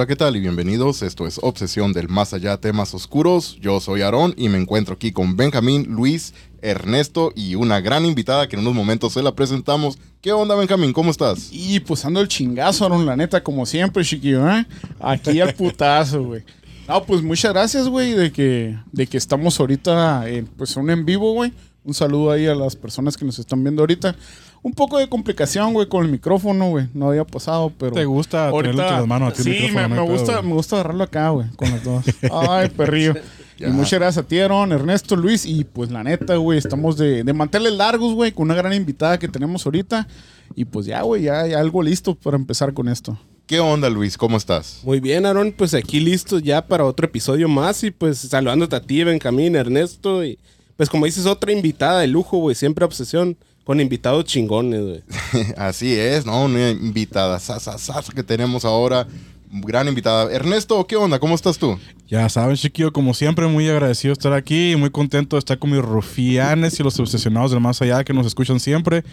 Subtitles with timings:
[0.00, 0.34] Hola, ¿qué tal?
[0.34, 1.02] Y bienvenidos.
[1.02, 3.58] Esto es Obsesión del Más Allá, temas oscuros.
[3.60, 6.32] Yo soy Aarón y me encuentro aquí con Benjamín, Luis,
[6.62, 9.98] Ernesto y una gran invitada que en unos momentos se la presentamos.
[10.22, 10.94] ¿Qué onda, Benjamín?
[10.94, 11.50] ¿Cómo estás?
[11.52, 14.66] Y pues ando el chingazo, Aarón, la neta, como siempre, chiquillo, ¿eh?
[15.00, 16.44] Aquí al putazo, güey.
[16.88, 21.04] No, pues muchas gracias, güey, de que, de que estamos ahorita, en, pues, un en
[21.04, 21.52] vivo, güey.
[21.84, 24.16] Un saludo ahí a las personas que nos están viendo ahorita.
[24.62, 26.88] Un poco de complicación, güey, con el micrófono, güey.
[26.92, 27.92] No había pasado, pero...
[27.92, 29.88] ¿Te gusta tenerlo entre las manos a ti el Sí, micrófono?
[29.88, 32.04] me, No me gusta, me gusta agarrarlo acá, güey, con las dos.
[32.48, 33.14] Ay, perrillo.
[33.58, 35.44] Y muchas gracias a ti, Aaron, Ernesto, Luis.
[35.46, 39.18] Y pues la neta, güey, estamos de, de manteles largos, güey, con una gran invitada
[39.18, 40.06] que tenemos ahorita.
[40.54, 43.18] Y pues ya, güey, ya, ya algo listo para empezar con esto.
[43.46, 44.16] ¿Qué onda, Luis?
[44.16, 44.80] ¿Cómo estás?
[44.84, 48.80] Muy bien, Aaron, pues aquí listos ya para otro episodio más y pues saludándote a
[48.80, 50.38] ti, Benjamín, Ernesto y
[50.76, 53.36] pues como dices, otra invitada de lujo, güey, siempre obsesión
[53.70, 55.02] con invitados chingones, güey.
[55.56, 56.46] Así es, ¿no?
[56.46, 59.06] Una invitada sas, que tenemos ahora.
[59.48, 60.28] Gran invitada.
[60.32, 61.20] Ernesto, ¿qué onda?
[61.20, 61.78] ¿Cómo estás tú?
[62.08, 65.56] Ya saben, chiquillo, como siempre, muy agradecido de estar aquí y muy contento de estar
[65.56, 69.04] con mis rufianes y los obsesionados del más allá que nos escuchan siempre.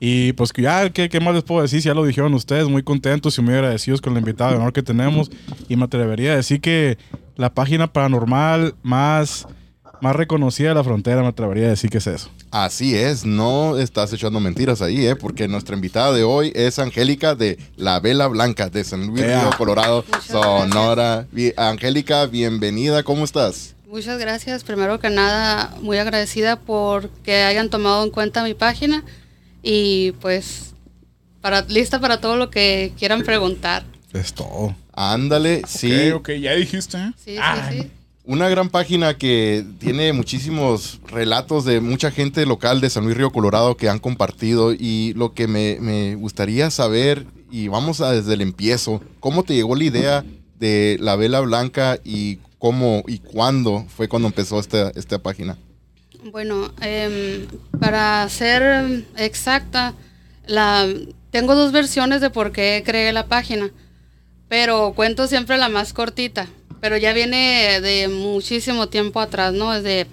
[0.00, 1.80] Y pues que ya, ¿qué, ¿qué más les puedo decir?
[1.80, 4.72] Si ya lo dijeron ustedes, muy contentos y muy agradecidos con la invitada de honor
[4.72, 5.30] que tenemos.
[5.68, 6.98] Y me atrevería a decir que
[7.36, 9.46] la página paranormal más,
[10.00, 12.30] más reconocida de la frontera, me atrevería a decir que es eso.
[12.50, 15.16] Así es, no estás echando mentiras ahí, ¿eh?
[15.16, 19.24] Porque nuestra invitada de hoy es Angélica de La Vela Blanca de San Luis.
[19.24, 21.26] Río Colorado, Muchas Sonora.
[21.56, 23.74] Angélica, bienvenida, ¿cómo estás?
[23.88, 24.64] Muchas gracias.
[24.64, 29.04] Primero que nada, muy agradecida por que hayan tomado en cuenta mi página
[29.62, 30.74] y pues
[31.40, 33.84] para lista para todo lo que quieran preguntar.
[34.12, 34.74] Es todo.
[34.92, 36.10] Ándale, sí.
[36.10, 36.98] Ok, ok, ya dijiste.
[37.16, 37.90] Sí, sí, sí.
[38.30, 43.32] Una gran página que tiene muchísimos relatos de mucha gente local de San Luis Río
[43.32, 48.34] Colorado que han compartido y lo que me, me gustaría saber, y vamos a desde
[48.34, 50.24] el empiezo, ¿cómo te llegó la idea
[50.60, 55.58] de la vela blanca y cómo y cuándo fue cuando empezó esta, esta página?
[56.30, 57.48] Bueno, em,
[57.80, 59.94] para ser exacta,
[60.46, 60.86] la,
[61.32, 63.72] tengo dos versiones de por qué creé la página,
[64.48, 66.46] pero cuento siempre la más cortita,
[66.80, 69.72] pero ya viene de muchísimo tiempo atrás, ¿no?
[69.72, 70.06] Desde,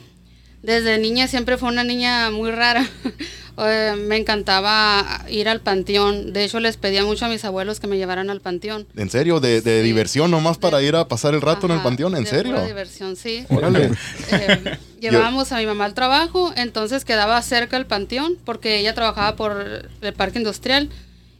[0.61, 2.87] desde niña siempre fue una niña muy rara.
[3.59, 6.31] Eh, me encantaba ir al panteón.
[6.31, 8.85] De hecho, les pedía mucho a mis abuelos que me llevaran al panteón.
[8.95, 9.39] ¿En serio?
[9.39, 9.87] ¿De, de Sí.
[9.87, 12.15] diversión nomás para ir a pasar el rato en el panteón?
[12.15, 12.53] ¿En de serio?
[12.53, 13.47] pura diversión, sí.
[13.49, 13.89] Órale.
[14.31, 19.35] Eh, llevábamos a mi mamá al trabajo, entonces quedaba cerca el panteón porque ella trabajaba
[19.35, 20.89] por el parque industrial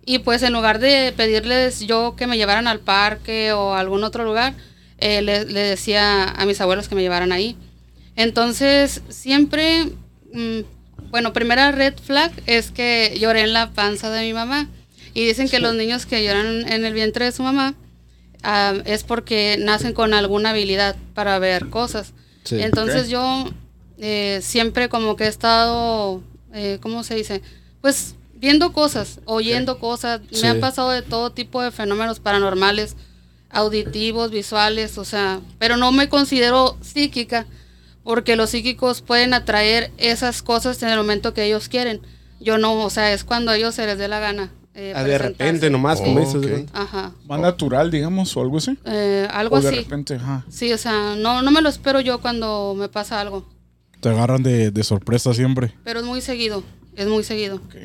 [0.04, 4.04] y pues en lugar de pedirles yo que me llevaran al parque o a algún
[4.04, 4.56] otro lugar,
[5.00, 7.56] eh, le, le decía a mis abuelos que me llevaran ahí.
[8.16, 9.86] Entonces siempre,
[10.34, 10.60] mm,
[11.12, 14.68] bueno, primera red flag es que lloré en la panza de mi mamá
[15.14, 17.76] y dicen que los niños que lloran en el vientre de su mamá
[18.44, 22.14] ah, es porque nacen con alguna habilidad para ver cosas.
[22.44, 22.62] Sí.
[22.62, 23.46] Entonces yo
[23.98, 26.22] eh, siempre como que he estado,
[26.54, 27.42] eh, ¿cómo se dice?
[27.82, 30.22] Pues viendo cosas, oyendo cosas.
[30.32, 30.42] Sí.
[30.42, 32.96] Me han pasado de todo tipo de fenómenos paranormales,
[33.58, 37.46] auditivos, visuales, o sea, pero no me considero psíquica
[38.04, 42.02] porque los psíquicos pueden atraer esas cosas en el momento que ellos quieren.
[42.40, 44.52] Yo no, o sea, es cuando a ellos se les dé la gana.
[44.76, 46.48] eh, Ah, de repente nomás, como dices, ok.
[46.50, 46.66] güey.
[46.72, 47.12] Ajá.
[47.28, 48.78] Más natural, digamos, o algo así.
[48.86, 49.78] Eh, algo o de así.
[49.78, 50.46] repente, ajá.
[50.50, 53.50] Sí, o sea, no, no me lo espero yo cuando me pasa algo.
[54.00, 55.74] Te agarran de, de sorpresa siempre.
[55.84, 56.64] Pero es muy seguido,
[56.96, 57.56] es muy seguido.
[57.56, 57.76] Ok.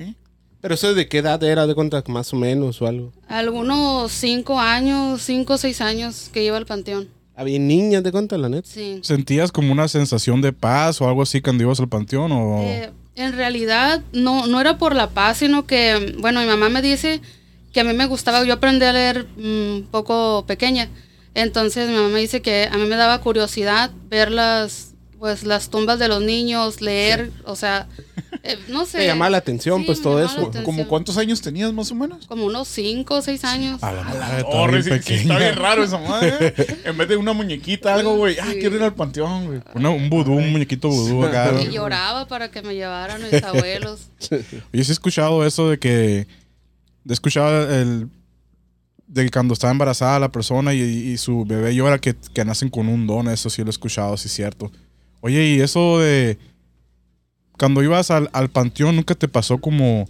[0.63, 3.13] Pero eso de qué edad era, de cuenta, más o menos o algo.
[3.27, 7.09] Algunos cinco años, cinco o seis años que iba al panteón.
[7.35, 8.69] Había niñas de cuenta, la neta.
[8.69, 9.01] Sí.
[9.03, 12.31] ¿Sentías como una sensación de paz o algo así cuando ibas al panteón?
[12.31, 12.63] O...
[12.63, 16.81] Eh, en realidad no, no era por la paz, sino que, bueno, mi mamá me
[16.81, 17.21] dice
[17.73, 20.89] que a mí me gustaba, yo aprendí a leer un poco pequeña.
[21.35, 24.92] Entonces mi mamá me dice que a mí me daba curiosidad ver las,
[25.23, 27.87] pues, las tumbas de los niños, leer, o sea,
[28.43, 28.99] eh, no sé.
[28.99, 30.51] Te llamaba la atención, Sí, pues, todo eso.
[30.65, 32.27] ¿Como cuántos años tenías más o menos?
[32.27, 33.81] Como unos cinco o seis años.
[33.85, 36.53] A la madre, está Torre, sí, sí, está bien raro esa madre.
[36.59, 36.77] ¿eh?
[36.87, 38.37] En vez de una muñequita, algo, güey.
[38.41, 39.61] Ah, quiero ir al panteón, güey.
[39.75, 41.53] Una- un vudú, un muñequito vudú acá.
[41.63, 44.09] Y lloraba para que me llevaran mis abuelos.
[44.29, 46.27] Yo sí he escuchado eso de que.
[47.09, 48.09] He escuchado el.
[49.07, 52.71] De que cuando está embarazada la persona y, y su bebé llora que, que nacen
[52.71, 53.29] con un don.
[53.29, 54.73] Eso sí lo he escuchado, sí es cierto.
[55.23, 56.37] Oye, y eso de.
[57.59, 60.07] Cuando ibas al, al panteón, ¿nunca te pasó como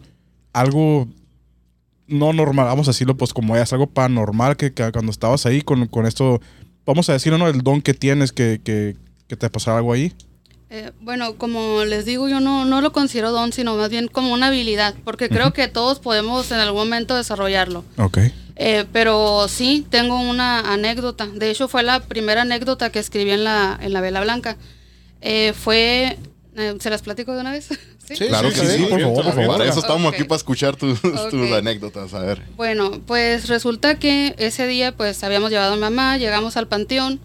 [0.53, 1.06] algo
[2.06, 2.67] no normal?
[2.67, 6.06] Vamos a decirlo, pues como es algo paranormal que, que cuando estabas ahí con, con
[6.06, 6.41] esto.
[6.85, 7.47] Vamos a decirlo, ¿no?
[7.47, 8.97] El don que tienes que, que,
[9.29, 10.12] que te pasara algo ahí.
[10.70, 14.32] Eh, bueno, como les digo, yo no, no lo considero don, sino más bien como
[14.32, 17.85] una habilidad, porque creo que todos podemos en algún momento desarrollarlo.
[17.99, 18.19] Ok.
[18.56, 21.26] Eh, pero sí, tengo una anécdota.
[21.26, 24.56] De hecho, fue la primera anécdota que escribí en la, en la Vela Blanca.
[25.22, 26.19] Eh, fue...
[26.56, 27.69] eh, ¿Se las platico de una vez?
[28.04, 28.16] ¿Sí?
[28.26, 29.46] Claro que sí, sí, sí, por favor, por favor.
[29.58, 30.14] Para eso estamos Ok.
[30.14, 31.14] aquí para escuchar tus, tus
[31.50, 31.52] Ok.
[31.56, 32.12] anécdotas.
[32.14, 32.42] A ver.
[32.56, 37.20] Bueno, pues resulta que ese día pues habíamos llevado a mi mamá, llegamos al panteón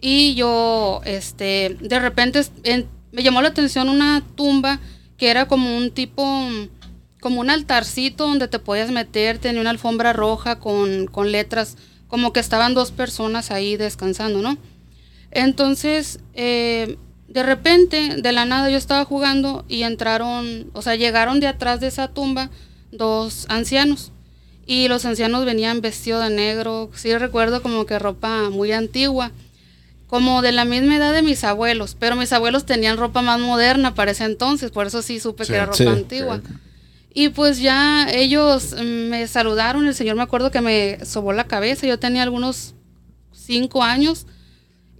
[0.00, 4.80] y yo, este, de repente en- me llamó la atención una tumba
[5.18, 6.48] que era como un tipo,
[7.20, 11.76] como un altarcito donde te podías meter, tenía una alfombra roja con, con letras,
[12.08, 14.58] como que estaban dos personas ahí descansando, ¿no?
[15.30, 16.96] Entonces, eh,
[17.34, 21.80] de repente, de la nada, yo estaba jugando y entraron, o sea, llegaron de atrás
[21.80, 22.48] de esa tumba
[22.92, 24.12] dos ancianos.
[24.66, 29.32] Y los ancianos venían vestidos de negro, sí recuerdo como que ropa muy antigua,
[30.06, 33.96] como de la misma edad de mis abuelos, pero mis abuelos tenían ropa más moderna
[33.96, 36.40] para ese entonces, por eso sí supe Sí, que era ropa sí, antigua.
[37.12, 41.84] Y pues ya ellos me saludaron, el señor me acuerdo que me sobó la cabeza,
[41.88, 42.74] yo tenía algunos
[43.32, 44.26] cinco años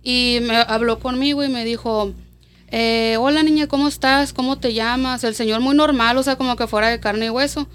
[0.03, 2.13] y me habló conmigo y me dijo,
[2.77, 4.33] eh, hola niña, ¿cómo estás?
[4.33, 5.23] ¿Cómo te llamas?
[5.23, 7.69] El señor muy normal, o sea, como que fuera de carne y hueso.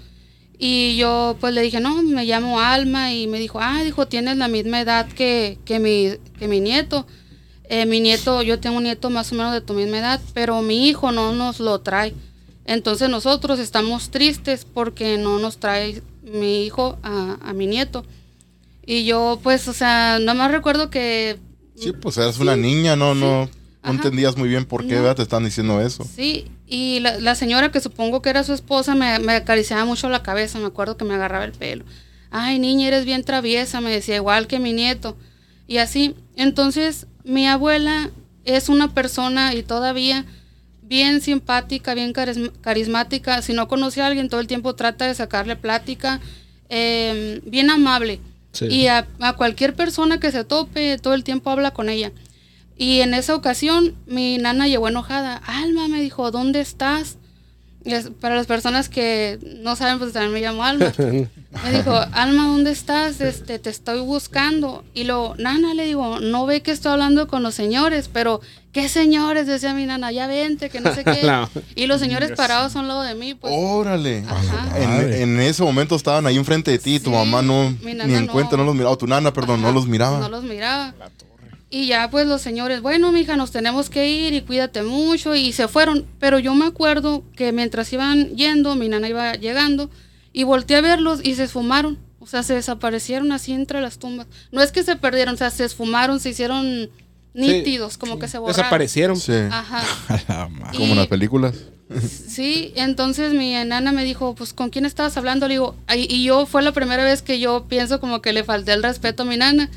[0.58, 4.36] Y yo pues le dije, no, me llamo Alma y me dijo, ah, dijo, tienes
[4.36, 7.06] la misma edad que, que, mi, que mi nieto.
[7.64, 10.60] Eh, mi nieto, yo tengo un nieto más o menos de tu misma edad, pero
[10.60, 12.12] mi hijo no nos lo trae.
[12.66, 18.04] Entonces nosotros estamos tristes porque no nos trae mi hijo a, a mi nieto.
[18.84, 21.38] Y yo pues, o sea, nada más recuerdo que
[21.74, 23.92] Sí, pues eras una niña, no, no, no Ajá.
[23.94, 25.14] entendías muy bien por qué No.
[25.14, 26.04] te están diciendo eso.
[26.04, 30.08] Sí, y la, la señora que supongo que era su esposa me, me acariciaba mucho
[30.08, 31.84] la cabeza, me acuerdo que me agarraba el pelo.
[32.30, 35.16] Ay, niña, eres bien traviesa, me decía, igual que mi nieto.
[35.66, 38.10] Y así, entonces mi abuela
[38.44, 40.24] es una persona y todavía
[40.82, 43.42] bien simpática, bien carism- carismática.
[43.42, 46.20] Si no conoce a alguien, todo el tiempo trata de sacarle plática,
[46.68, 48.20] eh, bien amable.
[48.52, 48.66] Sí.
[48.66, 52.12] Y a, a cualquier persona que se tope, todo el tiempo habla con ella.
[52.80, 55.36] Y en esa ocasión mi nana llegó enojada.
[55.44, 57.18] Alma me dijo, ¿dónde estás?
[57.84, 60.90] Y es- para las personas que no saben, pues también me llamo Alma.
[61.64, 63.20] Me dijo, Alma, ¿dónde estás?
[63.20, 64.84] Este, te estoy buscando.
[64.94, 68.40] Y luego, Nana, le digo, no ve que estoy hablando con los señores, pero
[68.72, 69.48] ¿qué señores?
[69.48, 71.22] Decía mi nana, ya vente, que no sé qué.
[71.24, 71.50] No.
[71.74, 73.52] Y los señores parados a un lado de mí, pues.
[73.54, 74.24] Órale.
[74.26, 74.78] Ajá.
[74.78, 78.32] En, ese momento estaban ahí enfrente de ti, tu mamá no, ni en no.
[78.32, 80.20] cuenta, no los miraba, o tu nana, perdón, no los miraba.
[80.20, 80.94] No los miraba.
[81.72, 85.34] Y ya pues los señores, bueno, mija, nos tenemos que ir y cuídate mucho.
[85.36, 86.04] Y se fueron.
[86.18, 89.88] Pero yo me acuerdo que mientras iban yendo, mi nana iba llegando
[90.32, 91.98] y volteé a verlos y se esfumaron.
[92.18, 94.26] O sea, se desaparecieron así entre las tumbas.
[94.50, 96.90] No es que se perdieron, o sea, se esfumaron, se hicieron
[97.34, 98.56] nítidos, como que se borraron.
[98.56, 99.16] Desaparecieron.
[99.16, 99.82] Sí, Ajá.
[100.76, 101.54] Como en las películas.
[102.28, 105.48] Sí, entonces mi enana me dijo, pues, ¿con quién estabas hablando?
[105.48, 108.44] Le digo, "Ay", y yo fue la primera vez que yo pienso como que le
[108.44, 109.70] falté el respeto a mi nana.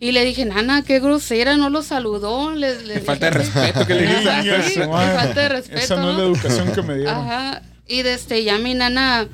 [0.00, 2.52] Y le dije, nana, qué grosera, no lo saludó.
[2.54, 5.80] Le, le falta de respeto que le Chinga sí, falta de respeto.
[5.80, 7.14] Esa no es la educación que me dieron.
[7.14, 7.62] Ajá.
[7.86, 9.26] Y desde ya mi nana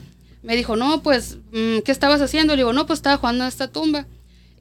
[0.43, 2.55] me dijo, no, pues, mm, ¿qué estabas haciendo?
[2.55, 4.07] Le digo, no, pues estaba jugando en esta tumba.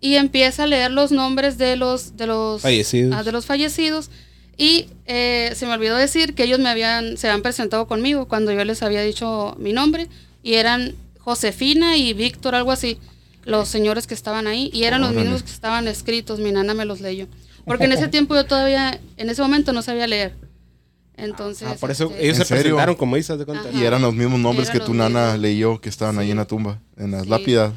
[0.02, 3.16] Y empieza a leer los nombres de los, de los Fallecidos.
[3.16, 4.10] ah, de los fallecidos.
[4.58, 8.52] Y eh, se me olvidó decir que ellos me habían, se habían presentado conmigo cuando
[8.52, 10.10] yo les había dicho mi nombre.
[10.44, 12.98] Y eran Josefina y Víctor, algo así,
[13.46, 14.70] los señores que estaban ahí.
[14.74, 16.40] Y eran los mismos que estaban escritos.
[16.40, 17.28] Mi nana me los leyó.
[17.66, 20.36] Porque en ese tiempo yo todavía, en ese momento no sabía leer.
[21.16, 21.68] Entonces.
[21.72, 22.62] Ah, por eso este, ellos ¿En se serio?
[22.64, 23.70] presentaron como dices de cuenta.
[23.70, 23.78] Ajá.
[23.78, 25.40] Y eran los mismos nombres Eran que tu nana mismos.
[25.42, 26.32] leyó que estaban ahí Sí.
[26.32, 27.30] en la tumba, en las Sí.
[27.30, 27.74] lápidas.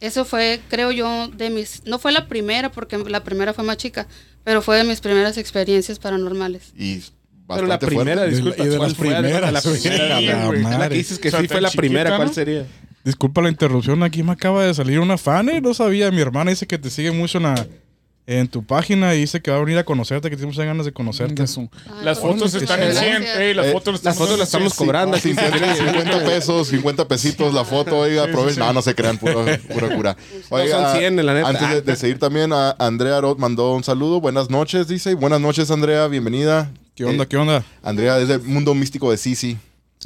[0.00, 1.82] Eso fue, creo yo, de mis...
[1.86, 4.06] No fue la primera, porque la primera fue más chica,
[4.44, 6.72] pero fue de mis primeras experiencias paranormales.
[6.76, 7.02] Y
[7.48, 8.34] Pero la primera, fuerte.
[8.34, 9.06] disculpa, Y de ¿cuál las fue?
[9.06, 12.10] primeras, La primera, Sí, la La que dices que O sea, sí fue la primera,
[12.10, 12.34] chiquita, ¿cuál ¿no?
[12.34, 12.66] sería?
[13.06, 16.10] Disculpa la interrupción, aquí me acaba de salir una fan, eh, no sabía.
[16.10, 17.66] Mi hermana dice que te sigue mucho en, la-
[18.26, 20.84] en tu página y dice que va a venir a conocerte, que tiene muchas ganas
[20.86, 21.40] de conocerte.
[21.40, 21.68] Ay,
[22.02, 23.10] Las fotos están en 100.
[23.22, 23.38] gracias.
[23.38, 24.78] Ey, las Eh, fotos Las fotos las estamos Sí.
[24.78, 25.16] cobrando.
[25.16, 25.28] aquí.
[25.28, 28.54] 50, 50 pesos, 50 pesitos la foto, oiga, Sí, sí, aprovechen.
[28.54, 28.60] sí.
[28.66, 29.34] No, no se crean, pura,
[29.72, 30.16] pura cura.
[30.48, 31.48] son 100, la neta.
[31.48, 34.20] Antes de, de seguir también, a Andrea Roth mandó un saludo.
[34.20, 35.14] Buenas noches, dice.
[35.14, 36.72] Buenas noches, Andrea, bienvenida.
[36.96, 37.62] ¿Qué onda, Eh, qué onda?
[37.84, 39.58] Andrea es del mundo místico de Sisi.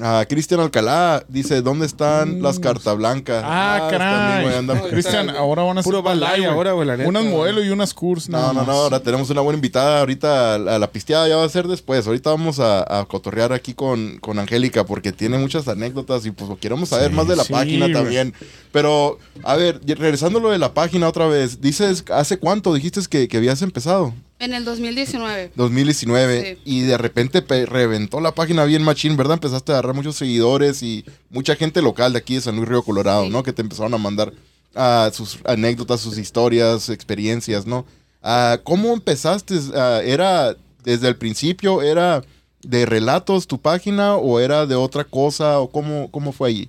[0.02, 3.42] Ah, Cristian Alcalá dice, ¿dónde están las cartas blancas?
[3.46, 4.44] Ah, caray.
[4.44, 7.08] güey, andan- Cristian, ahora van a Puro ser balay ahora, güey, la neta.
[7.08, 8.28] Unas modelo y unas curs.
[8.28, 8.76] No, nada no, no, más.
[8.76, 10.00] ahora tenemos una buena invitada.
[10.00, 12.06] Ahorita a la pisteada ya va a ser después.
[12.06, 16.50] Ahorita vamos a, a cotorrear aquí con, con Angélica porque tiene muchas anécdotas y pues
[16.60, 17.92] queremos saber Sí, más de la sí, página güey.
[17.92, 18.34] también.
[18.72, 22.72] Pero, a ver, y regresando a lo de la página otra vez, dices, ¿hace cuánto
[22.72, 24.14] dijiste que, que habías empezado?
[24.40, 25.52] En el 2019.
[25.54, 26.62] 2019 Sí.
[26.64, 29.34] y de repente pe- reventó la página bien machín, ¿verdad?
[29.34, 32.82] Empezaste a agarrar muchos seguidores y mucha gente local de aquí de San Luis Río
[32.82, 33.30] Colorado, Sí.
[33.30, 33.42] ¿no?
[33.42, 34.32] Que te empezaron a mandar
[34.74, 37.84] ah, sus anécdotas, sus historias, experiencias, ¿no?
[38.22, 39.58] Ah, ¿Cómo empezaste?
[39.74, 42.22] Ah, ¿Era desde el principio, era
[42.62, 46.68] de relatos tu página o era de otra cosa o cómo, cómo fue allí?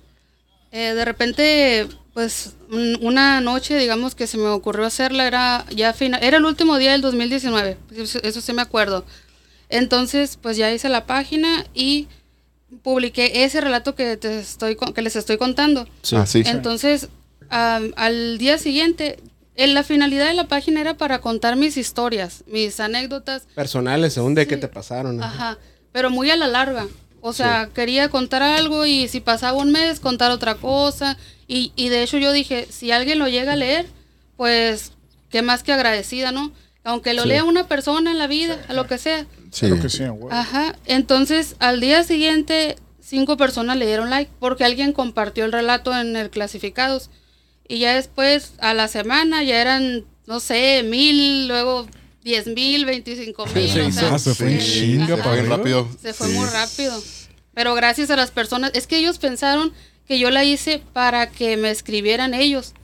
[0.72, 2.54] Eh, de repente, pues
[3.00, 6.92] una noche, digamos que se me ocurrió hacerla, era ya final, era el último día
[6.92, 9.04] del 2019, eso, eso sí me acuerdo.
[9.68, 12.08] Entonces, pues ya hice la página y
[12.82, 15.86] publiqué ese relato que te estoy que les estoy contando.
[16.12, 16.42] Ah, sí.
[16.46, 17.08] Entonces,
[17.50, 19.18] am, al día siguiente,
[19.54, 24.34] en la finalidad de la página era para contar mis historias, mis anécdotas, Personales, según
[24.34, 24.48] de Sí.
[24.48, 25.22] qué te pasaron.
[25.22, 25.58] Ajá,
[25.92, 26.86] pero muy a la larga.
[27.24, 31.16] O sea, quería contar algo y si pasaba un mes, contar otra cosa.
[31.46, 33.86] Y, y de hecho yo dije, si alguien lo llega a leer,
[34.36, 34.92] pues
[35.30, 36.52] qué más que agradecida, ¿no?
[36.84, 37.28] Aunque lo Sí.
[37.28, 39.26] lea una persona en la vida, a lo que sea.
[39.52, 39.66] Sí.
[39.66, 40.34] Creo que sí, güey.
[40.36, 45.96] Ajá, entonces al día siguiente cinco personas le dieron like porque alguien compartió el relato
[45.96, 47.08] en el clasificados.
[47.68, 51.86] Y ya después, a la semana, ya eran, no sé, mil, luego
[52.22, 53.68] diez mil, veinticinco mil.
[53.68, 55.56] Se o sea, Ah, se fue en chinga arriba.
[55.56, 55.88] rápido.
[56.00, 57.02] Se fue muy rápido.
[57.54, 59.72] Pero gracias a las personas, es que ellos pensaron
[60.06, 62.74] que yo la hice para que me escribieran ellos.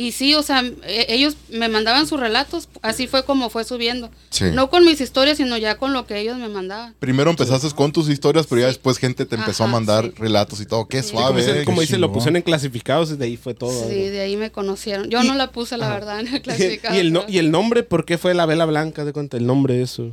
[0.00, 4.10] Y sí, o sea, e- ellos me mandaban sus relatos, así fue como fue subiendo.
[4.30, 4.44] Sí.
[4.54, 6.94] No con mis historias, sino ya con lo que ellos me mandaban.
[7.00, 8.74] Primero empezaste con tus historias, pero ya Sí.
[8.74, 10.12] después gente te empezó a mandar sí.
[10.16, 10.86] relatos y todo.
[10.88, 11.10] Qué Sí.
[11.12, 11.42] como suave.
[11.42, 11.64] dice, eh.
[11.66, 13.72] como dice, lo pusieron en clasificados y de ahí fue todo.
[13.72, 14.10] Sí, ¿no?
[14.10, 15.10] de ahí me conocieron.
[15.10, 16.94] Yo no la puse, la verdad, en el Y, clasificado.
[16.94, 19.04] el no- y el nombre, ¿por qué fue la vela blanca?
[19.04, 20.12] De cuenta el nombre de eso.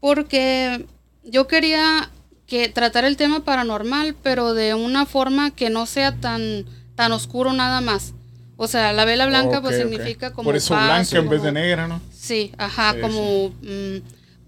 [0.00, 0.86] Porque
[1.24, 2.10] yo quería
[2.46, 7.52] que tratar el tema paranormal, pero de una forma que no sea tan, tan oscuro
[7.52, 8.14] nada más.
[8.60, 11.52] O sea, la vela blanca pues significa como Por eso paz, blanca en vez de
[11.52, 12.00] negra, ¿no?
[12.12, 13.98] Sí, ajá, Sí, como mm,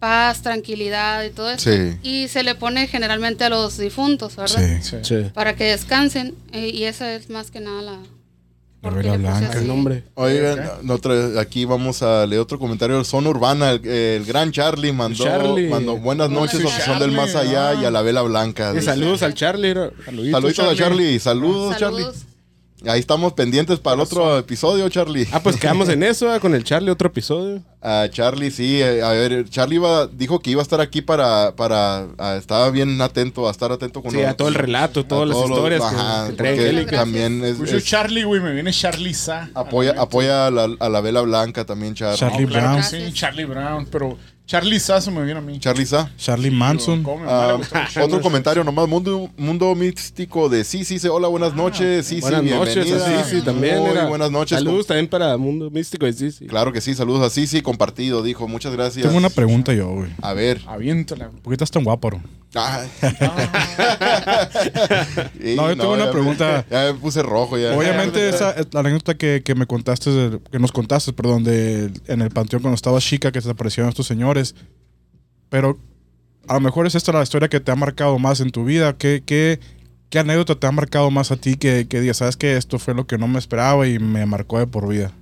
[0.01, 1.71] paz, tranquilidad y todo eso.
[1.71, 1.97] Sí.
[2.03, 4.81] Y se le pone generalmente a los difuntos, ¿verdad?
[4.83, 4.97] Sí.
[5.03, 5.31] Sí.
[5.33, 6.35] Para que descansen.
[6.53, 7.99] eh, y esa es más que nada la...
[8.83, 9.59] La vela blanca.
[9.59, 10.05] El nombre.
[10.15, 10.83] Oigan, Ok.
[10.85, 13.05] no tra- aquí vamos a leer otro comentario.
[13.05, 15.69] Zona Urbana, el, el gran Charlie mandó, Charlie.
[15.69, 16.85] mandó buenas noches, Charlie.
[16.87, 18.73] son del más allá y a la vela blanca.
[18.81, 19.75] Saludos al Charlie.
[19.75, 22.07] Saluditos, Saluditos a Charlie, saludos, Charlie.
[22.87, 25.29] Ahí estamos pendientes para el otro episodio, Charlie.
[25.33, 27.63] Ah, pues quedamos en eso, ah, con el Charlie, otro episodio.
[27.83, 31.55] A Charlie, sí, eh, a ver, Charlie iba, dijo que iba a estar aquí para,
[31.57, 35.29] para, ah, estaba bien atento, a estar atento con Sí, a todo el relato, todas
[35.29, 38.41] las todos los- historias ajá, que, que trae también es, Pues yo es- Charlie, güey,
[38.41, 39.51] me viene Charlie Sa.
[39.55, 42.19] apoya, apoya a la, a la vela blanca también, Charlie.
[42.19, 42.83] Charlie Brown.
[42.83, 44.17] sí, Charlie Brown, pero
[44.51, 45.61] Charlie Sa se me viene a mí.
[45.61, 46.11] Charlie Sa.
[46.17, 47.05] Charlie Manson.
[47.05, 47.57] ¿Cómo me Ah,
[48.03, 52.43] otro comentario nomás, mundo, mundo místico de sí, sí, sí, hola, buenas noches, sí, Buenas
[52.43, 53.21] sí, noches, bienvenida.
[53.21, 53.79] a Sisi también.
[53.79, 54.09] Muy era.
[54.09, 54.59] buenas noches.
[54.59, 56.47] Saludos también para Mundo Místico de Sisi.
[56.47, 59.07] Claro que sí, saludos a Sisi, compartido, dijo, muchas gracias.
[59.07, 60.11] Tengo una pregunta yo, güey.
[60.21, 60.61] A ver.
[60.67, 61.31] Aviéntala.
[61.31, 62.21] ¿Por qué estás tan guapo, bro?
[65.55, 66.67] No, yo tengo una ya me- pregunta.
[66.71, 67.77] ya me puse rojo ya.
[67.77, 71.93] Obviamente esa es la anécdota que, que me contaste, de- que nos contaste, perdón, de,
[72.07, 74.55] en el panteón cuando estabas chica, que se aparecieron estos señores.
[75.49, 75.79] Pero
[76.49, 78.97] a lo mejor es esta la historia que te ha marcado más en tu vida.
[78.97, 79.61] ¿Qué, qué,
[80.11, 82.95] qué anécdota te ha marcado más a ti que, que digas, sabes que esto fue
[82.95, 85.13] lo que no me esperaba y me marcó de por vida?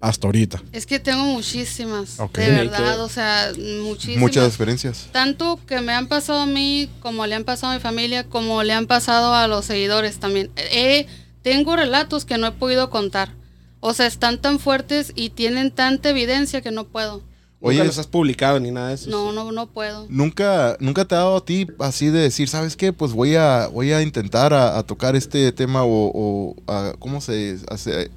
[0.00, 0.62] Hasta ahorita.
[0.72, 2.38] Es que tengo muchísimas, Ok.
[2.38, 3.50] de verdad, o sea,
[3.82, 4.20] muchísimas.
[4.20, 5.08] Muchas experiencias.
[5.10, 8.62] Tanto que me han pasado a mí, como le han pasado a mi familia, como
[8.62, 10.50] le han pasado a los seguidores también.
[10.56, 11.06] Eh,
[11.42, 13.34] tengo relatos que no he podido contar.
[13.80, 17.22] O sea, están tan fuertes y tienen tanta evidencia que no puedo.
[17.60, 19.10] Oye, Nunca los has publicado ni nada de eso.
[19.10, 20.06] No, no, no puedo.
[20.08, 22.92] ¿Nunca, nunca te ha dado a ti así de decir, ¿sabes qué?
[22.92, 27.20] Pues voy a, voy a intentar a, a tocar este tema o, o, a- ¿cómo
[27.20, 28.12] se hace?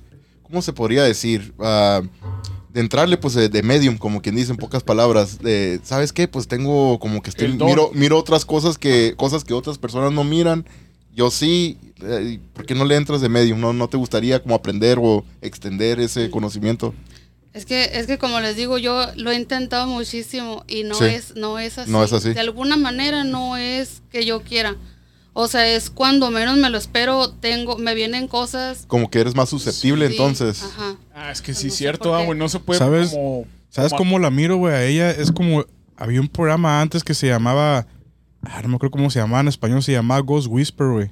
[0.52, 1.54] ¿Cómo se podría decir?
[1.60, 2.02] Ah,
[2.74, 5.40] de entrarle pues de, de medium, como quien dice en pocas palabras.
[5.40, 6.28] De, ¿Sabes qué?
[6.28, 10.26] Pues tengo como que estoy, miro, miro otras cosas que, cosas que otras personas no
[10.26, 10.66] miran.
[11.16, 13.62] Yo sí, eh, ¿por qué no le entras de medium?
[13.62, 16.94] ¿No, ¿No te gustaría como aprender o extender ese conocimiento?
[17.54, 21.06] Es que, es que como les digo, yo lo he intentado muchísimo y no Sí.
[21.06, 21.92] es, no es así.
[21.92, 22.34] No es así.
[22.34, 24.76] De alguna manera no es que yo quiera.
[25.34, 28.84] O sea, es cuando menos me lo espero, tengo, me vienen cosas.
[28.88, 30.64] Como que eres más susceptible Sí, entonces.
[30.64, 30.96] Ajá.
[31.16, 32.38] Ah, es que Pues sí, no sé cierto, ah, güey.
[32.38, 33.12] No se puede ¿Sabes?
[33.12, 33.46] como...
[33.70, 34.74] ¿Sabes como- cómo la miro, güey?
[34.74, 35.64] A ella es como.
[35.96, 37.88] Había un programa antes que se llamaba.
[38.44, 39.82] ah, no me acuerdo cómo se llamaba en español.
[39.82, 41.12] Se llamaba Ghost Whisper, güey.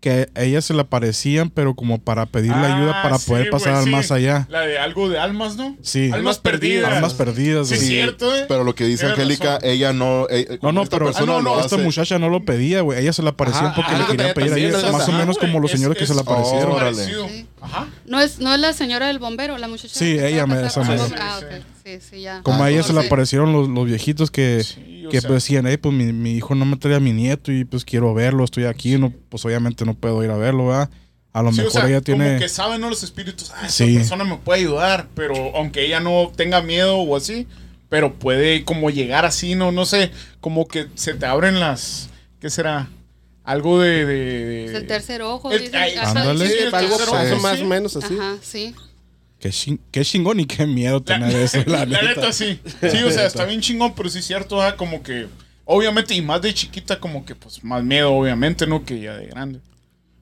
[0.00, 3.50] Que a ella se le aparecían, pero como para pedirle Ah, ayuda para sí, poder
[3.50, 3.90] pasar al sí.
[3.90, 4.46] más allá.
[4.48, 5.76] La de algo de almas, ¿no?
[5.82, 6.10] Sí.
[6.10, 6.90] Almas perdidas.
[6.90, 7.86] Almas perdidas, Sí, güey.
[7.86, 8.46] cierto, eh.
[8.48, 10.26] Pero lo que dice Angélica, ella no.
[10.30, 11.84] eh, No, como no, esta pero persona Ah, no, no, lo esta hace.
[11.84, 12.98] muchacha no lo pedía, güey.
[12.98, 14.80] Ella se le aparecían Ajá, porque ah, le querían pedir ayuda.
[14.82, 14.92] ¿no?
[14.92, 16.72] Más o Ajá, menos como los Es- señores que se le es- aparecieron.
[17.60, 17.64] Oh.
[17.66, 17.86] Ajá.
[18.06, 19.92] No es, no es la señora del bombero, la muchacha.
[19.98, 20.82] Sí, ella me- esa
[21.98, 22.42] sí, sí, ya.
[22.42, 23.06] Como Ah, a ella se le sí.
[23.06, 26.54] aparecieron los, los viejitos que, Sí, que sea, pues decían, hey, pues mi, mi hijo
[26.54, 29.84] no me trae a mi nieto y pues quiero verlo, estoy aquí, no, pues obviamente
[29.84, 30.90] no puedo ir a verlo, ¿verdad?
[31.32, 32.26] A lo Sí, o mejor sea, ella tiene.
[32.26, 32.90] como que saben, ¿no?
[32.90, 33.94] Los espíritus, ah, esta Sí.
[33.96, 37.46] persona me puede ayudar, pero aunque ella no tenga miedo o así,
[37.88, 42.08] pero puede como llegar así, no, no sé, como que se te abren las,
[42.40, 42.88] ¿qué será?
[43.44, 44.04] Algo de...
[44.06, 45.50] de- Es el tercer ojo.
[45.50, 45.76] El- dicen.
[45.76, 46.46] ay, ándale.
[46.46, 47.40] sí, el tercer ojo.
[47.42, 48.14] más o menos así.
[48.14, 48.74] Ajá, sí.
[49.40, 52.02] Qué, chin- qué chingón y qué miedo tener eso, la, La neta.
[52.02, 52.60] neta, sí.
[52.80, 55.28] Sí, o sea, está bien chingón, pero sí es cierto, ah, como que,
[55.64, 58.84] obviamente, y más de chiquita, como que, pues, más miedo, obviamente, ¿no?
[58.84, 59.60] Que ya de grande.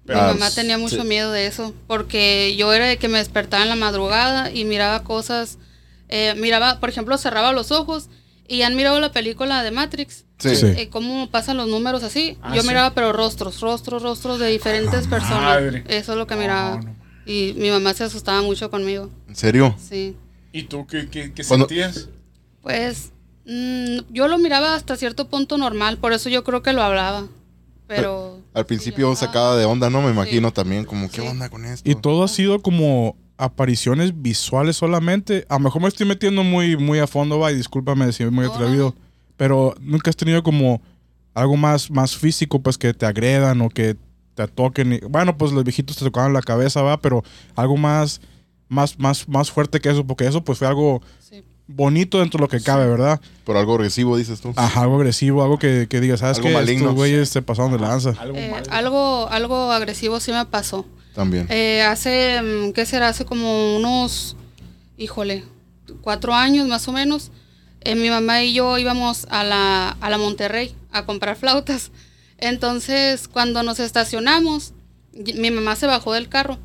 [0.05, 3.63] Mi Ah, mamá tenía mucho miedo de eso, porque yo era de que me despertaba
[3.65, 5.59] en la madrugada y miraba cosas,
[6.09, 8.09] eh, miraba, por ejemplo, cerraba los ojos
[8.47, 10.55] y han mirado la película de Matrix, Sí.
[10.55, 10.67] Sí.
[10.77, 12.39] eh, cómo pasan los números así.
[12.41, 12.69] Ah, yo sí.
[12.69, 15.43] miraba, pero rostros, rostros, rostros de diferentes personas.
[15.43, 15.83] madre.
[15.89, 16.77] Eso es lo que No, miraba.
[16.81, 16.97] no.
[17.29, 19.11] Y mi mamá se asustaba mucho conmigo.
[19.29, 19.75] ¿En serio?
[19.79, 20.17] Sí.
[20.53, 22.09] ¿Y tú qué, qué, qué Cuando- sentías?
[22.63, 23.13] Pues
[23.47, 27.27] mm, yo lo miraba hasta cierto punto normal, por eso yo creo que lo hablaba.
[27.87, 28.41] Pero.
[28.55, 30.03] Al principio sí, sacaba de onda, ¿no?
[30.03, 30.55] Me imagino Sí.
[30.55, 31.27] también, como, ¿qué Sí.
[31.29, 31.89] onda con esto?
[31.89, 35.47] Y todo ha sido como apariciones visuales solamente.
[35.49, 38.47] A lo mejor me estoy metiendo muy, muy a fondo, va, y discúlpame si muy
[38.47, 38.95] atrevido.
[39.37, 40.83] Pero nunca has tenido como
[41.35, 43.97] algo más, más físico, pues que te agredan o que
[44.47, 44.93] te toquen.
[44.95, 47.23] y- bueno, pues los viejitos te tocaban la cabeza, va, pero
[47.57, 48.21] algo más,
[48.69, 51.43] más, más, más fuerte que eso, porque eso pues fue algo Sí.
[51.67, 53.21] bonito dentro de lo que cabe, ¿verdad?
[53.45, 54.53] Pero algo agresivo, dices tú.
[54.57, 56.55] Ajá, algo agresivo, algo que, que digas, ¿sabes Algo qué?
[56.55, 56.85] maligno.
[56.85, 58.15] Estos güeyes se pasaron de lanza.
[58.19, 60.87] Algo Eh, algo agresivo sí me pasó.
[61.15, 61.47] También.
[61.51, 63.09] Eh, hace, mm, ¿qué será?
[63.09, 64.37] Hace como unos,
[64.97, 65.45] híjole,
[66.01, 67.31] cuatro años más o menos.
[67.81, 71.91] eh, mi mamá y yo íbamos a la, a la Monterrey a comprar flautas.
[72.39, 74.73] Entonces, cuando nos estacionamos,
[75.13, 76.59] mi mamá se bajó del carro.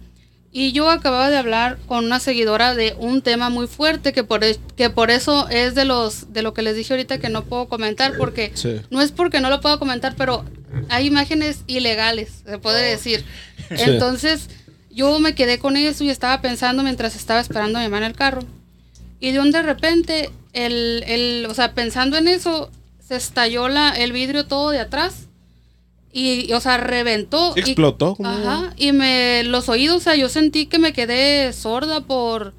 [0.56, 4.42] Y yo acababa de hablar con una seguidora de un tema muy fuerte que por,
[4.76, 7.68] que por eso es de los de lo que les dije ahorita que no puedo
[7.68, 8.80] comentar porque Sí.
[8.92, 10.46] no es porque no lo puedo comentar, pero
[10.90, 13.26] hay imágenes ilegales, se puede decir.
[13.70, 13.76] Sí.
[13.80, 14.50] Entonces,
[14.92, 18.04] yo me quedé con eso y estaba pensando mientras estaba esperando a mi mamá en
[18.12, 18.42] el carro.
[19.20, 23.90] Y de un de repente, el, el, o sea, pensando en eso, se estalló la,
[23.92, 25.28] el vidrio todo de atrás.
[26.13, 27.54] Y, y, o sea, reventó.
[27.56, 28.15] y- Explotó.
[28.23, 32.54] Ajá, y me los oídos, o sea, yo sentí que me quedé sorda por,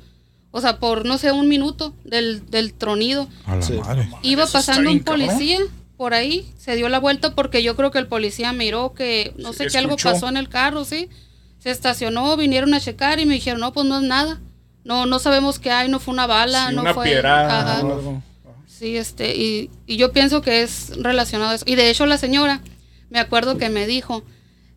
[0.51, 3.29] o sea, por no sé, un minuto del, del tronido.
[3.47, 3.75] A la Sí.
[3.75, 4.09] madre.
[4.23, 5.61] Iba pasando un policía
[5.97, 9.53] por ahí, se dio la vuelta porque yo creo que el policía miró que no
[9.53, 11.09] Sí, sé qué algo pasó en el carro, sí.
[11.61, 14.41] Se estacionó, vinieron a checar y me dijeron, no, pues no es nada.
[14.83, 17.17] No, no sabemos qué hay, no fue una bala, Sí, no una fue.
[17.21, 17.81] Ajá.
[17.85, 18.23] o algo.
[18.67, 21.65] Sí, este, y, y yo pienso que es relacionado a eso.
[21.67, 22.61] Y de hecho la señora,
[23.15, 24.23] me acuerdo que me dijo,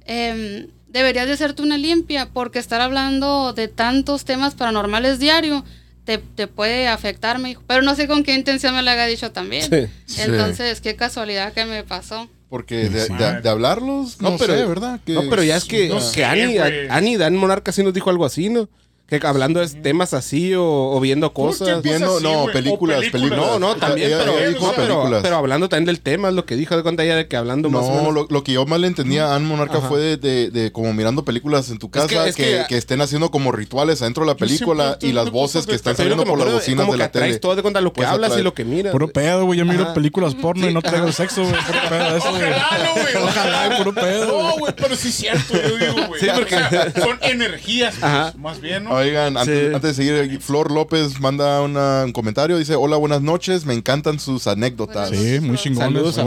[0.05, 5.65] em, deberías de hacerte una limpia porque estar hablando de tantos temas paranormales diario
[6.05, 7.63] te, te puede afectar, me dijo.
[7.67, 9.63] Pero no sé con qué intención me lo haya dicho también.
[9.69, 9.87] Sí.
[10.05, 10.21] Sí.
[10.21, 12.29] Entonces, qué casualidad que me pasó.
[12.49, 13.13] Porque de, Sí.
[13.13, 15.01] de- de hablarlos, no, No, pero- sé, ¿verdad?
[15.05, 16.57] Que- No, pero ya es que, No que Ani.
[16.89, 18.69] Ani Dan Monarca sí nos dijo algo así, ¿no?
[19.07, 21.81] Que hablando de temas así o, o viendo cosas.
[21.81, 23.11] Viendo, así, no, películas, películas.
[23.11, 23.39] películas.
[23.39, 26.45] No, no, también, Ella- pero, ella dijo no, pero, hablando también del tema, es lo
[26.45, 28.65] que dijo, de cuenta ella de que hablando más o No, lo, lo que yo
[28.65, 29.87] mal entendía, Anne Monarca, Ajá.
[29.87, 32.77] fue de, de- de como mirando películas en tu casa, que- que, es que- que
[32.77, 36.37] estén haciendo como rituales adentro de la película y las voces que están saliendo por
[36.37, 37.39] las bocinas como de la tele.
[37.39, 38.91] todo de cuenta lo que Pues hablas y lo que miras.
[38.91, 39.57] Puro pedo, güey.
[39.57, 39.93] Yo miro Ajá.
[39.93, 41.55] películas porno y no traigo sexo, güey.
[41.65, 42.43] Puro pedo eso, güey.
[42.51, 43.15] Ojalá, no, güey.
[43.23, 44.41] Ojalá, puro pedo.
[44.43, 44.73] No, güey.
[44.75, 46.19] pero sí es cierto, yo digo, güey.
[46.19, 46.57] Sí, porque-
[47.01, 48.96] son energías, pues, más bien, ¿no?
[48.97, 49.75] Oigan, antes, Sí.
[49.75, 54.19] antes de seguir, Flor López manda una- un comentario, dice, hola, buenas noches, me encantan
[54.19, 55.09] sus anécdotas.
[55.09, 56.15] Buenas Sí, muy chingones.
[56.15, 56.17] Saludos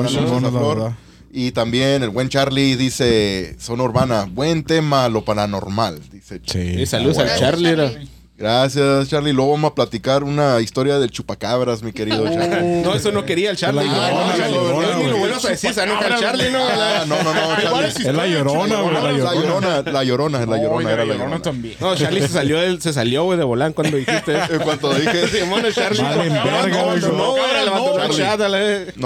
[0.44, 0.92] a Flor.
[1.32, 6.40] Y también el buen Charlie dice, zona urbana, buen tema, lo paranormal, dice.
[6.44, 6.58] Sí.
[6.58, 7.68] Y saludos al Gracias, Charlie.
[7.70, 7.90] era.
[7.92, 8.08] Charlie.
[8.40, 9.34] Gracias, Charlie.
[9.34, 12.80] Luego vamos a platicar una historia del chupacabras, mi querido Charlie.
[12.82, 13.84] No, eso no quería el Charlie.
[13.86, 15.18] No, no, no, llorona, no, ni lo güey.
[15.20, 17.06] vuelvas a decir, se enoja el Charlie, ¿no?
[17.06, 18.08] No, no, no, Igual Charlie.
[18.08, 18.94] es la llorona, güey.
[18.94, 19.82] La La llorona.
[19.82, 21.42] la llorona, la llorona, era la llorona llorona.
[21.42, 21.76] también.
[21.80, 24.54] No, Charlie se salió, se salió, güey, de volán cuando dijiste eso.
[24.60, 26.02] En cuanto dije, Simón, el Charlie.
[26.02, 26.82] Valen no, verga,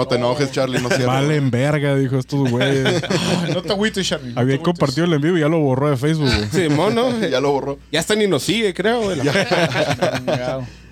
[0.07, 1.11] te enojes, Charlie, no es cierto.
[1.13, 3.03] Valen verga, dijo estos güeyes.
[3.53, 4.33] No te agüites, Charlie.
[4.35, 6.49] Había compartido el en vivo y ya lo borró de Facebook, güey.
[6.69, 7.19] Simón, ¿no?
[7.27, 7.77] Ya lo borró.
[7.91, 9.24] Ya hasta ni nos sigue, creo, güey.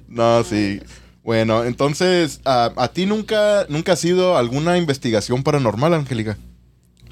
[0.07, 0.81] No, sí.
[1.23, 6.37] Bueno, entonces, ¿a, a ti nunca, nunca ha sido alguna investigación paranormal, Angélica?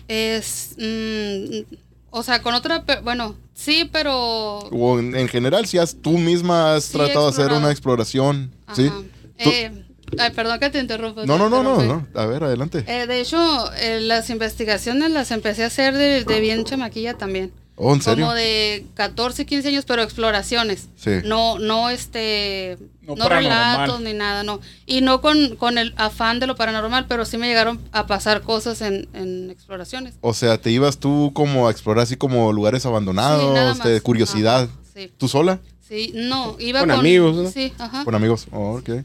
[0.07, 1.75] Es, mm,
[2.09, 4.59] o sea, con otra, bueno, sí, pero...
[4.59, 8.51] O en, en general, si has, tú misma has Sí, tratado de hacer una exploración,
[8.75, 8.87] ¿sí?
[8.87, 9.01] Ajá.
[9.37, 9.71] Eh,
[10.19, 11.25] ay, perdón que te interrumpa.
[11.25, 12.07] no, te no, no, no, no.
[12.13, 12.83] A ver, adelante.
[12.85, 17.53] Eh, de hecho, eh, las investigaciones las empecé a hacer de, de bien chamaquilla también.
[17.75, 18.25] Oh, ¿en serio?
[18.25, 20.89] Como de 14, 15 años, pero exploraciones.
[20.97, 21.11] Sí.
[21.25, 22.77] No, no este...
[23.01, 24.59] No No relatos ni nada, no.
[24.85, 28.41] Y no con, con el afán de lo paranormal, pero sí me llegaron a pasar
[28.41, 30.13] cosas en, en exploraciones.
[30.21, 33.87] O sea, te ibas tú como a explorar así como lugares Sí, nada abandonados, más.
[33.87, 34.63] de curiosidad.
[34.65, 35.11] Ajá, sí.
[35.17, 35.59] ¿Tú sola?
[35.79, 37.49] Sí, no, iba Con con, amigos, ¿no?
[37.49, 38.05] Sí, ajá.
[38.05, 38.47] Con amigos.
[38.51, 39.03] Oh, ok.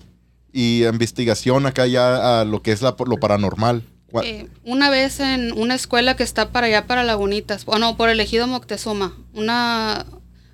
[0.52, 3.82] Y investigación acá ya a lo que es la, lo paranormal.
[4.22, 8.08] Eh, una vez en una escuela que está para allá, para Lagunitas, o no, por
[8.08, 10.06] el ejido Moctezuma, una,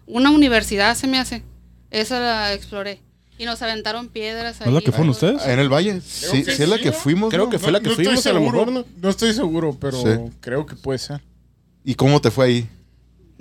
[0.07, 1.43] una universidad se me hace.
[1.91, 3.01] Esa la exploré.
[3.38, 5.45] Y nos aventaron piedras ¿No es la que fueron ustedes?
[5.47, 6.01] ¿En el valle?
[6.01, 6.93] Sí, sí es la que ¿no?
[6.93, 7.31] fuimos.
[7.31, 7.51] Creo ¿no?
[7.51, 8.85] que fue la que estoy fuimos, a lo mejor, ¿no?
[9.01, 10.33] No estoy seguro, pero Sí.
[10.41, 11.23] creo que puede ser.
[11.85, 12.69] ¿Y cómo te fue ahí?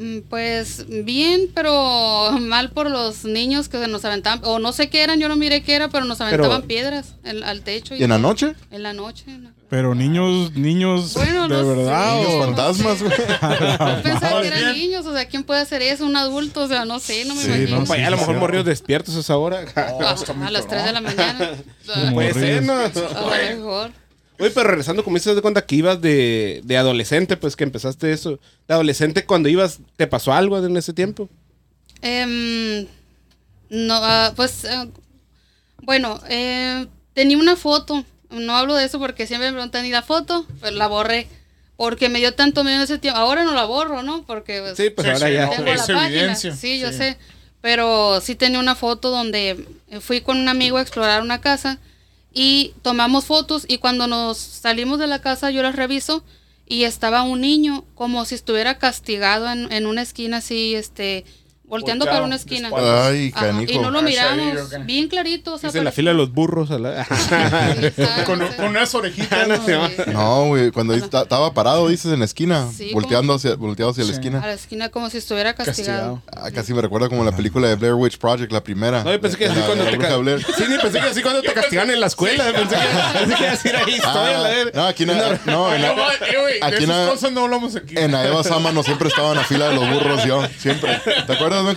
[0.02, 5.04] Mm, Pues bien, pero mal por los niños que nos aventaban, o no sé qué
[5.04, 7.94] eran, yo no miré qué era, pero nos aventaban piedras en- al techo.
[7.96, 8.56] ¿Y en la noche?
[8.72, 9.26] En la noche.
[9.28, 9.52] ¿no?
[9.70, 11.76] Pero niños, niños Bueno, de no sé.
[11.78, 12.16] verdad.
[12.16, 13.14] Niños fantasmas, güey.
[13.98, 14.54] Yo pensaba que Bien.
[14.64, 16.06] eran niños, o sea, ¿quién puede hacer eso?
[16.06, 17.80] Un adulto, o sea, no sé, no me Sí, imagino.
[17.80, 18.40] no, Pues ya a lo sí, mejor sí.
[18.42, 19.66] morridos despiertos a esa hora.
[19.76, 21.52] Ah, a las 3 de la mañana.
[22.14, 22.74] Puede ser, ¿no?
[22.74, 23.92] A lo mejor.
[24.42, 28.12] Oye, pero regresando, como dices de cuenta que ibas de, de adolescente, pues que empezaste
[28.12, 28.40] eso.
[28.68, 31.30] De adolescente, cuando ibas, ¿te pasó algo en ese tiempo?
[32.02, 32.88] Em,
[33.70, 34.90] no, ah, pues, eh,
[35.84, 38.04] bueno, eh, tenía una foto.
[38.30, 40.46] No hablo de eso porque siempre me preguntan, ¿y la foto?
[40.60, 41.28] Pues la borré.
[41.76, 43.20] Porque me dio tanto miedo en ese tiempo.
[43.20, 44.24] Ahora no la borro, ¿no?
[44.24, 45.46] Porque pues, Sí, pues Sí, ahora sí, ya.
[45.48, 45.52] no.
[45.52, 46.08] tengo es la página.
[46.08, 46.56] evidencia.
[46.56, 46.98] Sí, yo Sí.
[46.98, 47.18] sé.
[47.62, 49.66] Pero sí tenía una foto donde
[50.00, 51.80] fui con un amigo a explorar una casa
[52.34, 56.24] y tomamos fotos y cuando nos salimos de la casa yo las reviso
[56.66, 61.26] y estaba un niño como si estuviera castigado en, en una esquina así, este,
[61.72, 62.70] volteando para una esquina.
[62.78, 63.72] Ay, Ajá, canijo.
[63.72, 65.54] y no lo Ah, miramos bien clarito.
[65.54, 66.70] O sea, en la fila de los burros.
[66.70, 69.48] a la- Sí, Con, unas orejitas.
[69.66, 69.72] Sí.
[70.12, 74.04] No, güey, cuando esta- estaba parado, dices, en la esquina, Sí, volteando hacia, volteado hacia
[74.04, 74.12] la Sí.
[74.14, 74.40] A esquina.
[74.46, 76.22] la esquina como si estuviera castigado.
[76.26, 76.46] Castigado.
[76.48, 79.04] Ah, casi me recuerda como la película de Blair Witch Project, la primera.
[79.04, 79.92] No, yo pensé que así cuando te.
[79.92, 82.44] Sí, ni pensé que así cuando te castigan en la escuela.
[82.52, 84.38] Pensé que pensé que así era historia.
[84.40, 85.14] Ah, de- no, aquí no,
[85.46, 87.96] no, en la- eh, aquí no hablamos aquí.
[87.98, 91.00] en la Eva Sama no siempre estaba en la fila de los burros yo, siempre.
[91.28, 91.76] ¿Te acuerdas, Sí,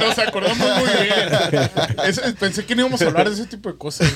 [0.00, 1.70] nos acordamos muy bien.
[2.04, 4.08] Es- pensé que no íbamos a hablar de ese tipo de cosas.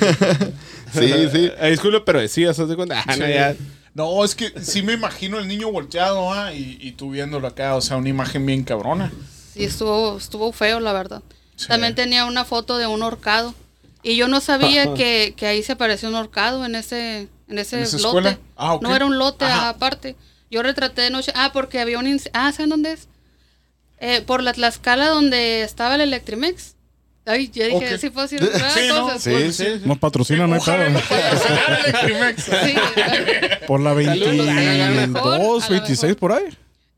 [0.92, 1.50] Sí, sí.
[1.58, 3.02] Eh, disculpe, pero decías, ¿haz de cuenta?
[3.06, 3.54] Ah, no, ya.
[3.94, 7.74] No, es que sí me imagino el niño volteado ah, y, y tú viéndolo acá.
[7.76, 9.10] O sea, una imagen bien cabrona.
[9.54, 11.22] Sí, estuvo, estuvo feo, la verdad.
[11.56, 11.68] Sí.
[11.68, 13.54] También tenía una foto de un horcado.
[14.02, 17.78] Y yo no sabía que, que ahí se apareció un horcado en ese, en ese
[17.78, 18.06] ¿En esa lote.
[18.18, 18.38] escuela?
[18.56, 18.78] Ah.
[18.80, 19.70] No era un lote Ajá.
[19.70, 20.14] aparte.
[20.50, 21.32] Yo retraté de noche.
[21.34, 22.20] Ah, porque había un.
[22.34, 23.08] Ah, ¿saben dónde es?
[23.98, 26.74] Eh, por la Tlaxcala donde estaba el Electrimex.
[27.28, 28.00] Ay, ya dije, Ok.
[28.00, 29.02] sí puedo decir nuevas Sí, ¿no?
[29.02, 29.22] cosas.
[29.22, 29.64] Sí, sí.
[29.84, 31.00] Nos patrocinan, no hay Ojalá no.
[32.36, 32.74] Sí.
[33.66, 36.16] Por la a lo mejor, 22, a lo 26 mejor.
[36.18, 36.44] por ahí.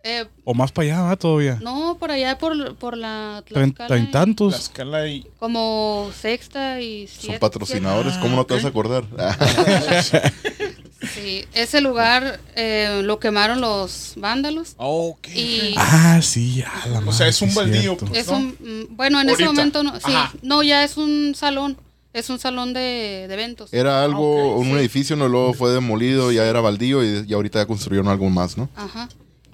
[0.05, 1.19] Eh, O más para allá, ¿verdad?
[1.19, 1.59] Todavía.
[1.63, 4.09] no, por allá por, por la Treinta Tlaxcala.
[4.09, 4.55] y tantos.
[4.59, 5.27] escala y.
[5.39, 7.27] Como sexta y siete.
[7.33, 9.05] Son patrocinadores, ¿cómo no te vas a acordar?
[11.14, 14.75] Sí, ese lugar eh, lo quemaron los vándalos.
[14.77, 15.29] Ok.
[15.35, 16.73] Y Ah, sí, ya.
[16.90, 18.12] La O sea, es un madre, baldío, pues.
[18.16, 18.49] es un.
[18.59, 19.94] mm, Bueno, en ese momento no.
[19.97, 20.33] Sí, Ajá.
[20.42, 21.77] no, ya es un salón.
[22.14, 23.73] Es un salón de, de eventos.
[23.73, 27.61] Era algo, Ok, un edificio, no luego fue demolido, ya era baldío y, y ahorita
[27.61, 28.68] ya construyeron algo más, ¿no?
[28.77, 29.09] Ajá.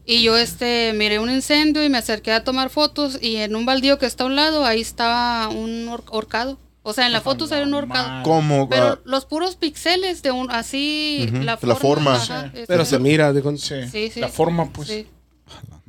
[0.06, 3.66] Y yo este miré un incendio y me acerqué a tomar fotos y en un
[3.66, 6.58] baldío que está a un lado ahí estaba un hor- horcado.
[6.86, 8.04] O sea, en la foto sale un horcado.
[8.04, 8.22] normal.
[8.22, 8.68] ¿Cómo?
[8.68, 11.74] Pero Ah, los puros píxeles de un así Ujú, la la forma.
[11.76, 12.14] forma.
[12.16, 12.58] ajá, Sí.
[12.58, 13.32] ese- Pero se mira.
[13.32, 13.42] De.
[13.58, 13.74] Sí.
[13.90, 14.20] Sí, sí.
[14.20, 14.88] La forma, pues.
[14.88, 15.06] sí.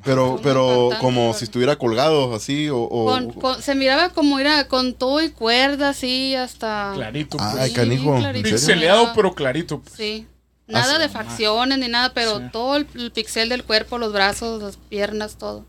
[0.03, 2.77] pero, pero como pero- si estuviera colgado así o...
[2.77, 7.37] o- Con- con- se miraba como era con todo y cuerda así hasta Clarito.
[7.37, 7.49] Pues.
[7.55, 8.43] Ay, canijo, ¿en serio?
[8.43, 9.79] Pixeleado, pero clarito.
[9.81, 9.95] pues.
[9.95, 10.27] Sí.
[10.67, 12.43] Nada de facciones ni nada, pero Sí.
[12.51, 15.65] todo el, el pixel del cuerpo, los brazos, las piernas, todo.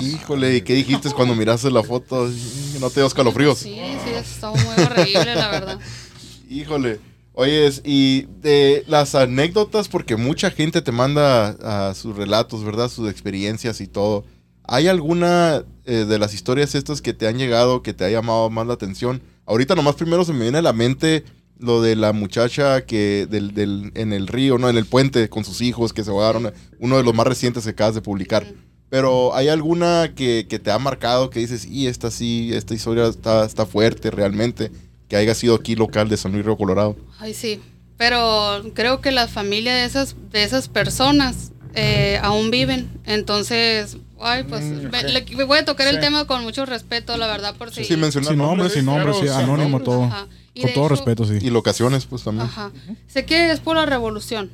[0.00, 2.28] Híjole, ¿y qué dijiste cuando miraste la foto?
[2.80, 3.58] ¿No te dio escalofríos?
[3.58, 5.78] Sí, sí, estuvo muy horrible, la verdad.
[6.48, 7.00] Híjole.
[7.32, 12.90] Oyes, y de las anécdotas, porque mucha gente te manda a sus relatos, ¿verdad?
[12.90, 14.24] Sus experiencias y todo.
[14.64, 18.50] ¿Hay alguna eh, de las historias estas que te han llegado, que te ha llamado
[18.50, 19.22] más la atención?
[19.46, 21.24] Ahorita nomás primero se me viene a la mente
[21.58, 25.44] lo de la muchacha que del, del- en el río, no, en el puente con
[25.44, 28.46] sus hijos que se ahogaron, uno de los más recientes que acabas de publicar.
[28.90, 33.06] Pero ¿hay alguna que, que te ha marcado que dices, y esta sí, esta historia
[33.06, 34.70] está, está fuerte realmente,
[35.08, 36.96] que haya sido aquí local de San Luis Río Colorado?
[37.18, 37.60] Ay, sí.
[37.96, 42.88] Pero creo que la familia de esas, de esas personas eh, aún viven.
[43.06, 47.16] Entonces, ay, pues Mm, me, le- me voy a tocar el tema con mucho respeto,
[47.16, 47.84] la verdad, por si.
[47.84, 50.04] Sí, mencionar Sin nombres, sin nombres, sí, anónimo todo.
[50.04, 50.26] Ajá.
[50.60, 51.38] Con todo hecho- respeto, sí.
[51.40, 52.46] Y locaciones, pues también.
[52.48, 52.72] Ajá.
[53.06, 54.50] Sé que es por la revolución.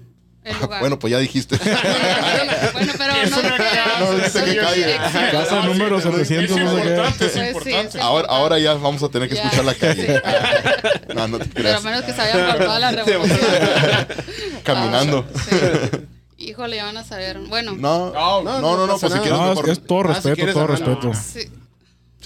[0.46, 0.80] El lugar.
[0.80, 1.56] Bueno, pues ya dijiste.
[2.72, 4.96] bueno, pero no, No, dice que calle.
[5.32, 8.00] Casa número 700, Es importante, es Pues sí, importante.
[8.00, 10.22] Ahora, ahora ya vamos a tener que escuchar la calle.
[11.14, 11.84] No, no te Pero a creas.
[11.84, 13.40] menos que se vayan por toda la revolución.
[14.64, 15.24] Caminando.
[15.34, 15.56] Ah, sí.
[16.38, 17.38] Híjole, ya van a saber.
[17.48, 19.86] Bueno, No, No, no, no, no, no, pasa pues si quieres, No, es, mejor, es
[19.86, 21.12] todo Ah, si respeto, todo ah, respeto.
[21.14, 21.40] sí.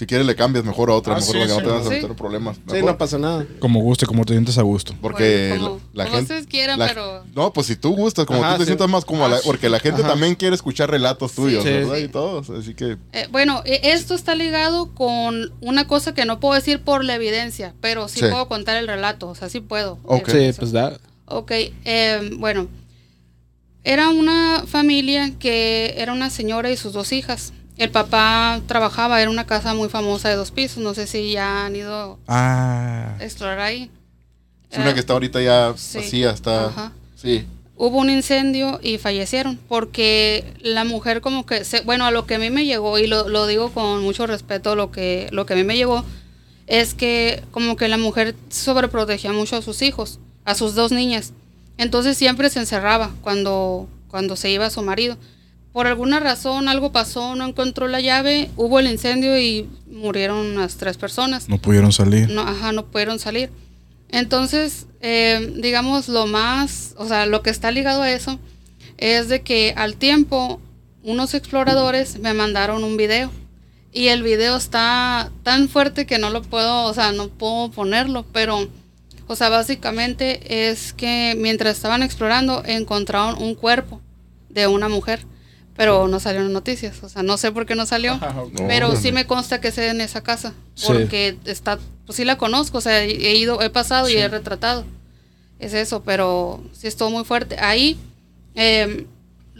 [0.01, 1.85] Si quieres le cambias mejor a otra, Ah, mejor sí, para que no te vas
[1.85, 1.95] a Sí.
[2.01, 2.57] meter problemas.
[2.71, 3.45] Sí, no pasa nada.
[3.59, 4.95] Como guste, como te sientes a gusto.
[4.99, 6.33] Porque Bueno, como- la como gente.
[6.33, 8.69] ustedes quieran, la- pero- No, pues si tú gustas, como Ajá, tú te sí.
[8.69, 10.09] sientas más como la- porque la gente Ajá.
[10.09, 11.69] también quiere escuchar relatos tuyos, Sí.
[11.69, 11.95] ¿verdad?
[11.97, 12.01] Sí.
[12.01, 12.49] Y todos.
[12.49, 12.97] Así que.
[13.13, 17.13] Eh, bueno, eh, esto está ligado con una cosa que no puedo decir por la
[17.13, 18.25] evidencia, pero sí, Sí.
[18.31, 19.99] puedo contar el relato, o sea, sí puedo.
[20.05, 20.29] Ok.
[20.29, 20.99] Eh, Sí, pues da.
[21.27, 21.51] Ok,
[21.85, 22.67] eh, bueno,
[23.83, 27.53] era una familia que era una señora y sus dos hijas.
[27.81, 31.65] El papá trabajaba, era una casa muy famosa de dos pisos, no sé si ya
[31.65, 33.15] han ido Ah.
[33.19, 33.89] a explorar ahí.
[34.69, 35.97] Es una Eh, que está ahorita ya sí.
[35.97, 36.67] vacía, está.
[36.67, 36.91] Ajá.
[37.15, 37.45] Sí.
[37.77, 42.35] hubo un incendio y fallecieron porque la mujer como que, se, bueno, a lo que
[42.35, 45.53] a mí me llegó, y lo, lo digo con mucho respeto, lo que, lo que
[45.53, 46.05] a mí me llegó,
[46.67, 51.33] es que como que la mujer sobreprotegía mucho a sus hijos, a sus dos niñas.
[51.79, 55.17] Entonces siempre se encerraba cuando, cuando se iba su marido.
[55.73, 60.75] Por alguna razón algo pasó, no encontró la llave, hubo el incendio y murieron unas
[60.75, 62.29] tres personas No pudieron salir.
[62.29, 63.49] no, ajá, no pudieron salir.
[64.09, 68.39] Entonces, eh, digamos, lo más, o sea, lo que está ligado a eso
[68.97, 70.59] es de que al tiempo
[71.03, 73.31] unos exploradores me mandaron un video
[73.93, 78.25] y el video está tan fuerte que no lo puedo, o sea, no puedo ponerlo,
[78.33, 78.67] pero,
[79.27, 84.01] o sea, básicamente es que mientras estaban explorando encontraron un cuerpo
[84.49, 85.25] de una mujer,
[85.75, 88.17] pero no salieron noticias, o sea, no sé por qué no salió.
[88.17, 90.53] No, Pero sí me consta que es en esa casa.
[90.75, 90.85] Sí.
[90.87, 94.17] Porque está, pues sí la conozco, o sea, he ido, he pasado y Sí.
[94.17, 94.85] he retratado.
[95.59, 97.57] Es eso, pero sí estuvo muy fuerte.
[97.59, 97.97] Ahí,
[98.55, 99.05] eh,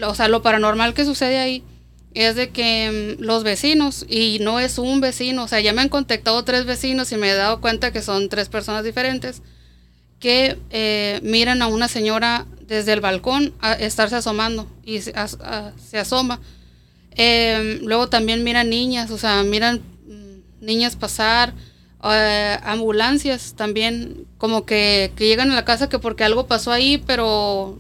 [0.04, 1.63] o sea, lo paranormal que sucede ahí
[2.13, 5.82] es de que mm, los vecinos, y no es un vecino, o sea, ya me
[5.82, 9.41] han contactado tres vecinos y me he dado cuenta que son tres personas diferentes,
[10.21, 15.38] que eh, miran a una señora desde el balcón a estarse asomando y se, as-
[15.41, 16.39] a- se asoma.
[17.17, 21.53] Eh, luego también miran niñas, o sea, miran mm, niñas pasar,
[22.05, 27.03] eh, ambulancias también, como que, que llegan a la casa que porque algo pasó ahí,
[27.05, 27.79] pero,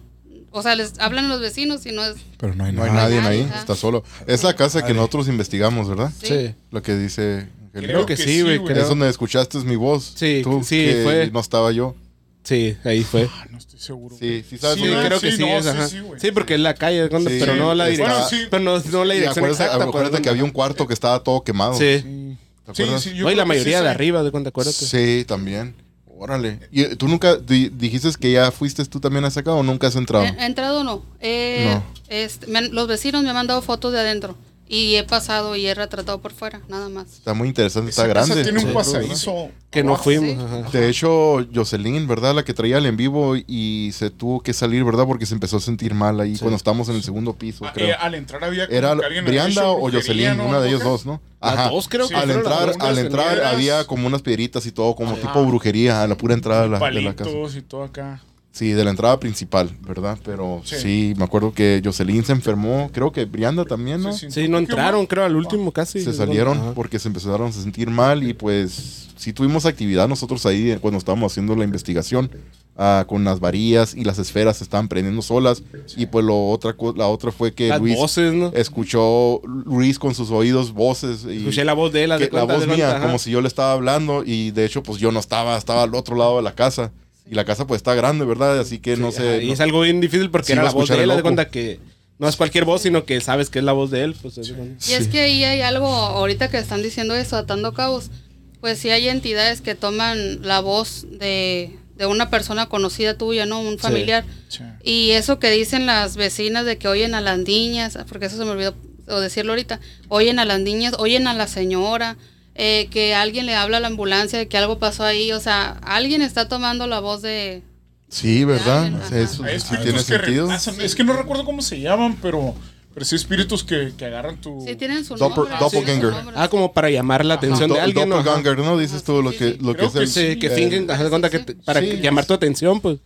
[0.51, 2.15] o sea, les hablan a los vecinos y no es...
[2.37, 3.03] Pero no hay No hay nada.
[3.03, 4.03] nadie nadie, ahí, está solo.
[4.27, 6.11] Es la casa que nosotros investigamos, ¿verdad?
[6.21, 6.27] Sí.
[6.27, 6.55] Sí.
[6.71, 7.47] Lo que dice.
[7.71, 8.59] Creo que sí, güey.
[8.77, 10.11] Es donde escuchaste mi voz.
[10.15, 11.29] Sí, Tú, sí, que fue.
[11.31, 11.95] No estaba yo.
[12.43, 13.29] Sí, ahí fue.
[13.31, 14.15] Ah, no estoy seguro.
[14.19, 15.87] Sí, sí, sabes Sí, Sí, dónde creo sí, que sí, no, es, sí, ajá.
[16.17, 18.09] sí, porque es la calle, pero no la dirección.
[18.17, 18.47] Bueno, sí.
[18.49, 19.85] Pero no, no la dirección acuérdate, exacta.
[19.85, 21.75] acuérdate que había un cuarto que estaba todo quemado.
[21.75, 22.37] Sí.
[22.65, 23.03] ¿Te acuerdas?
[23.03, 23.95] sí, yo No, y la mayoría sí, de sí.
[23.95, 24.85] arriba, de cuenta, acuérdate.
[24.85, 25.75] Sí, también.
[26.17, 26.59] Órale.
[26.71, 29.87] ¿Y eh, tú nunca di- dijiste que ya fuiste tú también a casa o nunca
[29.87, 30.23] has entrado?
[30.25, 31.03] ¿He, he entrado no?
[31.19, 31.83] Eh, No.
[32.09, 34.35] este, me han- los vecinos me han mandado fotos de adentro
[34.73, 37.07] y he pasado y he retratado por fuera, nada más.
[37.17, 38.43] Está muy interesante, está casa grande.
[38.43, 39.49] tiene un pasadizo.
[39.69, 40.03] Que no abajo.
[40.05, 40.29] fuimos.
[40.29, 40.37] Sí.
[40.63, 40.69] ajá.
[40.71, 42.33] De hecho, Jocelyn, ¿verdad?
[42.35, 45.05] La que traía el en vivo y se tuvo que salir, ¿verdad?
[45.05, 47.89] Porque se empezó a sentir mal ahí cuando estábamos en el segundo piso, Ah, creo.
[47.89, 49.99] eh, al entrar había como Era que alguien había Brianda hecho o brujería,
[50.31, 50.45] Jocelyn, ¿no?
[50.47, 51.21] una de ellos dos, ¿no?
[51.41, 54.65] Las dos creo que al fueron las entrar, dos, al entrar había como unas piedritas
[54.65, 57.29] y todo, como tipo brujería a la pura entrada de la, de la casa.
[57.29, 58.21] Palitos y todo acá.
[58.53, 60.17] Sí, de la entrada principal, ¿verdad?
[60.25, 60.75] Pero sí.
[60.77, 61.13] Sí.
[61.17, 64.11] me acuerdo que Jocelyn se enfermó, creo que Brianda también, ¿no?
[64.11, 66.01] Sí, no entraron, creo, al último casi.
[66.01, 66.73] se salieron Ajá.
[66.73, 71.31] porque se empezaron a sentir mal y pues sí tuvimos actividad nosotros ahí cuando estábamos
[71.31, 72.29] haciendo la investigación
[72.75, 75.61] ah, con las varillas y las esferas se estaban prendiendo solas
[75.95, 78.51] y pues lo otra co- la otra fue que Las Luis voces, ¿no?
[78.53, 82.67] escuchó Luis con sus oídos voces y Escuché la voz de él, la voz de
[82.75, 83.05] mía ajá.
[83.05, 85.93] como si yo le estaba hablando y de hecho pues yo no estaba estaba al
[85.95, 86.91] otro lado de la casa
[87.31, 89.59] y la casa pues está grande verdad así que no sé ajá, Y no- es
[89.61, 91.79] algo bien difícil porque Sí, era la voz de él, de cuenta que
[92.19, 94.15] no es cualquier voz, sino que sabes que es la voz de él.
[94.21, 94.37] Pues.
[94.37, 98.11] Y es que ahí hay algo, ahorita que están diciendo eso, atando cabos,
[98.59, 103.61] pues sí hay entidades que toman la voz de, de una persona conocida tuya, ¿no?
[103.61, 104.23] Un familiar.
[104.49, 104.61] Sí.
[104.83, 108.45] Y eso que dicen las vecinas de que oyen a las niñas, porque eso se
[108.45, 108.75] me olvidó
[109.07, 112.17] o decirlo ahorita, oyen a las niñas, oyen a la señora,
[112.55, 115.77] eh, que alguien le habla a la ambulancia de que algo pasó ahí, o sea,
[115.83, 117.63] alguien está tomando la voz de...
[118.09, 119.17] sí verdad Ajá.
[119.19, 120.81] eso Hay sí tiene espíritus que sentido reemplazan.
[120.81, 122.53] Es que no recuerdo cómo se llaman, pero,
[122.93, 124.65] pero sí espíritus que, que agarran tu.
[124.67, 125.55] Sí, tienen su Doppel- nombre.
[125.61, 126.11] doppelganger.
[126.11, 126.29] sí.
[126.35, 128.77] Ah, como para llamar la atención Do- de alguien, doppelganger, ¿no?
[128.77, 130.39] Dices tú lo que lo que es que el sí.
[130.39, 131.87] Que eh, fingen, que te- para Sí.
[131.89, 132.97] que- llamar tu atención, pues.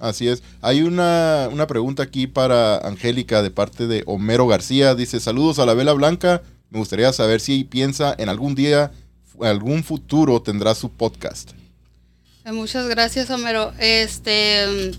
[0.00, 0.42] Así es.
[0.62, 4.94] Hay una, una pregunta aquí para Angélica de parte de Homero García.
[4.94, 6.40] Dice, saludos a la vela blanca.
[6.70, 8.92] Me gustaría saber si piensa en algún día,
[9.40, 11.52] algún futuro tendrá su podcast.
[12.44, 13.72] Eh, Muchas gracias, Homero.
[13.78, 14.96] Este, mm,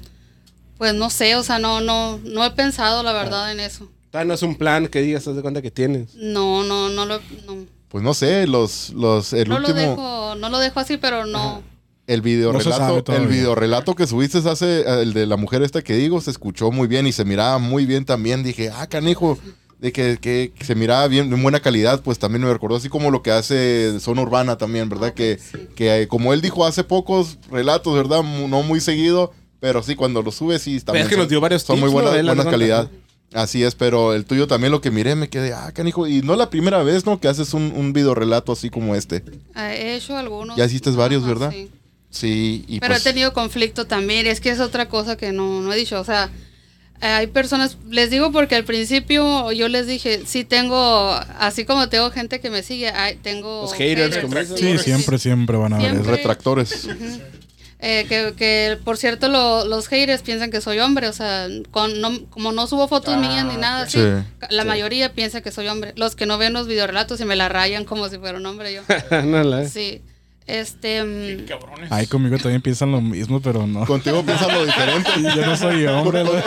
[0.77, 3.89] Pues no sé, o sea, no, no, no he pensado la verdad en eso.
[4.13, 6.15] No es un plan que digas, haz de cuenta que tienes.
[6.15, 10.35] No, no, no lo, no, Pues no sé, los, los, el no lo último, dejo,
[10.35, 11.61] no lo dejo así, pero no.
[12.07, 15.93] el video No el video relato que subiste hace, el de la mujer esta que
[15.93, 18.41] digo, se escuchó muy bien y se miraba muy bien también.
[18.41, 19.37] Dije, ah, canijo,
[19.79, 23.11] de que, que se miraba bien, en buena calidad, pues también me recordó así como
[23.11, 25.13] lo que hace Zona Urbana también, ¿verdad?
[25.13, 25.67] Que, sí.
[25.75, 28.21] que eh, como él dijo hace pocos relatos, ¿verdad?
[28.23, 31.39] No muy seguido, pero sí, cuando lo sube, sí, también es que son- nos dio
[31.41, 32.89] varios son tips, muy buenas, buena calidad.
[33.33, 36.35] Así es, pero el tuyo también lo que miré me quedé, ah, canijo, y no
[36.35, 37.19] la primera vez, ¿no?
[37.19, 39.23] Que haces un, un video relato así como este.
[39.53, 40.57] Ah, He hecho algunos.
[40.57, 41.51] Ya hiciste varios, ¿verdad?
[41.51, 41.69] sí.
[42.11, 45.61] Sí, y Pero pues, he tenido conflicto también, es que es otra cosa que no,
[45.61, 46.31] no he dicho, o sea,
[47.01, 52.11] hay personas, les digo porque al principio yo les dije, sí tengo, así como tengo
[52.11, 53.61] gente que me sigue, hay- tengo...
[53.63, 54.57] Los haters, dicen.
[54.57, 56.03] Sí, siempre, siempre van a eso.
[56.03, 56.87] retractores.
[57.81, 62.01] Eh, que, que, por cierto lo- los haters piensan que soy hombre, o sea, con,
[62.01, 64.01] no- como no subo fotos mías ni nada Sí.
[64.49, 65.93] la mayoría piensa que soy hombre.
[65.95, 68.73] Los que no ven los videorelatos y me la rayan como si fuera un hombre
[68.73, 68.81] yo.
[69.23, 70.01] No, la- Sí.
[70.49, 71.03] Este...
[71.03, 71.91] mm, Cabrones.
[71.91, 73.85] Ay, conmigo también piensan lo mismo, pero no.
[73.85, 75.09] Contigo piensan lo diferente.
[75.35, 76.41] Yo no soy hombre, güey.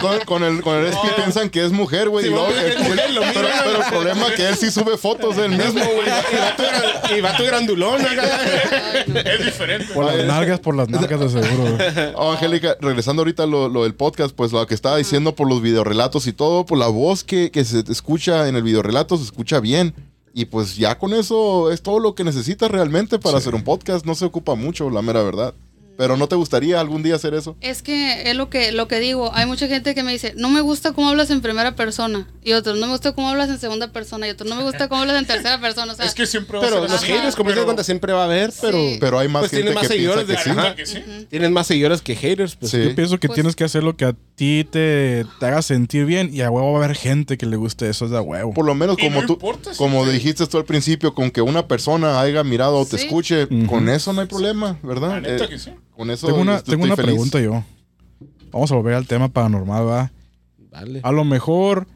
[0.00, 2.26] con, con el, con el Espi piensan que es mujer, güey.
[2.26, 2.46] y luego-
[3.34, 7.18] pero, pero el problema es que él sí sube fotos del mismo, güey.
[7.18, 8.24] Y va tu grandulón, acá.
[9.24, 9.92] Es diferente.
[9.92, 11.88] Por las nalgas, por las nalgas de seguro, güey.
[12.14, 15.48] Oh, Angélica, regresando ahorita a lo, lo del podcast, pues lo que estaba diciendo por
[15.48, 19.24] los videorelatos y todo, por la voz que, que se escucha en el videorelato se
[19.24, 19.94] escucha bien.
[20.34, 24.06] Y pues ya con eso es todo lo que necesitas realmente para hacer un podcast.
[24.06, 25.54] No se ocupa mucho, la mera verdad.
[25.96, 27.56] Pero ¿no te gustaría algún día hacer eso?
[27.60, 29.30] Es que es lo que, lo que digo.
[29.34, 32.26] Hay mucha gente que me dice, no me gusta cómo hablas en primera persona.
[32.42, 34.26] Y otros, no me gusta cómo hablas en segunda persona.
[34.26, 35.92] Y otros, no me gusta cómo hablas en tercera persona.
[35.92, 38.12] O sea, Es que siempre va Pero a ser los haters, como Pero- cuenta, siempre
[38.12, 38.78] va a haber, pero...
[38.78, 38.96] Sí.
[39.00, 40.76] Pero hay más Pues gente tiene más que piensa seguidores que de sí.
[40.76, 40.86] Que
[41.20, 41.26] sí.
[41.30, 42.72] Tienen más seguidores que haters, pues.
[42.72, 42.82] Sí.
[42.82, 46.06] Yo pienso que Pues- tienes que hacer lo que a ti te, te haga sentir
[46.06, 48.52] bien y a huevo va a haber gente que le guste eso, es de huevo.
[48.54, 51.42] Por lo menos como no tú, importa como te- dijiste tú al principio, con que
[51.42, 53.04] una persona haya mirado o te Sí.
[53.04, 55.10] escuche, con eso no hay problema, ¿verdad?
[55.10, 55.70] La neta Eh, que sí.
[56.02, 57.12] Con eso Tengo una, estoy tengo una feliz.
[57.12, 57.62] pregunta yo.
[58.50, 60.12] Vamos a volver al tema paranormal, ¿va?
[60.72, 60.98] Vale.
[61.04, 61.86] A lo mejor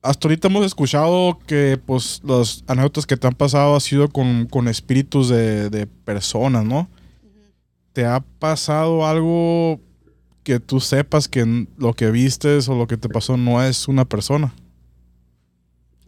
[0.00, 4.46] hasta ahorita hemos escuchado que pues los anécdotas que te han pasado ha sido con,
[4.46, 6.88] con espíritus de, de personas, ¿no?
[7.92, 9.78] ¿Te ha pasado algo
[10.42, 14.06] que tú sepas que lo que vistes o lo que te pasó no es una
[14.06, 14.54] persona?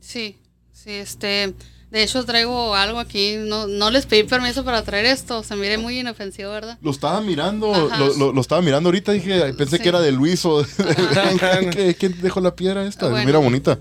[0.00, 0.38] Sí,
[0.72, 1.54] sí, este.
[1.90, 3.34] De hecho, traigo algo aquí.
[3.36, 5.42] No, no les pedí permiso para traer esto.
[5.42, 6.78] Se mire muy inofensivo, ¿verdad?
[6.82, 9.82] Lo estaba mirando, lo, lo- lo estaba mirando ahorita, dije, pensé Sí.
[9.82, 10.64] que era de Luis o
[11.72, 13.08] ¿Qué- ¿Quién dejó la piedra esta?
[13.08, 13.26] Bueno.
[13.26, 13.78] Mira bonita.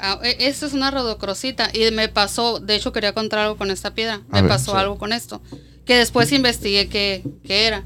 [0.00, 1.70] Ah, e- Esta es una rodocrosita.
[1.72, 2.60] Y me pasó.
[2.60, 4.20] De hecho, quería contar algo con esta piedra.
[4.30, 4.76] A Me ver, pasó sí.
[4.78, 5.40] algo con esto.
[5.84, 7.84] Que después investigué qué, qué era.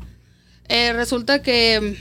[0.69, 1.97] Eh, resulta que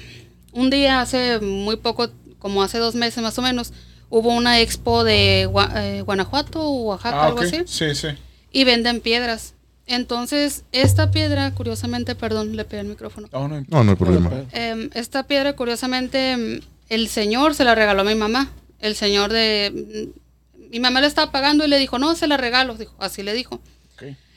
[0.53, 3.73] mm, un día, hace muy poco, como hace dos meses más o menos,
[4.09, 5.43] hubo una expo de
[5.75, 7.61] eh, Guanajuato o Oaxaca, Ah, algo así.
[7.65, 8.07] Sí, sí.
[8.51, 9.53] y venden piedras.
[9.85, 13.27] Entonces, esta piedra, curiosamente, perdón, le pegué el micrófono.
[13.31, 14.29] No, no, No, no hay problema.
[14.51, 18.51] Em, esta piedra, curiosamente, em, el señor se la regaló a mi mamá.
[18.79, 20.11] El señor de...
[20.15, 22.75] mm, Mi mamá le estaba pagando y le dijo, no, se la regalo.
[22.75, 23.59] Dijo, así le dijo.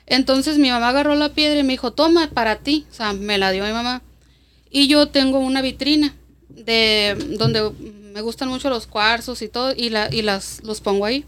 [0.07, 2.87] Entonces mi mamá agarró la piedra y me dijo, toma, para ti.
[2.91, 4.03] O sea, me la dio mi mamá.
[4.71, 6.15] Y yo tengo una vitrina
[6.49, 7.71] de donde
[8.12, 11.25] me gustan mucho los cuarzos y todo, y, la, y las, los pongo ahí.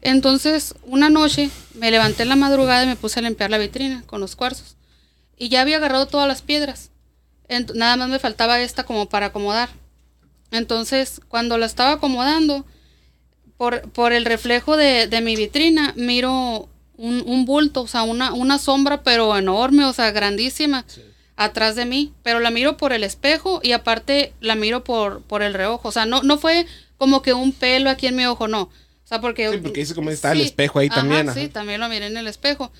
[0.00, 4.04] Entonces, una noche me levanté en la madrugada y me puse a limpiar la vitrina
[4.06, 4.76] con los cuarzos.
[5.36, 6.90] Y ya había agarrado todas las piedras.
[7.48, 9.68] Ent- nada más me faltaba esta como para acomodar.
[10.50, 12.64] Entonces, cuando la estaba acomodando,
[13.56, 18.32] por, por el reflejo de, de mi vitrina, miro un, un bulto, o sea, una,
[18.32, 20.84] una sombra, pero enorme, o sea, grandísima,
[21.38, 22.12] atrás de mí.
[22.22, 25.88] Pero la miro por el espejo y aparte la miro por, por el reojo.
[25.88, 26.66] O sea, no, no fue
[26.98, 28.62] como que un pelo aquí en mi ojo, no.
[28.62, 29.50] O sea, porque...
[29.50, 32.16] Sí, porque dice como está el espejo ahí Ajá, también, Sí, también lo miré en
[32.18, 32.70] el espejo.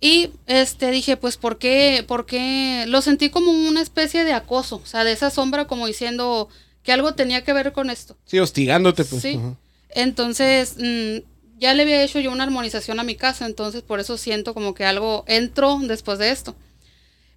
[0.00, 2.04] Y este dije, pues, ¿por qué?
[2.06, 2.84] ¿Por qué?
[2.86, 6.48] Lo sentí como una especie de acoso, o sea, de esa sombra como diciendo
[6.82, 8.16] que algo tenía que ver con esto.
[8.24, 9.20] Sí, hostigándote, pues.
[9.20, 9.36] Sí.
[9.36, 9.56] ajá.
[9.90, 14.16] Entonces, mm, ya le había hecho yo una armonización a mi casa, entonces por eso
[14.16, 16.54] siento como que algo entró después de esto.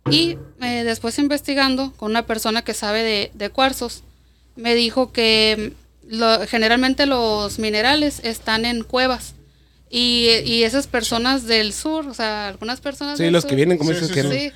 [0.09, 4.03] Y eh, después investigando con una persona que sabe de, de cuarzos,
[4.55, 5.73] me dijo que
[6.09, 9.33] mm, lo- generalmente los minerales están en cuevas.
[9.89, 13.55] Y, y esas personas del sur, o sea, algunas personas Sí, del los sur- que
[13.55, 14.27] vienen como Sí, esos sí, que sí.
[14.27, 14.51] no- Sí.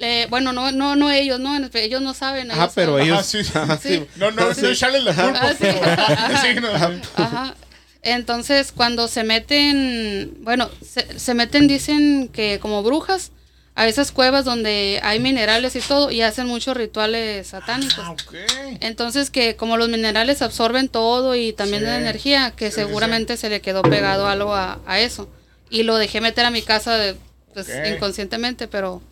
[0.00, 2.50] Eh, bueno, no, no, no ellos, no, ellos no saben.
[2.50, 3.04] Ellos pero saben.
[3.06, 3.18] ellos.
[3.18, 3.38] Ajá, sí.
[3.54, 3.88] Ajá, Sí.
[3.88, 4.06] sí.
[4.16, 4.62] No, no, Sí.
[4.62, 5.40] no echarles la culpa.
[5.42, 6.42] Ah, Ajá.
[6.46, 7.54] Sí, no, Ajá.
[8.02, 13.30] Entonces, cuando se meten, bueno, se, se meten, dicen que como brujas
[13.76, 17.98] a esas cuevas donde hay minerales y todo y hacen muchos rituales satánicos.
[17.98, 18.34] Ah, ok.
[18.80, 21.86] Entonces que como los minerales absorben todo y también Sí.
[21.88, 25.28] la energía, que Sí, sí, seguramente se le quedó pegado algo a, a eso.
[25.70, 27.16] Y lo dejé meter a mi casa de,
[27.52, 27.86] pues, Ok.
[27.96, 29.02] inconscientemente, pero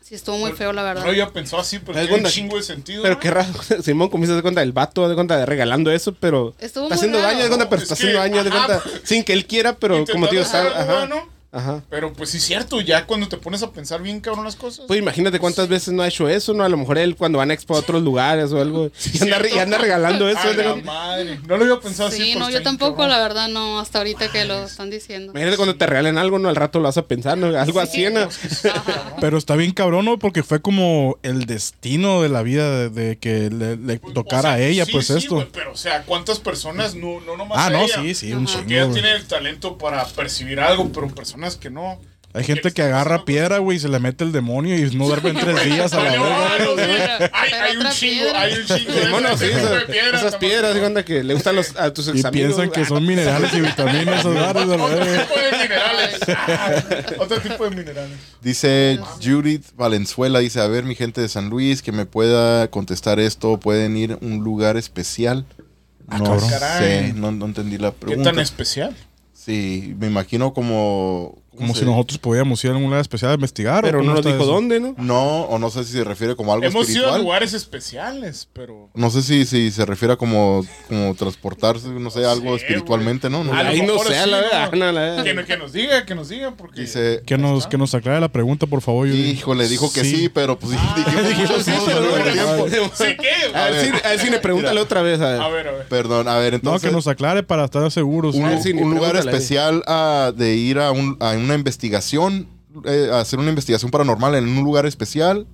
[0.00, 1.02] sí estuvo muy feo, la verdad.
[1.02, 3.02] No había pensado así, pero Es tiene un chingo de sentido.
[3.02, 3.20] Pero ¿no?
[3.20, 3.48] qué raro,
[3.82, 6.98] Simón, como de cuenta del vato, de cuenta de regalando eso, pero Estuvo está muy
[6.98, 7.30] haciendo raro.
[7.30, 9.76] daño, de cuenta, pero Es está que, haciendo daño, de cuenta, sin que él quiera,
[9.76, 11.82] pero como te digo, Intentando está, ajá, bueno, ajá.
[11.90, 14.84] Pero pues sí es cierto, ya cuando te pones a pensar bien cabrón las cosas.
[14.86, 16.64] Pues imagínate cuántas veces no ha hecho eso, ¿no?
[16.64, 19.38] A lo mejor él cuando van a expo a otros lugares o algo, y anda,
[19.38, 20.52] re- y anda regalando eso.
[20.52, 21.40] La madre.
[21.46, 22.18] No lo había pensado así.
[22.22, 23.10] Sí, no, está yo tampoco, cabrón.
[23.10, 25.32] la verdad, no, hasta ahorita que lo están diciendo.
[25.32, 26.48] Imagínate cuando te regalen algo, ¿no?
[26.48, 27.46] Al rato lo vas a pensar, ¿no?
[27.58, 28.28] Algo así, ¿no?
[29.20, 30.18] Pero está bien cabrón, ¿no?
[30.18, 34.40] Porque fue como el destino de la vida de, de que le, le Pues, tocara
[34.40, 35.48] o sea, a ella, sí, pues sí, esto.
[35.52, 38.02] pero, o sea, ¿cuántas personas no, no nomás ah, no, ella?
[38.02, 38.58] sí, sí, un Ajá.
[38.58, 38.94] Porque ella chingo.
[38.94, 41.98] tiene el talento para percibir algo, pero personas que no.
[42.32, 45.30] Hay gente que agarra piedra, güey, y se le mete el demonio y no duerme
[45.30, 46.46] en tres días a la verga.
[46.46, 49.46] ah, no, hay, un chingo, hay un chingo de Bueno, esas, sí,
[49.90, 52.54] piedras, esas de cuenta que le gustan los, a tus Y examigos.
[52.54, 56.20] piensan que son minerales y vitaminas esos la Otro tipo de minerales.
[56.28, 56.82] Ah,
[57.18, 58.18] Otro tipo de minerales.
[58.40, 63.18] Dice Judith Valenzuela, dice, a ver mi gente de San Luis, que me pueda contestar
[63.18, 65.46] esto, ¿pueden ir a un lugar especial?
[66.06, 66.50] No cabrón.
[66.78, 68.30] sé, no, no entendí la ¿Qué pregunta.
[68.30, 68.94] tan especial?
[69.40, 71.39] Sí, me imagino como...
[71.60, 73.84] ¿cómo Como si nosotros podíamos ir a algún lugar especial a investigar.
[73.84, 74.46] ¿o Pero no nos dijo eso?
[74.46, 74.94] dónde, ¿no?
[74.98, 77.22] No, o no sé si se refiere como algo Hemos ido a espiritual.
[77.22, 78.88] lugares especiales, pero.
[78.94, 83.30] No sé si, si se refiere a como, como transportarse, no sé, algo Sí, espiritualmente,
[83.30, 83.44] ¿no?
[83.44, 84.42] no A Ahí no sé, a la ¿no?
[84.44, 84.72] verdad.
[84.72, 85.24] no, la verdad.
[85.24, 86.80] Que, que nos diga, que nos diga, porque.
[86.82, 89.06] Dice, Que nos, que nos aclare la pregunta, por favor.
[89.06, 90.46] yo- híjole, dijo que sí, pues
[91.28, 92.66] dijimos Sí, pero no, no, tiempo.
[92.68, 92.90] no.
[93.06, 93.56] ¿Sí qué?
[93.56, 95.20] A ver, si, a ver si le pregúntale otra vez.
[95.20, 95.40] A ver.
[95.40, 95.86] A ver, a ver.
[95.88, 96.88] Perdón, a ver, No, entonces...
[96.88, 98.34] que nos aclare para estar seguros.
[98.34, 98.48] un, ¿no?
[98.48, 102.46] A lugar especial ah, de ir a, un- a una investigación,
[102.84, 105.46] eh, hacer una investigación paranormal en un lugar especial.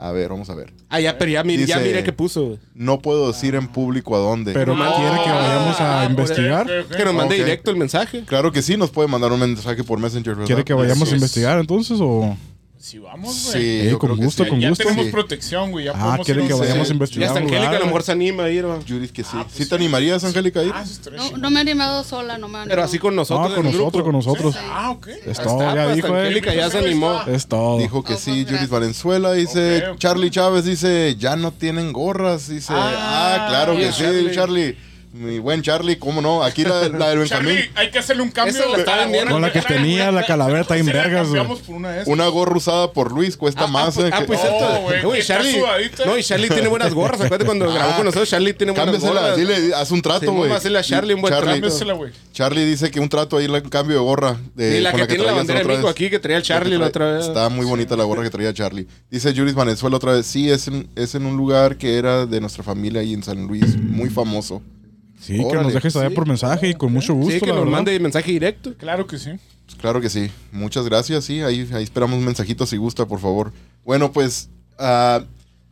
[0.00, 0.72] A ver, vamos a ver.
[0.90, 2.56] Ah, ya, pero ya, mire, ya Dice- mire qué puso.
[2.72, 4.52] No puedo decir en público a dónde.
[4.52, 4.84] Pero No.
[4.94, 6.66] quiere que vayamos a Ah, investigar.
[6.96, 8.22] Que nos mande directo el mensaje.
[8.24, 10.34] Claro que sí, nos puede mandar un mensaje por Messenger.
[10.34, 10.46] ¿verdad?
[10.46, 11.14] ¿Quiere que vayamos a es.
[11.20, 12.36] investigar entonces o...?
[12.88, 13.62] Si vamos, güey.
[13.62, 14.48] Sí, Eh, yo con creo que gusto, sí.
[14.50, 14.84] con ya gusto.
[14.84, 15.12] tenemos Sí.
[15.12, 15.84] protección, güey.
[15.84, 17.60] Ya Ah, podemos quiere ir que a un- vayamos a Ya investigar está un Angélica,
[17.60, 17.80] a lugar.
[17.80, 18.66] lo mejor se anima a ir.
[18.66, 18.78] va.
[18.88, 19.30] Judith que sí.
[19.34, 19.68] Ah, pues ¿Sí sí.
[19.68, 20.72] te animarías, Angélica, a ir?
[20.74, 23.14] Ah, eso estaría No, no me he animado sola, no me he Pero así con
[23.14, 23.50] nosotros.
[23.50, 24.04] No, con en el nosotros, grupo.
[24.06, 24.56] con nosotros.
[24.72, 25.06] Ah, ok.
[25.26, 26.14] Es todo, está, ya pues, dijo él.
[26.28, 27.20] Angélica ya se animó.
[27.26, 27.78] Es todo.
[27.78, 28.70] Dijo que Oh, sí, pues, Judith gracias.
[28.70, 29.98] Valenzuela dice, Ok, ok.
[29.98, 32.94] Charlie Chávez dice, ya no tienen gorras, dice, ah,
[33.44, 34.34] Ah, claro que bien, sí, Charlie.
[34.34, 34.76] Charlie.
[35.12, 36.42] Mi buen Charlie, ¿cómo no?
[36.44, 38.54] Aquí la, la del Benjamín, Charlie, hay que hacerle un cambio.
[38.54, 39.32] Esa la está vendiendo.
[39.32, 41.42] Con la que tenía la calavera está en Sí, la vergas, güey.
[41.68, 43.94] una una gorra usada por Luis, cuesta más.
[43.94, 44.80] pues, eh, ah, que- pues No, esto.
[44.82, 45.52] güey, que está Charlie.
[45.60, 46.04] sudadita.
[46.04, 47.20] No, y Charlie tiene buenas gorras.
[47.20, 49.36] Acuérdate cuando grabó con nosotros, Charlie tiene buenas gorras.
[49.36, 50.38] dile, haz un trato, Sí, güey.
[50.40, 51.96] vamos a hacerle a Charlie un buen Charlie, trato.
[51.96, 52.12] Güey.
[52.32, 54.36] Charlie dice que un trato ahí, un cambio de gorra.
[54.54, 56.76] De, Y la con que tiene la bandera de México aquí, que traía el Charlie
[56.76, 57.26] la otra vez.
[57.26, 58.86] Está muy bonita la gorra que traía Charlie.
[59.10, 60.26] Dice Judith Valenzuela otra vez.
[60.26, 63.46] Sí, es en, es en un lugar que era de nuestra familia ahí en San
[63.46, 63.76] Luis.
[63.78, 64.62] Muy famoso.
[65.20, 66.14] Sí, que nos dejes saber sí.
[66.14, 67.72] por mensaje y con mucho gusto, Sí, que la nos verdad.
[67.76, 68.74] mande mensaje directo.
[68.78, 69.30] Claro que sí.
[69.66, 70.30] Pues claro que sí.
[70.52, 71.24] Muchas gracias.
[71.24, 73.52] Sí, ahí, ahí esperamos un mensajito si gusta, por favor.
[73.84, 74.48] Bueno, pues
[74.78, 75.22] ah,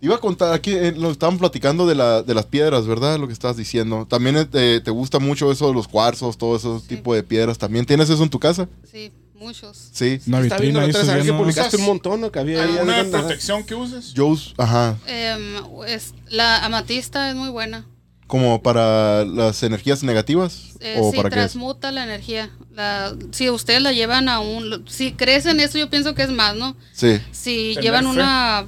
[0.00, 3.18] iba a contar aquí, eh, lo estaban platicando de, la, de las piedras, ¿verdad?
[3.18, 4.04] Lo que estabas diciendo.
[4.08, 7.56] También eh, te, te gusta mucho eso de los cuarzos, todo ese tipo de piedras.
[7.56, 8.68] ¿También tienes eso en tu casa?
[8.90, 9.88] Sí, muchos.
[9.92, 10.20] Sí.
[10.26, 12.30] Una Está viendo otra vez que publicaste un montón, ¿no?
[12.30, 12.76] Que había ahí.
[12.76, 13.18] ¿Alguna haz de cuenta.
[13.20, 14.12] protección que uses?
[14.12, 17.86] Yo, us- ajá, Em, es, la amatista es muy buena.
[18.26, 21.42] Como para las energías negativas Eh, o sí, para qué es?
[21.52, 22.50] transmuta la energía.
[22.74, 24.84] La, si ustedes la llevan a un...
[24.88, 26.76] Si crecen eso, yo pienso que es más, ¿no?
[26.92, 27.20] Sí.
[27.32, 28.10] Si Tener llevan fe.
[28.10, 28.66] una...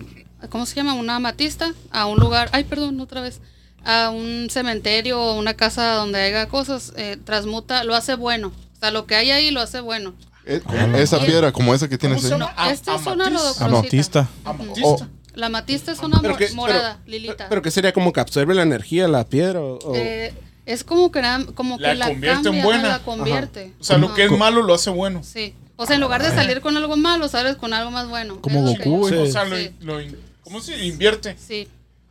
[0.51, 0.95] ¿Cómo se llama?
[0.95, 2.49] Una amatista a un lugar...
[2.53, 3.41] Ay, perdón, otra vez.
[3.85, 8.49] A un cementerio o una casa donde haya cosas, eh, transmuta, lo hace bueno.
[8.77, 10.15] O sea, lo que hay ahí lo hace bueno.
[10.47, 10.63] Eh,
[10.97, 12.41] esa piedra, como esa que tienes ¿Cómo se ahí.
[12.41, 13.65] No, A- esta es una rodocrosita.
[13.67, 14.29] Amatista.
[14.45, 15.09] Amatista.
[15.39, 17.49] La amatista es una Pero que- morada, pero- lilita.
[17.49, 19.61] Pero que sería como que absorbe la energía, la piedra.
[19.61, 20.35] O, o- Eh,
[20.67, 22.89] es como que, nada- como La que la convierte en buena.
[22.89, 23.73] la convierte.
[23.81, 25.23] O sea, lo que es malo lo hace bueno.
[25.23, 25.55] Sí.
[25.77, 28.41] O sea, en lugar de salir con algo malo, sales con algo más bueno.
[28.41, 29.05] Como Goku.
[29.07, 29.71] O sea, lo, Sí.
[29.81, 31.37] lo in- ¿cómo se invierte?
[31.39, 31.69] Sí.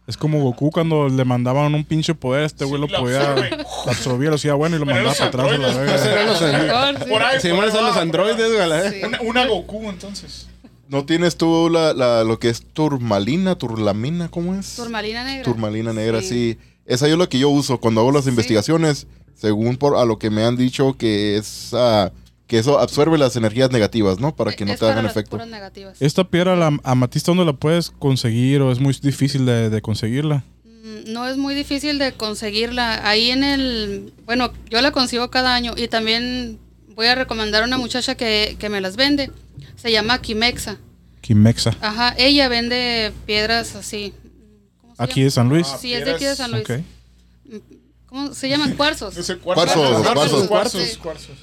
[0.07, 3.29] Es como Goku cuando le mandaban un pinche poder, este güey Sí, lo podía
[3.85, 4.29] absorbe.
[4.29, 7.05] lo hacía bueno y lo Pero mandaba para atrás a la verga.
[7.09, 10.47] Por ahí, Se llaman los androides, una Goku, entonces.
[10.89, 14.75] ¿No tienes tú la, la- lo que es turmalina, turlamina, cómo es?
[14.75, 15.43] Turmalina negra.
[15.43, 16.57] Turmalina negra, sí.
[16.85, 18.29] Esa es lo que yo uso cuando hago las Sí.
[18.29, 22.11] investigaciones, según por a lo que me han dicho que es ah,
[22.47, 24.33] que eso absorbe las energías negativas, ¿no?
[24.35, 25.31] Para que no Es te hagan las efecto.
[25.31, 26.01] puras negativas.
[26.01, 30.45] Esta piedra, la amatista, ¿dónde la puedes conseguir o es muy difícil de, de conseguirla?
[30.63, 33.05] Mm, No es muy difícil de conseguirla.
[33.07, 34.13] Ahí en el...
[34.25, 36.59] Bueno, yo la consigo cada año y también
[36.95, 39.29] voy a recomendar a una muchacha que, que me las vende.
[39.75, 40.77] Se llama Quimexa.
[41.21, 41.75] Quimexa.
[41.81, 44.13] Ajá, ella vende piedras así.
[44.81, 45.25] ¿Cómo se Aquí llama?
[45.25, 45.67] de San Luis.
[45.71, 46.63] Ah, Sí, es de aquí de San Luis.
[46.69, 46.79] Ok.
[48.07, 48.75] ¿Cómo se llaman?
[48.75, 49.17] Cuarzos.
[49.17, 50.47] Ese Cuarzos, cuarzos, cuarzos.
[50.47, 50.95] cuarzos, Sí.
[50.97, 51.35] cuarzos.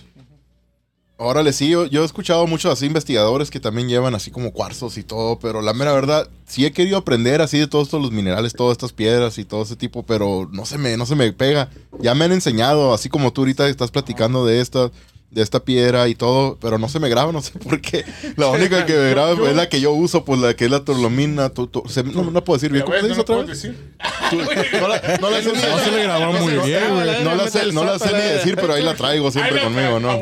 [1.17, 4.99] Órale, sí, yo, yo he escuchado muchos así investigadores que también llevan así como cuarzos
[4.99, 8.11] y todo, pero la mera verdad, sí he querido aprender así de todos estos los
[8.11, 11.33] minerales, todas estas piedras y todo ese tipo, pero no se me, no se me
[11.33, 11.71] pega.
[12.01, 14.91] Ya me han enseñado, así como tú ahorita estás platicando de esta,
[15.35, 18.05] de esta piedra y todo, pero no se me graba, no sé por qué.
[18.37, 20.85] La única que me graba es la que yo uso, pues la que es la
[20.85, 21.51] turlomina.
[21.51, 22.85] tu- tu- se- no, no puedo decir bien.
[22.85, 23.47] ¿Cómo ves, se dice no otra vez?
[23.49, 23.95] decir.
[24.30, 24.37] Tú-
[24.80, 27.24] no la, no la sé ni- No se le grabó muy bien, güey.
[27.24, 30.12] no la sé, no la sé ni decir, pero ahí la traigo siempre conmigo, ¿no?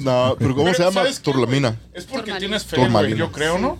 [0.00, 1.02] No, pero ¿cómo se llama?
[1.22, 1.76] Turlomina.
[1.92, 3.78] Es porque tienes fe, güey, yo creo, ¿no?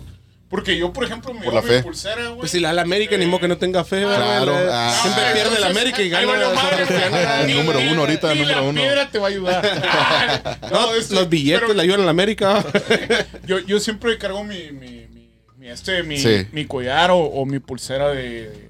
[0.55, 1.77] Porque yo, por ejemplo, me Por la fe.
[1.77, 2.39] mi pulsera, güey.
[2.39, 4.97] Pues si la la América, ni modo que no tenga fe, Claro, ah.
[5.01, 6.85] Siempre Ah, pierde la entonces, América y gana la madre,
[7.45, 7.53] güey.
[7.57, 8.81] Número uno ahorita, ni número la uno.
[8.81, 10.59] piedra te va a ayudar.
[10.71, 12.63] no, este, Los billetes pero le ayudan a la América.
[13.45, 16.47] yo, yo siempre cargo mi, mi, mi, mi, este, mi, Sí.
[16.51, 18.69] mi collar o, o mi pulsera de,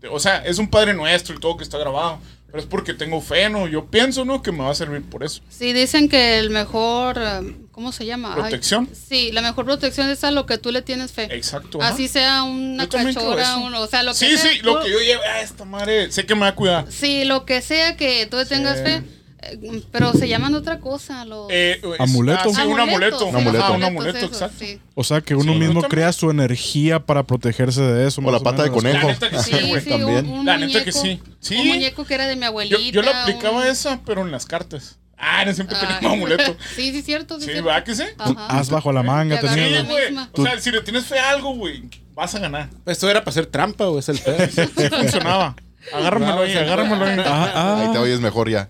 [0.00, 2.20] de- O sea, es un Padre Nuestro y todo que está grabado.
[2.46, 3.68] Pero es porque tengo fe, ¿no?
[3.68, 4.42] Yo pienso, ¿no?
[4.42, 5.42] Que me va a servir por eso.
[5.50, 8.30] Sí, dicen que el mejor, um, ¿cómo se llama?
[8.34, 8.88] Ay, ¿Protección?
[9.08, 11.28] sí, la mejor protección es a lo que tú le tienes fe.
[11.30, 11.80] Exacto.
[11.80, 11.94] ajá.
[11.94, 14.50] Así sea una Yo un- o sea, lo que Sí, sea.
[14.50, 16.86] sí, lo tú- que yo lleve a esta madre, sé que me va a cuidar.
[16.90, 18.82] Sí, lo que sea que tú le tengas Sí.
[18.82, 19.02] fe,
[19.42, 21.24] eh, pero se llaman otra cosa.
[21.24, 21.46] Los...
[21.52, 22.40] Eh, es- ¿Amuleto?
[22.50, 23.18] ah, sí, un amuleto.
[23.20, 23.72] sí, Un amuleto.
[23.74, 24.56] Un amuleto, exacto.
[24.58, 24.80] sí.
[24.96, 25.90] O sea que uno Sí, mismo yo también.
[25.90, 28.20] crea su energía para protegerse de eso.
[28.24, 29.06] O la pata de conejo.
[29.06, 29.82] La neta que sí, Sí, güey.
[29.84, 30.26] sí, también.
[30.26, 31.20] un, un La neta que muñeco, sí.
[31.38, 31.60] Sí.
[31.60, 32.90] Un muñeco que era de mi Yo, abuelita.
[32.90, 34.96] yo le aplicaba un- esa, pero en las cartas.
[35.20, 36.06] Ah, no siempre tenía Ay.
[36.06, 36.56] un amuleto.
[36.76, 37.36] Sí, sí, cierto.
[37.38, 37.66] Sí, Sí, cierto.
[37.66, 38.04] ¿verdad que sí?
[38.18, 38.46] Ajá.
[38.46, 39.40] Haz bajo la manga.
[39.40, 40.26] Te agarras tenía- Sí, güey.
[40.32, 41.82] O sea, si le tienes fe a algo, güey,
[42.14, 42.68] vas a ganar.
[42.86, 44.38] Esto era para hacer trampa, güey, es el pedo.
[44.76, 45.56] Sí funcionaba.
[45.92, 47.18] Agárramelo ahí, agárramelo ahí.
[47.24, 48.00] Ah, Ahí te ah.
[48.02, 48.68] oyes mejor ya.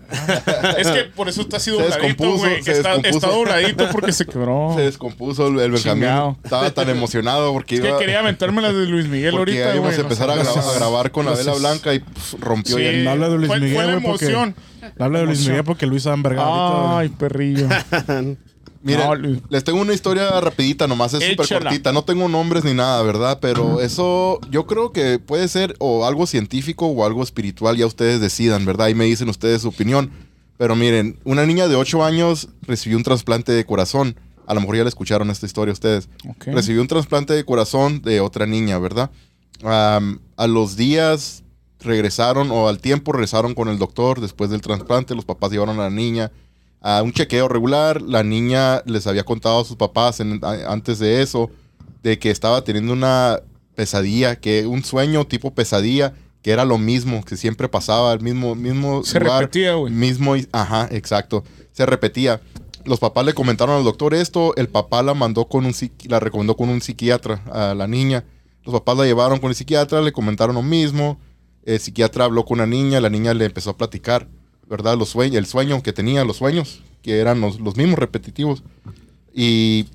[0.77, 2.59] Es que por eso está así dobladito, descompuso, güey.
[2.59, 4.73] Está, está dobladito porque se quebró.
[4.75, 6.03] Se descompuso el, el Benjamín.
[6.03, 6.37] Chingado.
[6.43, 9.75] Estaba tan emocionado porque Es que iba, quería aventarme las de Luis Miguel porque ahorita,
[9.75, 12.77] íbamos a empezar a, no gra- a grabar con la vela blanca y pf, rompió
[12.77, 12.83] Sí.
[12.83, 12.91] ya.
[13.03, 14.55] No habla de Luis Fue- Miguel, fue la güey, porque- emoción.
[14.97, 15.51] Habla de Luis Emoción.
[15.53, 16.97] Miguel porque Luis Amberga.
[16.97, 17.67] Ay, perrillo.
[18.81, 21.91] Miren, No, les tengo una historia rapidita, nomás es súper cortita.
[21.91, 23.39] No tengo nombres ni nada, ¿verdad?
[23.41, 27.75] Pero eso yo creo que puede ser o algo científico o algo espiritual.
[27.75, 28.87] Ya ustedes decidan, ¿verdad?
[28.87, 30.11] Y me dicen ustedes su opinión.
[30.57, 34.15] Pero miren, una niña de 8 años recibió un trasplante de corazón.
[34.45, 36.09] A lo mejor ya le escucharon esta historia ustedes.
[36.27, 36.47] Ok.
[36.47, 39.09] Recibió un trasplante de corazón de otra niña, ¿verdad?
[39.63, 41.43] Am, a los días
[41.79, 45.15] regresaron o al tiempo regresaron con el doctor después del trasplante.
[45.15, 46.31] Los papás llevaron a la niña
[46.81, 48.01] a un chequeo regular.
[48.01, 51.49] La niña les había contado a sus papás en- a- antes de eso
[52.03, 53.39] de que estaba teniendo una
[53.75, 58.55] pesadilla, que un sueño tipo pesadilla, que era lo mismo, que siempre pasaba, el mismo,
[58.55, 59.91] mismo Se lugar, repetía, güey.
[59.91, 61.43] Mismo, ajá, exacto.
[61.73, 62.41] Se repetía.
[62.85, 65.73] Los papás le comentaron al doctor esto, el papá la mandó con un
[66.05, 68.23] la recomendó con un psiquiatra a la niña.
[68.63, 71.19] Los papás la llevaron con el psiquiatra, le comentaron lo mismo.
[71.65, 74.27] El psiquiatra habló con la niña, la niña le empezó a platicar,
[74.69, 74.97] ¿verdad?
[74.97, 78.63] Los sueños, el sueño que tenía, los sueños, que eran los, los mismos repetitivos.
[79.33, 79.87] Y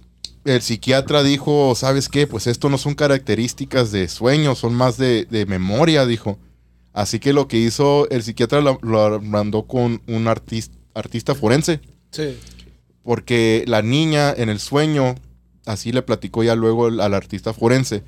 [0.45, 2.27] el psiquiatra dijo, ¿sabes qué?
[2.27, 6.39] Pues esto no son características de sueños, son más de, de memoria, dijo.
[6.93, 11.81] Así que lo que hizo el psiquiatra lo, lo mandó con un artista, artista forense,
[12.11, 12.37] Sí.
[13.03, 15.15] porque la niña en el sueño,
[15.67, 18.05] así le platicó ya luego el- al artista forense,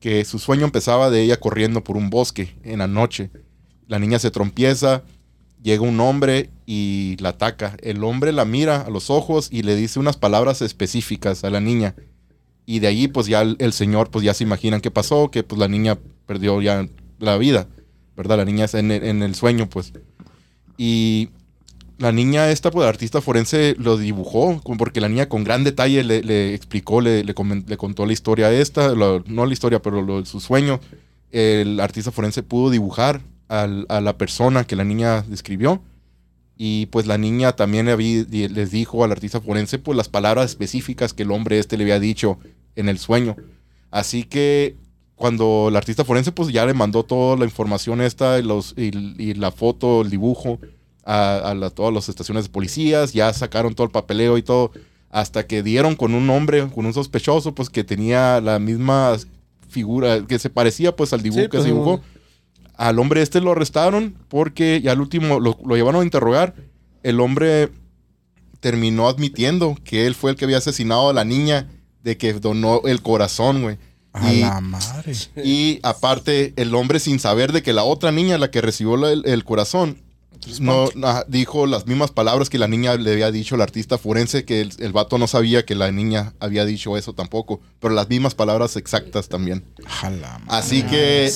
[0.00, 3.30] que su sueño empezaba de ella corriendo por un bosque en la noche.
[3.88, 5.02] La niña se trompieza,
[5.62, 7.76] llega un hombre y la ataca.
[7.82, 11.60] El hombre la mira a los ojos y le dice unas palabras específicas a la
[11.60, 11.94] niña.
[12.66, 15.58] Y de allí pues ya el, señor pues ya se imaginan qué pasó, que pues
[15.58, 16.86] la niña perdió ya
[17.18, 17.66] la vida,
[18.16, 18.36] ¿verdad?
[18.38, 19.92] La niña en el, en el sueño pues.
[20.76, 21.30] Y
[21.98, 26.04] la niña esta, pues el artista forense lo dibujó, porque la niña con gran detalle
[26.04, 30.38] le, explicó, le, le comen- le contó la historia esta, no la historia, pero su
[30.38, 30.78] sueño.
[31.32, 35.82] El artista forense pudo dibujar al- a la persona que la niña describió.
[36.56, 41.22] Y pues la niña también les dijo al artista forense pues las palabras específicas que
[41.22, 42.38] el hombre este le había dicho
[42.74, 43.36] en el sueño.
[43.92, 44.74] Así que
[45.14, 48.90] cuando el artista forense pues ya le mandó toda la información esta y, los, y,
[49.22, 50.58] y la foto, el dibujo
[51.04, 54.72] a, a la- todas las estaciones de policías, ya sacaron todo el papeleo y todo,
[55.10, 59.16] hasta que dieron con un hombre, con un sospechoso pues que tenía la misma
[59.68, 62.00] figura, que se parecía pues al dibujo Sí, que pues, se dibujó.
[62.78, 66.54] Al hombre este lo arrestaron porque ya al último lo, lo llevaron a interrogar.
[67.02, 67.70] El hombre
[68.60, 71.68] terminó admitiendo que él fue el que había asesinado a la niña
[72.02, 73.78] de que donó el corazón, güey.
[74.12, 75.12] A Y- la madre.
[75.44, 79.44] y aparte, el hombre sin saber de que la otra niña, la que recibió el
[79.44, 79.98] corazón,
[80.60, 80.88] no
[81.28, 84.72] dijo las mismas palabras que la niña le había dicho al artista forense, que el,
[84.78, 88.76] el vato no sabía que la niña había dicho eso tampoco, pero las mismas palabras
[88.76, 89.64] exactas también.
[89.86, 90.40] Jala.
[90.48, 91.30] Así que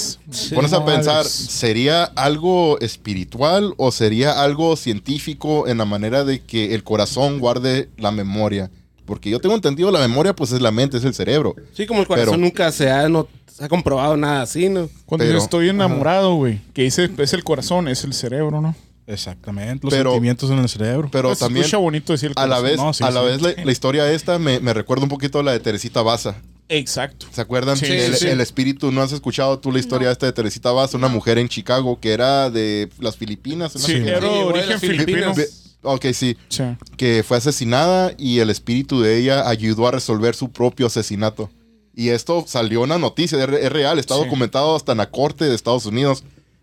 [0.54, 6.74] pones a pensar, ¿sería algo espiritual o sería algo científico en la manera de que
[6.74, 8.70] el corazón guarde la memoria?
[9.04, 11.54] Porque yo tengo entendido la memoria pues es la mente, es el cerebro.
[11.74, 14.88] Sí, como el corazón Pero- nunca se ha, no, se ha comprobado nada así, ¿no?
[15.06, 18.74] Cuando Pero- yo estoy enamorado, güey, que dice es el corazón, es el cerebro, ¿no?
[19.06, 21.08] Exactamente, los Pero- sentimientos en el cerebro.
[21.10, 23.26] Pero Pues, también escucha bonito decir a la vez, No, sí, a la, sí.
[23.26, 26.36] vez la, la historia esta me, me recuerda un poquito a la de Teresita Baza.
[26.68, 27.26] Exacto.
[27.32, 27.76] ¿Se acuerdan?
[27.76, 30.12] Sí, el, el espíritu, ¿no has escuchado tú la historia No.
[30.12, 30.96] esta de Teresita Baza?
[30.96, 33.72] Una mujer en Chicago que era de las Filipinas.
[33.72, 35.34] Sí, era origen filipino.
[35.34, 35.58] Filipinas.
[35.82, 36.36] Ok, sí.
[36.48, 36.62] Sí.
[36.96, 41.50] Que fue asesinada y el espíritu de ella ayudó a resolver su propio asesinato.
[41.94, 44.22] Y esto salió en la noticia, es, re- es real, está Sí.
[44.22, 46.22] documentado hasta en la corte de Estados Unidos.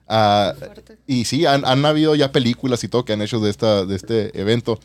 [0.09, 0.53] Ah,
[1.05, 3.95] y sí, han, han habido ya películas y todo que han hecho de, esta, de
[3.95, 4.79] este evento.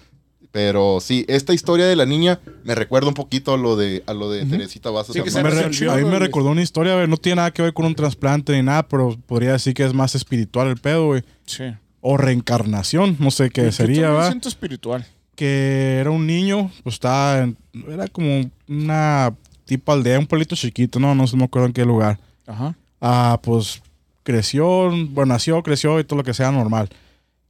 [0.53, 4.14] Pero sí, esta historia de la niña me recuerda un poquito a lo de, a
[4.14, 4.91] lo de Teresita.
[5.05, 7.37] Sí, se Me re- resolvió, a mí ¿no, me recordó una historia, güey, no tiene
[7.37, 10.68] nada que ver con un trasplante ni nada, pero podría decir que es más espiritual
[10.68, 11.25] el pedo, güey.
[11.45, 11.64] Sí.
[12.01, 14.27] O reencarnación, no sé qué sería, Yo también ¿va?
[14.29, 15.05] siento espiritual.
[15.35, 17.57] Que era un niño, pues estaba en-
[17.89, 21.85] era como una tipo aldea, un pueblito chiquito, no, no se me acuerdo en qué
[21.85, 22.20] lugar.
[22.47, 22.77] Ajá.
[23.01, 23.83] Ah, pues
[24.25, 26.89] creció, bueno, nació, creció y todo lo que sea normal.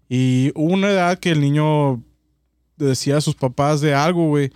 [0.09, 2.03] Y hubo una edad que el niño
[2.77, 4.51] decía a sus papás de algo, güey.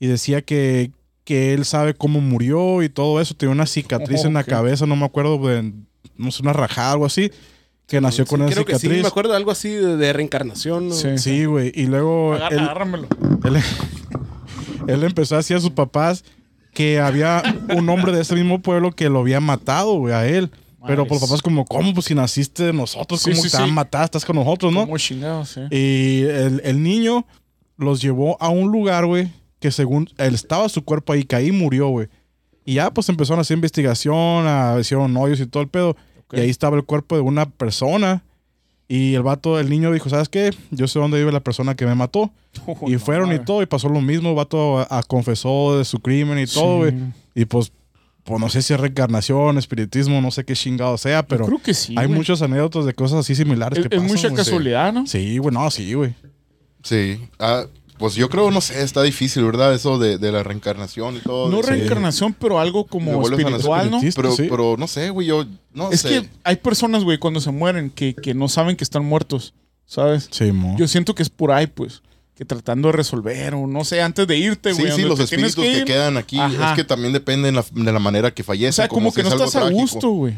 [0.00, 0.92] Y decía que,
[1.24, 3.34] que él sabe cómo murió y todo eso.
[3.34, 5.72] Tenía una cicatriz en la cabeza, no me acuerdo, de,
[6.16, 7.30] no sé, una rajada, algo así.
[7.86, 9.02] Que nació con Sí, esa creo que sí, cicatriz.
[9.02, 10.94] me acuerdo de algo así de, de reencarnación, ¿no?
[10.94, 11.18] Sí.
[11.18, 11.72] Sí, güey.
[11.74, 13.08] Y luego Agarra- él, agárramelo.
[13.44, 13.56] él,
[14.88, 16.24] él empezó a decir a sus papás
[16.74, 17.42] que había
[17.76, 20.50] un hombre de ese mismo pueblo que lo había matado, güey, a él.
[20.88, 21.28] Pero por Madres.
[21.30, 21.94] papás como, ¿cómo?
[21.94, 23.72] Pues si naciste de nosotros, Sí, ¿cómo sí, te van a sí.
[23.72, 24.04] matar?
[24.06, 24.80] Estás con nosotros, ¿no?
[24.80, 25.60] Como chingados, sí.
[25.70, 27.24] Y el, el niño
[27.76, 29.30] los llevó a un lugar, güey,
[29.60, 32.08] que según él estaba su cuerpo ahí, que ahí murió, güey.
[32.64, 35.90] Y ya pues empezaron a hacer investigación, a, hicieron hoyos y todo el pedo.
[36.26, 36.34] Ok.
[36.34, 38.22] Y ahí estaba el cuerpo de una persona.
[38.90, 40.50] Y el vato, el niño dijo, ¿sabes qué?
[40.70, 42.30] Yo sé dónde vive la persona que me mató.
[42.86, 43.44] y no fueron y mames.
[43.46, 44.30] todo, y pasó lo mismo.
[44.30, 46.92] El vato a- a- confesó de su crimen y todo, güey.
[46.92, 46.98] Sí.
[47.34, 47.70] Y pues,
[48.24, 51.72] pues no sé si es reencarnación, espiritismo, no sé qué chingado sea, pero creo que
[51.74, 52.18] sí, hay güey.
[52.18, 54.36] muchas anécdotas de cosas así similares Es, que es pasan, mucha güey.
[54.36, 55.06] casualidad, ¿no?
[55.06, 56.14] Sí, güey, no, sí, güey.
[56.82, 57.20] Sí.
[57.38, 57.64] Ah,
[57.98, 59.74] pues yo creo, no sé, está difícil, ¿verdad?
[59.74, 61.50] Eso de, de la reencarnación y todo.
[61.50, 64.00] No reencarnación, pero algo como espiritual, ¿no?
[64.14, 64.46] Pero, Sí.
[64.48, 66.08] pero no sé, güey, yo no Es sé.
[66.08, 69.52] que hay personas, güey, cuando se mueren que, que no saben que están muertos,
[69.84, 70.28] ¿sabes?
[70.30, 70.76] Sí, mo.
[70.78, 72.02] Yo siento que es por ahí, pues,
[72.38, 74.92] que tratando de resolver o no sé, antes de irte, Sí, güey.
[74.94, 76.38] sí, donde los espíritus que, quedan aquí.
[76.38, 76.70] Ajá.
[76.70, 78.68] Es que también depende la- de la manera que fallecen.
[78.70, 79.80] O sea, como, que no es algo estás a trágico.
[79.80, 80.34] gusto, güey.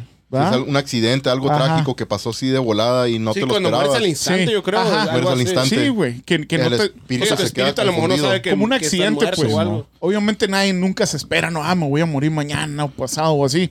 [0.66, 1.64] Un accidente, algo Ajá.
[1.64, 4.02] trágico que pasó así de volada y no sí, te lo cuando mueres esperabas.
[4.02, 4.52] al instante, Sí.
[4.52, 4.84] yo creo.
[4.84, 5.68] Mueres al instante.
[5.84, 6.20] Sí, güey.
[6.22, 6.76] Que, que El no te.
[6.84, 8.26] espíritu Sí, se tu queda espíritu a lo mejor no confundido.
[8.28, 9.52] sabe que como un accidente, pues.
[9.52, 9.86] o algo.
[9.98, 13.44] Obviamente nadie nunca se espera, no, ah, me voy a morir mañana o pasado o
[13.44, 13.70] así.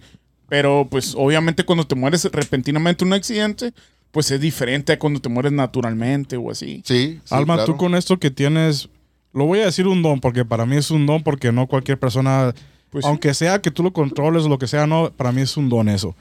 [0.50, 3.74] Pero, pues, obviamente cuando te mueres repentinamente en un accidente,
[4.12, 6.82] pues es diferente a cuando te mueres naturalmente o así.
[6.86, 7.74] Sí, sí, Alma, claro.
[7.74, 8.90] tú con esto que tienes,
[9.34, 12.00] lo voy a decir un don, porque para mí es un don, porque no cualquier
[12.00, 12.54] persona,
[12.90, 13.10] Pues sí.
[13.10, 15.70] aunque sea que tú lo controles o lo que sea, no, para mí es un
[15.70, 16.16] don eso.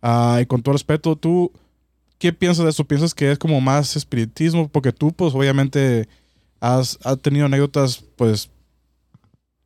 [0.00, 1.52] Ah, y con todo respeto, tú,
[2.18, 2.84] ¿qué piensas de eso?
[2.84, 4.68] ¿Piensas que es como más espiritismo?
[4.68, 6.08] Porque tú, pues, obviamente,
[6.60, 8.48] has, has tenido anécdotas, pues,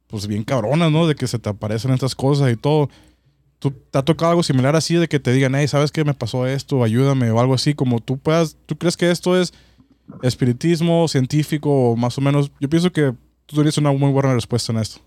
[0.09, 1.07] pues, bien cabronas, ¿no?
[1.07, 2.91] De que se te aparecen estas cosas y todo.
[3.63, 6.15] ¿Tú, ¿Te ha tocado algo similar así de que te digan, hey, ¿sabes qué me
[6.15, 6.83] pasó esto?
[6.83, 9.53] Ayúdame o algo así, como tú puedas, ¿tú crees que esto es
[10.23, 12.51] espiritismo, científico o más o menos?
[12.61, 13.13] Yo pienso que
[13.47, 15.01] tú tienes una muy buena respuesta en esto.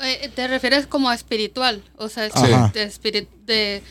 [0.00, 1.82] Eh, ¿Te refieres como a espiritual?
[1.96, 3.82] O sea, espirit- de-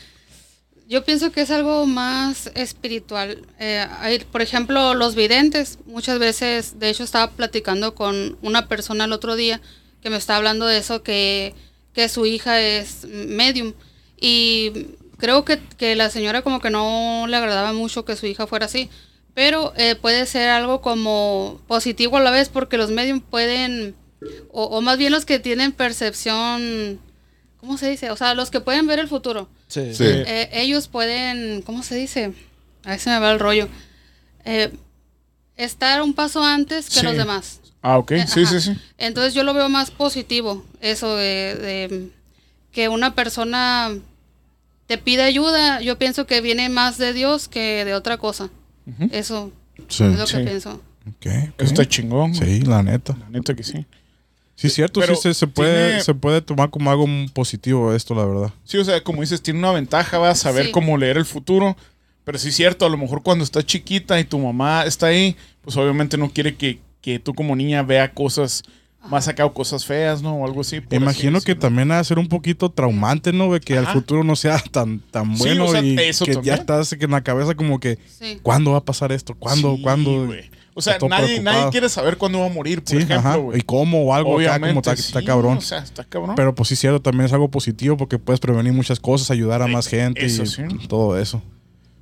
[0.88, 3.42] yo pienso que es algo más espiritual.
[3.60, 5.78] Eh, hay, por ejemplo, los videntes.
[5.84, 9.60] Muchas veces, de hecho, estaba platicando con una persona el otro día
[10.00, 11.54] que me estaba hablando de eso, que,
[11.92, 13.74] que su hija es medium.
[14.20, 14.86] Y
[15.18, 18.66] creo que, que la señora como que no le agradaba mucho que su hija fuera
[18.66, 18.88] así.
[19.34, 23.94] Pero eh, puede ser algo como positivo a la vez porque los medium pueden,
[24.50, 26.98] o, o más bien los que tienen percepción,
[27.58, 28.10] ¿cómo se dice?
[28.10, 29.48] O sea, los que pueden ver el futuro.
[29.68, 29.94] Sí.
[29.94, 30.04] Sí.
[30.06, 32.32] Eh, ellos pueden, ¿cómo se dice?
[32.84, 33.68] A ver se me va el rollo.
[34.44, 34.72] Eh,
[35.56, 37.06] estar un paso antes que Sí.
[37.06, 37.60] los demás.
[37.82, 38.10] Ah, ok.
[38.12, 38.60] Eh, Sí, ajá.
[38.60, 38.80] sí, sí.
[38.96, 42.10] Entonces yo lo veo más positivo, eso de, de
[42.72, 43.96] que una persona
[44.88, 48.50] te pide ayuda, yo pienso que viene más de Dios que de otra cosa.
[49.12, 49.52] Eso
[49.88, 50.02] Sí.
[50.04, 50.38] es lo Sí.
[50.38, 50.72] que pienso.
[50.72, 51.26] Ok, ok.
[51.26, 52.34] Eso está chingón.
[52.34, 53.16] Sí, la neta.
[53.20, 53.86] La neta que sí.
[54.56, 58.14] Sí, cierto, Pero sí se, se puede, tiene- se puede tomar como algo positivo esto,
[58.16, 58.52] la verdad.
[58.64, 60.72] Sí, o sea, como dices, tiene una ventaja, va a saber Sí.
[60.72, 61.76] cómo leer el futuro.
[62.24, 65.36] Pero sí es cierto, a lo mejor cuando estás chiquita y tu mamá está ahí,
[65.62, 68.62] pues obviamente no quiere que, que tú como niña vea cosas
[69.08, 70.34] más acá o cosas feas, ¿no?
[70.36, 70.80] O algo así.
[70.80, 73.52] por así Imagino que también ha de ser un poquito traumante, ¿no?
[73.52, 73.88] De que Ajá.
[73.90, 76.56] al futuro no sea tan, tan Sí, bueno o sea, y eso que también.
[76.56, 78.38] ya estás en la cabeza como que, Sí.
[78.42, 79.34] ¿cuándo va a pasar esto?
[79.34, 79.76] ¿Cuándo?
[79.76, 80.28] Sí, ¿Cuándo?
[80.74, 83.58] O sea, nadie, nadie quiere saber cuándo va a morir, por Sí, ejemplo, güey.
[83.58, 85.58] Y cómo o algo acá como está, está sí, cabrón.
[85.58, 86.36] O sea, está cabrón.
[86.36, 89.66] Pero pues sí, cierto, también es algo positivo porque puedes prevenir muchas cosas, ayudar a
[89.66, 90.62] más gente eso y sí.
[90.88, 91.42] todo eso.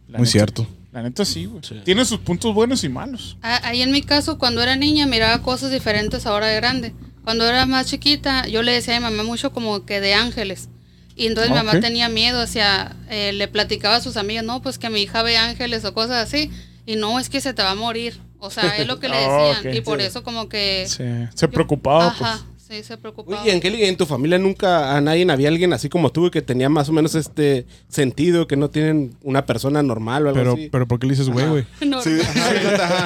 [0.08, 0.66] La Muy neta- cierto.
[0.96, 1.60] La neta sí, güey.
[1.84, 3.36] Tiene sus puntos buenos y malos.
[3.42, 6.94] Ah, Ahí en mi caso, cuando era niña, miraba cosas diferentes ahora de grande.
[7.22, 10.70] Cuando era más chiquita, yo le decía a mi mamá mucho como que de ángeles.
[11.14, 11.64] Y entonces mi Ok.
[11.66, 15.22] mamá tenía miedo, hacia, eh, le platicaba a sus amigas, no, pues que mi hija
[15.22, 16.50] ve ángeles o cosas así.
[16.86, 18.18] Y no, es que se te va a morir.
[18.38, 19.74] O sea, es lo que le Oh, decían.
[19.76, 20.86] y por eso como que...
[20.88, 21.04] Sí.
[21.34, 22.55] Se preocupaba, Ajá, pues.
[22.68, 23.42] Sí, se preocupaba.
[23.42, 26.42] Oye, Angélica, ¿y en tu familia nunca a nadie había alguien así como tú que
[26.42, 30.52] tenía más o menos este sentido que no tienen una persona normal o algo Pero,
[30.54, 30.68] así?
[30.70, 31.66] pero ¿por qué le dices güey, güey?
[31.86, 32.18] No, Sí.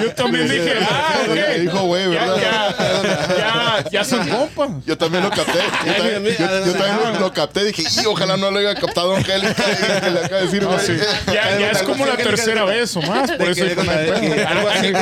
[0.03, 1.61] Yo también dije, ah, ok.
[1.61, 2.37] dijo, güey, Ya, ¿verdad?
[2.41, 4.71] ya, ya, ya son compas.
[4.87, 5.59] Yo también lo capté.
[5.87, 7.65] Yo también, yo- yo también lo, lo capté.
[7.65, 9.55] Dije, y ojalá no lo haya captado Angélica.
[9.55, 10.93] que le acaba de decir, No, sí.
[11.27, 13.31] Ya, ya es como la tercera vez o más.
[13.33, 13.83] Por eso pedo.
[13.85, 14.93] que algo así,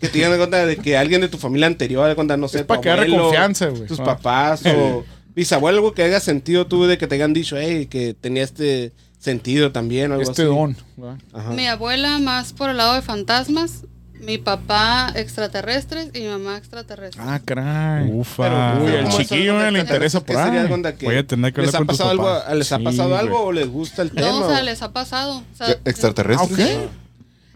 [0.00, 2.60] que, te dieron cuenta de que alguien de tu familia anterior, de cuenta, no sé,
[2.60, 3.86] Es pa' tu que agarre abuelo, confianza, güey.
[3.86, 4.04] Tus Ah.
[4.04, 8.14] papás o bisabuelo, algo que haya sentido tú de que te hayan dicho, hey, que
[8.14, 10.50] tenía este sentido también, algo Este así.
[10.50, 10.76] don.
[10.96, 11.18] ¿verdad?
[11.32, 11.50] Ajá.
[11.50, 13.82] Mi abuela más por el lado de fantasmas,
[14.20, 17.20] mi papá extraterrestres y mi mamá extraterrestre.
[17.24, 18.10] Ah, caray.
[18.10, 18.78] Ufa.
[18.80, 20.66] Uy, el ¿Cómo chiquillo, eh, le interesa ¿Qué por ahí.
[20.98, 22.54] que Voy a tener que ¿Les hablar ha pasado algo.
[22.54, 23.20] ¿Les ha Sí, pasado güey.
[23.20, 24.28] algo o les gusta el tema?
[24.28, 25.38] no, o sea, les ha pasado.
[25.52, 26.78] O sea, ¿Qué, ¿Extraterrestres?
[26.78, 26.90] Ah, ok.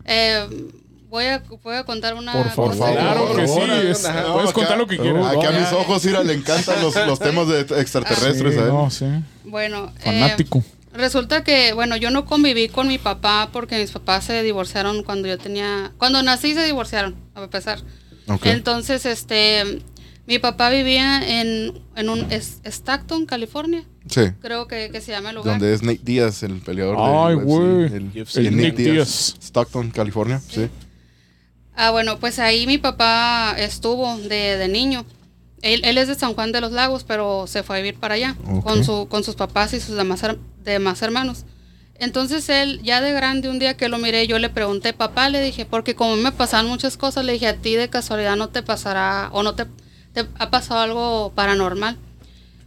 [0.05, 0.47] eh,
[1.11, 2.79] voy, a, voy a contar una Por cosa.
[2.79, 2.93] favor.
[2.99, 3.53] Claro que sí.
[3.61, 5.27] es- puedes acá- contar lo que quieras.
[5.37, 8.55] Aquí a mis ojos, mira, le encantan los, los temas de extraterrestres.
[8.55, 8.65] Sí, ¿eh?
[8.67, 9.07] no, sí.
[9.45, 10.63] Bueno, eh, Fanático.
[10.93, 15.29] resulta que, bueno, yo no conviví con mi papá porque mis papás se divorciaron cuando
[15.29, 17.81] yo tenía, cuando nací se divorciaron, a pesar.
[18.29, 18.47] Ok.
[18.47, 19.83] Entonces, este,
[20.27, 24.23] mi papá vivía en, en un es- Stockton, California, Sí.
[24.41, 25.59] creo que, que se llama el lugar.
[25.59, 27.85] Donde es Nate Díaz, el peleador Ay, de güey.
[27.85, 28.93] El, el El Nate Nick Díaz.
[28.95, 29.35] Díaz.
[29.41, 30.41] Stockton, California.
[30.49, 30.69] Sí.
[31.83, 35.07] Ah, bueno, pues ahí mi papá estuvo de, de niño.
[35.63, 38.15] Él, él es de San Juan de los Lagos, pero se fue a vivir para
[38.15, 41.45] allá con, su, con sus papás y sus demás, her- demás hermanos.
[41.99, 45.41] Entonces él, ya de grande, un día que lo miré, yo le pregunté, papá, le
[45.43, 48.63] dije, porque como me pasan muchas cosas, le dije, a ti de casualidad no te
[48.63, 49.65] pasará o no te,
[50.13, 51.97] te ha pasado algo paranormal.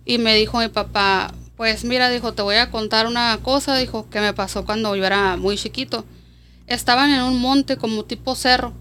[0.06, 4.10] Y me dijo mi papá, pues mira, dijo, te voy a contar una cosa, dijo,
[4.10, 6.04] que me pasó cuando yo era muy chiquito.
[6.68, 8.74] Estaban en un monte como tipo cerro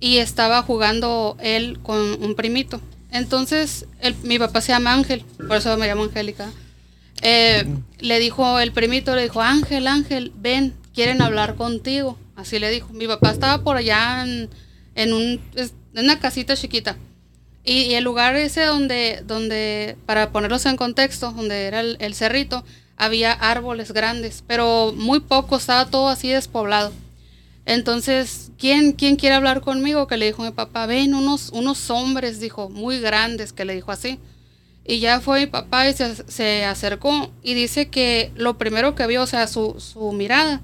[0.00, 2.80] y estaba jugando él con un primito.
[3.12, 6.50] Entonces, el- mi papá se llama Ángel, por eso me llamo Angélica.
[7.22, 7.66] Eh,
[7.98, 12.18] le dijo el primito, le dijo, Ángel, Ángel, ven, quieren hablar contigo.
[12.36, 12.92] Así le dijo.
[12.94, 14.48] Mi papá estaba por allá en,
[14.94, 16.96] en un, es- en una casita chiquita.
[17.62, 22.14] Y, y el lugar ese donde, donde, para ponerlos en contexto, donde era el, el
[22.14, 22.64] cerrito,
[22.96, 26.90] había árboles grandes, pero muy poco, estaba todo así despoblado.
[27.66, 30.06] Entonces, ¿quién, ¿quién quiere hablar conmigo?
[30.06, 33.92] Que le dijo mi papá, ven unos, unos hombres, dijo, muy grandes, que le dijo
[33.92, 34.18] así.
[34.84, 39.06] Y ya fue mi papá y se, se acercó y dice que lo primero que
[39.06, 40.62] vio, o sea, su, su mirada,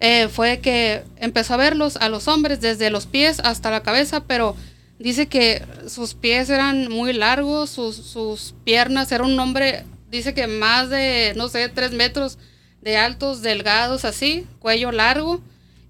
[0.00, 4.24] eh, fue que empezó a verlos a los hombres desde los pies hasta la cabeza,
[4.24, 4.56] pero
[4.98, 10.48] dice que sus pies eran muy largos, sus, sus piernas, era un hombre, dice que
[10.48, 12.38] más de, no sé, tres metros
[12.80, 15.40] de altos, delgados, así, cuello largo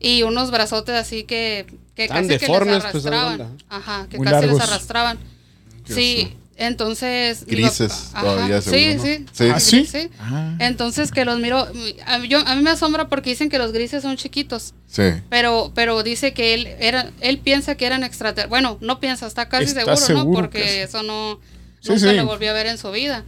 [0.02, 3.56] y unos brazotes así que, que Tan casi que les pues, arrastraban.
[3.68, 4.58] Ajá, que Muy casi largos.
[4.60, 5.18] les arrastraban.
[5.86, 7.44] Sí, entonces...
[7.46, 9.02] Grises todavía, ajá, seguro, Sí, ¿no?
[9.04, 9.26] sí.
[9.32, 9.50] Sí.
[9.52, 9.84] ¿Ah, sí?
[9.86, 10.10] sí.
[10.20, 10.54] Ah.
[10.60, 11.66] Entonces que los miro,
[12.06, 15.02] a mí, yo, a mí me asombra porque dicen que los grises son chiquitos, Sí.
[15.28, 18.48] pero, pero dice que él era, él piensa que eran extraterrestres.
[18.50, 20.32] Bueno, no piensa, está casi Está seguro, seguro ¿no?
[20.32, 21.40] Porque que- eso no,
[21.80, 22.16] Sí, nunca sí.
[22.16, 23.24] lo volvió a ver en su vida.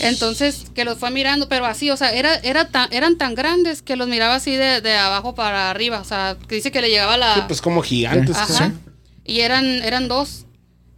[0.00, 3.82] Entonces, que los fue mirando, pero así, o sea, era, era tan, eran tan grandes
[3.82, 6.00] que los miraba así de, de abajo para arriba.
[6.00, 7.34] O sea, que dice que le llegaba la.
[7.34, 8.36] Sí, pues como gigantes.
[8.36, 8.72] Ajá.
[9.24, 10.46] Y eran, eran dos.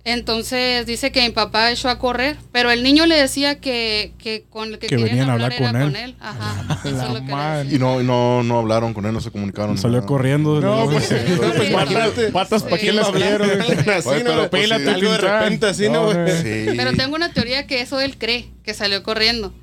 [0.04, 4.44] Entonces dice que mi papá echó a correr, pero el niño le decía que, que
[4.50, 6.10] con el que, Que querían venían a hablar, hablar era con con él.
[6.10, 6.16] él.
[6.18, 6.80] Ajá.
[6.84, 7.72] Eso La es.
[7.72, 9.78] Y no, no, no hablaron con él, no se comunicaron.
[9.78, 10.08] Salió nada.
[10.08, 10.60] corriendo.
[10.60, 11.72] No, pues, Sí, pues sí.
[11.72, 13.44] patas, patas ¿para qué las quiero?
[13.44, 14.90] pero, Pélate, sí.
[14.90, 15.40] Algo de Tintán.
[15.40, 16.16] repente así, ¿no, güey?
[16.20, 16.42] güey.
[16.42, 16.74] Sí.
[16.76, 19.54] Pero tengo una teoría que eso él cree, que salió corriendo.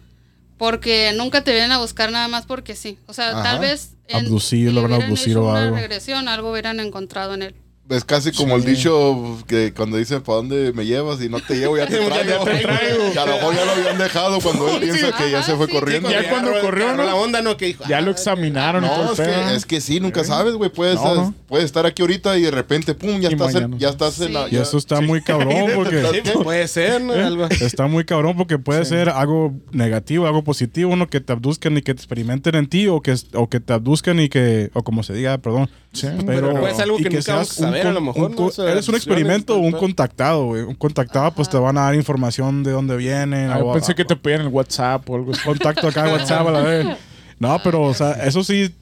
[0.58, 2.98] Porque nunca te vienen a buscar nada más porque sí.
[3.08, 3.44] O sea, Ajá.
[3.44, 3.96] tal vez...
[4.12, 5.76] Abducido, si lo habrán hubieran abducido hecho o una algo.
[5.76, 7.56] regresión, algo hubieran encontrado en él.
[7.90, 11.22] Es casi como el dicho que cuando dice ¿para dónde me llevas?
[11.24, 12.46] Y no te llevo, ya te traigo.
[12.46, 13.04] ya te traigo.
[13.14, 15.56] Y a lo mejor ya lo habían dejado cuando él piensa que ya Ajá, se
[15.58, 16.08] fue sí, corriendo.
[16.10, 17.04] que Ya cuando corrió, ¿no?
[17.04, 17.58] La onda, ¿no?
[17.58, 20.24] Que dijo, Ya ah, lo examinaron y todo No, es que, es que sí, nunca
[20.24, 20.70] sabes, güey.
[20.70, 21.34] Puedes, No, no.
[21.48, 23.78] puedes estar aquí ahorita y de repente, pum, ya Y estás, en, mañana.
[23.80, 24.48] ya estás en la.
[24.48, 26.00] Y ya- eso está muy cabrón porque...
[26.44, 27.14] Puede ser, ¿no?
[27.14, 27.48] Algo.
[27.48, 31.82] Está muy cabrón porque puede ser algo negativo, algo positivo, uno que te abduzcan y
[31.82, 35.02] que te experimenten en ti o que, o que te abduzcan y que, o como
[35.02, 35.70] se diga, perdón.
[35.92, 36.08] Sí.
[36.26, 38.36] Pero, ser algo y que nunca seas vamos a saber, un a lo mejor, un
[38.36, 38.46] ¿no?
[38.46, 40.62] O sea, eres un experimento o un contactado, güey.
[40.62, 43.50] Un contactado, pues te van a dar información de dónde vienen.
[43.50, 45.42] Ah, o- pensé que te pedían el WhatsApp o algo así.
[45.44, 46.88] contacto acá en WhatsApp a la vez.
[47.40, 48.74] No, pero, o sea, eso sí,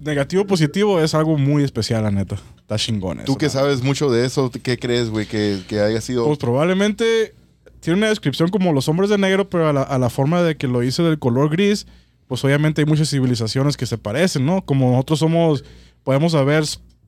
[0.00, 2.36] negativo positivo es algo muy especial, la neta.
[2.58, 3.26] Está chingón eso.
[3.26, 5.26] Tú que sabes mucho de eso, ¿qué crees, güey?
[5.26, 6.24] Que, que haya sido.
[6.26, 7.34] Pues probablemente
[7.80, 10.56] tiene una descripción como los hombres de negro, pero a la, a la forma de
[10.56, 11.86] que lo hice del color gris,
[12.28, 14.62] pues obviamente hay muchas civilizaciones que se parecen, ¿no?
[14.64, 15.64] Como nosotros somos,
[16.04, 16.64] podemos haber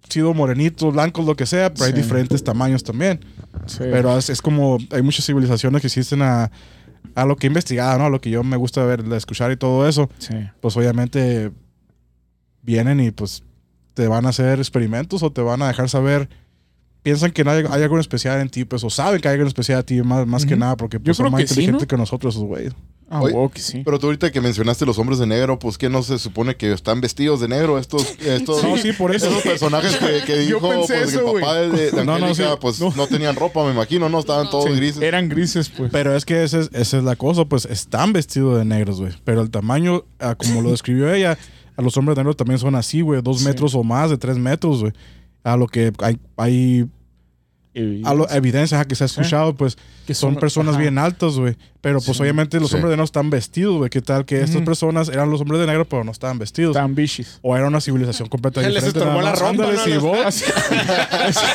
[0.09, 3.21] sido morenitos, blancos, lo que sea, pero hay diferentes tamaños también.
[3.67, 3.79] Sí.
[3.81, 6.51] Pero es, es como, hay muchas civilizaciones que existen a,
[7.15, 8.07] a lo que he investigado, ¿no?
[8.07, 10.11] A lo que yo me gusta ver, escuchar y todo eso.
[10.19, 10.35] Sí.
[10.61, 11.51] Pues obviamente
[12.63, 13.43] vienen y pues
[13.95, 16.29] te van a hacer experimentos o te van a dejar saber.
[17.03, 19.49] Piensan que no hay, hay algo especial en ti, pues, o saben que hay algo
[19.49, 21.83] especial en ti, más, más que nada, porque Yo pues, son más que sí, inteligentes
[21.83, 21.89] ¿no?
[21.89, 22.75] que nosotros, esos güeyes.
[23.15, 23.83] Ah, Oye, huevo que sí.
[23.85, 26.73] Pero tú ahorita que mencionaste los hombres de negro, pues que no se supone que
[26.73, 29.27] están vestidos de negro estos, estos No, sí, por eso.
[29.29, 32.43] esos personajes que, que dijo pues, eso, el papá de, de No, no, sí.
[32.59, 32.91] pues No.
[32.97, 33.07] no.
[33.07, 35.03] tenían ropa, me imagino, no estaban todos Sí, grises.
[35.03, 35.91] Eran grises, pues.
[35.93, 39.13] Pero es que ese es- esa es la cosa, pues están vestidos de negros, güey.
[39.25, 41.37] Pero el tamaño, ah, como lo describió ella,
[41.77, 43.21] a los hombres de negro también son así, güey.
[43.21, 43.45] Dos Sí.
[43.45, 44.93] metros o más, de tres metros, güey.
[45.45, 46.87] A lo que hay, hay
[47.75, 50.81] Y- a lo- evidencia que se ha escuchado, pues Que son son- personas ajá.
[50.83, 51.57] bien altas, güey.
[51.83, 52.23] Pero pues Sí.
[52.23, 52.77] obviamente los Sí.
[52.77, 53.91] hombres de negro están vestidos, güey.
[53.91, 56.71] ¿Qué tal que estas personas eran los hombres de negro, pero no estaban vestidos?
[56.71, 57.39] Estaban bichis.
[57.43, 59.01] O era una civilización completamente Les diferente.
[59.01, 60.13] estorbó nada la Ándale, ¿no?
[60.27, 60.45] Así,
[61.11, 61.47] así,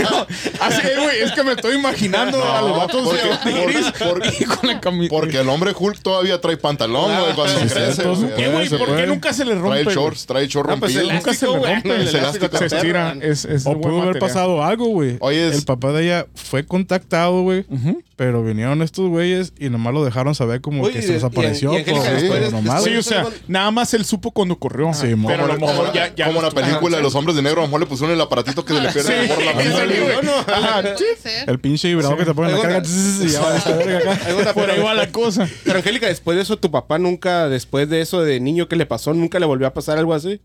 [0.62, 4.70] así, güey, es que me estoy imaginando a los vatos porque- de gris por- con
[4.70, 5.10] la camisa.
[5.10, 8.04] Porque el hombre Hulk todavía trae pantalón, güey, cuando sí, crece.
[8.04, 8.70] sí, ¿Qué, güey?
[8.70, 9.84] ¿Por qué nunca se le rompe?
[9.84, 11.14] Trae shorts, trae short No, pues rompido.
[11.14, 11.82] Nunca se le rompe.
[11.86, 13.14] el el elástico elástico Se estira.
[13.14, 13.32] perro.
[13.32, 15.16] Es, es O pudo haber pasado algo, güey.
[15.22, 17.66] Oye, es- El papá de ella fue contactado, güey.
[18.18, 21.20] Pero vinieron estos güeyes y nomás lo dejaron saber como Oye, que se y- y
[21.20, 24.94] después- pero nomás, Sí, o sea, nada más él supo cuando corrió.
[24.94, 27.16] Sí, mo- pero a lo como, mejor como- ya, ya como la película de los
[27.16, 29.28] hombres de negro, a lo mejor le pusieron el aparatito que se le pierde Sí,
[29.28, 30.96] por la.
[31.48, 34.54] El pinche vibrador que te ponen en la carga.
[34.54, 35.48] Por ahí va la cosa.
[35.64, 38.86] Pero Angélica, después de eso, tu papá nunca, después de eso de niño que le
[38.86, 40.40] pasó, nunca le volvió a pasar algo así.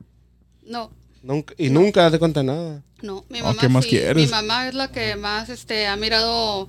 [0.66, 0.90] No,
[1.22, 2.82] Nunca, y nunca te cuenta nada.
[3.00, 3.24] no.
[3.28, 3.90] Mi Oh, mamá ¿qué más sí.
[3.90, 4.16] quieres?
[4.16, 6.68] Mi mamá es la que más este, ha mirado.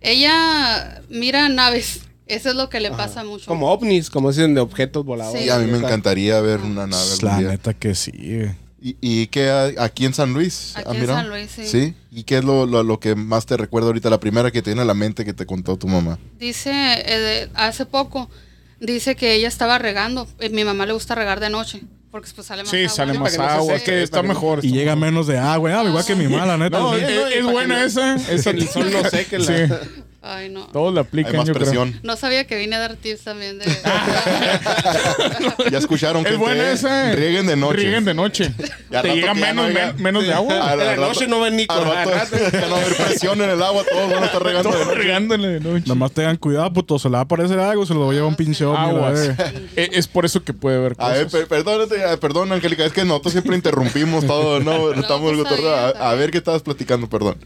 [0.00, 2.00] Ella mira naves.
[2.30, 3.46] Eso es lo que le pasa mucho.
[3.46, 5.42] Como ovnis, como dicen de objetos voladores.
[5.42, 5.46] Sí.
[5.48, 7.48] Y a mí me encantaría ver una nave algún La día.
[7.48, 8.12] neta que sí.
[8.82, 10.72] ¿Y, y qué hay aquí en San Luis?
[10.74, 11.14] Aquí ¿Ah, en mira?
[11.16, 11.94] San Luis, sí.
[12.10, 14.08] ¿Y qué es lo, lo- lo que más te recuerda ahorita?
[14.08, 16.18] La primera que te viene a la mente que te contó tu mamá.
[16.38, 18.30] Dice, eh, de- hace poco,
[18.80, 20.26] dice que ella estaba regando.
[20.38, 21.82] Eh, mi mamá le gusta regar de noche.
[22.10, 22.88] Porque pues sale más Sí, agua.
[22.88, 23.74] sale para más que no se agua.
[23.78, 24.64] seque, que está para que- mejor.
[24.64, 26.78] Y llega menos de agua, ah, igual que mi mala, neta.
[26.80, 28.14] No, es, es para buena que- esa.
[28.32, 29.74] Esa el sol no seque la- Sí,
[30.22, 30.66] Ay, no.
[30.66, 31.64] todos la Hay aplican, más yo creo.
[31.64, 31.98] presión.
[32.02, 33.64] No sabía que vine a dar tips también de...
[35.70, 37.12] Ya escucharon que Es buena esa.
[37.12, 37.76] rieguen de noche.
[37.78, 38.52] Rieguen de noche.
[38.90, 40.54] Ya Te llega menos, no haya- men- menos de A agua.
[40.54, 42.36] la En la rato- noche no ven ni con rato rato.
[42.52, 44.84] ya no va a haber presión en el agua, todos van a estar regando de
[44.84, 44.94] noche.
[44.94, 45.84] regándole de noche.
[45.86, 46.98] Nomás tengan cuidado, puto.
[46.98, 48.78] Se le va a aparecer algo, se lo lleva un pinche ovni.
[48.78, 49.20] a la Aguas.
[49.36, 49.52] verga.
[49.76, 51.40] Eh, es por eso que puede haber A ver, cosas.
[51.40, 54.92] per- perdónate, eh, perdón, Angélica, es que nosotros siempre interrumpimos todo, ¿no?
[54.92, 57.36] Estamos pues, está bien, a, está a ver qué estabas platicando, perdón.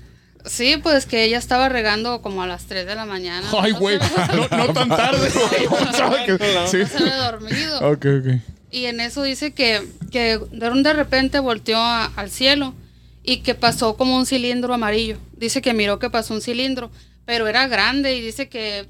[0.45, 3.47] Sí, pues que ella estaba regando como a las 3 de la mañana.
[3.59, 3.99] Ay, No güey.
[3.99, 5.31] No, no tan tarde.
[5.31, 5.85] güey.
[5.85, 6.79] Pensaba que- sí.
[6.79, 7.79] No se había dormido.
[7.91, 8.41] Ok, ok.
[8.71, 12.75] Y en eso dice que, que de repente volteó a- al cielo
[13.23, 15.17] y que pasó como un cilindro amarillo.
[15.37, 16.91] Dice que miró que pasó un cilindro,
[17.25, 18.85] pero era grande y dice que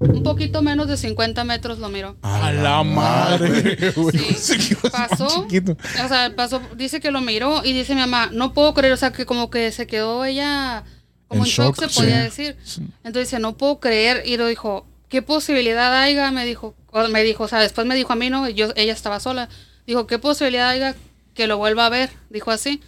[0.00, 2.16] un poquito menos de 50 metros lo miró.
[2.22, 3.92] A la madre.
[4.36, 4.74] Sí.
[4.90, 8.92] Pasó, o sea, pasó, dice que lo miró y dice mi mamá, no puedo creer,
[8.94, 10.84] o sea, que como que se quedó ella
[11.28, 12.44] como En en, shock, shock, se podía sí.
[12.44, 12.56] decir.
[13.04, 16.30] Entonces dice, no puedo creer y lo dijo, ¿qué posibilidad haya?
[16.30, 18.92] Me dijo, o me dijo, o sea, después me dijo a mí, no, yo, ella
[18.92, 19.48] estaba sola.
[19.86, 20.94] Dijo, ¿qué posibilidad haya
[21.34, 22.10] que lo vuelva a ver?
[22.30, 22.80] Dijo así.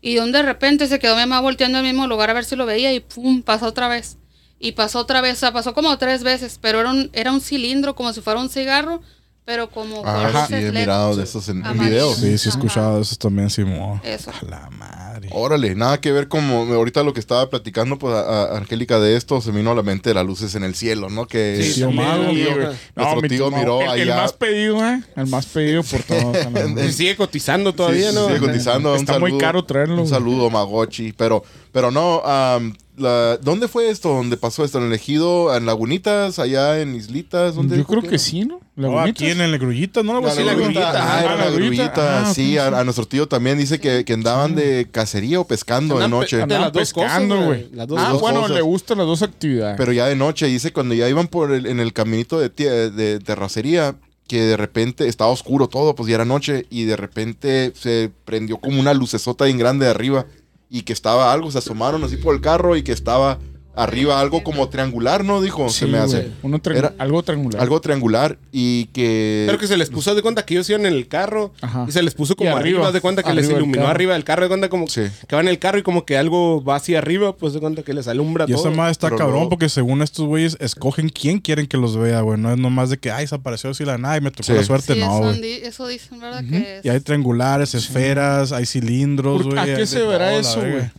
[0.00, 2.44] Y de un de repente se quedó mi mamá volteando al mismo lugar a ver
[2.44, 4.18] si lo veía y pum, pasó otra vez.
[4.58, 7.40] Y pasó otra vez, o sea, pasó como tres veces, pero era un, era un
[7.40, 9.02] cilindro como si fuera un cigarro,
[9.44, 12.16] pero como Ah, con sí, he mirado de esos en, en videos.
[12.16, 12.58] Sí, sí he Ajá.
[12.58, 14.00] escuchado eso también, Simón.
[14.02, 14.30] Eso.
[14.30, 15.28] A la madre.
[15.30, 19.14] Órale, nada que ver como ahorita lo que estaba platicando, pues a, a Angélica de
[19.16, 21.26] esto, se vino a la mente las luces en el cielo, ¿no?
[21.28, 22.66] Que Sí, tío Mago, sí, güey.
[22.96, 25.02] Nuestro mi tío miró el, el allá- más pedido, ¿eh?
[25.16, 26.36] El más pedido por todos.
[26.84, 28.26] Y sigue cotizando todavía, Sí, ¿no?
[28.26, 28.92] Sigue cotizando.
[28.94, 31.12] un Está muy saludo- caro traerlo, Un saludo, Magochi.
[31.12, 34.08] Pero, pero no, am, la- ¿dónde fue esto?
[34.10, 34.78] ¿Dónde pasó esto?
[34.78, 35.54] ¿En el ejido?
[35.56, 36.38] ¿En Lagunitas?
[36.38, 37.54] ¿Allá en Islitas?
[37.54, 38.08] ¿Dónde Yo creo era?
[38.10, 38.60] que sí, ¿no?
[38.76, 39.10] No, Lagunitas.
[39.10, 40.20] aquí en el Grullita, ¿no?
[40.20, 40.54] La así, la.
[40.54, 42.20] Grullita, ah, ah, era la Grullita.
[42.28, 42.74] Ah, sí, a, sí.
[42.74, 46.36] a nuestro tío también dice que, que andaban de cacería o pescando de noche.
[46.38, 47.46] pe- Andaban las dos cosas, pescando, güey.
[47.46, 47.68] güey.
[47.72, 48.56] Las dos Ah, dos bueno, cosas.
[48.56, 49.76] le gustan las dos actividades.
[49.78, 52.48] Pero ya de noche, dice cuando ya iban por el- en el caminito de,
[52.90, 53.96] de terracería,
[54.28, 58.56] que de repente estaba oscuro todo, pues ya era noche, y de repente se prendió
[58.58, 60.26] como una lucesota bien grande de arriba,
[60.68, 63.38] y que estaba algo, se asomaron así por el carro, y que estaba
[63.76, 65.40] arriba algo como triangular, ¿no?
[65.42, 66.30] Dijo, se Sí, me hace.
[66.42, 67.60] Uno Era algo triangular.
[67.62, 69.44] Algo triangular, y que...
[69.46, 71.84] Pero que se les puso de cuenta que ellos iban en el carro Ajá.
[71.86, 73.88] y se les puso como Y arriba, arriba, de cuenta que les iluminó carro.
[73.88, 75.02] arriba del carro, de cuenta como Sí.
[75.28, 77.82] que va en el carro y como que algo va hacia arriba, pues de cuenta
[77.82, 78.60] que les alumbra Y todo.
[78.66, 81.96] esa madre está Pero cabrón no- porque según estos güeyes escogen quién quieren que los
[81.96, 82.40] vea, güey.
[82.40, 84.52] No es nomás de que, ay, desapareció así la nada y me tocó Sí.
[84.54, 84.94] la suerte.
[84.94, 85.40] Sí, no, eso, güey.
[85.42, 86.42] di- eso dicen, ¿verdad?
[86.48, 89.58] Que es- Y hay triangulares, esferas, hay cilindros, ¿Por- güey.
[89.72, 90.90] ¿A qué se verá eso, güey?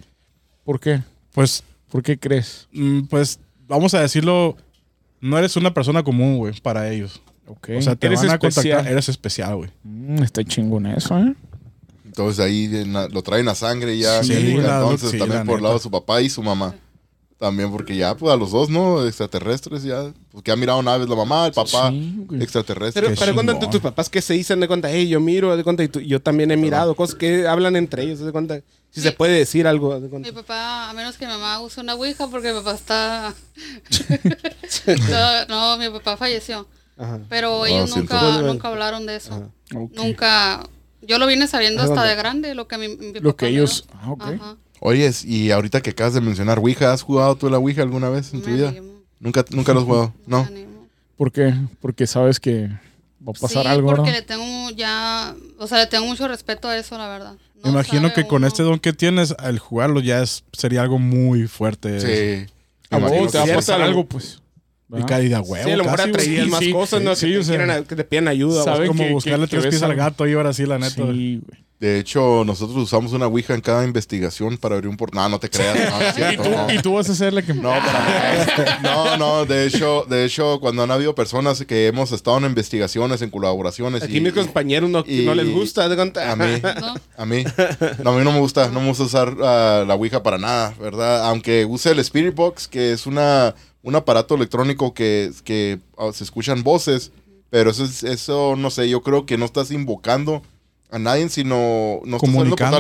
[0.64, 1.02] ¿Por qué?
[1.34, 2.68] Pues, ¿Por qué crees?
[2.74, 4.56] mm, pues, vamos a decirlo,
[5.22, 7.22] no eres una persona común, güey, para ellos.
[7.48, 7.70] Ok.
[7.78, 8.64] O sea, te Eres van a especial.
[8.76, 9.70] contactar, eres especial, güey.
[9.84, 11.34] Mm, está chingón eso, ¿eh?
[12.06, 14.24] Entonces ahí la- lo traen a sangre ya.
[14.24, 16.74] Sí, la- entonces sí, también la por el lado de su papá y su mamá.
[17.38, 19.06] También porque ya, pues a los dos, ¿no?
[19.06, 20.12] Extraterrestres ya.
[20.32, 23.04] Porque ha mirado naves la mamá, el papá, Sí, extraterrestre.
[23.04, 25.84] Pero, pero cuando tus papás que se dicen de cuenta, hey, yo miro, de cuenta,
[25.84, 28.60] y tú- yo también he mirado cosas que hablan entre ellos, de cuenta,
[28.98, 30.00] si se puede decir algo.
[30.00, 33.34] Mi papá, a menos que mi mamá use una ouija, porque mi papá está...
[35.10, 36.68] no, no, mi papá falleció.
[36.98, 37.20] Ajá.
[37.30, 38.14] Pero Ah, ellos siento.
[38.16, 39.52] nunca, nunca hablaron de eso.
[39.94, 40.68] Nunca...
[41.02, 43.48] Yo lo vine sabiendo ¿A hasta de grande, lo que mi, mi Lo papá que
[43.50, 43.86] ellos...
[43.94, 44.24] Ah, ok.
[44.24, 44.58] Ajá.
[44.80, 48.34] Oyes, y ahorita que acabas de mencionar Ouija, ¿has jugado tú la Ouija alguna vez
[48.34, 48.70] en tu vida?
[48.70, 50.40] animo, Nunca, nunca lo has jugado, ¿no?
[50.40, 50.88] animo.
[51.18, 51.54] ¿Por qué?
[51.82, 52.68] Porque sabes que
[53.28, 53.98] va a pasar sí, algo, ¿no?
[53.98, 55.36] porque le tengo ya...
[55.58, 57.36] O sea, le tengo mucho respeto a eso, la verdad.
[57.64, 61.48] No imagino que con este don que tienes, al jugarlo ya es, sería algo muy
[61.48, 62.00] fuerte.
[62.00, 62.52] Sí.
[62.90, 64.02] A Me vos imagino te va a pasar algo.
[64.02, 64.08] algo,
[64.90, 65.04] pues.
[65.04, 65.66] Y caída huevo.
[65.66, 67.16] Sí, a lo mejor casi, sí, más sí, cosas, ¿no?
[67.16, 68.64] sí, que, te o sea, quieran- que te pidan ayuda.
[68.64, 68.84] sabe güey.
[68.86, 70.96] Es como que- buscarle que tres pies al gato y ahora sí, la neta.
[70.96, 71.42] Sí, güey.
[71.80, 75.22] De hecho, nosotros usamos una Ouija en cada investigación para abrir un portal.
[75.22, 75.78] No, no te creas.
[75.92, 76.74] No, es ¿Y tú, no.
[76.74, 77.54] y tú vas a ser la que...
[77.54, 82.40] No, para- no, no, de hecho, de hecho, cuando han habido personas que hemos estado
[82.40, 84.02] en investigaciones, en colaboraciones.
[84.02, 85.86] Aquí y- mis compañeros no, y- no les gusta.
[85.86, 86.46] A mí,
[86.82, 86.96] ¿No?
[87.16, 87.44] a mí,
[88.04, 90.74] no, a mí no me gusta, no me gusta usar ah, la Ouija para nada,
[90.82, 91.28] ¿verdad?
[91.28, 93.54] Aunque use el Spirit Box, que es una,
[93.84, 97.12] un aparato electrónico que, que ah, se escuchan voces,
[97.50, 100.42] pero eso, es- eso, no sé, yo creo que no estás invocando
[100.90, 102.18] a nadie, sino no
[102.56, 102.72] estás.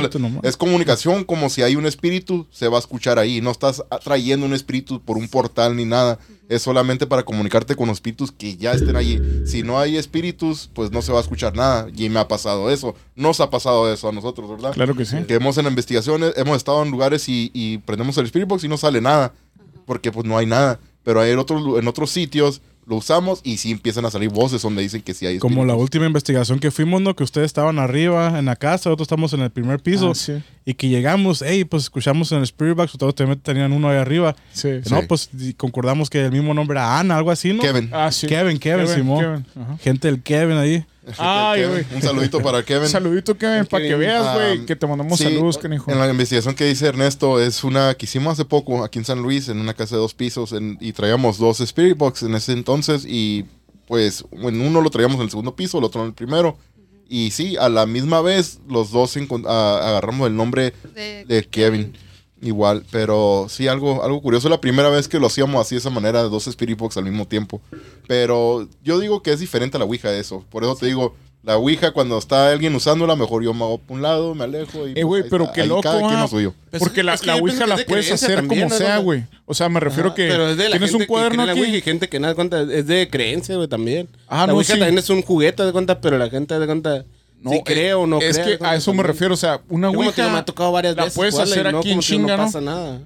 [0.47, 3.41] Es comunicación como si hay un espíritu, se va a escuchar ahí.
[3.41, 6.17] No estás atrayendo un espíritu por un portal ni nada.
[6.47, 9.19] Es solamente para comunicarte con los espíritus que ya estén allí.
[9.45, 11.87] Si no hay espíritus, pues no se va a escuchar nada.
[11.93, 12.95] Y me ha pasado eso.
[13.17, 14.71] Nos ha pasado eso a nosotros, ¿verdad?
[14.71, 15.17] Claro que sí.
[15.27, 18.69] Que hemos en investigaciones, hemos estado en lugares y, y prendemos el Spirit Box y
[18.69, 19.33] no sale nada.
[19.87, 20.79] Porque pues no hay nada.
[21.03, 24.29] Pero hay en otros, lu- en otros sitios lo usamos y sí empiezan a salir
[24.29, 25.81] voces donde dicen que sí hay Como la espíritus.
[25.83, 27.15] última investigación que fuimos, ¿no?
[27.17, 30.11] Que ustedes estaban arriba en la casa, nosotros estamos en el primer piso.
[30.11, 30.41] Ah, sí.
[30.65, 33.97] Y que llegamos, hey, pues escuchamos en el Spirit Box, ustedes también tenían uno ahí
[33.97, 34.35] arriba.
[34.53, 34.69] Sí.
[34.89, 35.05] No, Sí.
[35.07, 37.61] pues concordamos que el mismo nombre era Ana, algo así, ¿no?
[37.61, 37.89] Kevin.
[37.91, 38.27] Ah, sí.
[38.27, 39.19] Kevin, Kevin, Simón.
[39.55, 39.77] Kevin.
[39.79, 40.85] Gente del Kevin ahí.
[41.17, 41.71] Ay, Kevin.
[41.73, 41.85] güey.
[41.95, 42.87] Un saludito para Kevin.
[42.89, 45.91] Saludito, Kevin, para que veas, güey, Ah, que te mandamos sí, saludos, canijo.
[45.91, 49.21] En la investigación que dice Ernesto, es una que hicimos hace poco aquí en San
[49.21, 52.53] Luis, en una casa de dos pisos, en- y traíamos dos Spirit Box en ese
[52.53, 53.45] entonces, y
[53.87, 56.57] pues en uno lo traíamos en el segundo piso, el otro en el primero.
[57.09, 59.15] Y sí, a la misma vez, los dos
[59.47, 61.93] a- agarramos el nombre De- de Kevin.
[62.41, 64.47] Igual, pero sí, algo, algo curioso.
[64.49, 67.05] La primera vez que lo hacíamos así de esa manera, de dos Spirit Box al
[67.05, 67.61] mismo tiempo.
[68.07, 70.45] Pero yo digo que es diferente a la Ouija eso.
[70.51, 73.95] Por eso te digo, la Ouija cuando está alguien usándola, mejor yo me hago por
[73.97, 74.87] un lado, me alejo.
[74.87, 75.53] Y Eh, güey, pero está.
[75.55, 76.53] qué loco, Cada quien lo suyo.
[76.77, 78.71] Porque la, es que la yo Ouija que la es de puedes hacer también, como
[78.71, 78.77] ¿no?
[78.77, 79.23] sea, güey.
[79.45, 81.43] O sea, me refiero Ajá, que Pero es de la tienes gente un que cuaderno
[81.43, 84.09] cree en la Ouija y gente que nada de cuenta es de creencia, güey, también.
[84.27, 84.79] Ah, la no, Ouija sí.
[84.79, 87.03] también es un juguete de cuenta, pero la gente de cuenta
[87.41, 89.33] No, si cree o no es que a eso me refiero.
[89.33, 91.15] O sea, una Yo como Ouija me ha tocado varias la veces.
[91.15, 92.45] puedes jugarla y hacer no, aquí en chinga, no ¿no?
[92.45, 93.01] pasa nada.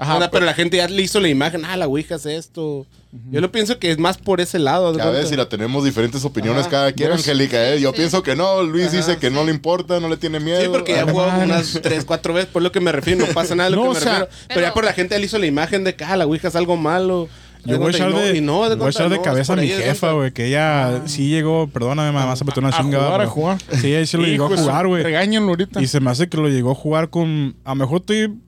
[0.00, 2.36] Ajá, Ahora, pero pero- la gente ya le hizo la imagen, ah, la Ouija hace
[2.36, 2.86] esto.
[3.32, 4.96] Yo lo pienso que es más por ese lado.
[4.96, 6.70] Ya ves, si la tenemos diferentes opiniones Ajá.
[6.70, 7.10] cada quien.
[7.10, 7.70] Angélica.
[7.70, 7.80] ¿eh?
[7.80, 7.96] Yo Sí.
[7.96, 8.62] pienso que no.
[8.62, 10.60] Luis Ajá, dice que no le importa, no le tiene miedo.
[10.62, 13.54] Sí, porque ya jugó unas tres, cuatro veces, por lo que me refiero, no pasa
[13.56, 14.30] nada de lo No, que o me sea, refiero.
[14.48, 16.48] Pero, ya pero- por la gente le hizo la imagen de que ah, la Ouija
[16.48, 17.28] es algo malo.
[17.64, 19.68] Yo voy a echar de, no, voy a echar cuenta, de no, cabeza a mi
[19.68, 23.22] jefa, güey, que ella sí llegó, perdóname, mamá, se metió una A chingada.
[23.22, 23.58] a jugar.
[23.80, 25.02] Sí, ahí sí lo llegó a su- jugar, güey.
[25.02, 25.82] Regáñenlo ahorita.
[25.82, 27.56] Y se me hace que lo llegó a jugar con.
[27.64, 28.38] A lo mejor estoy.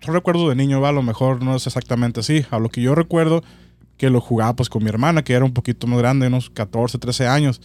[0.00, 2.44] Yo recuerdo de niño, va, a lo mejor no es exactamente así.
[2.50, 3.42] A lo que yo recuerdo
[3.96, 6.98] que lo jugaba pues con mi hermana, que era un poquito más grande, unos 14,
[6.98, 7.60] 13 años.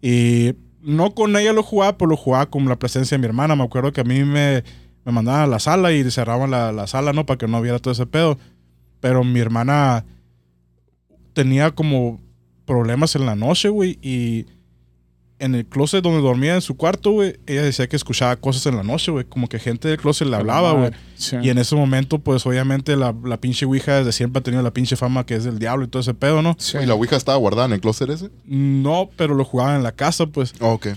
[0.00, 3.56] Y no con ella lo jugaba, pero lo jugaba con la presencia de mi hermana.
[3.56, 4.64] Me acuerdo que a mí me,
[5.04, 7.26] me mandaban a la sala y cerraban la, la sala, ¿no?
[7.26, 8.38] Para que no viera todo ese pedo.
[9.00, 10.04] Pero mi hermana
[11.36, 12.18] tenía como
[12.64, 13.98] problemas en la noche, güey.
[14.00, 14.46] Y
[15.38, 18.74] en el closet donde dormía en su cuarto, güey, ella decía que escuchaba cosas en
[18.74, 19.26] la noche, güey.
[19.26, 20.92] Como que gente del closet le hablaba, güey.
[21.16, 21.36] Sí.
[21.42, 24.72] Y en ese momento, pues obviamente la, la pinche Ouija desde siempre ha tenido la
[24.72, 26.56] pinche fama que es del diablo y todo ese pedo, ¿no?
[26.58, 26.78] Sí.
[26.82, 28.30] ¿Y la Ouija estaba guardada en el closet ese?
[28.46, 30.54] No, pero lo jugaban en la casa, pues.
[30.60, 30.88] Oh, ok.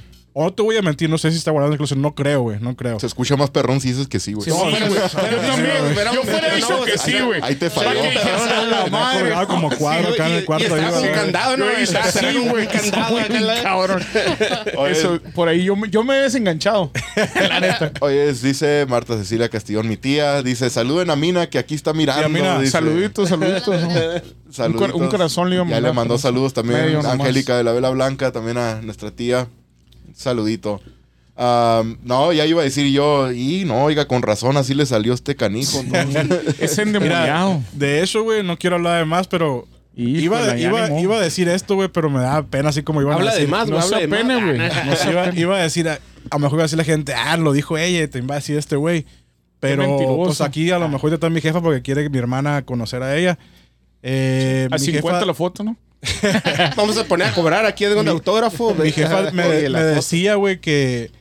[0.41, 1.97] O no te voy a mentir, no sé si está guardado en el closet.
[1.97, 2.97] No creo, güey, no creo.
[2.97, 4.45] Se escucha más perrón si dices que sí, güey.
[4.45, 4.73] Sí, güey.
[4.73, 6.15] pero Yo también, pero- güey.
[6.15, 7.41] Yo fuera dicho no, que sí, güey.
[7.43, 7.89] Ahí te falló.
[7.89, 9.19] "A la madre".
[9.19, 10.67] colgado como cuadro acá en el Y- cuarto.
[10.67, 11.65] y ahí, estaba con candado, ¿no?
[11.81, 13.17] Y sí, güey, candado
[13.63, 14.01] cabrón.
[14.89, 16.89] Eso, por ahí yo, me- yo me he desenganchado.
[17.35, 17.91] La neta.
[17.99, 22.21] Oye, dice Marta Cecilia Castillón, mi tía, dice, saluden a Mina que aquí está mirando.
[22.21, 22.65] Tía Mina.
[22.69, 23.81] Saluditos, saluditos.
[23.81, 23.89] ¿no?
[23.91, 24.33] Saluditos.
[24.59, 27.13] Un cor- un corazón le a Ya le mandó saludos también nomás.
[27.13, 29.47] Angélica de la Vela Blanca, también a nuestra tía.
[30.20, 30.82] Saludito.
[31.38, 35.13] Am, no, ya iba a decir yo, y no, oiga, con razón, así le salió
[35.13, 35.82] este canijo.
[35.84, 35.95] ¿no?
[36.59, 37.61] Es endemoniado.
[37.72, 39.65] De eso, güey, no quiero hablar de más, pero.
[39.95, 43.13] Híjole, iba, iba, iba a decir esto, güey, pero me da pena así como iban
[43.15, 43.51] Habla a de decir.
[43.51, 44.20] más, No Habla de más.
[44.20, 44.57] apene, güey.
[44.57, 45.99] No iba, iba a decir, a, a
[46.34, 48.57] lo mejor iba a decir la gente, ah, lo dijo ella, te iba a decir
[48.57, 49.05] este güey.
[49.61, 52.61] Pero pues aquí a lo mejor ya está mi jefa porque quiere que mi hermana
[52.63, 53.38] conocer a ella.
[54.03, 55.76] Eh, A mi 50 jefa- la foto, ¿no?
[56.76, 58.74] Vamos a poner a cobrar aquí de un autógrafo.
[58.76, 61.12] Mi jefa me, me decía, güey, que,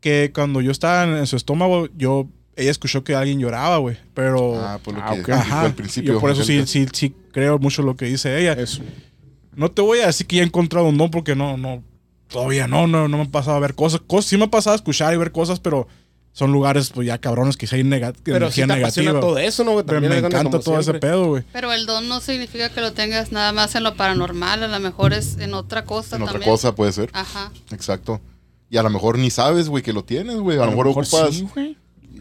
[0.00, 2.26] que cuando yo estaba en, en su estómago, yo,
[2.56, 3.96] ella escuchó que alguien lloraba, güey.
[4.14, 5.26] Pero, Ah, por lo Ah, que ok.
[5.28, 6.14] dijo ajá, al principio.
[6.14, 8.52] yo por eso sí, sí, sí creo mucho lo que dice ella.
[8.54, 8.82] Eso.
[9.54, 11.82] No te voy a decir que ya he encontrado un don porque no, no,
[12.28, 14.00] todavía no, no, no me ha pasado a ver cosas.
[14.06, 15.86] cosas sí me ha pasado a escuchar y ver cosas, pero
[16.38, 19.20] son lugares, pues ya cabrones que hay nega Pero energía te apasiona negativa.
[19.20, 19.72] todo eso, ¿no?
[19.72, 19.84] güey?
[19.84, 21.42] También me encanta todo ese pedo, güey.
[21.52, 24.78] Pero el don no significa que lo tengas nada más en lo paranormal, a lo
[24.78, 27.10] mejor es en otra cosa En otra cosa puede ser.
[27.12, 27.50] Ajá.
[27.72, 28.20] Exacto.
[28.70, 30.58] Y a lo mejor ni sabes, güey, que lo tienes, güey.
[30.58, 31.34] A, lo mejor, ocupas.
[31.34, 31.76] sí.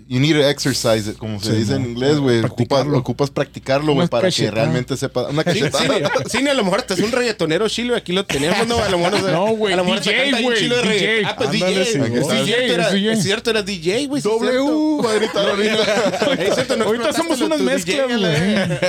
[0.07, 1.87] You need to exercise it, como se Sí, dice en mo.
[1.89, 2.39] inglés, güey.
[2.39, 2.97] Ocupas, Practicarlo.
[2.97, 5.27] ocupas practicarlo, güey, para que realmente sepa.
[5.29, 6.11] Una Sí, sí, cachetada.
[6.29, 8.79] sí, ni a lo mejor te es un reggaetonero chilo, aquí lo tenemos, ¿no?
[8.79, 10.83] A lo mejor se- No, güey, a lo mejor se DJ, un güey, chilo de
[10.89, 11.25] DJ.
[11.25, 11.85] Ah, pues Ándale, DJ.
[11.85, 11.99] sí, Sí,
[12.37, 13.11] es cierto, era, Es DJ.
[13.13, 14.21] es cierto, era DJ, güey.
[14.21, 14.97] sí, W, cierto.
[15.03, 16.75] va a gritar ahorita.
[16.77, 18.79] No Ahorita hacemos unas mezclas, güey.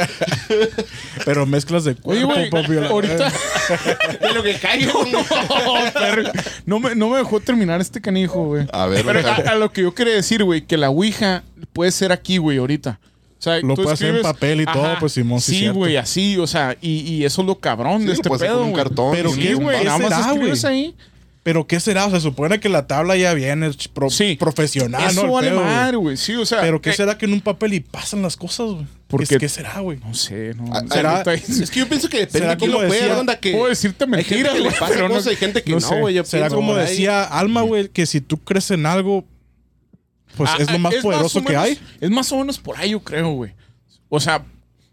[1.24, 3.32] Pero mezclas de cuerpo, güey, papi, ahorita...
[4.20, 4.54] De lo que.
[5.94, 6.22] Perro,
[6.66, 8.66] no, me, no me dejó terminar este canijo, güey.
[8.72, 11.42] A ver, Pero a, lo que yo quería decir, güey, que la Ouija
[11.72, 13.00] puede ser aquí, güey, ahorita.
[13.38, 16.46] O sea, Lo puede hacer en papel y todo, pues, Simón, sí, güey, así, o
[16.48, 18.82] sea, y, y eso es lo cabrón Sí, de este pedo, un güey.
[18.82, 19.12] cartón.
[19.14, 20.74] Pero sí, qué, güey, ¿Qué nada más será, escribes güey?
[20.74, 20.94] ahí.
[21.44, 22.04] Pero ¿qué será?
[22.06, 24.36] O sea, se supone que la tabla ya viene pro- Sí.
[24.38, 25.32] profesional, Eso ¿no?
[25.32, 26.16] Vale madre, güey.
[26.16, 26.60] Sí, o sea.
[26.60, 28.86] Pero ¿qué eh, será que en un papel y pasan las cosas, güey?
[29.06, 29.98] ¿Por ¿Qué, será, güey?
[30.00, 30.70] No sé, no.
[30.74, 33.38] Ah, ¿será- Es que yo pienso que depende ¿Será de quién lo puede, decía- onda
[33.38, 33.52] que...
[33.52, 35.76] Puedo decirte Hay gente mentiras, que le güey, pasa pero no- hay gente que no
[35.80, 36.00] no, sé.
[36.00, 36.14] güey.
[36.16, 39.24] yo Será como decía Alma, güey, que si tú crees en algo,
[40.38, 41.78] pues Ah, es lo más poderoso que menos- hay.
[42.00, 43.52] Es más o menos por ahí, yo creo, güey.
[44.08, 44.42] O sea,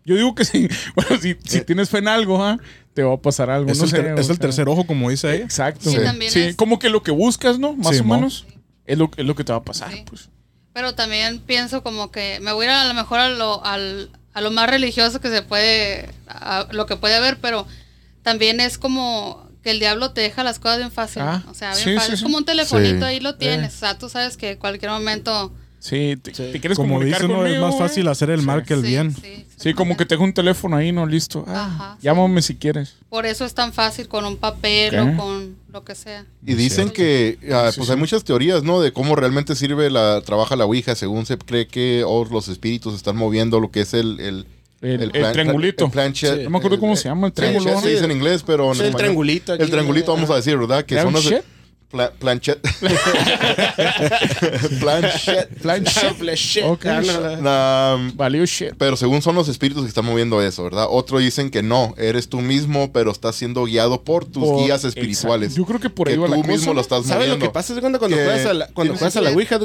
[0.04, 0.68] yo digo que sí.
[0.96, 2.58] Bueno, si, si tienes fe en algo, ¿ah?
[2.94, 3.70] te va a pasar algo.
[3.72, 4.42] Es, no el, sé, ter- o es el sea.
[4.42, 5.44] tercer ojo, como dice ella.
[5.46, 5.90] Exacto.
[5.90, 7.74] Sí, también Sí, es- como que lo que buscas, ¿no?
[7.74, 8.46] Más Sí, o menos.
[8.86, 10.04] Es lo, es lo que te va a pasar, Sí.
[10.06, 10.30] pues.
[10.74, 14.10] Pero también pienso como que me voy a ir a lo mejor a lo, al,
[14.34, 17.66] a lo más religioso que se puede, a lo que puede haber, pero
[18.24, 21.24] también es como que el diablo te deja las cosas bien fácil.
[21.24, 22.08] Ah, o sea, bien sí, fácil.
[22.10, 22.24] sí, es sí.
[22.24, 23.04] como un telefonito, Sí.
[23.04, 23.74] ahí lo tienes.
[23.74, 25.52] O sea, tú sabes que en cualquier momento...
[25.80, 27.44] Sí, te, te quieres Como comunicar dicen, ¿no?
[27.46, 27.88] es conmigo, más güey?
[27.88, 29.16] fácil hacer el mal que el sí, bien.
[29.16, 31.06] sí, Sí, como que tengo un teléfono ahí, ¿no?
[31.08, 31.46] Listo.
[31.48, 32.06] Ah, Ajá, sí.
[32.06, 32.94] llámame si quieres.
[33.10, 36.26] Por eso es tan fácil con un papel o con lo que sea.
[36.46, 37.92] Y dicen que, ah, pues sí.
[37.92, 38.82] hay muchas teorías, ¿no?
[38.82, 42.94] De cómo realmente sirve la, trabaja la Ouija, según se cree que oh, los espíritus
[42.96, 44.20] están moviendo lo que es el...
[44.20, 44.46] El,
[44.94, 45.86] El, el plan- triangulito.
[45.86, 46.44] el planchet.
[46.44, 47.64] No me acuerdo cómo se llama, el Triángulo.
[47.66, 47.88] triángulo.
[47.88, 50.36] se dice en inglés, pero en Sí, el español- triangulito aquí, El triangulito, vamos a
[50.36, 50.86] decir, ¿verdad?
[50.86, 51.26] Que son los...
[51.26, 51.46] ¿Planchet?
[51.90, 52.60] Pla- planchet.
[54.80, 55.50] planchet.
[55.62, 56.14] Planchet.
[56.16, 56.58] Flash.
[56.64, 56.86] Ok.
[56.88, 57.96] Ah, no, no.
[57.96, 58.74] Um, Valió shit.
[58.78, 60.88] pero según son los espíritus que están moviendo eso, ¿verdad?
[60.90, 64.84] Otro dicen que no, eres tú mismo, pero estás siendo guiado por tus Por- guías
[64.84, 65.52] espirituales.
[65.52, 65.62] Exacto.
[65.62, 66.74] Yo creo que por ahí que va tú la cosa, mismo ¿no?
[66.76, 67.36] lo estás ¿Sabes moviendo.
[67.38, 67.74] lo que pasa?
[67.74, 69.30] Es cuando, cuando juegas a la, cuando juegas a la.
[69.32, 69.60] Ouija.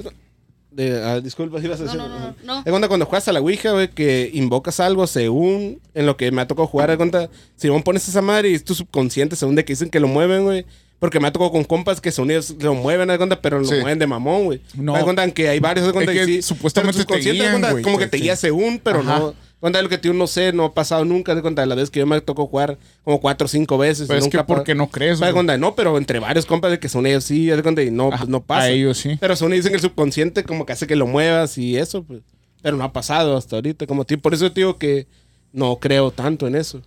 [0.70, 1.98] De, ah, disculpa, ¿sí ibas a decir?
[1.98, 2.59] no, no, no.
[2.59, 6.30] Es cuando, cuando juegas a la Ouija, güey, que invocas algo según en lo que
[6.30, 6.90] me ha tocado jugar.
[6.90, 9.90] de cuenta, si vos pones esa madre y es tu subconsciente, según de que dicen
[9.90, 10.64] que lo mueven, güey,
[11.01, 13.74] Porque me ha tocado con compas que son ellos lo mueven, cuenta, pero lo Sí.
[13.81, 14.60] mueven de mamón, güey.
[14.74, 14.93] No.
[14.97, 15.32] No.
[15.32, 16.43] que hay varios, Es que sí.
[16.43, 19.18] supuestamente te guían, güey, Como que te guía según, pero Ajá.
[19.18, 19.35] no.
[19.60, 22.01] Cuenta lo que tú no sé, no ha pasado nunca, de cuenta la vez que
[22.01, 24.09] yo me tocó jugar como cuatro o cinco veces.
[24.09, 25.32] Pero es que porque no crees, güey.
[25.32, 28.09] cuenta, no, pero entre varios compas de que son ellos sí, de cuenta, y no,
[28.09, 28.62] pues no pasa.
[28.62, 29.18] a ellos sí.
[29.20, 32.20] Pero son dicen que el subconsciente como que hace que lo muevas y eso, pues.
[32.62, 33.86] Pero no ha pasado hasta ahorita.
[33.86, 35.06] Como ti- por eso te digo que
[35.52, 36.81] no creo tanto en eso.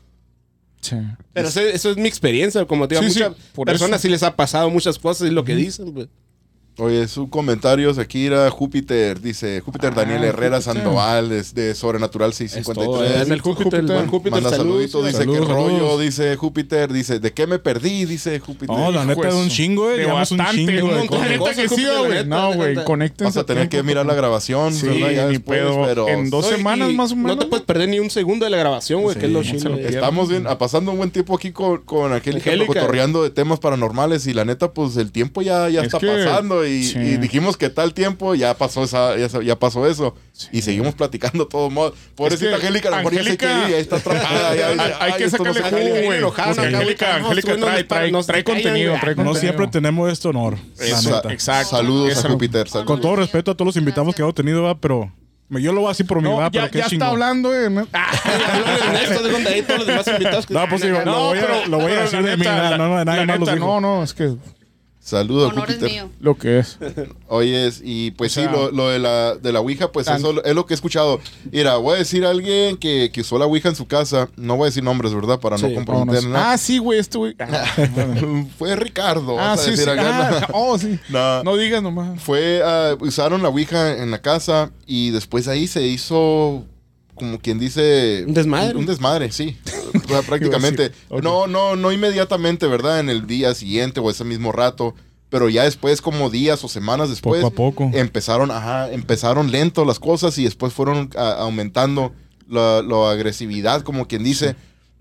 [0.83, 0.97] Sí.
[1.31, 3.33] Pero eso, eso es mi experiencia, como te digo, a muchas
[3.65, 6.07] personas sí les ha pasado muchas cosas y lo que dicen, pues.
[6.79, 10.73] Oye, sus comentarios aquí era Júpiter, dice Júpiter Ah, Daniel Herrera Júpiter.
[10.81, 13.27] Sandoval, es de Sobrenatural Es todo, 653.
[13.27, 14.89] en el Júpiter, el buen Júpiter, Manda saludos.
[14.91, 18.05] saludito, dice Saludos, que rollo, dice Júpiter, dice, ¿de qué me perdí?
[18.05, 18.75] Dice Júpiter.
[18.75, 19.97] No, la neta de un su- chingo, eh.
[19.97, 21.29] de Llevamos un bastante, chingo un de montón cosas.
[21.29, 21.55] de cosas.
[21.57, 22.25] que sí, Júpiter, güey.
[22.25, 23.23] No, güey, conéctense.
[23.25, 25.11] Vas a tener que mirar la grabación, Sí, ¿verdad?
[25.11, 25.83] Ya ni después, pedo.
[25.85, 27.37] pero En dos semanas más o menos.
[27.37, 29.51] No te puedes perder ni un segundo de la grabación, güey, que es lo güey.
[29.51, 29.85] pierden.
[29.93, 34.33] Estamos bien, pasando un buen tiempo aquí con, con Angélica, cotorreando de temas paranormales y
[34.33, 36.07] la neta, pues el tiempo ya, ya Es está que-
[36.65, 36.97] y, sí.
[36.99, 40.15] y dijimos que tal tiempo ya pasó esa, ya, pasó eso
[40.51, 41.93] y seguimos platicando de todos modos.
[42.15, 44.55] Pobrecita que Angélica, a lo mejor ya se Angélica- quiere ir, ya está atrapada.
[44.55, 46.23] ya- Hay- ya- hay ay, que no sacarle se jugo,
[46.77, 50.57] Angélica, Angélica no, no trae, nos contenido, No siempre tenemos este honor.
[50.79, 50.87] la
[51.31, 51.77] exacto.
[51.77, 52.29] Saludos a.
[52.29, 52.67] Júpiter.
[52.69, 52.87] saludos.
[52.87, 55.11] Con todo respeto a todos los invitados que hemos tenido, va, pero
[55.49, 57.03] yo lo voy a decir por mi No, va, ya, pero qué ya chingo.
[57.03, 57.81] está hablando, eh, ¿no?
[58.87, 61.67] Ernesto, de cuenta, ahí todos los demás invitados que- No, pues digo, lo voy a,
[61.67, 63.39] lo voy a pero decir la de mí, neta, nada, no, no, la nadie más
[63.39, 63.67] lo neta, dijo.
[63.67, 64.33] No, no, es que
[65.05, 66.09] Saludos Honor es mío.
[66.21, 66.77] lo que es.
[67.27, 70.15] Oyes, y pues O sea, sí, lo, lo de, la, de la Ouija, pues tan-
[70.17, 71.19] eso es lo que he escuchado.
[71.51, 74.29] Mira, voy a decir a alguien que, que usó la Ouija en su casa.
[74.37, 75.41] No voy a decir nombres, ¿verdad?
[75.41, 76.25] Para no comprometer Vámonos.
[76.25, 76.53] nada.
[76.53, 77.35] Ah, sí, güey, este güey.
[77.37, 77.65] Ah,
[78.57, 79.37] Fue Ricardo.
[79.37, 79.89] ah, sí, decir sí.
[79.91, 80.39] acá.
[80.43, 80.97] Ah, oh, sí.
[81.09, 81.43] No.
[81.43, 82.21] No digas nomás.
[82.21, 86.63] Fue, ah, usaron la Ouija en la casa y después ahí se hizo,
[87.15, 88.23] como quien dice...
[88.27, 88.77] Un desmadre.
[88.77, 89.57] Un desmadre, sí.
[90.27, 90.91] Prácticamente.
[91.09, 91.23] Ok.
[91.23, 92.99] No, no, no inmediatamente, ¿verdad?
[92.99, 94.95] En el día siguiente o ese mismo rato.
[95.29, 97.91] Pero ya después, como días o semanas después, Poco a poco.
[97.93, 102.13] empezaron, ajá, empezaron lento las cosas y después fueron a- aumentando
[102.47, 104.55] la, la agresividad, como quien dice.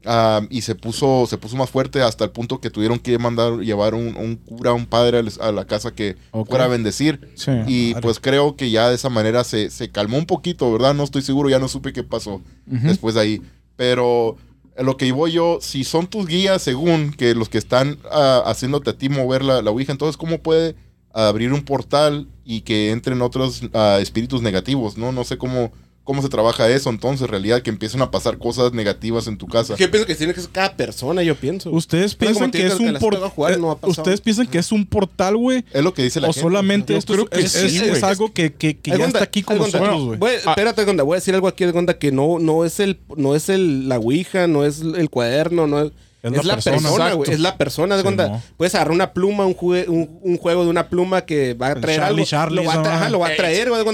[0.07, 3.59] Ah, y se puso, se puso más fuerte hasta el punto que tuvieron que mandar,
[3.61, 6.17] llevar un, un cura, un padre a la casa que
[6.47, 7.33] fuera a bendecir.
[7.35, 7.53] Sí.
[7.67, 10.95] Y pues creo que ya de esa manera se, se calmó un poquito, ¿verdad?
[10.95, 13.43] No estoy seguro, ya no supe qué pasó después de ahí.
[13.77, 14.37] Pero
[14.79, 18.91] lo que voy yo, si son tus guías, según que los que están ah, haciéndote
[18.91, 20.75] a ti mover la, la Ouija, entonces, ¿cómo puede
[21.13, 24.97] abrir un portal y que entren otros ah, espíritus negativos?
[24.97, 25.73] No, no sé cómo,
[26.05, 29.47] cómo se trabaja eso, entonces, en realidad, que empiecen a pasar cosas negativas en tu
[29.47, 29.77] casa.
[29.77, 31.71] Yo pienso que tiene que ser cada persona, yo pienso.
[31.71, 33.61] Ustedes piensan que es un portal.
[33.61, 33.91] no pasado.
[34.03, 35.65] Ustedes piensan que es un portal, güey.
[35.73, 36.43] Es lo que dice la O gente.
[36.43, 38.03] solamente Yo esto creo es, que es- sí, es güey.
[38.03, 40.19] algo que, que, que ya está aquí con nosotros, güey.
[40.19, 43.35] voy- Espérate, Algonda, voy a decir algo aquí, Algonda, que no, no es el, no
[43.37, 45.93] es el, la ouija, no es el cuaderno, no es...
[46.23, 46.77] Es Es, la persona.
[46.77, 47.31] persona, güey.
[47.33, 47.97] Es la persona.
[47.97, 48.43] de Sí, cuenta, no.
[48.57, 51.75] puedes agarrar una pluma, un, jue- un, un juego de una pluma que va a
[51.75, 52.27] traer Charlie, algo.
[52.31, 53.85] Charlie, lo, va a tra- ajá, lo va a traer, güey.
[53.85, 53.93] no,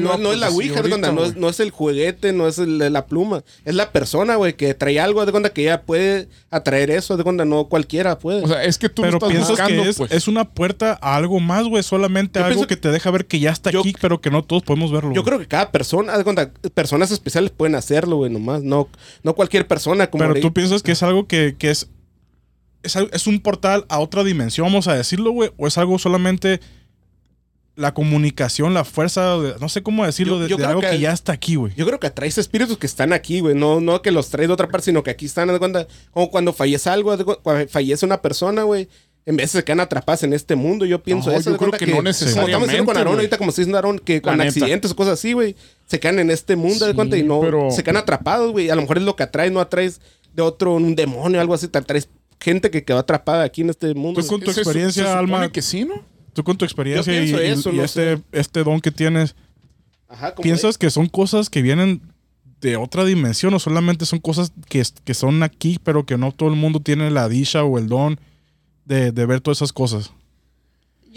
[0.00, 0.82] no, no es la pues, ouija,
[1.12, 3.44] no, es, no es el juguete, no es el- la pluma.
[3.64, 5.24] Es la persona, güey, que trae algo.
[5.24, 7.16] De cuenta que ella puede atraer eso.
[7.16, 8.42] De cuenta, no cualquiera puede.
[8.42, 10.10] O sea, es que tú Pero estás piensas buscando, que es, pues.
[10.12, 11.82] es una puerta a algo más, güey.
[11.84, 14.30] Solamente Yo algo que que- te deja ver que ya está yo- aquí, pero que
[14.30, 15.12] no todos podemos verlo.
[15.12, 18.62] Yo creo que cada persona, haz de cuenta, personas especiales pueden hacerlo, güey, nomás.
[18.62, 18.88] No,
[19.22, 21.88] no cualquier persona como Pero tú piensas que es algo que, que es,
[22.82, 22.96] es.
[23.12, 25.50] es un portal a otra dimensión, vamos a decirlo, güey.
[25.56, 26.60] O es algo solamente.
[27.76, 30.80] La comunicación, la fuerza, de- no sé cómo decirlo, Yo- de, yo de creo algo
[30.80, 31.72] que, que- ya está aquí, güey.
[31.76, 33.54] Yo creo que atraes espíritus que están aquí, güey.
[33.54, 36.28] No, no que los traes de otra parte, sino que aquí están, de cuenta, como
[36.28, 38.88] cuando fallece algo, de cuando fallece una persona, güey.
[39.26, 41.50] En vez se quedan atrapadas en este mundo, yo pienso No, eso.
[41.50, 43.62] yo de creo cuenta que no Como estamos diciendo necesariamente, con Aarón, ahorita como estoy
[43.62, 45.54] diciendo Aarón, que con accidentes o cosas así, güey,
[45.86, 48.50] se quedan en este mundo, haz de Sí, cuenta, y no, pero- se quedan atrapados,
[48.50, 48.70] güey.
[48.70, 50.00] A lo mejor es lo que atraes, no atraes
[50.38, 52.08] de otro, un demonio, algo así, te atraes
[52.40, 54.20] gente que quedó atrapada aquí en este mundo.
[54.20, 56.02] Tú con tu experiencia, se Alma, que sí, ¿no?
[56.32, 59.34] Tú con tu experiencia Yo y, eso, y no este, este don que tienes,
[60.08, 62.00] Ajá, ¿piensas que son cosas que vienen
[62.60, 66.48] de otra dimensión o solamente son cosas que, que son aquí, pero que no todo
[66.48, 68.20] el mundo tiene la dicha o el don
[68.84, 70.12] de, de ver todas esas cosas?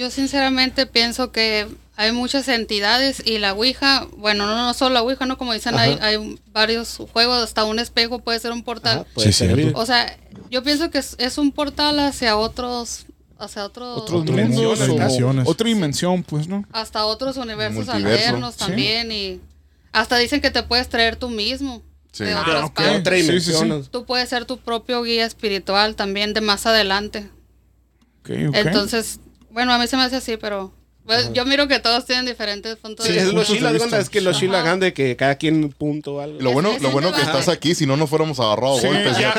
[0.01, 5.03] Yo sinceramente pienso que hay muchas entidades y la Ouija, bueno, no, no solo la
[5.03, 5.37] Ouija, ¿no?
[5.37, 9.01] Como dicen, hay, varios juegos, hasta un espejo puede ser un portal.
[9.01, 9.55] Ajá, puede Sí, ser.
[9.55, 9.79] cierto.
[9.79, 10.17] O sea,
[10.49, 13.05] yo pienso que es, es un portal hacia otros,
[13.37, 15.51] hacia otros, Otros Otro mundos dimensiones, o-.
[15.51, 16.65] Otra dimensión, pues, ¿no?
[16.71, 18.59] hasta otros universos alternos Sí.
[18.59, 19.39] también y
[19.91, 22.23] hasta dicen que te puedes traer tú mismo Sí.
[22.23, 22.73] de Ah, otras ok.
[22.73, 22.99] partes.
[23.01, 23.51] Otra Sí, sí, sí.
[23.51, 23.85] dimensión.
[23.91, 27.29] Tú puedes ser tu propio guía espiritual también de más adelante.
[28.23, 28.55] Ok, ok.
[28.55, 29.19] Entonces,
[29.51, 30.71] bueno, a mí se me hace así, pero
[31.03, 33.39] Pues, yo miro que todos tienen diferentes puntos Sí, de es vista.
[33.39, 34.67] lo puntos de chila, es que lo chila Ajá.
[34.67, 36.39] hagan de que cada quien un punto o algo.
[36.39, 38.79] Lo bueno, Es- lo es bueno que estás aquí, si no nos fuéramos agarrado a
[38.81, 39.33] Sí, golpes ya.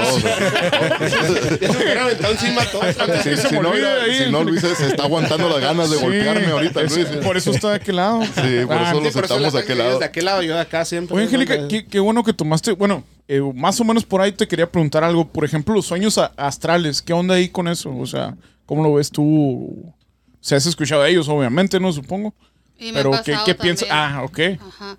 [1.60, 2.86] Ya se me hubieran aventado encima todos.
[3.22, 6.46] Si, se si no, si no, Luis se está aguantando las ganas de Sí, golpearme
[6.46, 7.06] ahorita, es- Luis.
[7.24, 8.22] Por eso está de aquel lado.
[8.24, 9.98] Sí, por eso Ah, sentamos la- de aquel lado.
[10.00, 11.16] De aquel lado, yo de acá siempre.
[11.16, 12.72] Oye, Angélica, qué, qué bueno que tomaste.
[12.72, 15.28] Bueno, eh, más o menos por ahí te quería preguntar algo.
[15.28, 17.00] Por ejemplo, los sueños astrales.
[17.02, 17.96] ¿Qué onda ahí con eso?
[17.96, 18.34] O sea,
[18.66, 19.94] ¿cómo lo ves tú?
[20.42, 21.92] O sea, has escuchado de ellos, obviamente, ¿no?
[21.92, 22.34] Supongo.
[22.78, 23.88] Y me ha Pero, ¿qué, qué piensas?
[23.90, 24.40] Ah, ok.
[24.66, 24.96] Ajá.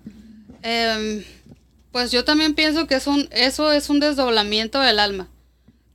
[0.62, 1.22] Em,
[1.92, 5.28] pues yo también pienso que es un, eso es un desdoblamiento del alma.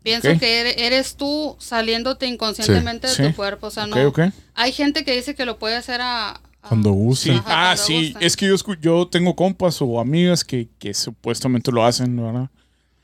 [0.03, 3.17] Pienso que ere- eres tú saliéndote inconscientemente Sí.
[3.21, 3.31] de Sí.
[3.31, 3.67] tu cuerpo.
[3.67, 4.07] O sea, Ok, no.
[4.07, 4.19] ok.
[4.55, 6.29] Hay gente que dice que lo puede hacer a.
[6.31, 7.31] a- Cuando guste.
[7.31, 7.35] Sí.
[7.37, 8.15] Ajá, ah, cuando sí.
[8.19, 12.49] Es que yo, escu- yo tengo compas o amigas que, que supuestamente lo hacen, ¿verdad?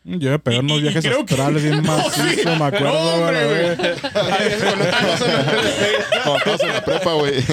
[0.07, 2.86] Yo de pegar unos Y- viajes que- astrales bien macizo, me acuerdo.
[2.94, 3.76] No, hombre, güey.
[6.23, 7.34] Cuando en la prepa, güey.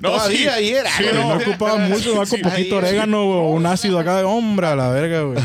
[0.00, 0.48] No, Todavía sí.
[0.48, 0.86] ayer.
[0.96, 1.28] Sí, Sí, no.
[1.28, 4.88] no ocupaba mucho, va con poquito orégano o un ácido acá de hombre a la
[4.90, 5.38] verga, güey.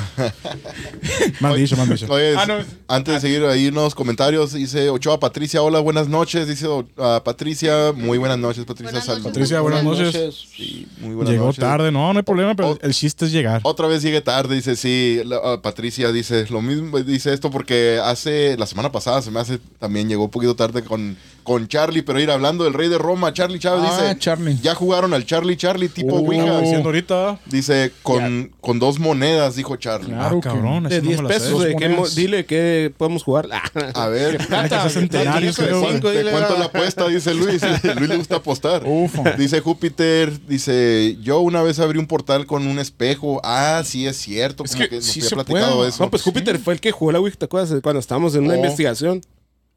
[1.40, 2.06] Me han dicho, me han dicho.
[2.12, 2.56] Oye, Ah, no.
[2.88, 6.48] antes de seguir ahí unos comentarios, dice Ochoa Patricia, hola, buenas noches.
[6.48, 6.68] Dice
[6.98, 8.92] ah, Patricia, muy buenas noches, Patricia.
[8.92, 9.24] Buenas noches.
[9.26, 10.36] Patricia, buenas noches.
[10.56, 11.60] Sí, muy buenas Llegó noches.
[11.60, 13.62] tarde, no, no hay problema, pero O- el chiste es llegar.
[13.64, 18.00] Otra vez llegué tarde, dice, sí, la- ah, Patricia dice lo mismo, dice esto porque
[18.04, 21.18] hace, la semana pasada se me hace, también llegó un poquito tarde con,
[21.50, 24.60] con Charlie, pero ir hablando del rey de Roma, Charlie Chávez Ah, dice, Charlie.
[24.62, 26.20] ya jugaron al Charlie Charlie tipo Oh.
[26.20, 26.62] Ouija.
[26.62, 27.40] diciendo ahorita.
[27.48, 30.10] Dice, con, con dos monedas, dijo Charlie.
[30.14, 30.38] Claro.
[30.38, 31.40] Ah, cabrón, De eso no 10 me la sé.
[31.40, 33.48] pesos, de dile que podemos jugar.
[33.96, 35.94] A ver, ser centenarios, de creo, güey.
[35.94, 36.60] cinco, ¿De dile, cuánto ah.
[36.60, 37.08] la apuesta?
[37.08, 37.60] Dice Luis.
[37.98, 38.84] Luis le gusta apostar.
[38.86, 39.32] Ufa.
[39.32, 43.42] Dice Júpiter, dice, yo una vez abrí un portal con un espejo.
[43.44, 44.66] Ah, sí es cierto.
[44.66, 45.90] Es como que que nos sí había platicado puede.
[45.90, 46.04] eso.
[46.04, 47.74] No, pues Júpiter fue el que jugó la Wii, ¿te acuerdas?
[47.82, 48.58] Cuando estábamos en una Oh.
[48.58, 49.22] investigación.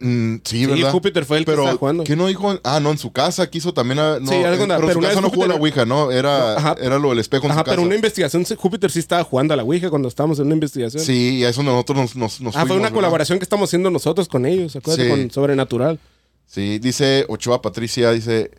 [0.03, 0.91] Mm, sí, Sí, ¿verdad?
[0.93, 2.05] Júpiter fue el que pero, estaba jugando.
[2.05, 2.59] ¿qué no dijo?
[2.65, 3.99] Ah, no, en su casa quiso también.
[4.01, 6.11] a- no, Sí, algo en- pero, en pero su casa no jugó la Ouija, ¿no?
[6.11, 6.77] Era, Ajá.
[6.81, 7.73] era lo del espejo en Ajá, su casa.
[7.77, 11.03] pero una investigación, Júpiter sí estaba jugando a la Ouija cuando estábamos en una investigación.
[11.03, 12.95] Sí, y a eso nosotros nos, nos, nos Ah, fue una ¿verdad?
[12.95, 15.07] colaboración que estamos haciendo nosotros con ellos, ¿se acuerdan?
[15.07, 15.11] Sí.
[15.11, 15.99] Con Sobrenatural.
[16.47, 18.51] Sí, dice Ochoa Patricia, dice,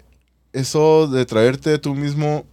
[0.53, 2.45] eso de traerte tú mismo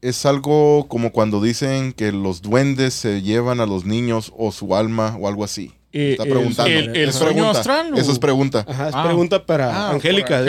[0.00, 4.74] es algo como cuando dicen que los duendes se llevan a los niños o su
[4.74, 5.72] alma o algo así.
[5.94, 6.70] Eh, Está el- preguntando.
[6.70, 7.58] el- sueño pregunta.
[7.58, 7.96] astral, ¿o?
[7.98, 8.64] Eso es pregunta.
[8.66, 9.04] Ajá, es Ah.
[9.04, 10.42] pregunta para Ah, Angélica.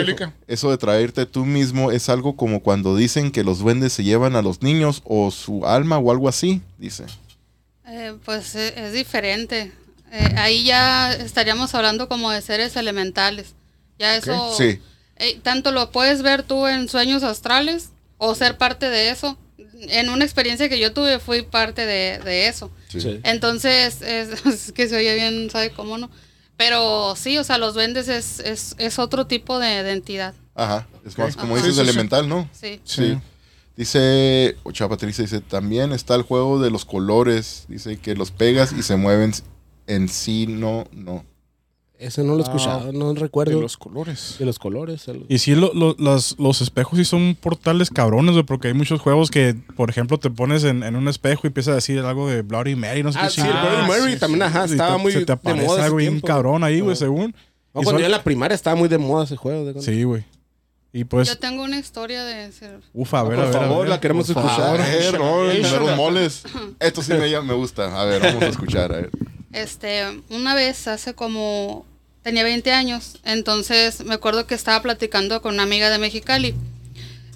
[0.48, 4.36] Eso de traerte tú mismo es algo como cuando dicen que los duendes se llevan
[4.36, 7.04] a los niños o su alma o algo así, dice.
[7.86, 9.70] Eh, pues eh, es diferente.
[10.12, 13.54] Eh, ahí ya estaríamos hablando como de seres elementales.
[13.98, 14.54] Ya eso.
[14.56, 14.80] Sí.
[15.16, 19.36] eh, tanto lo puedes ver tú en sueños astrales o ser parte de eso.
[19.88, 22.70] En una experiencia que yo tuve fui parte de, de eso.
[23.00, 23.20] Sí.
[23.24, 26.10] Entonces, es, es que se oye bien, ¿sabe cómo no?
[26.56, 30.34] Pero sí, o sea, los duendes es, es, es otro tipo de, de entidad.
[30.54, 31.64] Ajá, es más como Ajá.
[31.66, 31.90] dices Sí, sí, sí.
[31.90, 32.48] elemental, ¿no?
[32.52, 32.80] Sí.
[32.84, 33.18] Sí.
[33.76, 37.64] Dice, Ochoa Patricia dice, también está el juego de los colores.
[37.68, 39.32] Dice que los pegas y se mueven
[39.88, 41.24] en sí, no, no.
[41.96, 43.60] Ese no lo he escuchado, no De recuerdo.
[43.60, 44.36] los colores.
[44.38, 45.06] De los colores.
[45.08, 48.74] el- Y sí, lo- lo- los, los espejos sí son portales cabrones, güey, porque hay
[48.74, 52.00] muchos juegos que, por ejemplo, te pones en, en un espejo y empiezas a decir
[52.00, 53.62] algo de Bloody Mary, no sé Ah, qué sí, chingada.
[53.86, 55.84] Bloody Mary sí, también, ajá, Y estaba te- muy se te de aparece moda ese
[55.84, 56.96] algo bien cabrón ahí, güey, No.
[56.96, 57.20] según.
[57.20, 59.72] No, Y cuando son- yo en la primaria estaba muy de moda ese juego.
[59.72, 60.24] de- Sí, güey.
[60.92, 62.80] Y pues, Yo tengo una historia de ser...
[62.92, 63.56] ufa, a ver, Por a ver.
[63.56, 63.88] a favor, ver.
[63.88, 64.78] la queremos A escuchar.
[64.78, 66.42] ver, no, moles.
[66.78, 68.00] Esto sí me, me gusta.
[68.00, 68.92] A ver, vamos a escuchar.
[68.92, 69.10] A ver.
[69.54, 71.86] Este, una vez hace como
[72.24, 76.56] tenía 20 años, entonces me acuerdo que estaba platicando con una amiga de Mexicali.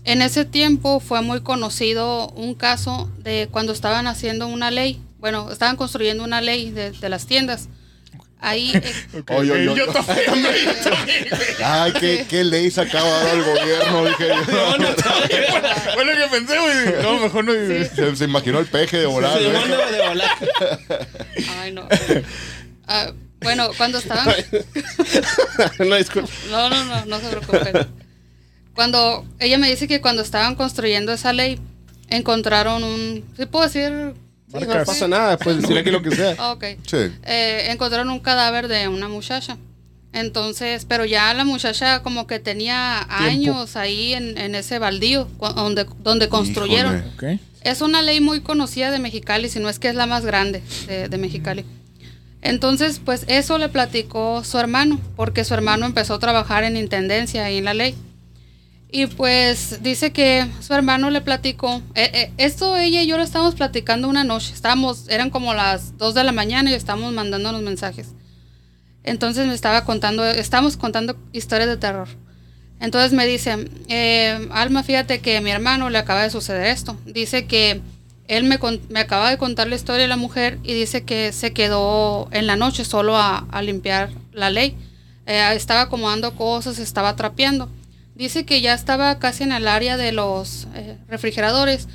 [0.05, 5.53] En ese tiempo fue muy conocido un caso de cuando estaban haciendo una ley, bueno,
[5.53, 7.69] estaban construyendo una ley de, de las tiendas.
[8.40, 8.73] Ahí
[9.12, 9.93] eh, Oye, oye, yo oye.
[9.93, 10.24] también,
[10.65, 11.27] yo también.
[11.64, 14.05] Ay, ¿qué, qué ley se acaba de dar el gobierno.
[14.05, 14.76] Dije, yo.
[15.94, 17.02] Fue lo que pensé, güey.
[17.02, 17.52] No, mejor no.
[17.52, 19.39] se, se imaginó el peje de volar.
[19.39, 19.59] Sí, ¿no?
[19.59, 20.30] bueno, de volar.
[21.60, 21.89] ay no.
[22.86, 24.35] Ah, bueno, cuando estaban
[25.78, 26.28] no, disculpa.
[26.51, 27.86] No, no, no, no se preocupen.
[28.74, 31.60] Cuando ella me dice que cuando estaban construyendo esa ley
[32.09, 34.14] encontraron un, ¿sí puedo decir?
[34.51, 36.35] Sí, no pasa nada, puedes decir aquí lo que sea.
[36.39, 36.64] Ah, Ok.
[36.86, 37.12] Sí.
[37.24, 39.59] Eh, encontraron un cadáver de una muchacha.
[40.12, 45.86] Entonces, pero ya la muchacha como que tenía años ahí en, en ese baldío donde,
[46.01, 47.05] donde construyeron.
[47.62, 50.62] Es una ley muy conocida de Mexicali, si no es que es la más grande
[50.86, 51.64] de, de Mexicali.
[52.40, 57.44] Entonces, pues eso le platicó su hermano, porque su hermano empezó a trabajar en intendencia
[57.44, 57.94] ahí en la ley.
[58.90, 63.22] Y pues dice que su hermano le platicó, eh, eh, esto ella y yo lo
[63.22, 67.52] estábamos platicando una noche, estábamos, eran como las 2 de la mañana y estábamos mandando
[67.52, 68.14] los mensajes.
[69.09, 72.09] Entonces me estaba contando, estamos contando historias de terror.
[72.80, 76.97] Entonces me dice, eh, Alma, fíjate que a mi hermano le acaba de suceder esto.
[77.06, 77.80] Dice que
[78.28, 78.59] él me,
[78.89, 82.47] me acaba de contar la historia de la mujer y dice que se quedó en
[82.47, 84.76] la noche solo a, a limpiar la ley.
[85.26, 87.68] Eh, estaba acomodando cosas, estaba trapeando.
[88.14, 91.89] Dice que ya estaba casi en el área de los eh, refrigeradores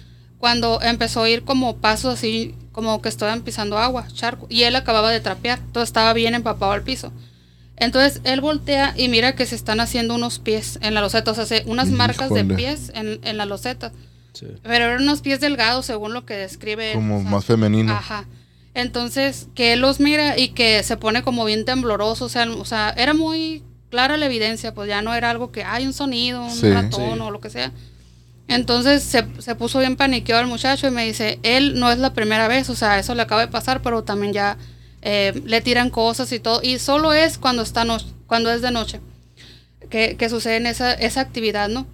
[0.44, 4.46] cuando empezó a oír como pasos así, como que estaban pisando agua, charco.
[4.50, 7.14] Y él acababa de trapear, entonces estaba bien empapado al piso.
[7.78, 11.34] Entonces él voltea y mira que se están haciendo unos pies en la loseta, o
[11.34, 13.94] sea, se- unas marcas de pies en, en la loseta.
[14.64, 16.90] Pero eran unos pies delgados según lo que describe.
[16.92, 17.94] él, Como o sea, más femenino.
[17.94, 18.26] Ajá.
[18.74, 22.66] Entonces, que él los mira y que se pone como bien tembloroso, o sea, o
[22.66, 26.44] sea, era muy clara la evidencia, pues ya no era algo que hay un sonido,
[26.44, 26.70] un Sí.
[26.70, 27.72] ratón o lo que sea.
[28.48, 32.14] Entonces se, se puso bien paniqueado el muchacho y me dice, él no es la
[32.14, 34.58] primera vez, o sea, eso le acaba de pasar, pero también ya
[35.02, 37.98] eh, le tiran cosas y todo, y solo es cuando está no-
[38.28, 39.00] cuando es de noche
[39.90, 41.86] que, que sucede en esa, esa actividad, ¿no?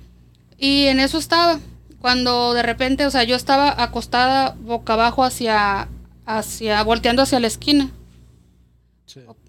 [0.57, 1.59] Y en eso estaba,
[2.01, 5.87] cuando de repente, o sea, yo estaba acostada boca abajo hacia,
[6.25, 7.91] hacia, volteando hacia la esquina.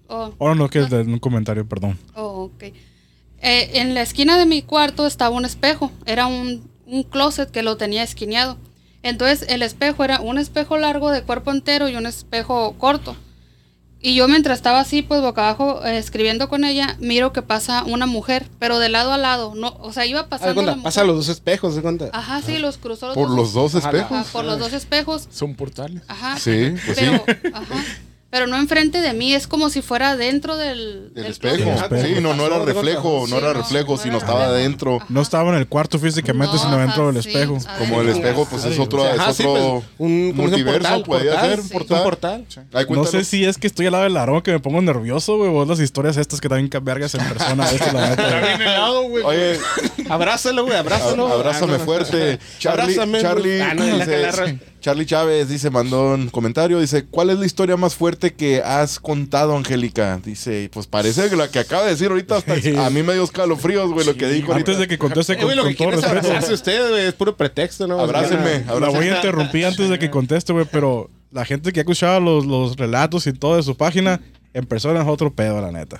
[0.07, 1.97] O- Oh, no, que es de un comentario, perdón.
[2.15, 2.63] Oh, ok.
[2.63, 5.91] Eh, en la esquina de mi cuarto estaba un espejo.
[6.05, 8.57] Era un, un closet que lo tenía esquineado.
[9.01, 13.15] Entonces el espejo era un espejo largo de cuerpo entero y un espejo corto.
[14.03, 17.83] Y yo mientras estaba así, pues boca abajo, eh, escribiendo con ella, miro que pasa
[17.83, 19.53] una mujer, pero de lado a lado.
[19.55, 20.55] No, o sea, iba de pasando.
[20.55, 20.83] cuenta, la mujer.
[20.83, 22.09] pasa los dos espejos, ¿de cuenta?
[22.11, 23.37] Ajá, sí, los cruzó los Por dos.
[23.37, 24.11] los dos espejos.
[24.11, 25.27] Ajá, por los dos espejos.
[25.31, 26.01] Son portales.
[26.07, 26.37] Ajá.
[26.39, 27.05] Sí, pues sí.
[27.05, 27.75] pero, ajá.
[28.31, 31.69] Pero no enfrente de mí, es como si fuera dentro del, Del espejo.
[32.01, 34.99] Sí, no, no era reflejo, no era no, reflejo, no sino era estaba adentro.
[35.09, 37.57] No estaba en el cuarto físicamente, No, sino dentro del sí, espejo.
[37.77, 41.59] Como el espejo, pues es otro, es sí, otro pues, un, multiverso, portal, podría ser.
[41.59, 42.45] Un portal.
[42.71, 45.35] Ay, No sé si es que estoy al lado del larón que me pongo nervioso,
[45.35, 47.67] güey, o las historias estas que también vergas en persona.
[49.25, 49.59] Oye,
[50.13, 51.27] Abrázalo, güey, abrázalo.
[51.29, 52.39] ab- abrázame Ah, fuerte.
[52.59, 53.21] Charlie, Abrázame.
[53.21, 54.55] Charlie, Ah, no, la dice- calarra.
[54.81, 58.99] Charlie Chávez dice, mandó un comentario, dice, ¿cuál es la historia más fuerte que has
[58.99, 60.19] contado, Angélica?
[60.25, 62.53] Dice, pues parece que la que acaba de decir ahorita, hasta
[62.85, 64.71] a mí me dio escalofríos, güey, lo que dijo ahorita.
[64.71, 66.17] Antes de que conteste Eh, con, güey, lo con que todo respeto.
[66.17, 67.99] abrazarse usted, güey, es puro pretexto, ¿no?
[67.99, 71.83] Abrácenme, La voy a interrumpir antes de que conteste, güey, pero la gente que ha
[71.83, 74.19] escuchado los, los relatos y todo de su página,
[74.53, 75.97] en persona es otro pedo, la neta.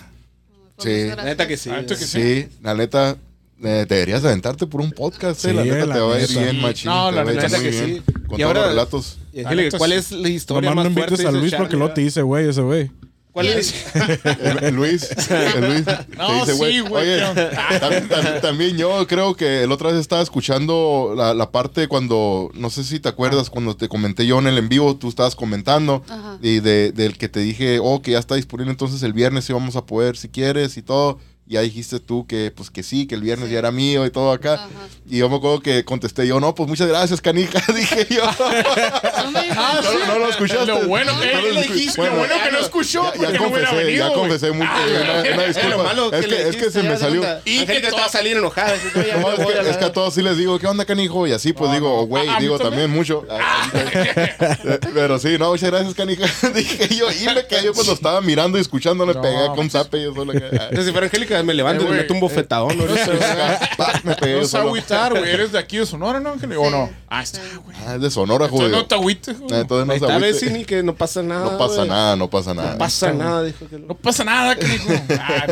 [0.76, 1.04] Pues, Sí.
[1.04, 1.70] muchas La neta que sí.
[1.88, 3.16] Que Sí, la neta,
[3.64, 6.62] eh, deberías aventarte por un podcast, eh, la neta la te va a ir bien,
[6.62, 6.90] machín.
[6.92, 8.04] No, la neta que bien.
[8.06, 8.14] sí.
[8.28, 9.18] Con Y todos ahora- los relatos.
[9.34, 9.44] Y
[9.78, 11.14] ¿cuál es la historia más no fuerte?
[11.14, 12.92] invites a Luis porque luego te dice, güey, ese güey.
[13.34, 13.74] ¿Cuál es?
[14.62, 15.86] El, Luis, el Luis
[16.18, 17.22] No, te dice, sí, güey, Oye,
[17.80, 22.52] también, también- también yo creo que el otra vez estaba escuchando la, la parte cuando,
[22.56, 25.36] no sé si te acuerdas, cuando te comenté yo en el en vivo, tú estabas
[25.38, 26.40] comentando Ajá.
[26.42, 29.54] y de, del que te dije, oh, que ya está disponible entonces el viernes y
[29.54, 31.18] vamos a poder si quieres y todo.
[31.52, 33.54] Y ya dijiste tú que pues que sí, que el viernes Sí.
[33.54, 34.54] ya era mío y todo acá.
[34.54, 34.70] Ajá.
[35.10, 38.24] Y yo me acuerdo que contesté yo, no, pues muchas gracias, canija, dije yo.
[38.24, 38.32] No
[39.58, 40.66] Ah, No, no lo escuchaste.
[40.68, 43.76] Lo bueno, No eh, lo le dijiste, lo bueno que no escuchó, Ya, no confesé,
[43.76, 44.70] venido, ya confesé mucho.
[44.72, 45.78] una, una Es disculpa.
[45.78, 47.22] lo malo es que que, le es que se me salió.
[47.44, 48.74] Y que Angélica to- estaba saliendo enojada.
[48.74, 50.38] así, "Oye, No, me es, voy a que, la- es que a todos sí les
[50.38, 51.28] digo, ¿qué onda, canijo?
[51.28, 51.96] Y así, pues No, digo, no.
[51.96, 52.90] "Oh, güey, digo también.
[52.90, 53.26] mucho.
[54.94, 56.26] Pero sí, no, muchas gracias, canija.
[56.56, 59.72] Dije yo, y me cayó cuando estaba mirando y escuchando, me No, pegué con pues.
[59.74, 60.02] zape.
[60.04, 60.38] Yo solo que.
[60.46, 62.78] Entonces, si fuera Angélica, me levanto Eh, y le güey, meto un bofetadón.
[62.78, 62.84] ¿no?
[64.04, 64.64] Me pegué No solo.
[64.70, 65.30] agüitar, güey.
[65.32, 66.52] Eres de aquí de Sonora, ¿no, Ángel?
[66.58, 66.72] ¿O Sí.
[66.72, 66.90] no?
[67.10, 67.58] Ah, está, Sí.
[67.64, 67.78] güey.
[67.86, 68.72] Ah, es de Sonora, Entonces joder.
[68.82, 69.60] no te agüites, güey.
[69.62, 70.32] Entonces no está, agüite.
[70.46, 71.52] ves, ni que no pasa nada.
[71.52, 71.90] No pasa güey.
[71.90, 72.78] nada, no pasa No nada.
[72.78, 74.90] pasa nada, dijo que No pasa nada, canijo.
[75.20, 75.46] Ah,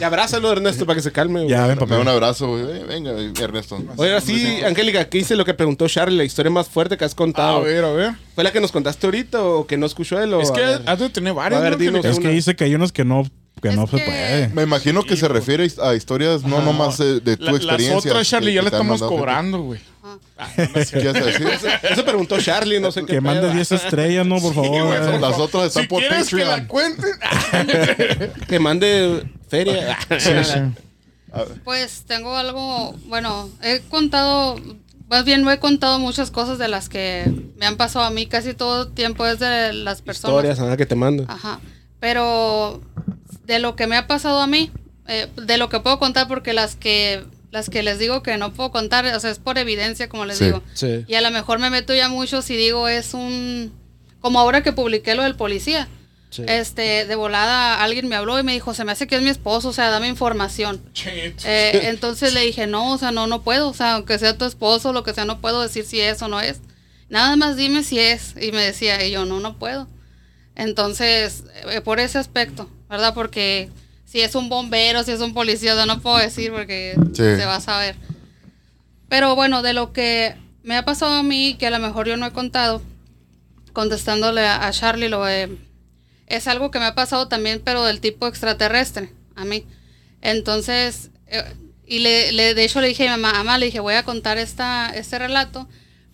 [0.00, 1.40] Y abrázalo, Ernesto, para que se calme.
[1.40, 1.50] güey.
[1.50, 2.10] Ya, ven, Me da un papá.
[2.12, 2.62] abrazo, güey.
[2.80, 3.76] Eh, Venga, Ernesto.
[3.96, 6.16] Oye, ahora sí, Angélica, ¿qué hice lo que preguntó Charlie?
[6.16, 7.62] La historia más fuerte que has a contado.
[7.62, 8.12] ver, a ver.
[8.34, 10.32] ¿Fue la que nos contaste ahorita o que no escuchó él?
[10.34, 11.96] O Es que a has de tener varias, A ver, ¿no, dinos.
[11.96, 12.10] Ángel?
[12.12, 13.24] Es que dice que hay unos que no,
[13.60, 14.48] que Es no se que- puede.
[14.48, 17.94] Me imagino que se refiere a historias no nomás de, de tu La- experiencia.
[17.96, 19.80] Las otras, Charlie, que- ya le estamos cobrando, güey.
[20.56, 21.48] ¿Qué ibas a decir?
[21.90, 23.14] Eso preguntó Charlie, no sé qué.
[23.14, 23.52] Que mande pedo.
[23.54, 24.38] 10 estrellas, ¿no?
[24.40, 24.86] Por favor.
[24.86, 25.18] güey, eh.
[25.20, 26.66] Las otras están Si por quieres que la Patreon.
[26.66, 28.32] cuenten.
[28.48, 29.98] Que mande feria.
[30.18, 30.58] Sí, sí.
[31.64, 34.56] Pues tengo algo, bueno, he contado,
[35.08, 38.26] más bien no he contado muchas cosas de las que me han pasado a mí,
[38.26, 40.34] casi todo tiempo es de las personas.
[40.34, 41.24] Historias, nada que te mando.
[41.28, 41.60] Ajá.
[42.00, 42.82] Pero
[43.46, 44.70] de lo que me ha pasado a mí,
[45.08, 48.52] eh, de lo que puedo contar, porque las que las que les digo que no
[48.52, 50.44] puedo contar, o sea, es por evidencia, como les Sí.
[50.46, 50.62] digo.
[50.74, 51.04] Sí.
[51.08, 53.72] Y a lo mejor me meto ya mucho si digo es un...
[54.20, 55.88] Como ahora que publiqué lo del policía.
[56.28, 56.42] Sí.
[56.48, 59.30] Este, de volada alguien me habló y me dijo, se me hace que es mi
[59.30, 60.82] esposo, o sea, dame información.
[61.06, 64.44] Eh, entonces le dije, no, o sea, no, no puedo, o sea, aunque sea tu
[64.44, 66.58] esposo, lo que sea, no puedo decir si es o no es.
[67.08, 68.34] Nada más dime si es.
[68.38, 69.88] Y me decía, y yo, no, no puedo.
[70.56, 73.14] Entonces, eh, por ese aspecto, ¿verdad?
[73.14, 73.70] Porque
[74.04, 77.22] si es un bombero, si es un policía, no puedo decir porque Sí.
[77.22, 77.96] se va a saber.
[79.08, 82.16] Pero bueno, de lo que me ha pasado a mí, que a lo mejor yo
[82.16, 82.82] no he contado,
[83.72, 85.56] contestándole a, a Charlie, lo de-
[86.26, 89.64] es algo que me ha pasado también, pero del tipo extraterrestre, a mí.
[90.22, 91.44] Entonces, eh,
[91.86, 94.02] y le, le- de hecho le dije a mi mamá, mamá, le dije, voy a
[94.02, 95.68] contar esta, este relato,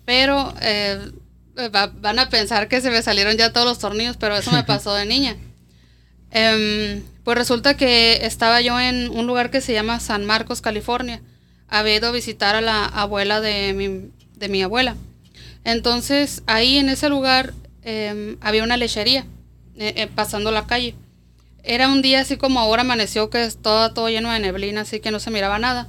[0.04, 0.98] pero eh,
[1.56, 4.64] va- van a pensar que se me salieron ya todos los tornillos, pero eso me
[4.64, 5.36] pasó de niña.
[6.30, 11.20] Em, pues resulta que estaba yo en un lugar que se llama San Marcos, California.
[11.68, 14.96] Había ido a visitar a la abuela de mi, de mi abuela.
[15.64, 19.26] Entonces, ahí en ese lugar em, había una lechería,
[19.76, 20.94] eh, eh, pasando la calle.
[21.62, 25.00] Era un día así como ahora amaneció, que es todo, todo lleno de neblina, así
[25.00, 25.86] que no se miraba nada.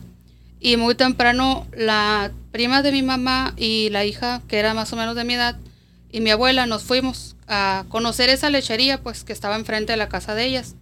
[0.59, 4.95] Y muy temprano la prima de mi mamá y la hija, que era más o
[4.95, 5.57] menos de mi edad,
[6.11, 10.07] y mi abuela nos fuimos a conocer esa lechería, pues que estaba enfrente de la
[10.07, 10.75] casa de ellas.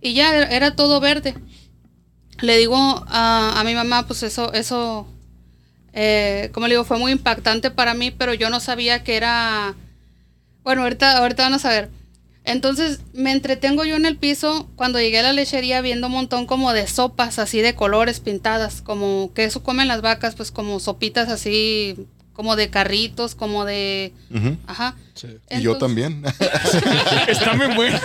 [0.00, 1.34] Y ya era, era todo verde.
[2.40, 5.06] Le digo a, a mi mamá, pues eso, eso,
[5.92, 9.74] eh, como le digo, fue muy impactante para mí, pero yo no sabía que era,
[10.62, 11.90] bueno, ahorita, ahorita van a saber.
[12.48, 16.46] Entonces me entretengo yo en el piso cuando llegué a la lechería viendo un montón
[16.46, 20.80] como de sopas así de colores pintadas, como que eso comen las vacas, pues como
[20.80, 24.12] sopitas así, como de carritos, como de...
[24.66, 24.94] Ajá.
[25.50, 26.22] Y yo también.
[27.28, 27.98] Está muy bueno.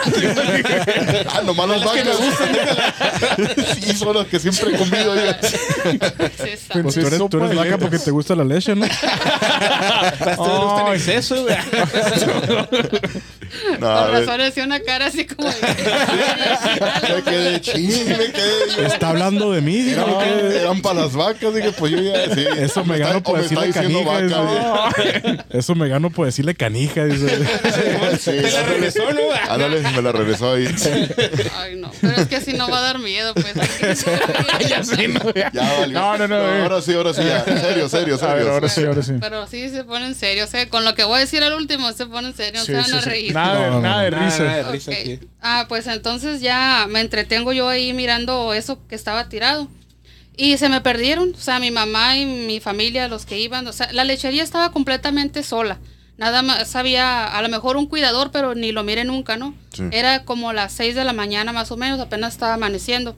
[1.30, 2.18] ah, nomás las vacas.
[3.80, 5.16] sí, son las que siempre he comido.
[5.16, 5.32] yo.
[5.42, 6.58] Sí.
[6.82, 8.86] Pues tú eres, tú eres vaca porque te gusta la leche, ¿no?
[10.24, 11.46] Te gusta en exceso.
[13.80, 15.56] No, Por razón hacía una cara así como de...
[17.16, 18.86] Me quedé ching, me quedé.
[18.86, 19.90] Está hablando de mí.
[19.90, 20.58] Eran, ¿qué?
[20.62, 22.34] eran para las vacas, dije, pues yo ya.
[22.34, 22.46] Sí.
[22.58, 24.42] Eso me está- gano o por me está decirle canija.
[24.42, 25.44] vaca, dice.
[25.52, 27.06] Eso me gano por decirle canija.
[27.06, 27.40] Dice.
[28.20, 29.20] Sí, Te la regresó, ¿no?
[29.50, 30.68] Ándale, me la regresó ahí.
[31.58, 31.92] Ay, no.
[32.02, 33.54] Pero es que así no va a dar miedo, pues.
[34.70, 35.52] ya sí, no, ya.
[35.52, 36.00] Ya valió.
[36.00, 36.62] No, no, no, eh.
[36.64, 37.44] Ahora sí, ahora sí, ya.
[37.44, 38.52] Serio, serio, serio.
[38.52, 39.14] ahora sí, ahora sí.
[39.20, 40.44] Pero sí se pone en serio.
[40.44, 42.60] O sea, con lo que voy a decir al último se pone en serio.
[42.62, 43.10] No Sí, se van sí, a sí.
[43.10, 43.34] reír.
[43.46, 44.44] Nada, de- No, no, nada de Nada, risa.
[44.44, 44.98] nada de risa Ok.
[45.00, 45.20] aquí.
[45.42, 49.68] Ah, pues entonces ya me entretengo yo ahí mirando eso que estaba tirado.
[50.36, 53.74] Y se me perdieron, o sea, mi mamá y mi familia, los que iban, o
[53.74, 55.80] sea, la lechería estaba completamente sola.
[56.18, 59.56] Nada más había a lo mejor un cuidador, pero ni lo mire nunca, ¿no?
[59.74, 59.84] Sí.
[59.92, 63.16] Era como las 6 de la mañana más o menos, apenas estaba amaneciendo.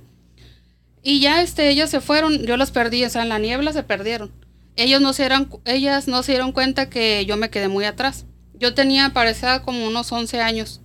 [1.03, 3.83] Y ya este, ellas se fueron, yo las perdí, o sea, en la niebla se
[3.83, 4.31] perdieron.
[4.75, 8.25] Ellos no se dieron, ellas no se dieron cuenta que yo me quedé muy atrás.
[8.59, 10.81] Yo tenía, parecía como unos 11 años.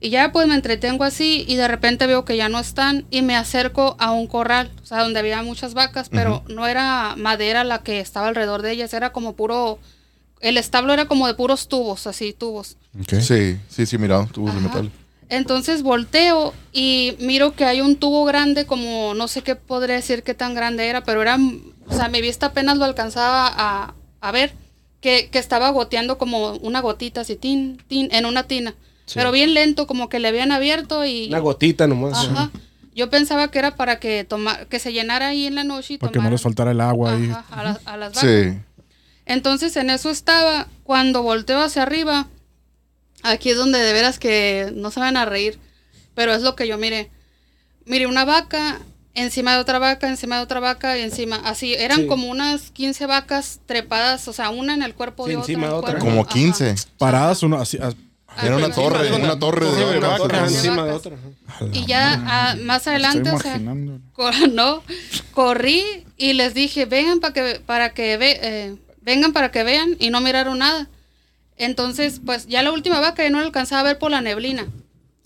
[0.00, 3.22] Y ya pues me entretengo así y de repente veo que ya no están y
[3.22, 7.64] me acerco a un corral, o sea, donde había muchas vacas, pero no era madera
[7.64, 9.80] la que estaba alrededor de ellas, era como puro,
[10.40, 12.76] el establo era como de puros tubos, así, tubos.
[13.08, 14.92] Sí, sí, sí, mira, tubos de metal.
[15.30, 20.22] Entonces volteo y miro que hay un tubo grande, como no sé qué podría decir
[20.22, 21.38] qué tan grande era, pero era,
[21.88, 24.52] o sea, mi vista apenas lo alcanzaba a, a ver,
[25.00, 28.74] que, que estaba goteando como una gotita así, tin, tin, en una tina.
[29.14, 31.28] Pero bien lento, como que le habían abierto y...
[31.28, 32.26] Una gotita nomás.
[32.28, 32.50] Ajá.
[32.94, 35.98] Yo pensaba que era para que toma, que se llenara ahí en la noche y
[35.98, 37.30] Para que no les faltara el agua ahí.
[37.30, 38.28] Ajá, a, las- a las vacas.
[38.30, 38.58] Sí.
[39.24, 40.66] Entonces en eso estaba.
[40.82, 42.26] Cuando volteo hacia arriba,
[43.22, 45.58] aquí es donde de veras que no se van a reír,
[46.14, 47.10] pero es lo que yo miré.
[47.86, 48.80] Miré una vaca,
[49.18, 52.06] encima de otra vaca, encima de otra vaca y encima, así, eran Sí.
[52.06, 55.52] como unas 15 vacas trepadas, o sea, una en el cuerpo Sí, de otra.
[55.52, 55.98] encima en de otra.
[55.98, 56.30] Como Ajá.
[56.32, 56.74] 15.
[56.98, 57.78] Paradas uno así.
[57.80, 57.92] ah,
[58.42, 60.18] Era una torre, una torre Torre de de vacas.
[60.20, 60.46] vacas Ajá.
[60.46, 61.06] encima de Vacas.
[61.06, 61.16] otra.
[61.72, 63.58] Y ya ah, más adelante, o sea,
[64.52, 64.82] no,
[65.32, 65.82] corrí
[66.16, 70.10] y les dije, vengan para que, para que ve- eh, vengan para que vean y
[70.10, 70.88] no miraron nada.
[71.56, 74.66] Entonces, pues ya la última vaca ya no la alcanzaba a ver por la neblina.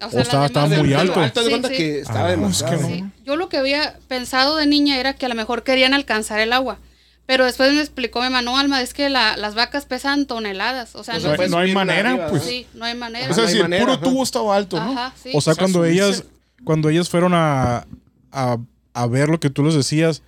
[0.02, 1.20] O O estaba- muy alto.
[1.20, 1.76] haz de Sí, cuenta sí.
[1.76, 2.74] que estaba Ah, demasiado.
[2.74, 2.96] es que no.
[2.96, 6.40] Sí, Yo lo que había pensado de niña era que a lo mejor querían alcanzar
[6.40, 6.78] el agua.
[7.24, 10.96] Pero después me explicó mi mamá, no, Alma, es que la- las vacas pesan toneladas.
[10.96, 12.42] O sea, O no, sea, No, hay manera, arriba, pues.
[12.42, 13.30] sí, no hay manera.
[13.30, 14.00] O sea, no si el puro ajá.
[14.02, 14.90] tubo estaba alto, ¿no?
[14.92, 15.30] Ajá, sí.
[15.32, 16.24] O sea, O sea, cuando ellas,
[16.64, 17.86] cuando ellas fueron a,
[18.32, 18.56] a,
[18.94, 20.22] a ver lo que tú les decías,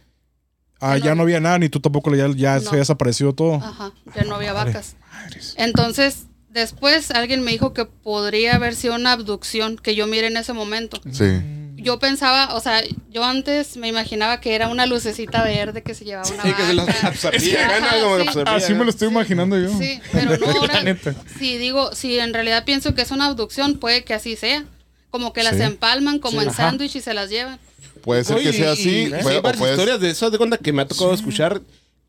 [0.80, 3.54] ah, Ya ya no- había nada, ni tú tampoco ya, ya se había desaparecido todo.
[3.56, 4.94] Ajá, ya no había vacas.
[5.56, 10.36] Entonces, después alguien me dijo que podría haber sido una abducción que yo miré en
[10.38, 11.00] ese momento.
[11.12, 11.26] Sí.
[11.76, 16.06] Yo pensaba, o sea, yo antes me imaginaba que era una lucecita verde que se
[16.06, 17.68] llevaba una Sí, que se las absorbía.
[18.46, 19.68] Así me lo estoy imaginando yo.
[19.78, 20.82] Sí, pero no ahora.
[21.38, 24.64] Si digo, si en realidad pienso que es una abducción, puede que así sea.
[25.10, 25.62] Como que las Sí.
[25.62, 26.44] empalman como Sí.
[26.46, 26.70] en Ajá.
[26.70, 27.58] sándwich y se las llevan.
[28.02, 29.02] Puede ser Oye, que sea así.
[29.04, 30.30] y- puede- sí, hay o varias puede- historias de eso.
[30.30, 31.60] De cuenta que me ha tocado escuchar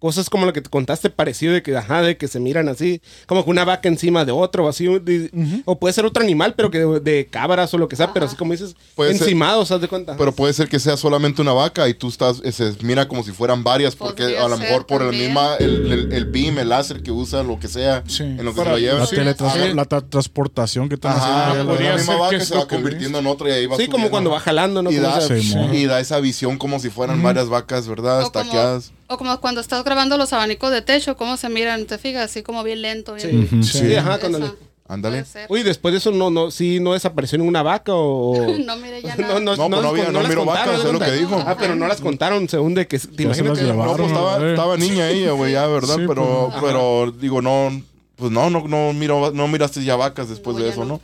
[0.05, 3.01] cosas como lo que te contaste parecido de que, ajá, de que se miran así,
[3.25, 5.31] como que una vaca encima de otro, o así, de-
[5.65, 8.27] o puede ser otro animal, pero que de, de cabras o lo que sea, pero
[8.27, 10.15] así como dices, Puede ser- encimados, haz de cuenta.
[10.15, 13.23] Pero puede ser que sea solamente una vaca y tú estás, eh, se mira como
[13.23, 16.59] si fueran varias, porque Podría a lo mejor por el misma, el, el, el beam,
[16.59, 18.21] el láser que usa, lo que sea, Sí.
[18.23, 18.99] en lo que Para- se lo lleva.
[18.99, 19.15] La, sí.
[19.15, 21.71] la tra- transportación que están Ajá, haciendo.
[21.71, 23.85] podría la misma ser vaca que se va convirtiendo en otra y ahí va sí,
[23.85, 24.11] como subiendo.
[24.11, 24.91] cuando va jalando, ¿no?
[24.91, 25.73] y Como da, esa- Sí, mo.
[25.73, 28.23] y da esa visión como si fueran varias vacas, ¿verdad?
[28.23, 28.91] Como, Estaqueadas.
[29.07, 32.43] O como cuando estás grabando los abanicos de techo, cómo se miran, te fijas, así
[32.43, 33.13] como bien lento.
[33.15, 33.95] Bien Sí, sí.
[33.95, 34.53] ajá, cuando Esa,
[34.87, 35.25] Ándale.
[35.49, 38.35] Uy, después de eso no, no, sí, no desapareció ninguna vaca o...
[38.65, 39.15] No, mire, ya.
[39.39, 40.87] No, pues no había- no las miró contaron, vacas, ¿no?
[40.87, 41.43] es lo que dijo.
[41.45, 42.99] Ah, pero no las contaron según de que...
[42.99, 43.93] ¿Te imaginas que llevaron.
[43.93, 44.49] No, pues estaba, eh.
[44.51, 45.95] estaba niña ella, güey, ya, ¿verdad?
[45.95, 46.63] Sí, pero, pues.
[46.63, 47.81] pero, digo, no,
[48.15, 51.01] pues no, no, no, miro, no miraste ya vacas después No, de eso, no.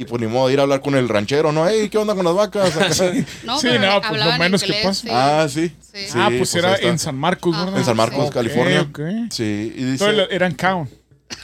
[0.00, 1.66] Y pues ni modo de ir a hablar con el ranchero, ¿no?
[1.68, 2.72] Hey, ¿qué onda con las vacas?
[3.42, 5.00] No, Sí, no, pues, lo menos que inglés, pasa.
[5.02, 5.08] sí.
[5.10, 5.68] Ah, sí.
[5.80, 6.06] Sí.
[6.06, 6.88] Sí, ah, pues, era ahí está.
[6.88, 7.64] en San Marcos, Ajá.
[7.64, 7.80] ¿verdad?
[7.80, 8.82] En San Marcos, California.
[8.82, 9.00] ok.
[9.30, 10.04] Sí, y dice...
[10.04, 10.54] Entonces, eran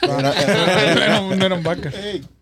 [0.03, 0.33] era- no,
[1.03, 1.95] eran, no eran vacas.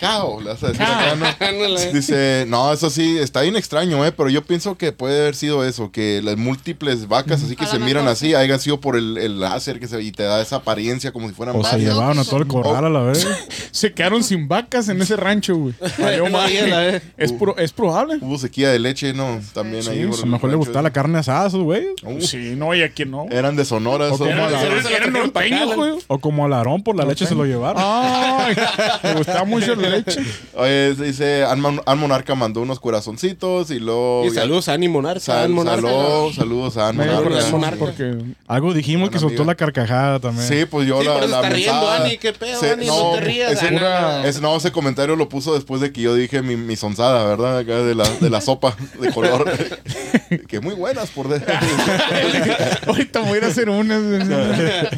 [1.93, 4.13] Dice, no, eso sí, está bien extraño, ¿eh?
[4.13, 7.79] Pero yo pienso que puede haber sido eso, que las múltiples vacas así que se
[7.79, 8.35] miran así, sí.
[8.35, 11.35] hayan sido por el, el láser que se, y te da esa apariencia como si
[11.35, 11.81] fueran O se vacas.
[11.81, 13.27] llevaron a todo el corral a la vez.
[13.73, 15.75] Se quedaron sin vacas en ese rancho, güey.
[17.17, 18.19] Es, pro- es probable.
[18.21, 19.41] Hubo sequía de leche, ¿no?
[19.55, 20.05] También ahí.
[20.07, 21.93] por A lo mejor le gustaba la carne asada a esos güeyes.
[22.03, 23.27] Uh, Sí, no, y aquí no.
[23.31, 24.07] Eran de Sonora.
[24.07, 24.19] esos.
[24.19, 25.93] como Eran, la- eran- eran norteños, güey.
[26.07, 27.83] O como al Aarón por la leche se lo llevaron.
[27.85, 28.55] Ay,
[29.03, 30.21] me gustaba mucho la leche.
[30.55, 31.61] Oye, dice, An,
[31.99, 34.25] Monarca mandó unos corazoncitos y luego...
[34.27, 35.21] Y saludos a Ani Monarca.
[35.21, 35.83] Sal- Ani Monarca.
[35.89, 37.79] salud- saludos a An Me dio Monarca.
[37.79, 40.47] porque Algo dijimos que soltó la carcajada también.
[40.47, 42.87] Sí, pues yo Sí, la, por eso la está riendo, Ani, qué pedo, se- Ani,
[42.87, 44.29] no te rías, ese, Ani.
[44.29, 47.59] ese- no, ese comentario lo puso después de que yo dije mi, mi sonzada, ¿verdad?
[47.59, 49.51] Acá de la, de la sopa de color.
[50.49, 51.43] que muy buenas por de-
[52.87, 54.03] ahorita voy a ir a hacer unas.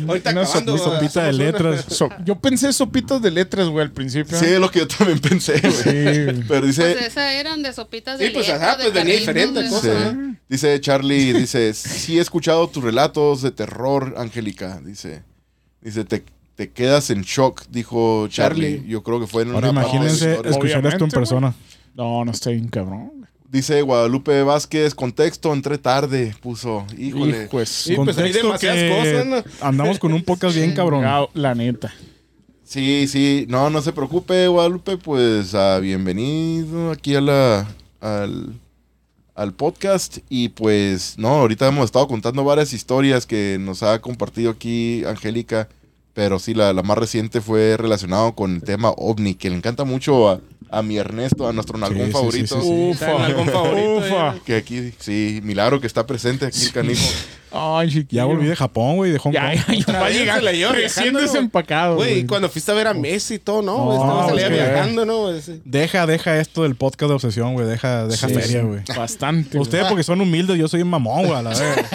[0.09, 1.85] Ahorita Una acabando, sopita de letras.
[1.89, 4.39] So- yo pensé sopitas de letras, güey, al principio.
[4.39, 5.73] Sí, es lo que yo también pensé, güey.
[5.73, 6.45] Sí.
[6.49, 6.93] Pero dice...
[6.95, 10.17] Pues esas eran de sopitas de Sí, pues, ajá, pues, venía diferente de- cosa, Sí.
[10.17, 10.37] ¿no?
[10.49, 14.81] Dice Charlie, dice, sí he escuchado tus relatos de terror, Angélica.
[14.85, 15.23] Dice,
[15.81, 16.23] dice, te,
[16.55, 18.77] te quedas en shock, dijo Charlie.
[18.77, 18.89] Charlie.
[18.91, 21.55] Yo creo que fue en Ahora una imagínense escuchar esto en persona.
[21.95, 23.11] No, no está bien cabrón.
[23.51, 26.85] Dice Guadalupe Vázquez, contexto, entré tarde, puso.
[26.99, 27.45] Híjole.
[27.45, 29.67] Hijo de Sí, pues, hay Contexto demasiadas que cosas, ¿no?
[29.67, 31.05] Andamos con un podcast bien cabrón.
[31.35, 31.95] La neta.
[32.65, 37.69] Sí, sí, no, no se preocupe, Guadalupe, pues ah, bienvenido aquí a la,
[38.01, 38.55] al,
[39.35, 40.19] al podcast.
[40.31, 45.69] Y pues, no, ahorita hemos estado contando varias historias que nos ha compartido aquí Angélica,
[46.15, 49.85] pero sí, la, la más reciente fue relacionado con el tema ovni, que le encanta
[49.85, 52.61] mucho a, a mi Ernesto, a nuestro nalgón sí, favorito.
[52.63, 54.37] sí, sí, en algún favorito, Ufa.
[54.45, 57.03] Que aquí, sí, milagro que está presente aquí el canijo.
[57.57, 58.23] Ay, chiquillo.
[58.23, 59.77] Ya volví de Japón, güey, de Hong Ya, Kong.
[59.79, 60.41] ya, ya va a Ahí llegar.
[60.43, 61.97] se lleva Recién desempacado.
[61.97, 63.77] Güey, cuando fuiste a ver a Messi y todo, ¿no?
[63.79, 63.99] No, güey?
[63.99, 65.41] Estaba es salía que- viajando, ¿no?
[65.41, 65.61] Sí.
[65.65, 67.67] Deja, deja esto del podcast de obsesión, güey.
[67.67, 68.81] Deja, deja Sí, feria, güey.
[68.97, 69.59] Bastante.
[69.59, 71.89] Ustedes porque son humildes, yo soy un mamón, güey, a la verga.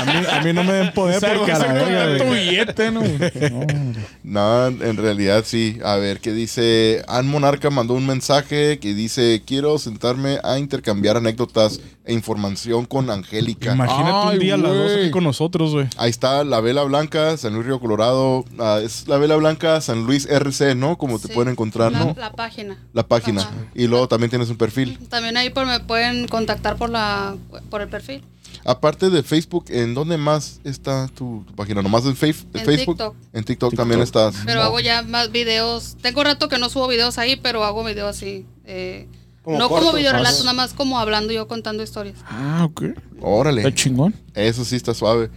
[0.00, 3.02] A mí, a mí no me den poder porque a la verga, tu billete, ¿no?
[4.22, 5.78] No, en realidad sí.
[5.84, 11.16] A ver, que dice, Ann Monarca mandó un mensaje que dice, quiero sentarme a intercambiar
[11.16, 13.74] anécdotas e información con Angélica.
[13.74, 15.86] Imagínate Ay, un día a las dos aquí con nosotros, güey.
[15.98, 18.44] Ahí está la Vela Blanca, San Luis Río Colorado.
[18.58, 20.96] Ah, es la Vela Blanca San Luis RC, ¿no?
[20.98, 22.14] Como te pueden encontrar, la, ¿no?
[22.18, 22.78] la página.
[22.94, 23.42] La página.
[23.42, 23.52] Ajá.
[23.74, 24.98] Y luego también tienes un perfil.
[25.08, 27.36] También ahí por, me pueden contactar por la
[27.70, 28.24] por el perfil.
[28.64, 31.82] Aparte de Facebook, ¿en dónde más está tu, tu página?
[31.82, 32.96] ¿Nomás en, en En Facebook?
[32.96, 33.14] TikTok.
[33.32, 34.34] En TikTok, también estás.
[34.44, 35.96] Pero hago ya más videos.
[36.02, 38.46] Tengo rato que no subo videos ahí, pero hago videos así.
[38.64, 39.08] eh,
[39.48, 40.44] Como no como cortos, videorelatos, más.
[40.44, 42.18] nada más como hablando yo contando historias.
[42.26, 42.82] Ah, ok.
[43.22, 43.62] Órale.
[43.62, 44.14] Está chingón.
[44.34, 45.30] Eso sí está suave.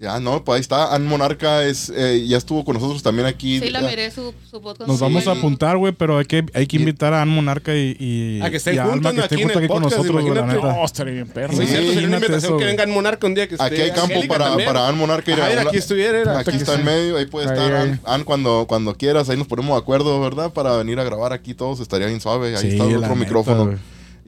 [0.00, 0.94] Ya, no, pues ahí está.
[0.94, 3.58] Ann Monarca es, eh, ya estuvo con nosotros también aquí.
[3.58, 4.86] Sí, la Ya- miré su, su podcast.
[4.86, 7.74] Nos Sí, vamos a apuntar, güey, pero hay que, hay que invitar a Ann Monarca
[7.74, 9.22] y, y, A que juntos, Alma que ¿no?
[9.24, 10.72] esté Aquí junto aquí con nosotros, güey, la neta.
[10.72, 11.52] No, estaría bien perro.
[11.52, 12.66] Sí, Sí, cierto, sería una invitación eso, que güey.
[12.68, 14.66] vengan Monarca un día que Aquí hay esté campo Angélica para, también.
[14.68, 15.32] para Ann Monarca.
[15.34, 16.18] Ajá, Mira, aquí estuviera.
[16.20, 16.38] era.
[16.38, 17.88] Aquí está en medio, ahí puede Ahí, estar ahí.
[17.88, 20.52] Ann, Ann cuando, cuando quieras, ahí nos ponemos de acuerdo, ¿verdad?
[20.52, 22.54] Para venir a grabar aquí todos, estaría bien suave.
[22.56, 23.74] Ahí Sí, está el otro micrófono.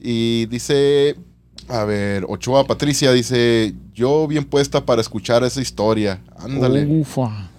[0.03, 1.15] Y dice,
[1.69, 6.19] a ver, Ochoa Patricia dice, yo bien puesta para escuchar esa historia.
[6.39, 7.49] Ándale, Ufa.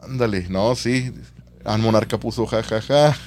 [0.00, 1.12] ándale, no, sí.
[1.64, 3.16] Ann Monarca puso jajaja.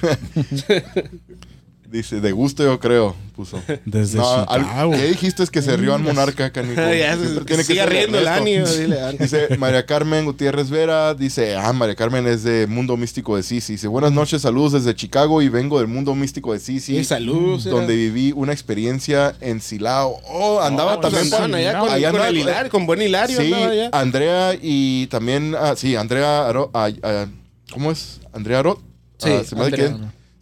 [1.90, 3.62] Dice, de gusto yo creo, puso.
[3.86, 4.90] Desde No, Chicago.
[4.90, 5.42] ¿Qué dijiste?
[5.42, 6.74] Es que se rió al monarca, canijo.
[6.98, 8.98] Ya se- tiene que ser riendo el ánimo, dile.
[9.18, 13.72] Dice María Carmen Gutiérrez Vera, dice, ah, María Carmen es de Mundo Místico de Sisi.
[13.72, 16.94] Dice, buenas noches, saludos desde Chicago y vengo del Mundo Místico de Sisi.
[16.98, 17.64] Y saludos.
[17.64, 17.74] era.
[17.74, 20.20] donde viví una experiencia en Silao.
[20.26, 23.40] Oh, andaba Ah, también allá con, allá con andaba- el Hilario, con buen Hilario.
[23.40, 23.88] Sí, allá.
[23.94, 27.26] Andrea y también, ah, sí, Andrea, Aro- ah, ah,
[27.72, 28.20] ¿cómo es?
[28.34, 28.78] Andrea Arot.
[29.16, 29.96] Sí, Ah, se me Andrea.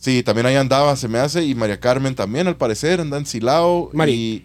[0.06, 3.26] Sí, también ahí andaba, se me hace, y María Carmen también, al parecer, anda en
[3.26, 3.90] Silao.
[3.92, 4.12] Mari.
[4.12, 4.42] Y,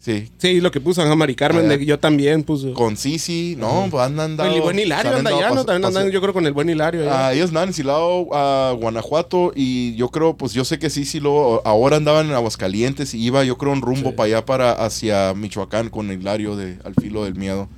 [0.00, 2.72] sí, Sí, lo que puso a Mari Carmen, de- yo también puso.
[2.74, 4.54] con Sisi, no, pues andan andando.
[4.56, 5.64] el buen Hilario anda allá, ¿no?
[5.64, 7.02] También andan, yo creo, con el buen Hilario.
[7.10, 11.20] Ah, ellos andaban en Silao, a Guanajuato, y yo creo, pues yo sé que sí,
[11.20, 15.32] luego, ahora andaban en Aguascalientes y iba, yo creo, un rumbo para allá, para hacia
[15.34, 17.68] Michoacán con Hilario de Al Filo del Miedo.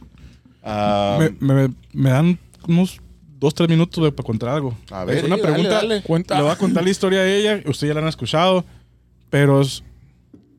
[0.64, 3.00] Me, me- me dan unos
[3.38, 4.74] dos, tres minutos de- para contar algo.
[4.90, 5.18] A ver.
[5.18, 5.70] Es una dale, pregunta.
[5.70, 6.02] dale.
[6.02, 6.34] Cuenta.
[6.36, 7.56] Le voy a contar la historia a ella.
[7.66, 8.64] Ustedes ya la han escuchado.
[9.30, 9.82] Pero es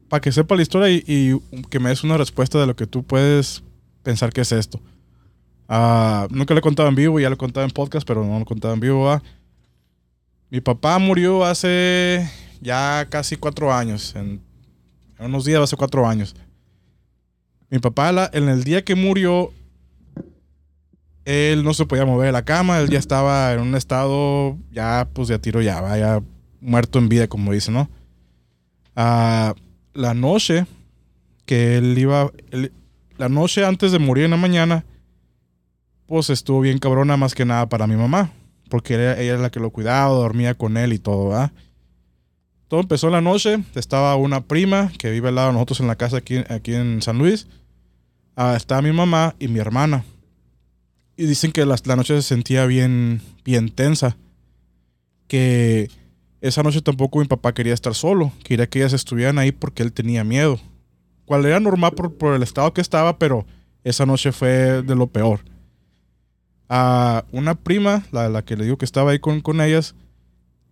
[0.09, 2.87] para que sepa la historia y, y que me des una respuesta de lo que
[2.87, 3.63] tú puedes
[4.03, 4.79] pensar que es esto.
[5.69, 8.35] Ah, nunca lo he contado en vivo, ya lo he contado en podcast, pero no
[8.35, 9.03] lo he contado en vivo.
[9.05, 9.21] ¿va?
[10.49, 12.29] Mi papá murió hace
[12.61, 14.15] ya casi cuatro años.
[14.15, 14.41] En,
[15.19, 16.35] en unos días, hace cuatro años.
[17.69, 19.51] Mi papá, la- en el día que murió,
[21.27, 25.09] él no se podía mover de la cama, él ya estaba en un estado ya,
[25.11, 26.21] pues de tiro ya, vaya
[26.61, 27.89] muerto en vida, como dicen, ¿no?
[28.95, 29.53] Ah,
[29.93, 30.65] la noche
[31.45, 32.31] que él iba,
[33.17, 34.85] la noche antes de morir en la mañana,
[36.05, 38.31] pues estuvo bien cabrona más que nada para mi mamá,
[38.69, 41.51] porque ella, ella es la que lo cuidaba, dormía con él y todo, ¿verdad?
[42.69, 45.95] Todo empezó la noche, estaba una prima que vive al lado de nosotros en la
[45.95, 47.47] casa aquí, aquí en San Luis,
[48.39, 50.03] Ah, estaba mi mamá y mi hermana.
[51.17, 54.15] Y dicen que las- la, noche se sentía bien, bien tensa.
[55.27, 55.89] Que
[56.41, 58.31] esa noche tampoco mi papá quería estar solo.
[58.43, 60.59] Quería que ellas estuvieran ahí porque él tenía miedo.
[61.25, 63.45] Cual era normal por, por el estado que estaba, pero
[63.83, 65.41] esa noche fue de lo peor.
[66.69, 69.95] A una prima, la, la que le digo que estaba ahí con, con ellas,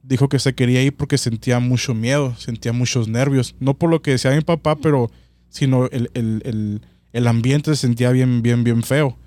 [0.03, 3.55] dijo que se quería ir porque sentía mucho miedo, sentía muchos nervios.
[3.59, 5.09] No por lo que decía mi papá, pero
[5.49, 6.81] sino el, el- el-
[7.13, 9.17] el ambiente se sentía bien, bien, bien feo.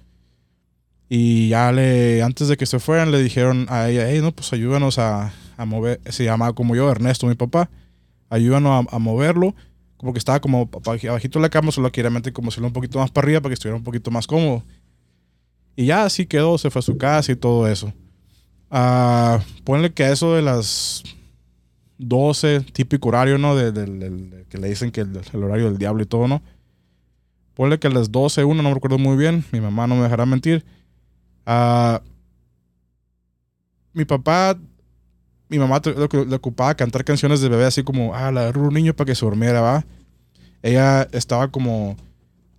[1.09, 4.53] Y ya le, antes de que se fueran, le dijeron a ella, hey, no, pues
[4.53, 7.71] ayúdanos a, a mover, se llamaba como yo, Ernesto, mi papá,
[8.29, 9.55] ayúdanos a, moverlo,
[9.97, 10.69] como que estaba como
[11.07, 13.51] abajito de la cama, solo quería meter como si un poquito más para arriba para
[13.51, 14.63] que estuviera un poquito más cómodo.
[15.77, 17.93] Y ya así quedó, se fue a su casa y todo eso.
[18.71, 21.03] Ah, ponle que a eso de las
[21.97, 23.57] 12, típico horario, ¿no?
[23.57, 26.43] De- del- que le dicen que el, el horario del diablo y todo, ¿no?
[27.55, 30.03] Ponle que a las 12, 1, no me recuerdo muy bien, mi mamá no me
[30.03, 30.65] dejará mentir.
[31.51, 32.03] Ah,
[33.95, 34.55] mi papá,
[35.49, 39.07] mi mamá le, ocupaba cantar canciones de bebé así como, ah, la un niño para
[39.07, 39.87] que se durmiera, va.
[40.63, 41.97] Ella estaba como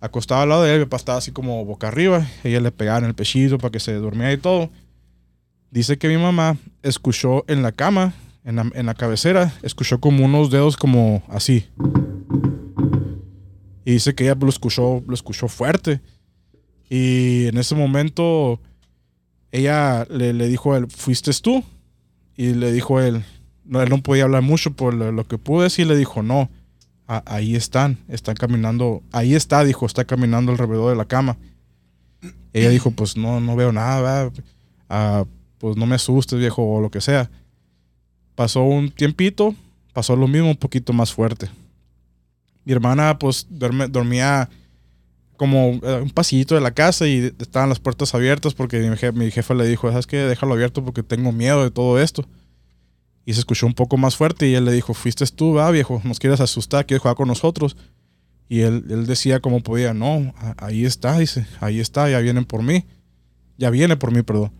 [0.00, 2.98] acostada al lado de él, mi papá estaba así como boca arriba, ella le pegaba
[2.98, 4.70] en el pechito para que se durmiera y todo.
[5.70, 8.12] Dice que mi mamá escuchó en la cama,
[8.42, 11.64] en la, en la cabecera, escuchó como unos dedos como así.
[13.84, 16.00] Y dice que ella lo escuchó, lo escuchó fuerte.
[16.88, 18.58] Y en ese momento
[19.52, 21.64] ella le, dijo a él, ¿fuiste tú?
[22.36, 23.24] Y le dijo él,
[23.64, 26.50] no, él no podía hablar mucho por lo, que pudo decir, le dijo, no,
[27.06, 31.36] ahí están, están caminando, ahí está, dijo, está caminando alrededor de la cama.
[32.52, 34.30] Ella dijo, pues no, no veo nada.
[34.88, 35.24] Ah,
[35.58, 37.30] pues no me asustes, viejo, o lo que sea.
[38.34, 39.54] Pasó un tiempito,
[39.92, 41.48] pasó lo mismo, un poquito más fuerte.
[42.64, 44.48] Mi hermana, pues, dormía
[45.40, 49.12] como eh, un pasillito de la casa y estaban las puertas abiertas porque mi, je-
[49.12, 50.18] mi jefa le dijo, ¿sabes qué?
[50.18, 52.26] Déjalo abierto porque tengo miedo de todo esto.
[53.24, 56.02] Y se escuchó un poco más fuerte y él le dijo, fuiste tú, va, viejo,
[56.04, 57.74] nos quieres asustar, quieres jugar con nosotros.
[58.50, 62.62] Y él, él decía como podía, no, ahí está, dice, ahí está, ya vienen por
[62.62, 62.84] mí.
[63.56, 64.52] Ya viene por mí, perdón.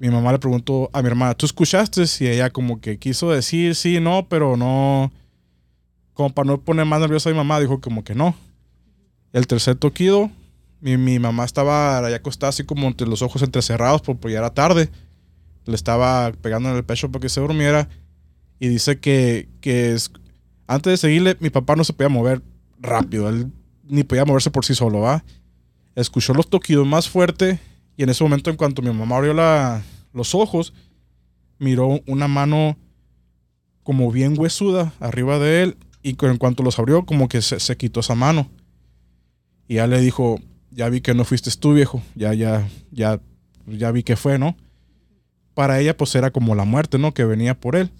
[0.00, 2.02] Mi mamá le preguntó a mi hermana, ¿tú escuchaste?
[2.20, 5.10] Y ella como que quiso decir sí, no, pero no,
[6.12, 8.34] como para no poner más nerviosa a mi mamá, dijo como que no.
[9.34, 10.30] El tercer toquido,
[10.80, 14.54] mi, mi mamá estaba ahí acostada así como entre los ojos entrecerrados porque ya era
[14.54, 14.88] tarde.
[15.66, 17.88] Le estaba pegando en el pecho para que se durmiera.
[18.60, 20.12] Y dice que, que es-
[20.68, 22.42] antes de seguirle, mi papá no se podía mover
[22.78, 23.28] rápido.
[23.28, 23.50] Él
[23.82, 25.24] ni podía moverse por sí solo, ¿va?
[25.96, 27.58] Escuchó los toquidos más fuerte.
[27.96, 29.82] Y en ese momento, en cuanto mi mamá abrió la-
[30.12, 30.72] los ojos,
[31.58, 32.76] miró una mano
[33.82, 35.76] como bien huesuda arriba de él.
[36.04, 38.48] Y en cuanto los abrió, como que se, se quitó esa mano.
[39.68, 40.38] Y ya le dijo,
[40.70, 42.02] ya vi que no fuiste tú, viejo.
[42.14, 43.20] Ya, ya, ya,
[43.66, 44.56] ya vi que fue, ¿no?
[45.54, 47.14] Para ella, pues era como la muerte, ¿no?
[47.14, 47.90] Que venía por él.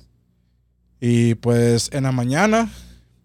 [1.01, 2.71] Y pues en la mañana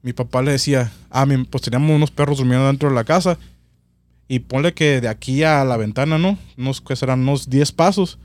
[0.01, 3.37] mi papá le decía, ah, pues teníamos unos perros durmiendo dentro de la casa.
[4.27, 6.37] Y ponle que de aquí a la ventana, ¿no?
[6.57, 8.19] Unos, que serán unos 10 pasos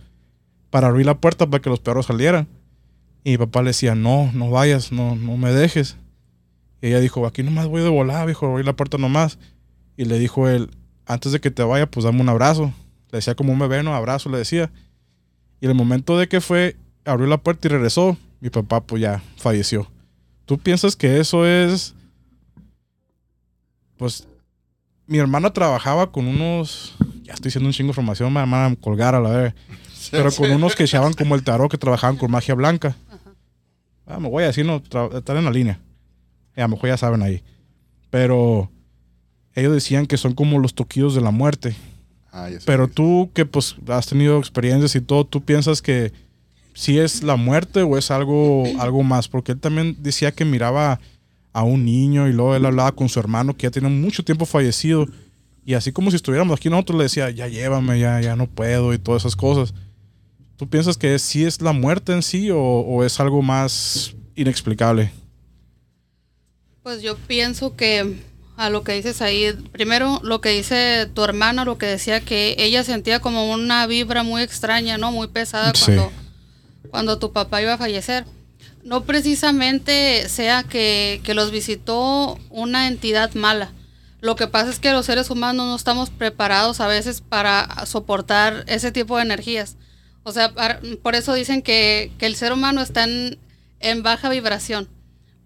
[0.70, 2.46] para abrir la puerta para que los perros salieran.
[3.24, 5.96] Y mi papá le decía, no, no vayas, no, no me dejes.
[6.82, 9.38] Y ella dijo, aquí nomás voy de volar, viejo, abrir la puerta nomás.
[9.96, 10.70] Y le dijo él,
[11.06, 12.72] antes de que te vaya, pues dame un abrazo.
[13.10, 13.94] Le decía como un bebé, ¿no?
[13.94, 14.70] Abrazo, le decía.
[15.60, 19.02] Y en el momento de que fue, abrió la puerta y regresó, mi papá pues
[19.02, 19.90] ya falleció.
[20.44, 21.94] ¿Tú piensas que eso es...
[23.96, 24.26] Pues
[25.06, 26.96] mi hermana trabajaba con unos...
[27.22, 29.54] Ya estoy diciendo un chingo de información, me van a colgar a la vez.
[30.10, 32.96] Pero con unos que echaban como el tarot que trabajaban con magia blanca.
[34.06, 35.80] Ah, me voy a decir, no, están en la línea.
[36.56, 37.42] Y a lo mejor ya saben ahí.
[38.10, 38.70] Pero
[39.54, 41.76] ellos decían que son como los toquillos de la muerte.
[42.32, 42.66] Ah, ya sé.
[42.66, 46.12] Pero tú que pues has tenido experiencias y todo, ¿tú piensas que
[46.74, 49.28] si es la muerte o es algo, algo más?
[49.28, 51.00] Porque él también decía que miraba
[51.52, 54.44] a un niño y luego él hablaba con su hermano que ya tiene mucho tiempo
[54.44, 55.06] fallecido.
[55.64, 58.92] Y así como si estuviéramos aquí nosotros le decía, ya llévame, ya, ya no puedo
[58.92, 59.72] y todas esas cosas.
[60.56, 65.12] ¿Tú piensas que si es la muerte en sí o, o es algo más inexplicable?
[66.82, 68.16] Pues yo pienso que
[68.56, 72.54] a lo que dices ahí, primero lo que dice tu hermana, lo que decía que
[72.58, 75.10] ella sentía como una vibra muy extraña, ¿no?
[75.12, 75.86] Muy pesada Sí.
[75.86, 76.12] cuando,
[76.90, 78.24] cuando tu papá iba a fallecer.
[78.84, 83.72] No precisamente sea que, que los visitó una entidad mala.
[84.20, 88.64] Lo que pasa es que los seres humanos no estamos preparados a veces para soportar
[88.68, 89.76] ese tipo de energías.
[90.22, 90.52] O sea,
[91.02, 93.38] por eso dicen que, que el ser humano está en,
[93.80, 94.88] en baja vibración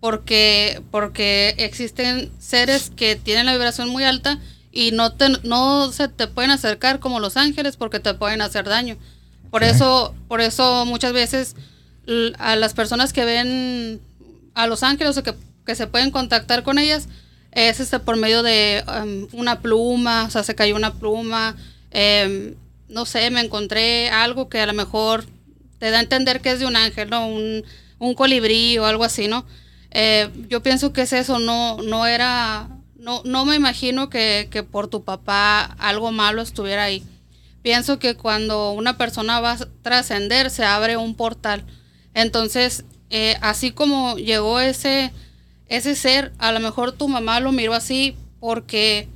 [0.00, 4.38] porque porque existen seres que tienen la vibración muy alta
[4.70, 8.64] y no te, no se te pueden acercar como los ángeles porque te pueden hacer
[8.68, 8.96] daño.
[9.50, 11.56] Por eso por eso muchas veces
[12.38, 14.00] a las personas que ven
[14.54, 15.34] a los ángeles o que,
[15.66, 17.08] que se pueden contactar con ellas
[17.52, 21.56] es este por medio de um, una pluma, o sea, se cayó una pluma,
[21.90, 22.54] em,
[22.88, 25.24] no sé, me encontré algo que a lo mejor
[25.78, 27.26] te da a entender que es de un ángel, ¿no?
[27.26, 27.64] Un,
[27.98, 29.44] un colibrí o algo así, ¿no?
[29.90, 34.62] Eh, yo pienso que es eso, no, no era, no, no me imagino que, que
[34.62, 37.02] por tu papá algo malo estuviera ahí.
[37.62, 41.64] Pienso que cuando una persona va a trascender se abre un portal.
[42.14, 45.12] Entonces, eh, así como llegó ese,
[45.68, 49.08] ese ser, a lo mejor tu mamá lo miró así porque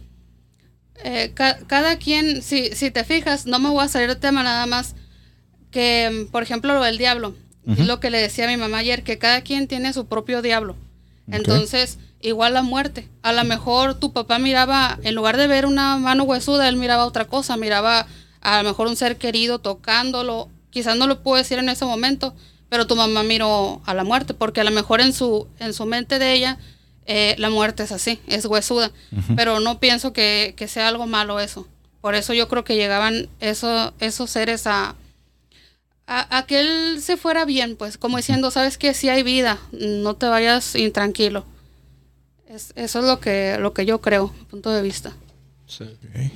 [1.04, 4.42] eh, ca- cada quien, si, si te fijas, no me voy a salir del tema
[4.42, 4.94] nada más,
[5.70, 7.34] que por ejemplo lo del diablo,
[7.66, 10.42] es lo que le decía a mi mamá ayer, que cada quien tiene su propio
[10.42, 10.76] diablo.
[11.30, 13.08] Entonces, igual la muerte.
[13.22, 17.06] A lo mejor tu papá miraba, en lugar de ver una mano huesuda, él miraba
[17.06, 18.06] otra cosa, miraba
[18.40, 20.48] a lo mejor un ser querido tocándolo.
[20.70, 22.34] Quizás no lo puedo decir en ese momento,
[22.68, 25.86] pero tu mamá miró a la muerte, porque a lo mejor en su, en su
[25.86, 26.58] mente de ella,
[27.06, 28.90] eh, la muerte es así, es huesuda.
[29.36, 31.68] Pero no pienso que, que sea algo malo eso.
[32.00, 34.96] Por eso yo creo que llegaban eso, esos seres a,
[36.06, 39.58] a, a que él se fuera bien, pues, como diciendo, sabes que si hay vida,
[39.72, 41.44] no te vayas intranquilo.
[42.48, 45.12] Es, eso es lo que, lo que yo creo, punto de vista.
[45.66, 45.84] Sí.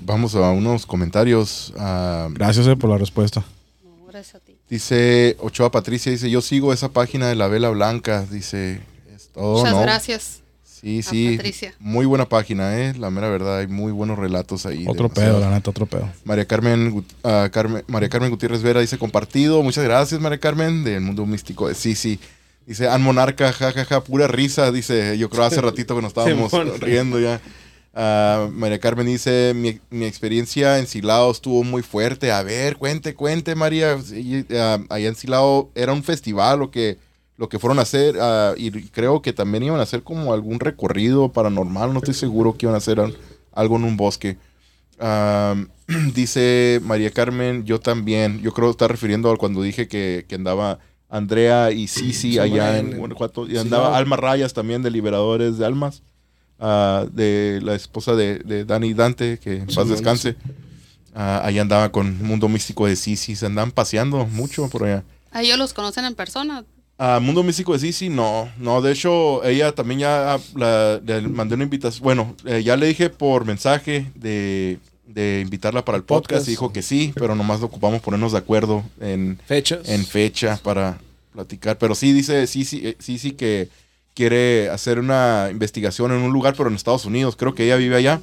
[0.00, 1.72] Vamos a unos comentarios.
[1.78, 3.44] ah, Gracias eh, por la respuesta.
[3.84, 4.56] No, gracias a ti.
[4.70, 8.24] dice Ochoa Patricia, dice, yo sigo esa página de la vela blanca.
[8.30, 8.80] Dice,
[9.14, 9.82] es todo, Muchas ¿no?
[9.82, 10.40] gracias.
[10.86, 11.36] Sí, a sí.
[11.36, 11.74] Patricia.
[11.80, 12.94] Muy buena página, ¿eh?
[12.96, 14.84] La mera verdad, hay muy buenos relatos ahí.
[14.86, 15.38] Otro demasiado.
[15.38, 16.08] pedo, la neta, otro pedo.
[16.24, 19.62] María Carmen, ah, Carmen- María Carmen Gutiérrez Vera dice compartido.
[19.64, 22.20] Muchas gracias, María Carmen, del mundo místico de Sisi.
[22.66, 24.70] Dice An Monarca, jajaja, pura risa.
[24.70, 27.40] Dice, yo creo hace ratito que nos estábamos riendo ya.
[27.92, 32.30] Ah, María Carmen dice, mi, mi experiencia en Silao estuvo muy fuerte.
[32.30, 33.98] A ver, cuente, cuente, María.
[34.02, 36.98] Sí, ah, allá en Silao era un festival lo que,
[37.38, 38.16] lo que fueron a hacer.
[38.20, 41.92] ah, y creo que también iban a hacer como algún recorrido paranormal.
[41.92, 43.16] No estoy seguro que iban a hacer al-
[43.52, 44.36] algo en un bosque.
[46.14, 50.34] Dice María Carmen, yo también, yo creo que está refiriendo a cuando dije que, que
[50.34, 53.94] andaba Andrea y Sisi Sí, allá en- Guanajuato, y sí, andaba no.
[53.94, 56.02] Alma Rayas también de Liberadores de Almas,
[56.58, 60.36] ah, de la esposa de, de Dani Dante, que en Sí, paz descanse.
[61.14, 65.04] Ah, ahí andaba con Mundo Místico de Sisi, se andaban paseando mucho por allá.
[65.30, 66.64] ¿A ellos los conocen en persona?
[66.98, 71.20] Ah, Mundo Místico de Sisi, no, no, de hecho, ella también ya ah, la- le
[71.28, 76.04] mandé una invitación, bueno, eh, ya le dije por mensaje de, de invitarla para el
[76.04, 76.48] podcast, Podcast.
[76.48, 79.86] y dijo que sí, pero nomás ocupamos ponernos de acuerdo en, Fechas.
[79.90, 80.98] en fecha para
[81.34, 83.68] platicar, pero sí dice sí, eh, sí que
[84.14, 87.96] quiere hacer una investigación en un lugar, pero en Estados Unidos, creo que ella vive
[87.96, 88.22] allá,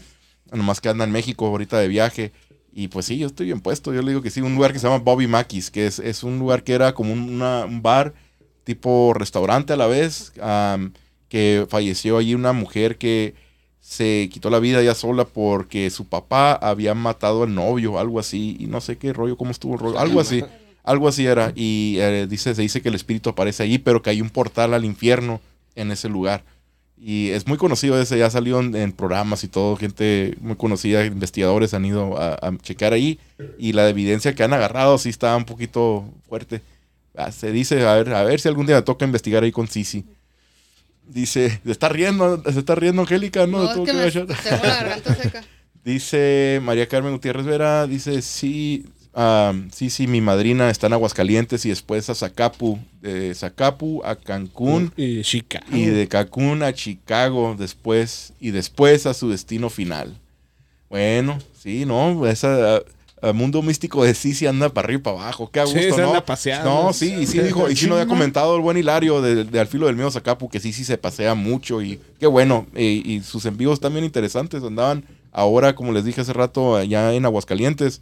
[0.51, 2.31] nomás que anda en México ahorita de viaje,
[2.73, 4.79] y pues sí, yo estoy bien puesto, yo le digo que sí, un lugar que
[4.79, 8.15] se llama Bobby Mackey's, que es, es un lugar que era como una- un bar,
[8.63, 10.93] tipo restaurante a la vez, am,
[11.29, 13.33] que falleció allí una mujer que
[13.79, 18.55] se quitó la vida ella sola porque su papá había matado al novio, algo así,
[18.59, 20.43] y no sé qué rollo, cómo estuvo el rollo, algo así,
[20.83, 24.09] algo así era, y eh, dice, se dice que el espíritu aparece allí, pero que
[24.09, 25.41] hay un portal al infierno
[25.75, 26.45] en ese lugar.
[26.97, 31.05] Y es muy conocido ese, ya salió en, en programas y todo, gente muy conocida,
[31.05, 33.19] investigadores han ido a, a checar ahí,
[33.57, 36.61] y la evidencia que han agarrado sí está un poquito fuerte.
[37.15, 39.67] Ah, Se dice, a ver, a ver si algún día me toca investigar ahí con
[39.67, 40.03] Sisi.
[41.07, 43.59] Dice, se está riendo, se está riendo Angélica, ¿no?
[43.59, 45.43] No, es Tuvo que que me ver- tengo la garganta seca.
[45.83, 51.65] Dice María Carmen Gutiérrez Vera, dice, sí, am, sí, sí, mi madrina está en Aguascalientes
[51.65, 55.65] y después a Zacapu, de Zacapu a Cancún Y Chicago.
[55.73, 60.17] y de Cancún a Chicago después y después a su destino final.
[60.89, 62.81] Bueno, sí, no, esa
[63.23, 65.65] a- a mundo místico de sí sí anda para arriba y para abajo, qué a
[65.67, 66.07] Sí, gusto, se ¿no?
[66.09, 66.69] anda paseando.
[66.69, 69.59] No, sí, y sí dijo, y sí nos había comentado el buen Hilario de, de
[69.59, 73.11] Al filo del miedo Zacapu que sí sí se pasea mucho y qué bueno, y,
[73.13, 78.01] y sus envíos también interesantes, andaban ahora como les dije hace rato allá en Aguascalientes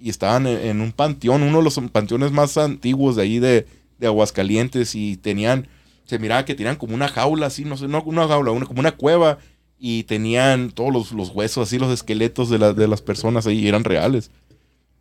[0.00, 3.66] y estaban en, en un panteón, uno de los panteones más antiguos de ahí de,
[3.98, 5.66] de Aguascalientes y tenían,
[6.04, 8.80] se miraba que tenían como una jaula así, no sé, no una jaula, una, como
[8.80, 9.38] una cueva
[9.80, 13.58] y tenían todos los, los huesos así, los esqueletos de, la- de las personas ahí
[13.60, 14.30] y eran reales.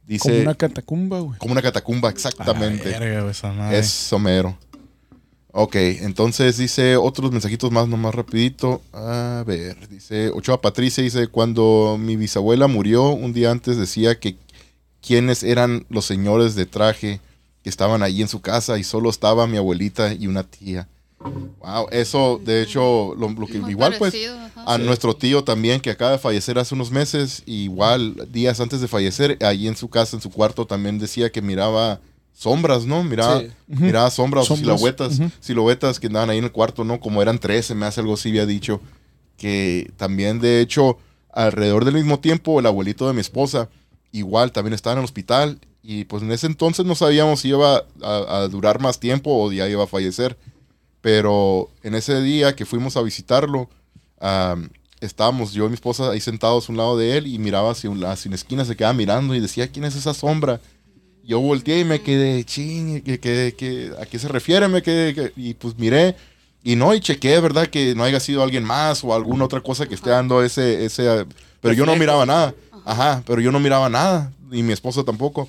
[0.07, 1.37] Dice, Como una catacumba, güey.
[1.37, 2.89] como una catacumba, exactamente.
[2.89, 3.77] verga, güey, esa madre.
[3.79, 4.57] Es somero.
[5.51, 8.81] Ok, entonces dice otros mensajitos más, nomás rapidito.
[8.93, 14.37] A ver, dice Ochoa Patricia, dice, cuando mi bisabuela murió, un día antes decía que
[15.01, 17.19] quiénes eran los señores de traje
[17.63, 20.87] que estaban ahí en su casa y solo estaba mi abuelita y una tía.
[21.59, 24.73] Wow, eso de hecho, lo, lo que igual pues ajá.
[24.73, 28.87] a nuestro tío también que acaba de fallecer hace unos meses, igual días antes de
[28.87, 31.99] fallecer, ahí en su casa, en su cuarto también decía que miraba
[32.33, 33.03] sombras, ¿no?
[33.03, 33.47] Miraba, Sí.
[33.67, 35.31] miraba sombras, o Sombras, siluetas, ujú.
[35.39, 36.99] siluetas que andaban ahí en el cuarto, ¿no?
[36.99, 38.79] Como eran tres, se me hace algo así, había dicho.
[39.37, 40.97] Que también, de hecho,
[41.33, 43.69] alrededor del mismo tiempo, el abuelito de mi esposa,
[44.11, 45.59] igual también estaba en el hospital.
[45.83, 49.51] Y pues en ese entonces no sabíamos si iba a, a durar más tiempo o
[49.51, 50.37] ya iba a fallecer.
[51.01, 53.69] Pero en ese día que fuimos a visitarlo,
[54.19, 54.69] am,
[54.99, 57.89] estábamos yo y mi esposa ahí sentados a un lado de él y miraba hacia,
[57.89, 60.59] un, hacia una esquina, se quedaba mirando y decía, ¿quién es esa sombra?
[61.23, 64.67] Yo volteé y me quedé, ching, que, que, que- ¿a qué se refiere?
[64.67, 66.15] Me quedé, que- y pues miré,
[66.63, 67.67] y no, y chequé, ¿verdad?
[67.67, 71.25] Que no haya sido alguien más o alguna otra cosa que esté dando ese, ese,
[71.61, 72.55] pero yo no miraba nada,
[72.85, 75.47] ajá, pero yo no miraba nada, y mi esposa tampoco.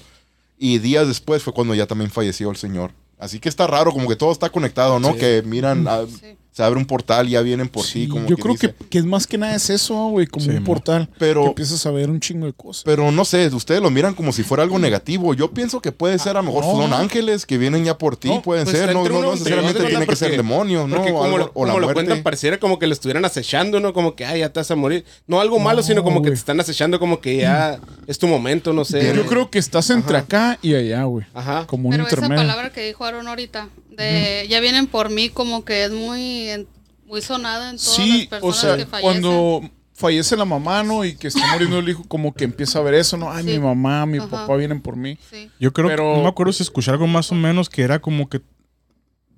[0.59, 2.91] Y días después fue cuando ya también falleció el señor.
[3.19, 5.13] Así que está raro, como que todo está conectado, ¿no?
[5.13, 5.19] Sí.
[5.19, 6.37] Que miran, ah, Sí.
[6.59, 8.75] Se abre un portal y ya vienen por Sí, ti, como yo que creo dice.
[8.75, 11.09] que, que es más que nada es eso, güey, como Sí, un portal.
[11.17, 12.83] Pero- que empiezas a ver un chingo de cosas.
[12.83, 15.35] Pero no sé, ustedes lo miran como si fuera algo negativo.
[15.35, 16.73] Yo pienso que puede ser, a lo mejor no.
[16.83, 20.05] son ángeles que vienen ya por ti, No, pueden pues, ser, no, no, necesariamente tiene
[20.05, 20.97] que ser demonios, ¿no?
[20.97, 21.95] Porque como, Algo- lo, o la como lo muerte.
[21.95, 23.93] cuentan, pareciera como que le estuvieran acechando, ¿no?
[23.93, 25.05] Como que, ay, ya te vas a morir.
[25.29, 27.79] No algo malo, No, sino como que te están acechando, como que ya
[28.09, 29.15] es tu momento, no sé.
[29.15, 31.25] Yo creo que estás entre acá y allá, güey.
[31.35, 31.67] Ajá.
[31.69, 32.43] Como un Pero esa intermedio.
[32.43, 33.69] palabra que dijo Aaron ahorita,
[33.99, 36.67] de ya vienen por mí, como que es muy, en-
[37.07, 39.23] muy sonada en todas las Sí, o personas sea, que fallecen.
[39.23, 41.05] cuando fallece la mamá, ¿no?
[41.05, 43.33] Y que está muriendo el hijo, como que empieza a ver eso, ¿no?
[43.33, 43.51] Ay, Sí.
[43.51, 44.29] mi mamá, mi Ajá.
[44.29, 45.19] papá vienen por mí.
[45.31, 45.51] Sí.
[45.59, 47.99] Yo creo Pero- que no me acuerdo si escuché algo más o menos que era
[47.99, 48.41] como que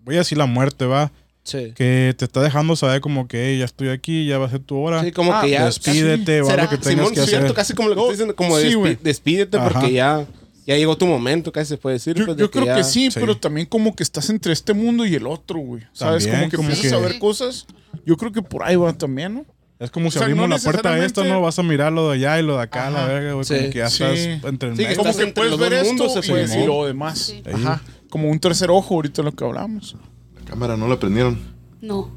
[0.04, 1.12] voy a decir la muerte, va,
[1.42, 1.72] Sí.
[1.74, 4.60] que te está dejando saber como que "Hey, ya estoy aquí, ya va a ser
[4.60, 5.02] tu hora.
[5.02, 5.64] Sí, como Ah, que ya.
[5.64, 7.56] despídete o ¿Será, algo que tengas Simón, que cierto, hacer.
[7.56, 8.98] casi como lo que estoy diciendo, como sí, güey.
[9.02, 9.70] despídete Ajá.
[9.70, 10.26] porque ya,
[10.70, 12.14] ya llegó tu momento, casi se puede decir.
[12.16, 13.18] Yo, pues, de creo ya- que sí, Sí.
[13.20, 15.82] pero también como que estás entre este mundo y el otro, güey.
[15.92, 16.24] ¿Sabes?
[16.24, 17.66] También, como que como empiezas que- a ver cosas.
[18.06, 19.44] Yo creo que por ahí va también, ¿no?
[19.78, 21.40] Es como si O sea, abrimos no la puerta a esto, ¿no?
[21.40, 23.44] Vas a mirar lo de allá y lo de acá, la verga, güey.
[23.44, 23.54] Sí.
[23.56, 24.04] Como que ya Sí.
[24.04, 24.96] estás entre el Sí, medio.
[24.98, 27.18] Como que entre puedes los ver dos esto y, se y lo demás.
[27.18, 27.42] Sí.
[27.50, 27.82] Ajá.
[28.10, 29.96] Como un tercer ojo ahorita lo que hablamos.
[30.38, 31.38] La cámara no la prendieron.
[31.80, 32.10] No.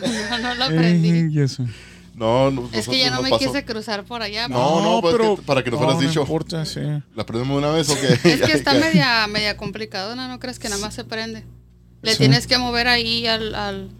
[0.00, 1.30] no, no lo aprendí.
[2.20, 3.46] No, no Es que ya no me pasó.
[3.46, 4.46] quise cruzar por allá.
[4.46, 6.20] No, no, pues, que- para que nos no, hubieras no dicho.
[6.20, 6.80] importa, sí.
[7.16, 8.08] ¿La prendemos de una vez o qué?
[8.28, 10.28] Es que está media, media complicado, ¿no?
[10.28, 11.44] No crees que nada más se prende.
[12.02, 12.18] Le Sí.
[12.18, 13.54] tienes que mover ahí al...
[13.54, 13.90] al-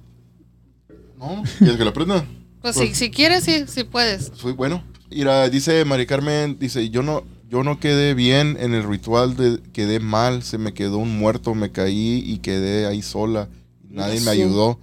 [1.19, 2.25] No, ¿quieres que la prenda?
[2.61, 4.31] Pues si, si quieres, sí, sí puedes.
[4.37, 4.85] Fui bueno.
[5.11, 9.61] Mira, dice Mari Carmen, dice, yo no, yo no quedé bien en el ritual, de,
[9.73, 13.49] quedé mal, se me quedó un muerto, me caí y quedé ahí sola.
[13.89, 14.79] Nadie me ayudó.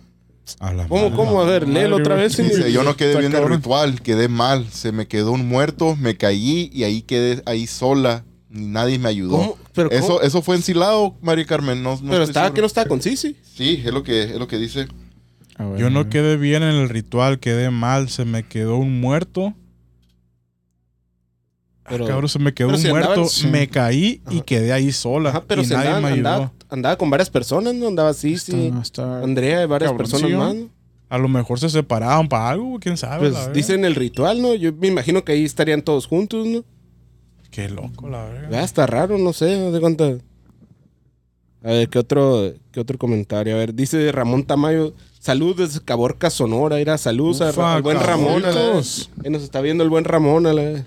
[0.59, 1.15] A la ¿Cómo, madre.
[1.15, 1.41] cómo?
[1.41, 2.33] A ver, léelo otra vez.
[2.33, 2.43] sí.
[2.43, 3.57] Dice, yo no quedé bien en el cabrón.
[3.57, 8.23] ritual, quedé mal, se me quedó un muerto, me caí y ahí quedé ahí sola.
[8.49, 9.37] Nadie me ayudó.
[9.37, 9.57] ¿Cómo?
[9.73, 10.21] ¿Pero eso, cómo?
[10.21, 11.83] eso fue ensilado, Mari Carmen.
[11.83, 13.35] No, no Pero estaba que no estaba con Sisi.
[13.55, 14.87] Sí, es lo que, es lo que dice.
[15.57, 19.01] A ver, Yo no quedé bien en el ritual, quedé mal, se me quedó un
[19.01, 19.53] muerto.
[21.89, 23.47] Pero, Ah, Cabrón, se me quedó pero un si muerto, andaban- sí.
[23.47, 25.29] me caí y quedé ahí sola.
[25.29, 26.29] Ajá, pero y si nadie andaba, me ayudó.
[26.29, 27.87] andaba, andaba con varias personas, ¿no?
[27.87, 28.73] Andaba así, sí.
[28.81, 30.69] Está- Andrea y varias personas más, ¿no?
[31.09, 33.29] A lo mejor se separaban para algo, quién sabe.
[33.29, 34.53] Pues dicen el ritual, ¿no?
[34.53, 36.65] Yo me imagino que ahí estarían todos juntos, ¿no?
[37.51, 38.49] Qué loco, la verga.
[38.51, 40.19] Ya está raro, no sé, no sé cuánto.
[41.63, 43.55] A ver, ¿qué otro, qué otro comentario?
[43.55, 46.79] A ver, dice Ramón Tamayo, salud desde Caborca, Sonora.
[46.79, 48.43] Era saludos al buen Ramón.
[48.45, 50.45] a la- nos está viendo el buen Ramón.
[50.45, 50.85] A la-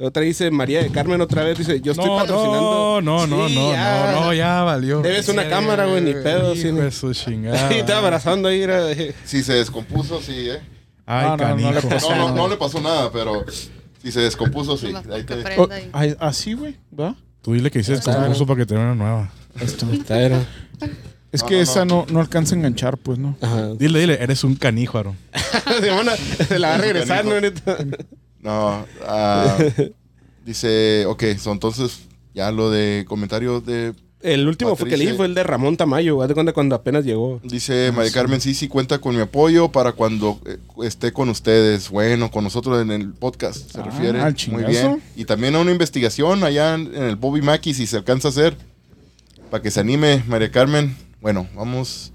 [0.00, 3.00] Otra dice María de Carmen otra vez, dice, yo estoy no, patrocinando.
[3.02, 4.12] no, no, Sí, no, ya.
[4.12, 5.00] no, no, ya valió.
[5.02, 6.54] Debes una cámara, güey, ni pedo.
[6.54, 6.88] Sí, ¿no?
[6.92, 7.72] su chingada.
[7.74, 8.62] Y está abrazando ahí.
[8.62, 8.82] Era,
[9.24, 10.60] Si se descompuso, sí, ¿eh?
[11.04, 11.72] Ay, No, no, no canijo.
[11.72, 12.14] le pasó.
[12.14, 13.44] No, no, no le pasó nada, pero
[14.00, 14.92] si se descompuso, sí.
[15.12, 15.68] Ahí te- Oh,
[16.20, 17.16] así, güey, ¿va?
[17.42, 19.32] Tú dile que hiciste concurso para que te den una nueva.
[19.60, 20.40] Esta era.
[21.32, 23.36] Es No, que no, esa no, no alcanza a enganchar, pues, ¿no?
[23.40, 23.74] Ajá.
[23.74, 25.16] Dile, dile, eres un canijo, Aaron.
[25.80, 27.32] Se van a- se la va a regresar, ¿no?
[28.40, 29.58] No, ah,
[30.44, 32.00] dice, ok, so, entonces
[32.34, 33.94] ya lo de comentarios de...
[34.20, 36.20] El último fue que leí fue el de Ramón Tamayo.
[36.22, 37.40] Haz de cuenta cuando apenas llegó.
[37.44, 41.88] Dice María Carmen, sí, sí cuenta con mi apoyo para cuando eh, esté con ustedes,
[41.88, 44.18] bueno, con nosotros en el podcast, se Ah, refiere.
[44.18, 44.68] al Muy chingazo.
[44.68, 45.02] bien.
[45.14, 48.30] Y también a una investigación allá en, en el Bobby Mackey, si se alcanza a
[48.32, 48.56] hacer,
[49.52, 50.96] para que se anime María Carmen.
[51.20, 52.12] Bueno, vamos.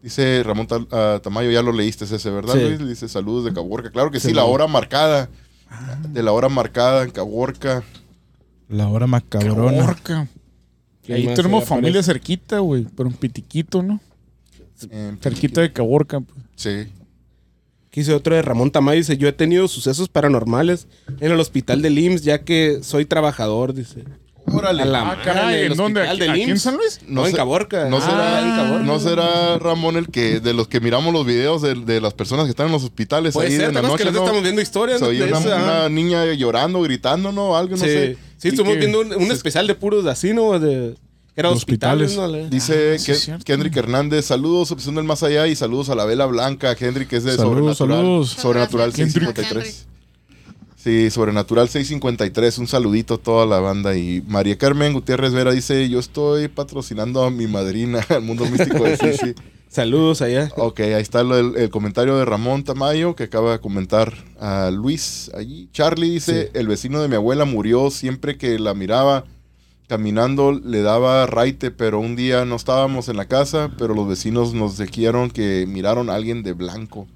[0.00, 2.60] Dice Ramón Ta- ah, Tamayo, ya lo leíste ese, ¿verdad, Sí.
[2.60, 2.88] Luis?
[2.88, 3.90] Dice saludos de Caborca.
[3.90, 4.34] Claro que sí, Sí.
[4.34, 5.28] la hora marcada.
[6.08, 7.82] De la hora marcada en Caborca.
[8.68, 9.78] La hora macabrona.
[9.78, 10.28] Caborca.
[11.04, 12.12] ¿Quién Ahí tenemos familia aparece?
[12.12, 12.86] cerquita, güey.
[12.96, 14.00] Pero un pitiquito, ¿no?
[14.90, 16.20] en Cerquita de Caborca.
[16.20, 16.38] pues.
[16.56, 16.88] Sí.
[17.88, 18.98] Aquí dice otro de Ramón Tamayo.
[18.98, 20.86] Dice, yo he tenido sucesos paranormales
[21.20, 24.04] en el hospital del IMSS ya que soy trabajador, dice.
[24.46, 24.82] Órale.
[24.82, 26.08] A la Ah, madre, caray, el ¿en dónde?
[26.08, 26.58] ¿Aquí, aquí en.
[26.58, 27.00] San Luis?
[27.06, 27.88] No, en sé- Caborca.
[27.88, 28.84] No Ah, será, en Caborca.
[28.84, 32.44] no será Ramón el que de los que miramos los videos de, de las personas
[32.46, 33.98] que están en los hospitales ahí ser, en la ¿te acuerdas noche.
[33.98, 34.20] que les ¿no?
[34.20, 35.10] estamos viendo historias Se ¿no?
[35.10, 37.56] oía de una, una niña llorando, gritando, ¿no?
[37.56, 38.16] Algo, no sí, sé.
[38.36, 40.58] sí, estuvimos que- viendo un, un especial de puros de así, ¿no?
[40.58, 40.96] De,
[41.34, 42.44] era De hospitales, hospitales.
[42.44, 42.50] ¿no?
[42.50, 43.44] Dice Ah, sí, que.
[43.44, 46.74] Kendrick Hernández, saludos, opción del más allá y saludos a la vela blanca.
[46.74, 47.98] Kendrick que es de Saludos, Sobrenatural.
[48.04, 48.30] saludos.
[48.30, 49.86] Sobrenatural Gracias, 653.
[50.82, 52.58] Sí, Sobrenatural 653.
[52.58, 53.96] Un saludito a toda la banda.
[53.96, 58.82] Y María Carmen Gutiérrez Vera dice: Yo estoy patrocinando a mi madrina, al mundo místico
[58.84, 59.34] de Sisi.
[59.68, 60.50] Saludos allá.
[60.56, 64.70] Ok, ahí está lo- el, el comentario de Ramón Tamayo que acaba de comentar a
[64.70, 65.68] Luis allí.
[65.72, 69.24] Charlie dice, el vecino de mi abuela murió siempre que la miraba
[69.88, 74.52] caminando, le daba raite, pero un día no estábamos en la casa, pero los vecinos
[74.52, 77.06] nos dijeron que miraron a alguien de blanco.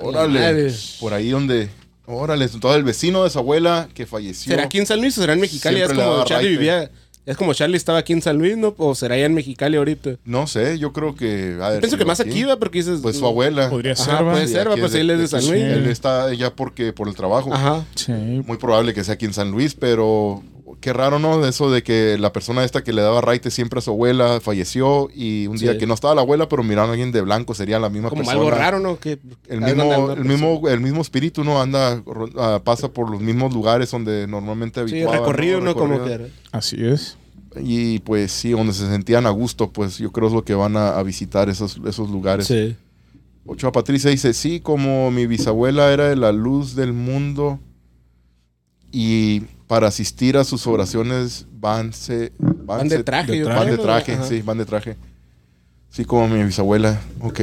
[0.00, 1.68] Órale, por ahí donde...
[2.10, 4.50] Órale, entonces el vecino de su abuela que falleció.
[4.50, 5.76] ¿Será aquí en San Luis o será en Mexicali?
[5.80, 6.58] Es Siempre le como Charlie raite.
[6.58, 6.90] vivía.
[7.26, 8.74] Es como Charlie estaba aquí en San Luis, ¿no?
[8.78, 10.12] O será allá en Mexicali ahorita.
[10.24, 11.58] No sé, yo creo que...
[11.80, 13.00] Pienso que más aquí, va, porque dices.
[13.02, 13.68] Pues su abuela.
[13.68, 15.62] Podría ser, puede ser, va, pues él es de de San Luis.
[15.62, 17.52] Él está allá porque, por el trabajo.
[17.52, 17.84] Ajá.
[17.94, 18.12] Sí.
[18.12, 20.42] Muy probable que sea aquí en San Luis, pero
[20.80, 21.40] qué raro, ¿no?
[21.40, 24.40] De eso de que la persona esta que le daba raite siempre a su abuela
[24.40, 25.78] falleció y un día Sí.
[25.78, 28.22] que no estaba la abuela, pero miraron a alguien de blanco, sería la misma Como
[28.22, 28.38] persona.
[28.38, 28.98] algo raro, ¿no?
[28.98, 29.18] Que
[29.48, 30.24] El mismo, el, persona.
[30.24, 31.60] mismo, el mismo espíritu, ¿no?
[31.60, 32.02] Anda,
[32.38, 35.18] ah, pasa por los mismos lugares donde normalmente Sí, habituaba.
[35.18, 35.74] recorrido, ¿no?
[35.74, 36.26] Como Recorrido.
[36.26, 36.32] que.
[36.52, 37.16] Así es.
[37.60, 40.76] Y pues sí, donde se sentían a gusto, pues yo creo es lo que van
[40.76, 42.46] a, a visitar esos, esos lugares.
[42.46, 42.76] Sí.
[43.46, 47.58] Ochoa Patricia dice, sí, como mi bisabuela era de la luz del mundo
[48.92, 53.58] y para asistir a sus oraciones van, se, van, Van de se- traje, de traje.
[53.60, 54.24] van de traje, Ajá.
[54.24, 54.96] sí, van de traje.
[55.90, 57.40] Sí, como mi bisabuela, ok,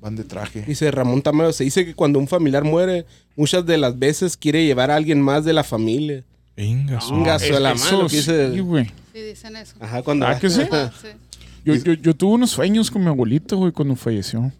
[0.00, 0.62] van de traje.
[0.62, 3.04] Dice Ramón Tamayo, se dice que cuando un familiar muere,
[3.36, 6.24] muchas de las veces quiere llevar a alguien más de la familia.
[6.56, 8.86] Venga, su- gaso de la mano sí, güey.
[9.12, 9.74] Sí, dicen eso.
[9.80, 10.26] Ajá, cuando.
[10.26, 10.62] ¿Ah, que sí?
[10.62, 11.08] Sí.
[11.64, 14.52] Yo, yo, yo tuve unos sueños con mi abuelita, güey, cuando falleció.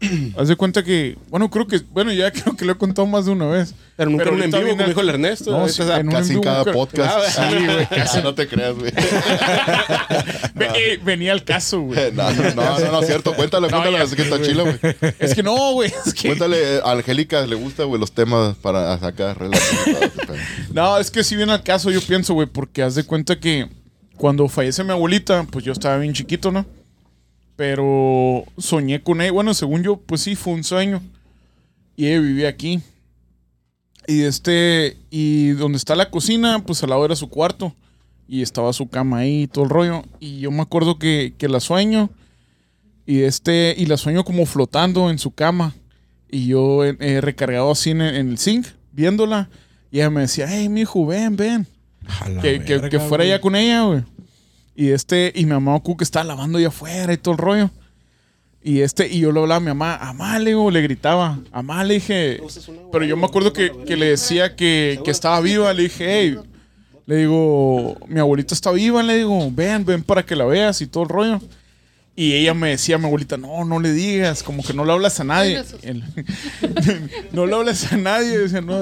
[0.38, 3.26] Haz de cuenta que, bueno, creo que, bueno, ya creo que lo he contado más
[3.26, 3.74] de una vez.
[3.96, 5.50] Pero nunca en un en vivo, como dijo el Ernesto.
[5.50, 7.38] No, Ahorita, sí, en Casi en cada podcast.
[7.38, 7.88] Ah, Sí, güey.
[7.90, 8.92] Ah, no te creas, güey.
[10.60, 12.12] Eh, venía al caso, güey.
[12.12, 13.34] no, no, no, no, es cierto.
[13.34, 14.78] Cuéntale, cuéntale, es que está chila, güey.
[15.18, 15.92] Es que no, güey.
[16.06, 20.12] Es que, Cuéntale, eh, a Angélica le gusta, güey, los temas para sacar relaciones.
[20.72, 23.68] no, es que si viene al caso, yo pienso, güey, porque haz de cuenta que
[24.16, 26.64] cuando fallece mi abuelita, pues yo estaba bien chiquito, ¿no?
[27.58, 29.32] Pero soñé con ella.
[29.32, 31.02] Bueno, según yo, pues sí, fue un sueño.
[31.96, 32.78] Y ella vivía aquí.
[34.06, 37.74] Y este, y donde está la cocina, pues al lado era su cuarto.
[38.28, 40.04] Y estaba su cama ahí y todo el rollo.
[40.20, 42.10] Y yo me acuerdo que, que la sueño.
[43.06, 45.74] Y este, y la sueño como flotando en su cama.
[46.30, 49.50] Y yo eh, eh, recargado así en, en el zinc, viéndola.
[49.90, 51.66] Y ella me decía, hey, mijo, ven, ven.
[52.40, 53.30] Que, que- fuera güey.
[53.30, 54.04] ya con ella, güey.
[54.78, 57.70] Y este, y mi mamá Ocu que estaba lavando allá afuera y todo el rollo.
[58.62, 61.94] Y este, y yo le hablaba a mi mamá, mamá, le le gritaba, mamá, le
[61.94, 62.40] dije,
[62.92, 66.36] pero yo me acuerdo que, que le decía que, que estaba viva, le dije, hey,
[67.06, 70.86] le digo, mi abuelita está viva, le digo, ven, ven para que la veas y
[70.86, 71.40] todo el rollo.
[72.20, 75.20] Y ella me decía, mi abuelita, no, no le digas, como que no le hablas
[75.20, 75.62] a nadie.
[77.32, 78.80] No le hablas a nadie, decía, no,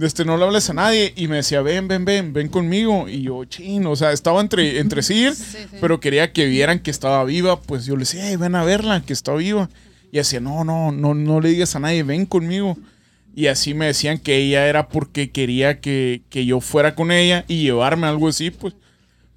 [0.00, 1.12] este, no le hablas a nadie.
[1.16, 3.10] Y me decía, ven, ven, ven, ven conmigo.
[3.10, 5.76] Y yo, chino, o sea, estaba entre, entre sí, ir, Sí, sí.
[5.82, 7.60] pero quería que vieran que estaba viva.
[7.60, 9.68] Pues yo le decía, "Ey, ven a verla, que está viva.
[10.10, 12.78] Y decía, no, no, no, no le digas a nadie, ven conmigo.
[13.34, 17.44] Y así me decían que ella era porque quería que, que yo fuera con ella
[17.48, 18.72] y llevarme algo así, pues.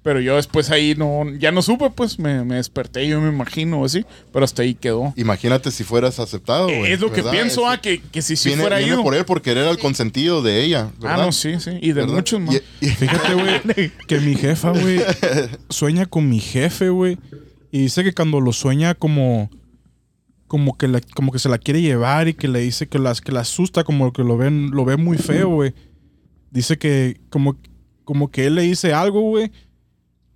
[0.02, 3.84] Pero yo después ahí no, ya no supe, pues me, me desperté, yo me imagino
[3.84, 5.12] así, pero hasta ahí quedó.
[5.14, 6.92] Imagínate si fueras aceptado, güey.
[6.92, 9.02] es lo que pienso, ah, que, que si sí viene, fuera viene ido.
[9.02, 10.90] por él por querer al consentido de ella.
[11.02, 11.72] ah, no, sí, sí.
[11.82, 12.14] Y de ¿Verdad?
[12.14, 12.62] muchos más.
[12.80, 15.00] Y- y- Fíjate, güey, que mi jefa, güey,
[15.68, 17.18] sueña con mi jefe, güey.
[17.70, 19.50] Y dice que cuando lo sueña como
[20.46, 23.20] como que la- como que se la quiere llevar y que le dice que las
[23.20, 25.74] que la asusta como que lo ven lo ve muy feo, güey.
[26.50, 27.56] Dice que como
[28.04, 29.52] como que él le dice algo, güey,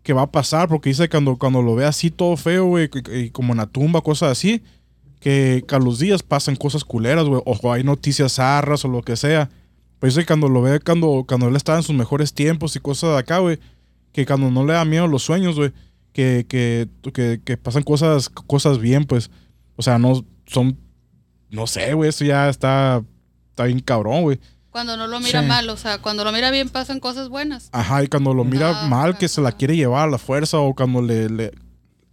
[0.04, 3.30] que va a pasar porque dice cuando cuando lo ve así todo feo, güey, y-
[3.30, 4.62] como en la tumba, cosas así,
[5.18, 9.02] que, que a los días pasan cosas culeras, güey, o hay noticias zarras o lo
[9.02, 9.50] que sea.
[9.98, 12.80] Pero dice que cuando lo ve, cuando, cuando él estaba en sus mejores tiempos y
[12.80, 13.58] cosas de acá, güey,
[14.12, 15.72] que cuando no le da miedo los sueños, güey,
[16.12, 19.30] que, que, que, que pasan cosas, cosas bien, pues.
[19.76, 20.78] O sea, no son,
[21.50, 23.02] no sé, güey, eso ya está,
[23.50, 24.38] está bien cabrón, güey.
[24.74, 25.46] Cuando no lo mira Sí.
[25.46, 27.68] mal, o sea, cuando lo mira bien pasan cosas buenas.
[27.70, 30.58] Ajá, y cuando lo mira Ah, mal, que se la quiere llevar a la fuerza
[30.58, 31.52] o cuando le, le-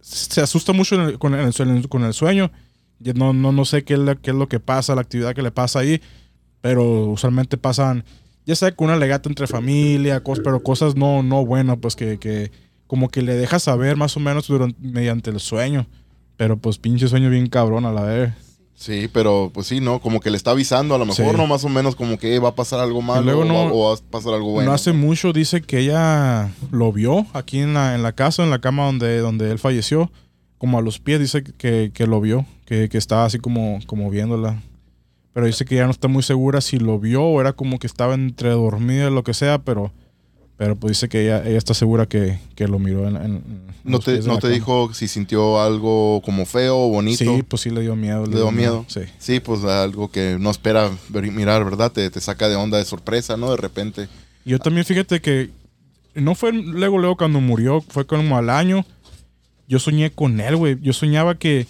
[0.00, 2.52] se asusta mucho en el- con, el, sueño- con el sueño.
[3.00, 5.34] Yo no, no, no sé qué es, lo, qué es lo que pasa, la actividad
[5.34, 6.00] que le pasa ahí,
[6.60, 8.04] pero usualmente pasan,
[8.46, 12.20] ya sea con una legata entre familia, cos- pero cosas no, no buenas, pues que,
[12.20, 12.52] que
[12.86, 15.88] como que le deja saber más o menos durante, mediante el sueño.
[16.36, 18.32] Pero pues pinche sueño bien cabrón a la vez.
[18.74, 20.00] Sí, pero pues sí, ¿no?
[20.00, 21.36] Como que le está avisando a lo mejor, Sí.
[21.36, 21.46] ¿no?
[21.46, 23.72] Más o menos como que "Eh, va a pasar algo malo luego o, no- va,
[23.72, 24.70] o va a pasar algo bueno.
[24.70, 28.50] No hace mucho dice que ella lo vio aquí en la, en la casa, en
[28.50, 30.10] la cama donde, donde él falleció.
[30.58, 34.10] Como a los pies dice que, que lo vio, que, que estaba así como, como
[34.10, 34.60] viéndola.
[35.32, 37.86] Pero dice que ya no está muy segura si lo vio o era como que
[37.86, 39.92] estaba entre dormida o lo que sea, pero,
[40.62, 43.72] pero pues dice que ella, ella está segura que, que lo miró en, en- en
[43.82, 44.54] ¿No te, no te cama.
[44.54, 47.24] dijo si sintió algo como feo o bonito?
[47.24, 48.26] Sí, pues sí le dio miedo.
[48.26, 48.84] ¿Le dio miedo?
[48.86, 49.00] Sí.
[49.18, 51.90] Sí, pues algo que no espera mirar, ¿verdad?
[51.90, 53.50] Te, te saca de onda de sorpresa, ¿no?
[53.50, 54.06] De repente.
[54.44, 55.50] Yo también fíjate que
[56.14, 58.86] no fue luego, luego cuando murió, fue como al año.
[59.66, 60.78] Yo soñé con él, güey.
[60.80, 61.66] Yo soñaba que,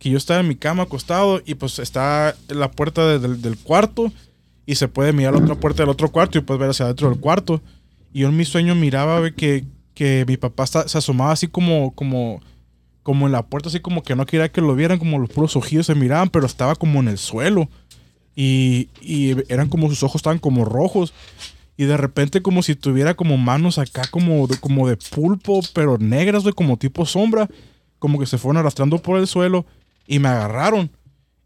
[0.00, 3.56] que yo estaba en mi cama acostado y pues está la puerta de- del, del
[3.58, 4.12] cuarto
[4.66, 7.10] y se puede mirar la otra puerta del otro cuarto y puedes ver hacia adentro
[7.10, 7.62] del cuarto.
[8.14, 11.94] Y yo en mi sueño miraba que, que mi papá está- se asomaba así como,
[11.94, 12.40] como,
[13.02, 15.54] como en la puerta, así como que no quería que lo vieran, como los puros
[15.56, 17.68] ojillos se miraban, pero estaba como en el suelo.
[18.36, 21.12] Y, y eran como sus ojos estaban como rojos.
[21.76, 25.98] Y de repente como si tuviera como manos acá como de, como de pulpo, pero
[25.98, 27.48] negras, güey, como tipo sombra.
[27.98, 29.66] Como que se fueron arrastrando por el suelo
[30.06, 30.90] y me agarraron.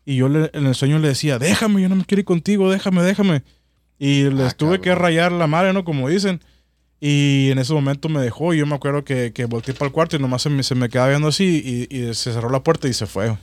[0.04, 2.70] Y yo le- en el sueño le decía, déjame, yo no me quiero ir contigo,
[2.70, 3.42] déjame, déjame.
[3.98, 5.84] Y les Ah, tuve que rayar la madre, ¿no?
[5.84, 6.40] Como dicen.
[7.00, 9.92] Y en ese momento me dejó y yo me acuerdo que, que volteé para el
[9.92, 12.62] cuarto y nomás se me, se me quedaba viendo así y, y se cerró la
[12.64, 13.36] puerta y se fue.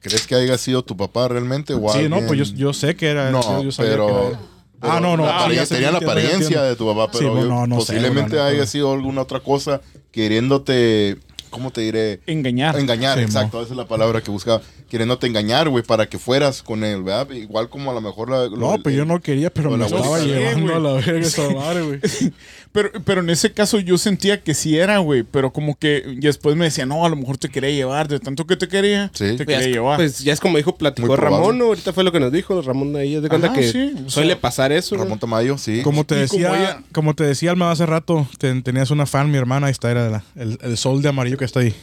[0.00, 1.72] ¿Crees que haya sido tu papá realmente?
[1.74, 3.30] O Sí, no, pues yo, yo sé que era.
[3.30, 4.36] No, yo, sabía pero- que era él.
[4.80, 5.24] pero Ah, no, no.
[5.26, 7.80] la sí, sé, tenía la apariencia de tu papá, Sí, pero bueno, yo- no, no
[7.80, 8.56] sé, posiblemente la neta.
[8.56, 9.80] haya sido alguna otra cosa
[10.10, 11.18] queriéndote,
[11.50, 12.20] ¿cómo te diré?
[12.26, 12.78] Engañar.
[12.78, 14.62] Engañar, Sí, exacto, esa es la palabra que buscaba.
[14.90, 17.30] Queriéndote engañar, güey, para que fueras con él, ¿verdad?
[17.30, 18.48] Igual como a lo mejor la...
[18.48, 21.18] No, lo- pero yo no quería, pero me la estaba llevando Sí, a la verga
[21.20, 22.00] esa madre, güey.
[22.72, 25.24] Pero, pero en ese caso yo sentía que sí era, güey.
[25.24, 28.06] Pero como que y después me decía, no, a lo mejor te quería llevar.
[28.06, 29.36] De tanto que te quería, Sí.
[29.36, 29.96] te Pues, quería llevar.
[29.96, 31.16] pues ya es como dijo, platicó.
[31.16, 31.64] Ramón, ¿no?
[31.66, 32.62] ahorita fue lo que nos dijo.
[32.62, 34.94] Ramón ahí es de cuenta Ajá, que sí, o sea, suele pasar eso.
[34.96, 35.02] ¿no?
[35.02, 35.82] Ramón Tamayo, sí.
[35.82, 39.30] Como te como decía, ella- como te decía Alma hace rato, ten- tenías una fan,
[39.32, 41.74] mi hermana, ahí está, era la- el, el sol de amarillo que está ahí.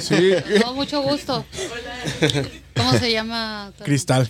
[0.00, 0.32] sí.
[0.64, 1.44] No, mucho gusto.
[2.76, 3.72] ¿Cómo se llama?
[3.84, 4.28] Cristal.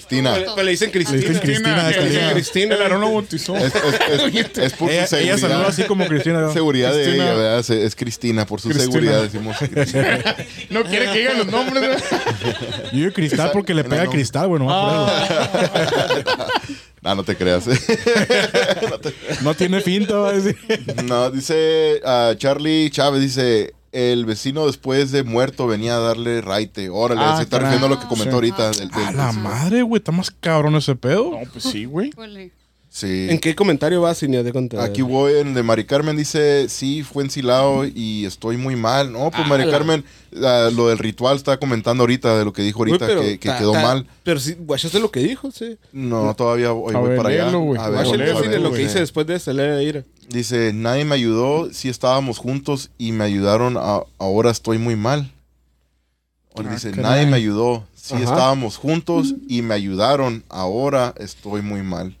[0.00, 0.36] Cristina.
[0.54, 1.18] Pues le dicen Cristina.
[1.20, 2.30] Le dicen Cristina, le dicen.
[2.32, 2.74] Cristina.
[2.74, 3.56] El Aarón lo bautizó.
[3.56, 5.38] Es, es- es- es por Ella, su ella seguridad.
[5.48, 6.40] saluda así como Cristina.
[6.40, 6.52] ¿no?
[6.52, 7.70] seguridad de ella, ¿verdad?
[7.70, 8.92] Es Cristina, por su Cristina.
[8.92, 9.56] seguridad decimos.
[10.70, 11.82] No quiere que digan los nombres.
[11.82, 12.18] ¿no?
[12.92, 14.10] Yo digo Cristal porque le pega no.
[14.10, 16.48] Cristal, bueno, Ah.
[17.02, 17.64] no, no te creas.
[19.42, 20.56] no tiene finta, va a decir.
[21.04, 26.88] no, dice ah, Charlie Chávez, dice, el vecino después de muerto venía a darle raite.
[26.90, 28.34] Órale, Ah, se está refiriendo a lo que comentó Sí.
[28.34, 28.70] ahorita.
[28.70, 31.30] del- del- A la madre, güey, está más cabrón ese pedo.
[31.32, 32.12] No, pues sí, güey.
[32.92, 33.28] Sí.
[33.30, 34.42] ¿En qué comentario vas, Cinia?
[34.42, 34.80] De contar?
[34.80, 38.74] Aquí voy en el de Mari Carmen, dice, sí, fue en Silao y estoy muy
[38.74, 39.12] mal.
[39.12, 42.80] No, pues Ah, Mari Carmen, lo del ritual está comentando ahorita, de lo que dijo
[42.80, 44.06] ahorita, pero que, que ta- quedó ta- mal.
[44.24, 45.78] Pero sí, guachaste lo que dijo, sí.
[45.92, 47.50] No, todavía voy, A voy ver, para allá.
[47.56, 47.80] güey.
[47.80, 50.04] A ver, lo que hice después de ese, le ir.
[50.30, 55.32] Dice, nadie me ayudó, sí estábamos juntos y me ayudaron, a- ahora estoy muy mal.
[56.54, 57.02] Ah, dice, caray.
[57.02, 58.24] nadie me ayudó, sí Ajá.
[58.24, 62.16] estábamos juntos y me ayudaron, ahora estoy muy mal.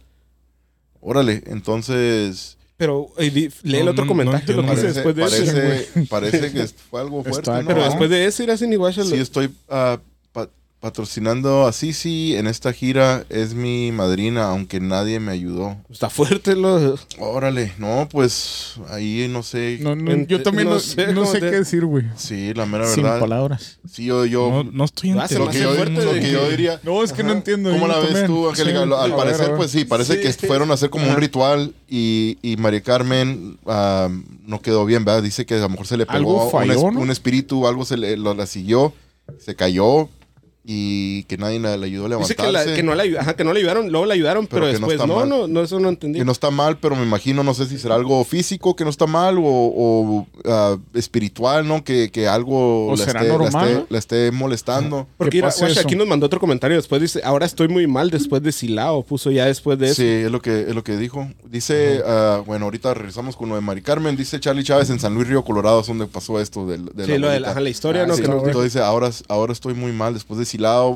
[1.00, 2.56] Órale, entonces...
[2.76, 5.24] Pero eh, di- lee el No, otro no, comentario, no lo que Parece, después de
[5.26, 5.52] ese.
[5.52, 7.68] parece, parece que fue algo fuerte, Está ¿no?
[7.68, 9.04] Pero después de ese, ir así, ni guacha.
[9.04, 9.98] Sí, estoy ah,
[10.80, 13.24] patrocinando a Sisi en esta gira.
[13.28, 15.76] Es mi madrina, aunque nadie me ayudó.
[15.90, 16.96] Está fuerte, lo.
[17.18, 19.78] Órale, no, pues ahí no sé.
[19.82, 22.04] No, no, Ent- yo también no no, sé no qué decir, güey.
[22.16, 23.20] Sí, la mera Sin verdad.
[23.20, 23.78] palabras.
[23.90, 26.80] Sí, yo, yo No, no estoy hace lo que yo, fuerte lo que yo diría.
[26.82, 27.70] No, es que no entiendo.
[27.70, 28.26] ¿Cómo la ves también.
[28.26, 28.84] tú, Angélica?
[28.84, 29.56] Sí, Al parecer, ver.
[29.56, 30.38] pues sí, parece Sí.
[30.40, 35.22] que fueron a hacer como un ritual y, y María Carmen no quedó bien, ¿verdad?
[35.22, 37.00] Dice que a lo mejor se le Algo pegó un, falló, es- ¿no?
[37.00, 38.94] un espíritu, algo se le, lo, la siguió,
[39.38, 40.08] se cayó
[40.64, 42.36] y que nadie la- le ayudó a Dice levantarse.
[42.36, 44.62] que, la- que, no la, ayu- ajá, que no le ayudaron, luego le ayudaron, Pero
[44.66, 45.28] pero, que no después está no, mal.
[45.28, 46.18] no, no, eso no entendí.
[46.18, 48.90] que no está mal, pero me imagino, no sé si será algo físico que no
[48.90, 51.82] está mal o, o, ah, espiritual, ¿no?
[51.82, 53.86] Que, que algo O la, será esté, la normal, esté- ¿no?
[53.88, 55.06] la esté molestando.
[55.16, 59.02] Porque aquí nos mandó otro comentario después, dice, ahora estoy muy mal después de Silao,
[59.02, 59.94] puso ya después de eso.
[59.96, 61.26] Sí, es lo que, es lo que dijo.
[61.48, 64.14] Dice, ah, bueno, ahorita regresamos con lo de Mari Carmen.
[64.16, 67.12] Dice Charlie Chávez en San Luis Río Colorado es donde pasó esto del- de, Sí,
[67.12, 68.14] la lo de la, la historia, Ah, ¿no?
[68.14, 70.44] Sí, Que no- entonces dice, ahora, ahora estoy muy mal después de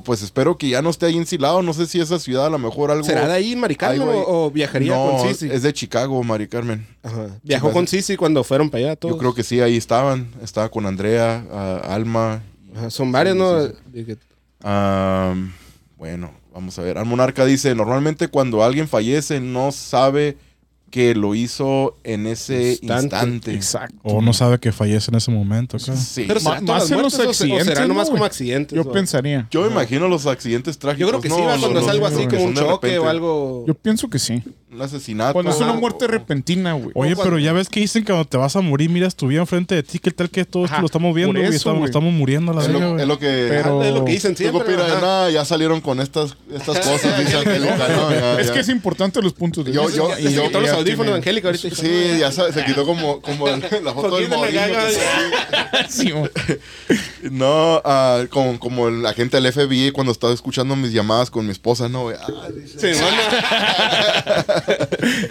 [0.05, 1.63] Pues espero que ya no esté ahí en Silao.
[1.63, 3.05] No sé si esa ciudad a lo mejor algo...
[3.05, 5.51] ¿Será de ahí, algo ahí- o, o viajaría no, con Sisi?
[5.51, 6.87] es de Chicago, Mari Carmen.
[7.03, 7.29] Ajá.
[7.43, 9.15] Viajó Sí, con Sisi cuando fueron para allá todos.
[9.15, 10.29] Yo creo que sí, ahí estaban.
[10.43, 11.45] Estaba con Andrea,
[11.85, 12.43] Alma.
[12.77, 13.69] Ajá, son varios, ¿no?
[15.97, 16.99] bueno, vamos a ver.
[16.99, 20.37] Al Monarca dice, normalmente cuando alguien fallece no sabe
[20.95, 23.03] que lo hizo en ese Instante.
[23.03, 23.53] instante.
[23.53, 23.99] Exacto.
[24.05, 25.77] O no sabe que fallece en ese momento.
[25.81, 26.25] Sí.
[26.29, 28.77] Pero más en los o nomás ¿no, como accidentes.
[28.77, 29.49] Yo o- pensaría.
[29.51, 31.01] Yo me imagino los accidentes trágicos.
[31.01, 31.47] Yo creo que sí, ¿no?
[31.47, 33.65] va cuando es algo así que como un choque o algo.
[33.67, 34.41] Yo pienso que sí.
[34.75, 35.35] Un asesinato.
[35.35, 36.91] Cuando es una muerte repentina, güey.
[36.95, 39.29] Oye, cuando- pero ya ves que dicen que cuando te vas a morir, miras tu
[39.29, 41.79] vida enfrente de ti, que tal que todo esto Ajá, lo estamos viendo, eso, estamos,
[41.79, 41.91] güey.
[41.91, 43.47] estamos muriendo a la Es lo, es lo que...
[43.51, 44.75] Pero- Ah, es lo que dicen ¿Tú qué siempre.
[44.75, 45.01] ajá.
[45.01, 48.11] Nada, ya salieron con estas, estas cosas, dice Angélica, ¿no?
[48.11, 48.53] Ya, Es ya.
[48.53, 49.97] que es importante los puntos de Yo- vista.
[49.97, 51.71] yo- Ya se yo- quitó los audífonos Angélica ahorita.
[51.75, 54.55] Sí, ya se quitó como, como la foto del güey.
[57.31, 61.53] No, ah, como, como el agente del FBI cuando estaba escuchando mis llamadas con mi
[61.53, 62.17] esposa, no, güey.
[62.21, 64.55] Ah, Sí, bueno.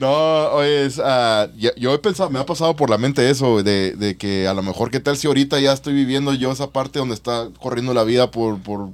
[0.00, 3.64] No, oye, es, ah, ya- yo he pensado, me ha pasado por la mente eso,
[3.64, 6.70] de, de que a lo mejor qué tal si ahorita ya estoy viviendo yo esa
[6.70, 8.90] parte donde está corriendo la vida por, por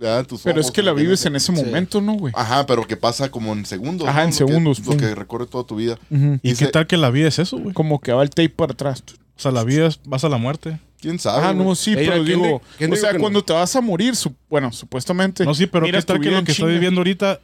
[0.00, 2.32] ya, tus Pero es que la vives en ese momento, ¿no, güey?
[2.36, 4.06] Ajá, pero que pasa como en segundos.
[4.06, 4.24] Ajá, ¿no?
[4.26, 5.98] en Lo que- segundos, Lo que recorre toda tu vida.
[6.08, 7.74] ¿Y dice- qué tal que la vida es eso, güey?
[7.74, 9.02] Como que va el tape para atrás.
[9.36, 10.78] O sea, la vida es, vas a la muerte.
[11.00, 11.44] ¿Quién sabe?
[11.48, 11.76] Ah, no, güey?
[11.76, 12.62] sí, Ey, pero ¿quién digo,
[12.92, 13.18] o sea, no?
[13.18, 15.44] cuando te vas a morir, su- bueno, supuestamente.
[15.44, 16.68] No, sí, pero qué tal que lo que chinga.
[16.68, 17.40] viviendo ahorita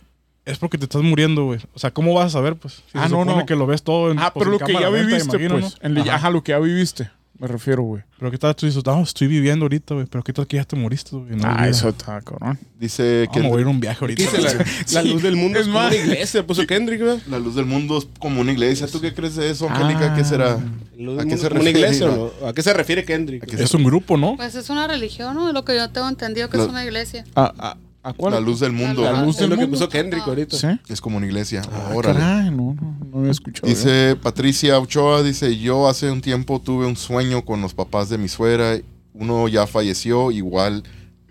[0.50, 1.60] es porque te estás muriendo, güey.
[1.74, 2.74] O sea, ¿cómo vas a saber, pues?
[2.74, 3.46] Si Ah, se no, supone no.
[3.46, 5.76] que lo ves todo en Ah, pues, pero en lo que ya viviste, imagino, pues.
[5.82, 5.86] ¿no?
[5.88, 6.14] En Ajá.
[6.16, 6.30] ajá.
[6.30, 8.02] lo que ya viviste, me refiero, güey.
[8.18, 10.06] Pero qué tal tú dices, no, estoy viviendo ahorita, güey.
[10.06, 11.36] Pero qué tal que ya te moriste, güey.
[11.36, 12.58] No, ah, eso está, cabrón.
[12.78, 14.22] Dice que Vamos a ir a un viaje ahorita.
[14.22, 14.52] Dice la,
[15.02, 17.96] la luz del mundo Es es como una iglesia, puso Kendrick, la luz del mundo
[17.96, 18.86] es como una iglesia.
[18.88, 20.12] ¿Tú qué crees de eso, Angélica?
[20.12, 20.14] Ah.
[20.14, 20.58] ¿Qué será?
[20.98, 21.78] La luz ¿A del qué mundo se como una refiere?
[21.80, 22.46] iglesia o no?
[22.48, 23.42] ¿A qué se refiere Kendrick?
[23.44, 24.36] ¿A qué se- Es un grupo, ¿no?
[24.36, 25.50] Pues es una religión, ¿no?
[25.52, 27.24] Lo que yo tengo entendido que La- es una iglesia.
[27.34, 28.32] ¿A, a, a cuál?
[28.34, 29.02] La luz del mundo.
[29.02, 30.28] La luz es del lo que puso Kendrick Ah.
[30.30, 30.56] ahorita.
[30.56, 30.66] ¿Sí?
[30.88, 31.62] Es como una iglesia.
[31.70, 32.18] Ah, Órale.
[32.18, 33.68] caray, no, no, no había escuchado.
[33.68, 38.18] Dice Patricia Ochoa, dice, yo hace un tiempo tuve un sueño con los papás de
[38.18, 38.78] mi suegra,
[39.14, 40.82] uno ya falleció, igual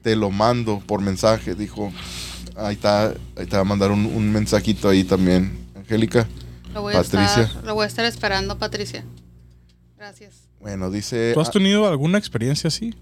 [0.02, 1.92] te lo mando por mensaje, dijo,
[2.56, 6.28] ahí está, ahí te va a mandar un, un mensajito ahí también, Angélica.
[6.74, 7.44] Lo voy, a Patricia.
[7.44, 9.04] estar, lo voy a estar esperando, Patricia.
[9.98, 10.34] Gracias.
[10.62, 12.94] Bueno, dice, ¿Tú has tenido alguna experiencia así?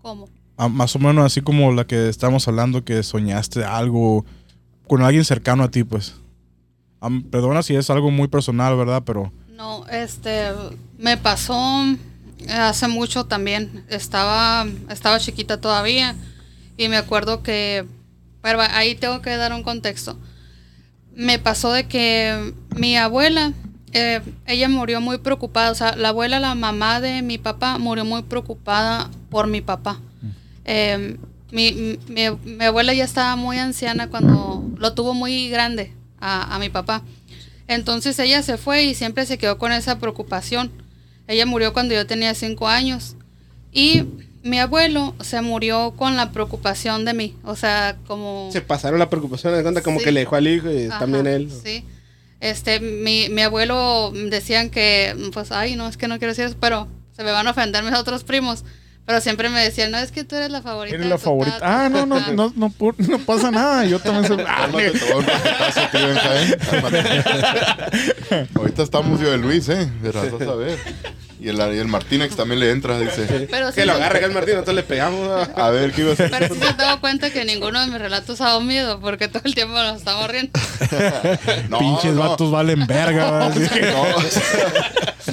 [0.00, 0.28] ¿Cómo?
[0.66, 4.24] Más o menos así como la que estamos hablando, que soñaste algo
[4.88, 6.16] con alguien cercano a ti, pues.
[7.30, 9.02] Perdona si es algo muy personal, ¿verdad?
[9.06, 10.48] Pero No, este,
[10.98, 11.56] me pasó
[12.48, 13.84] hace mucho también.
[13.88, 16.16] Estaba, estaba chiquita todavía
[16.76, 17.86] y me acuerdo que,
[18.42, 20.18] pero ahí tengo que dar un contexto.
[21.14, 23.52] Me pasó de que mi abuela,
[23.92, 28.04] eh, ella murió muy preocupada, o sea, la abuela, la mamá de mi papá, murió
[28.04, 30.00] muy preocupada por mi papá.
[30.70, 31.16] Eh,
[31.50, 36.58] mi, mi- mi abuela ya estaba muy anciana cuando lo tuvo muy grande a, a
[36.58, 37.02] mi papá.
[37.66, 40.70] Entonces ella se fue y siempre se quedó con esa preocupación.
[41.26, 43.16] Ella murió cuando yo tenía cinco años.
[43.72, 44.04] Y
[44.42, 47.34] mi abuelo se murió con la preocupación de mí.
[47.44, 48.50] O sea, como.
[48.52, 50.04] Se pasaron la preocupación de cuenta como Sí.
[50.04, 51.50] que le dejó al hijo y Ajá, también él.
[51.64, 51.84] Sí.
[52.40, 56.56] Este, mi, mi abuelo decían que, pues, ay, no, es que no quiero decir eso,
[56.60, 58.64] pero se me van a ofender mis otros primos.
[59.08, 60.94] Pero siempre me decían, no, es que tú eres la favorita.
[60.94, 61.58] Eres la favorita.
[61.58, 61.86] tata".
[61.86, 63.86] Ah, no, no, no, no, pu- no pasa nada.
[63.86, 64.44] Yo también soy.
[64.46, 66.52] Ah, ¿eh?
[68.54, 69.90] Ahorita estamos yo de Luis, ¿eh?
[70.02, 70.78] Verás, vas a ver.
[71.40, 73.46] Y el, y el Martínez también le entra, dice.
[73.50, 75.20] Pero sí, Que lo me- agarre, que el Martín, nosotros le pegamos.
[75.28, 75.62] ¿no?
[75.62, 76.38] A ver, ¿qué ibas a hacer?
[76.38, 79.42] pero sí se dado cuenta que ninguno de mis relatos ha dado miedo, porque todo
[79.44, 80.52] el tiempo nos estamos riendo.
[81.68, 82.20] No, Pinches no.
[82.28, 83.50] vatos valen verga.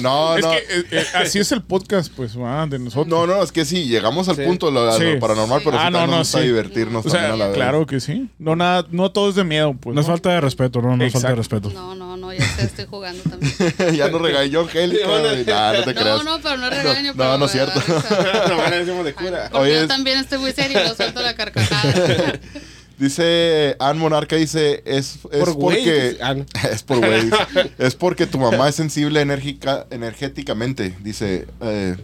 [0.00, 0.50] no, es no.
[0.50, 3.06] que eh, eh, así es el podcast, pues, va, de nosotros.
[3.06, 4.42] No, no, es que sí, llegamos al Sí.
[4.42, 5.16] punto, lo, a lo Sí.
[5.18, 6.44] paranormal, pero Ah, sí no, también no, nos gusta sí.
[6.46, 7.56] divertirnos O sea, también a la vez.
[7.56, 8.28] claro que sí.
[8.38, 9.94] No, nada, no todo es de miedo, pues.
[9.94, 10.12] No es ¿no?
[10.12, 11.70] falta de respeto, no, no es falta de respeto.
[11.70, 13.54] No, no, no, ya sé, estoy jugando también.
[13.96, 15.06] ya no regañó Angélica.
[15.46, 16.24] Nah, no te creas.
[16.24, 17.12] No, no, pero no regaño.
[17.12, 17.80] No, pero no es cierto.
[17.88, 19.48] No, de cura.
[19.50, 22.38] Porque Oye, yo es- también estoy muy serio y no suelto la carcajada.
[22.98, 26.16] Dice Ann Monarca, dice, es, es Por porque...
[26.18, 26.46] no.
[26.70, 27.28] es por güey.
[27.76, 31.94] es porque tu mamá es sensible enérgica, energéticamente, dice eh,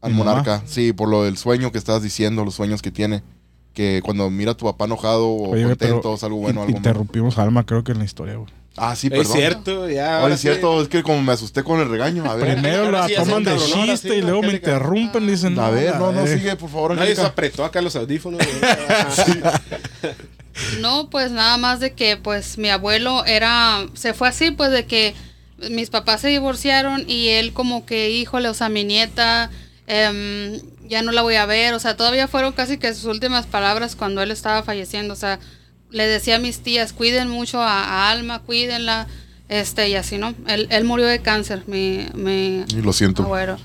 [0.00, 0.12] Ann.
[0.14, 0.62] Monarca.
[0.66, 3.22] Sí, por lo del sueño que estás diciendo, los sueños que tiene.
[3.72, 6.76] Que cuando mira a tu papá enojado o Oye, contento, es algo bueno, algo malo.
[6.76, 8.50] interrumpimos a Alma, creo que en la historia, güey.
[8.76, 9.32] Ah, sí, Es perdón.
[9.36, 10.06] cierto, ya.
[10.06, 10.48] Ahora ahora es sí.
[10.48, 12.24] cierto, es que como me asusté con el regaño.
[12.30, 15.58] A ver, Primero la sí toman de chiste sí, y luego me interrumpen, dicen.
[15.58, 18.40] a ver, no, no, sigue, por favor, Nadie se apretó acá los audífonos.
[20.80, 24.84] No, pues nada más de que pues mi abuelo era, se fue así, pues de
[24.84, 25.14] que
[25.70, 29.50] mis papás se divorciaron y él como que, híjole, o sea, mi nieta,
[29.86, 33.46] em, ya no la voy a ver, o sea, todavía fueron casi que sus últimas
[33.46, 35.38] palabras cuando él estaba falleciendo, o sea,
[35.92, 39.06] le decía a mis tías, cuiden mucho a, a Alma, cuídenla,
[39.48, 40.34] este, y así, ¿no?
[40.48, 43.22] Él, él murió de cáncer, mi, mi Y lo siento.
[43.22, 43.58] abuelo.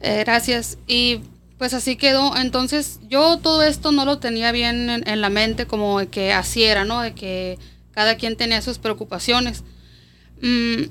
[0.00, 0.78] Eh, gracias.
[0.86, 1.20] Y
[1.58, 2.36] pues así quedó.
[2.36, 6.32] Entonces yo todo esto no lo tenía bien en, en la mente como de que
[6.32, 7.00] así era, ¿no?
[7.00, 7.58] De que
[7.92, 9.64] cada quien tenía sus preocupaciones.
[10.42, 10.82] Mm,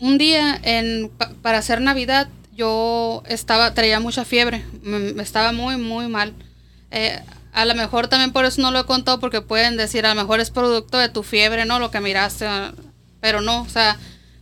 [0.00, 5.76] un día en, pa- para hacer Navidad yo estaba, traía mucha fiebre, mm, estaba muy,
[5.76, 6.32] muy mal.
[6.90, 7.20] Eh,
[7.52, 10.20] a lo mejor también por eso no lo he contado porque pueden decir, a lo
[10.20, 11.78] mejor es producto de tu fiebre, ¿no?
[11.78, 12.72] Lo que miraste, ah,
[13.20, 13.98] pero no, o sea,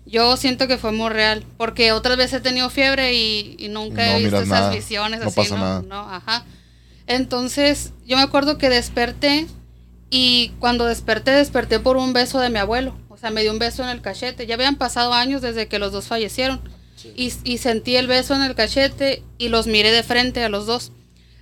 [0.07, 4.07] yo siento que fue muy real, porque otras veces he tenido fiebre y, y nunca
[4.07, 5.61] no he visto esas nada, visiones no así, pasa ¿no?
[5.61, 5.83] nada.
[5.83, 6.45] No, ajá.
[7.07, 9.47] Entonces, yo me acuerdo que desperté
[10.11, 12.97] y cuando desperté, desperté por un beso de mi abuelo.
[13.09, 14.47] O sea, me dio un beso en el cachete.
[14.47, 16.61] Ya habían pasado años desde que los dos fallecieron.
[17.17, 20.67] Y, y sentí el beso en el cachete y los miré de frente a los
[20.67, 20.93] dos.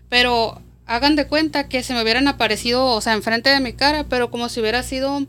[0.09, 4.05] Pero hagan de cuenta que se me hubieran aparecido, o sea, enfrente de mi cara,
[4.09, 5.27] pero como si hubiera sido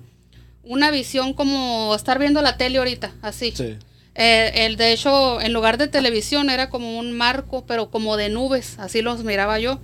[0.63, 3.51] una visión como estar viendo la tele ahorita, así.
[3.55, 3.75] Sí.
[4.15, 8.29] Eh, el, de hecho, en lugar de televisión era como un marco, pero como de
[8.29, 9.79] nubes, así los miraba yo.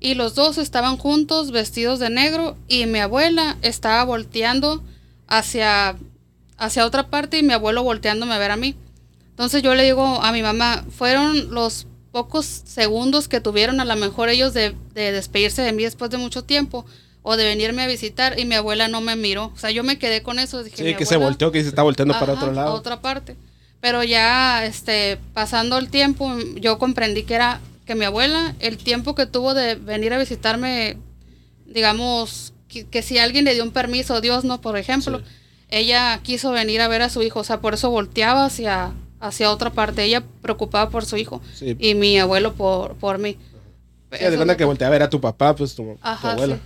[0.00, 4.82] Y los dos estaban juntos, vestidos de negro, y mi abuela estaba volteando
[5.28, 5.96] hacia,
[6.56, 8.74] hacia otra parte y mi abuelo volteándome a ver a mí.
[9.30, 13.96] Entonces yo le digo a mi mamá, fueron los pocos segundos que tuvieron a lo
[13.96, 16.86] mejor ellos de, de despedirse de mí después de mucho tiempo
[17.22, 19.46] o de venirme a visitar y mi abuela no me miró.
[19.52, 20.62] O sea, yo me quedé con eso.
[20.62, 22.72] Dije, Sí, que se volteó, que se está volteando para otro a lado.
[22.74, 23.34] otra parte.
[23.80, 29.16] Pero ya, este, pasando el tiempo, yo comprendí que era que mi abuela, el tiempo
[29.16, 30.96] que tuvo de venir a visitarme,
[31.66, 35.20] digamos, que, que si alguien le dio un permiso, Dios no, por ejemplo,
[35.68, 38.92] ella quiso venir a ver a su hijo, o sea, por eso volteaba hacia,
[39.26, 41.76] hacia otra parte, ella preocupada por su hijo Sí.
[41.78, 43.36] y mi abuelo por, por mí.
[44.12, 46.56] Sí, de cuenta que voltea a ver a tu papá, pues tu, tu Ajá, abuela.
[46.56, 46.62] sí.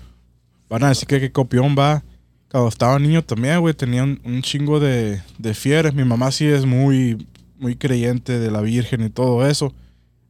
[0.69, 2.03] Van a decir que qué copión va.
[2.51, 5.93] Cuando estaba niño también, güey, tenía un, un chingo de, de.
[5.95, 7.27] Mi mamá sí es muy,
[7.59, 9.73] muy creyente de la Virgen y todo eso.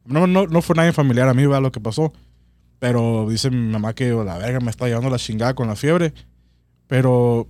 [0.05, 2.13] No, no, no fue nadie familiar a mí, va, lo que pasó.
[2.79, 6.13] Pero dice mi mamá que la verga me está llevando la chingada con la fiebre.
[6.87, 7.47] Pero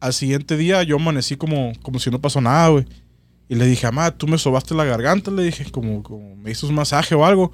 [0.00, 2.84] al siguiente día yo amanecí como, como si no pasó nada, güey.
[3.48, 6.66] Y le dije, mamá, tú me sobaste la garganta, le dije, como, como me hizo
[6.66, 7.52] un masaje o algo.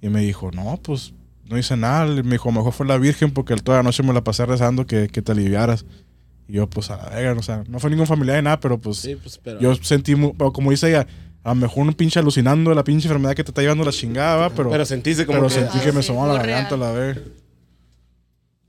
[0.00, 1.14] Y me dijo, no, pues
[1.44, 2.04] no hice nada.
[2.06, 4.44] Me dijo, a lo mejor fue la Virgen porque toda la noche me la pasé
[4.46, 5.84] rezando que, que te aliviaras.
[6.48, 8.78] Y yo, pues a la verga, o sea, no fue ningún familiar de nada, pero
[8.78, 9.60] pues Sí, pues, pero.
[9.60, 10.14] yo sentí,
[10.52, 11.06] como dice ella,
[11.44, 13.92] a lo mejor un pinche alucinando de la pinche enfermedad que te está llevando la
[13.92, 14.50] chingada, ¿va?
[14.50, 15.54] pero, pero sentiste como pero que.
[15.54, 16.80] sentí Ah, que me sí, sobaba la muy garganta real.
[16.80, 17.22] la verga.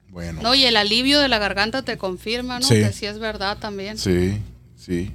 [0.09, 0.41] Bueno.
[0.43, 2.65] No, y el alivio de la garganta te confirma, ¿no?
[2.67, 2.75] Sí.
[2.75, 3.97] Que sí es verdad también.
[3.97, 4.37] Sí,
[4.75, 5.11] sí.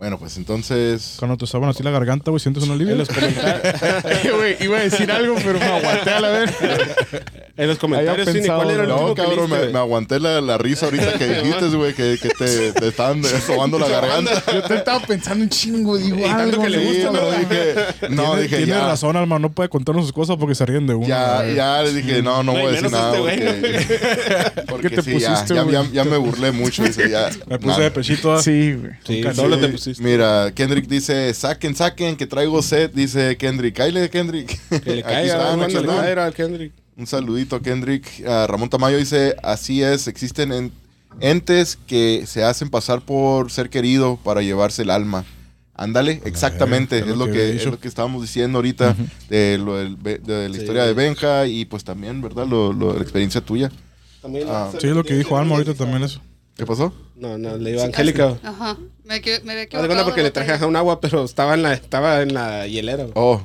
[0.00, 1.16] Bueno, pues entonces.
[1.18, 2.92] Cuando te saben así la garganta, güey, sientes un alivio.
[2.92, 6.50] En los comentarios, güey, iba a decir algo, pero me aguanté a la vez.
[7.54, 11.26] en los comentarios ¿cuál era el No, cabrón, me, aguanté la, la risa ahorita que
[11.28, 14.42] dijiste, güey, que, que te, te estaban sobando la garganta.
[14.50, 17.30] Yo te estaba pensando un chingo, digo, algo que le gusta, no, ¿no?
[17.32, 17.74] dije,
[18.08, 20.86] no, tiene, dije, tiene ya, razón, Alma, no puede contarnos sus cosas porque se ríen
[20.86, 21.06] de uno.
[21.06, 23.10] ya, ya, le dije, no, no No, voy a decir nada.
[23.10, 23.60] este güey,
[24.66, 25.74] porque porque ¿Qué te pusiste, ya, güey?
[25.74, 26.84] ya, ya me burlé mucho.
[26.84, 27.80] Dice, ya, Me puse nada.
[27.84, 28.32] de pechito.
[28.32, 28.42] ah.
[28.42, 28.92] Sí, güey.
[29.04, 29.89] Sí, Sí, te pusiste.
[29.98, 33.76] Mira, Kendrick dice, saquen, saquen, que traigo sed, dice Kendrick.
[33.76, 34.58] Cáile, Kendrick.
[34.84, 35.86] Que le caiga, están.
[35.86, 36.72] caer al Kendrick.
[36.96, 38.06] Un saludito, Kendrick.
[38.46, 40.72] Ramón Tamayo dice, así es, existen en-
[41.20, 45.24] entes que se hacen pasar por ser querido para llevarse el alma.
[45.74, 48.94] Ándale, exactamente, es es, lo que que, es lo que estábamos diciendo ahorita
[49.30, 50.60] de, lo del de la Sí.
[50.60, 52.46] historia de Benja y pues también, ¿verdad?
[52.46, 53.70] Lo, lo- la experiencia tuya.
[54.20, 56.20] También, Ah, Sí, lo que dijo Alma ahorita también eso.
[56.60, 56.92] ¿Qué pasó?
[57.16, 58.38] No, no, le iba a Angélica.
[58.42, 58.76] Ajá.
[59.04, 60.04] Me, que- me había equivocado.
[60.04, 63.06] porque le traje un agua, pero estaba en la, estaba en la hielera.
[63.14, 63.40] Oh,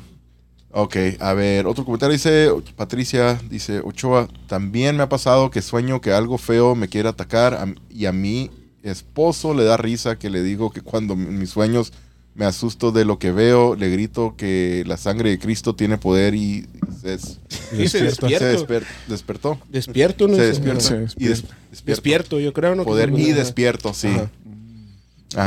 [0.71, 0.95] ok.
[1.19, 6.11] A ver, otro comentario dice, Patricia, dice, Ochoa, también me ha pasado que sueño que
[6.11, 8.51] algo feo me quiere atacar a- y a mi
[8.83, 11.91] esposo le da risa que le digo que cuando mis sueños
[12.35, 16.35] me asusto de lo que veo, le grito que la sangre de Cristo tiene poder
[16.35, 17.39] y, y se, des-
[17.73, 18.45] Y se se despierto.
[18.45, 19.59] desper- despertó.
[19.69, 20.35] Despierto, ¿no?
[20.35, 20.81] Se despierta.
[20.81, 21.31] Se Y despierta.
[21.31, 21.41] des-
[21.71, 21.85] despierto.
[22.01, 22.83] Despierto, yo creo, ¿no?
[22.83, 24.07] Poder Que- y despierto, sí.
[24.09, 24.29] Ajá.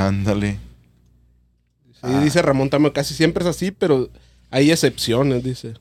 [0.08, 0.58] Ándale.
[2.02, 4.08] Sí, dice Ramón Tamo, casi siempre es así, pero
[4.50, 5.74] hay excepciones, dice.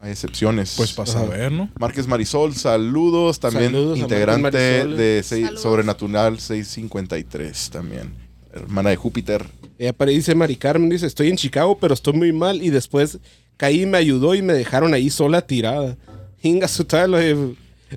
[0.00, 0.74] Hay excepciones.
[0.76, 1.70] Pues para saber, ¿no?
[1.78, 3.40] Márquez Marisol, saludos.
[3.40, 4.96] También Saludos integrante Marisol.
[4.96, 5.62] de seis- Saludos.
[5.62, 8.27] Sobrenatural 653 también.
[8.52, 9.46] Hermana de Júpiter.
[9.78, 12.62] Ella apare- dice Mari Carmen, dice, estoy en Chicago, pero estoy muy mal.
[12.62, 13.18] Y después
[13.56, 15.96] caí, me ayudó y me dejaron ahí sola tirada.
[16.42, 17.54] Hinga su tal, de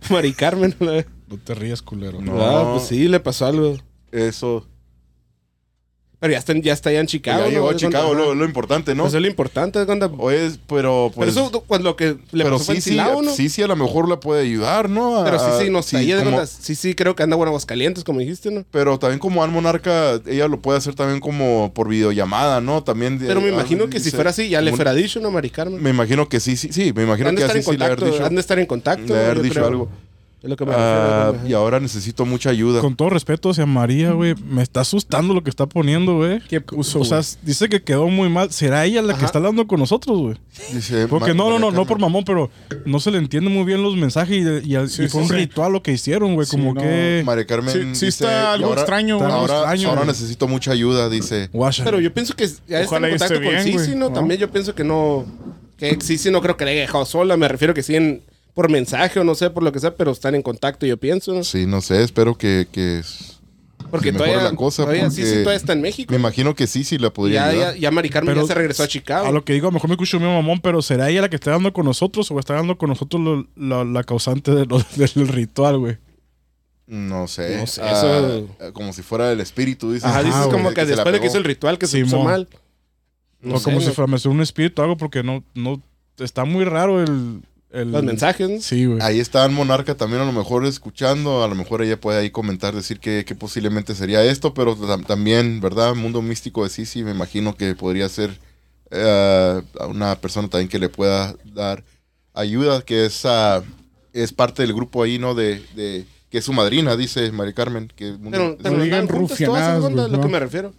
[0.10, 0.76] Mari Carmen.
[1.32, 2.19] No te rías, culero.
[2.22, 2.41] No.
[2.41, 3.78] Ah, pues sí, le pasó algo.
[4.11, 4.68] Eso.
[6.22, 7.39] Pero ya está, ya está allá en Chicago.
[7.39, 7.49] ya ¿no?
[7.52, 9.07] llegó a Es Chicago, lo, lo importante, ¿no?
[9.07, 10.14] Eso es lo importante, es cuando...
[10.19, 11.34] Oye, pero pues.
[11.34, 13.31] pero eso, pues lo que le pero pasó sí, sí, Silao, ¿no?
[13.34, 15.18] sí, sí, a lo mejor la puede ayudar, ¿no?
[15.18, 18.03] A- Pero sí, sí, no ahí, de como- sí, sí, creo que anda en Aguascalientes,
[18.03, 18.64] como dijiste, ¿no?
[18.69, 22.84] pero también como Al Monarca, ella lo puede hacer también como por videollamada, ¿no?
[22.84, 23.18] También.
[23.18, 25.31] de- Pero me ah, imagino que si fuera así, ya le un- fuera dicho, ¿no,
[25.31, 25.81] Mari Carmen?
[25.81, 26.93] Me imagino que sí, sí, sí.
[26.95, 28.23] Me imagino Han que así sí le haber dicho.
[28.23, 29.11] han de estar en contacto.
[29.11, 29.65] le haber dicho creo.
[29.65, 29.89] algo.
[30.43, 31.47] Es lo que me Ah, refiero.
[31.49, 32.81] y ahora necesito mucha ayuda.
[32.81, 36.39] Con todo respeto hacia María, güey, me está asustando lo que está poniendo, güey.
[36.49, 38.51] ¿Qué puso, O sea, dice que quedó muy mal.
[38.51, 40.38] ¿Será ella la que está hablando con nosotros, güey?
[40.73, 42.49] Dice, Porque no, no, no, no por mamón, pero
[42.85, 45.27] no se le entiende muy bien los mensajes y, y- y Sí, fue sí, un
[45.27, 45.34] sí.
[45.35, 46.47] ritual lo que hicieron, güey.
[46.47, 46.81] Sí, como no.
[46.81, 47.22] que.
[47.23, 47.72] María Carmen.
[47.72, 49.39] Sí, sí dice, está algo ahora- extraño, está güey.
[49.41, 50.07] Ahora, extraño, ahora güey.
[50.11, 51.49] necesito mucha ayuda, dice.
[51.53, 51.84] Guasha.
[51.84, 53.99] Pero yo pienso que ya está Ojalá en y contacto esté con bien, Sisi, güey,
[53.99, 54.09] ¿no?
[54.09, 54.13] ¿no?
[54.15, 55.23] También yo pienso que no...
[55.77, 57.38] Que Sisi no creo que le haya dejado sola.
[57.38, 58.22] Me refiero que sí en-
[58.53, 61.34] por mensaje o no sé, por lo que sea, pero están en contacto, yo pienso,
[61.34, 61.44] ¿no?
[61.44, 63.02] Sí, no sé, espero que, que
[63.90, 64.84] Porque todavía, la cosa.
[64.84, 66.11] todavía porque Sisi todavía está en México.
[66.11, 67.73] Me imagino que sí, sí la podría Ya, ayudar.
[67.76, 69.28] ya, ya Mari Carmen Pero ya se regresó a Chicago.
[69.28, 71.30] A lo que digo, a lo mejor me escucho mi mamón, pero ¿será ella la
[71.30, 74.65] que está dando con nosotros o está dando con nosotros lo- la, la causante de
[74.65, 75.98] lo- del ritual, güey?
[76.88, 77.57] No sé.
[77.57, 80.10] No sé, Ah, eso- Como si fuera el espíritu, dices.
[80.10, 82.48] Ajá, dices güey, como que después de que hizo el ritual que se puso mal.
[83.40, 85.44] No o sé, como si no- fuera me suena un espíritu o algo, porque no,
[85.56, 85.82] no,
[86.19, 87.41] está muy raro el...
[87.73, 88.60] el- Los mensajes, ¿no?
[88.61, 88.99] Sí, güey.
[89.02, 92.30] Ahí está el Monarca también a lo mejor escuchando, a lo mejor ella puede ahí
[92.30, 95.95] comentar, decir que, que posiblemente sería esto, pero tam- también, ¿verdad?
[95.95, 98.38] Mundo místico de Sisi, me imagino que podría ser
[98.93, 101.84] a una persona también que le pueda dar
[102.34, 103.23] ayuda, que es,
[104.11, 105.34] es parte del grupo ahí, ¿no?
[105.34, 107.91] De, de- que es su madrina, dice María Carmen.
[107.95, 110.27] Que Mundo- Pero, pero No digan rufianadas, güey, lo que no.
[110.30, 110.73] me refiero.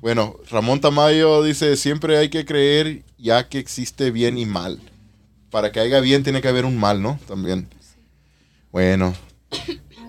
[0.00, 4.80] Bueno, Ramón Tamayo dice, siempre hay que creer ya que existe bien y mal.
[5.52, 7.20] Para que haya bien tiene que haber un mal, ¿no?
[7.28, 7.68] También.
[8.72, 9.14] Bueno.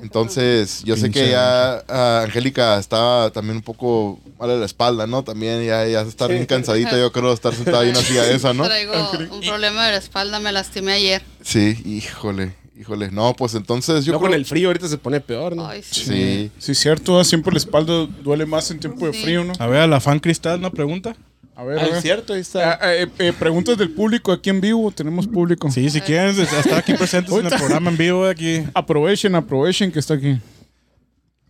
[0.01, 5.05] Entonces, yo sé que ya ah, Angélica está también un poco mal de la espalda,
[5.05, 5.23] ¿no?
[5.23, 8.23] También ya, ya está bien cansadita, yo creo, de estar sentada ahí en una silla
[8.23, 8.63] de esa, ¿no?
[8.63, 8.93] Traigo
[9.31, 11.21] un problema de la espalda, me lastimé ayer.
[11.41, 13.11] Sí, híjole, híjole.
[13.11, 15.67] No, pues entonces yo Yo con el frío ahorita se pone peor, ¿no?
[15.67, 16.03] Ay, sí.
[16.05, 16.51] Sí.
[16.57, 19.53] Sí, cierto, siempre la espalda duele más en tiempo de frío, ¿no?
[19.59, 21.17] A ver, a la fan Cristal, una pregunta.
[21.55, 22.79] A ver, Ah, a es cierto, ahí está.
[22.81, 25.69] Ah, eh, eh, preguntas del público aquí en vivo, tenemos público.
[25.69, 28.63] Sí, si quieren estar aquí presentes en el programa en vivo aquí.
[28.73, 30.39] Aprovechen, aprovechen que está aquí.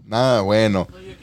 [0.05, 0.87] Nada, bueno.
[0.93, 1.17] Ay,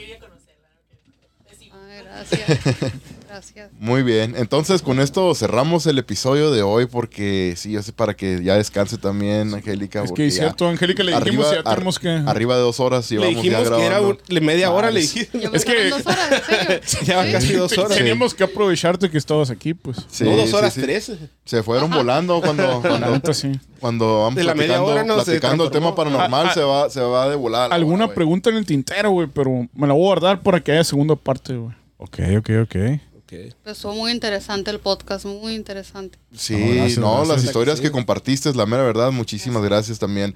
[2.04, 2.92] gracias.
[3.40, 3.70] Gracias.
[3.78, 8.12] Muy bien, entonces con esto cerramos el episodio de hoy porque sí, yo sé para
[8.14, 10.04] que ya descanse también Angélica.
[10.04, 12.08] Es que es cierto, Angélica, le dijimos arriba, que ya tenemos que...
[12.26, 15.54] Arriba de dos horas Le ya dijimos que era un- le media hora, le dijimos.
[15.54, 16.80] Es que- dos horas, ¿en serio?
[17.06, 17.32] Ya van Sí.
[17.32, 17.96] casi dos horas.
[17.96, 19.96] Teníamos que aprovecharte que estabas aquí, pues.
[20.10, 20.82] Sí, no, dos sí, horas sí.
[20.82, 21.16] trece.
[21.46, 23.52] Se fueron volando cuando, cuando, sí.
[23.80, 26.60] cuando vamos De la media platicando, hora no platicando el tema paranormal Ah, ah, se
[26.62, 27.72] va se va de volar.
[27.72, 30.84] Alguna pregunta en el tintero, güey, pero me la voy a guardar para que haya
[30.84, 31.74] segunda parte, güey.
[32.02, 32.76] Ok, ok, ok.
[33.32, 33.54] Ok.
[33.64, 36.18] Empezó muy interesante el podcast, muy interesante.
[36.36, 37.28] Sí, No, gracias, no, gracias.
[37.28, 37.82] las historias Sí.
[37.84, 40.34] que compartiste, la mera verdad, muchísimas gracias también.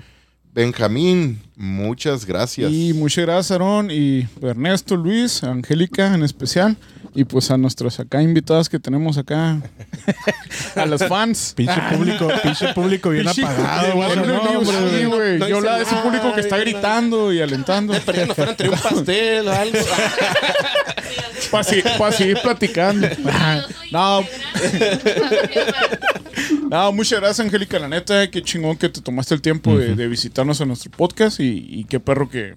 [0.53, 2.71] Benjamín, muchas gracias.
[2.73, 6.77] Y muchas gracias, Aaron, y Ernesto, Luis, Angélica en especial,
[7.15, 9.61] y pues a nuestros acá invitados que tenemos acá,
[10.75, 11.55] a los fans.
[11.57, 14.17] Pinche público, pinche público bien apagado, güey.
[14.17, 15.39] No, no, sí, güey.
[15.39, 17.95] Yo hablaba de ese público que está gritando y alentando.
[18.05, 19.79] Pero nos fueran a traer un pastel o algo.
[21.51, 23.09] Para seguir platicando.
[23.93, 24.25] No,
[26.69, 27.79] no, muchas gracias, Angélica.
[27.79, 31.39] La neta, qué chingón que te tomaste el tiempo de, de visitarnos en nuestro podcast
[31.39, 32.55] y, y qué perro que,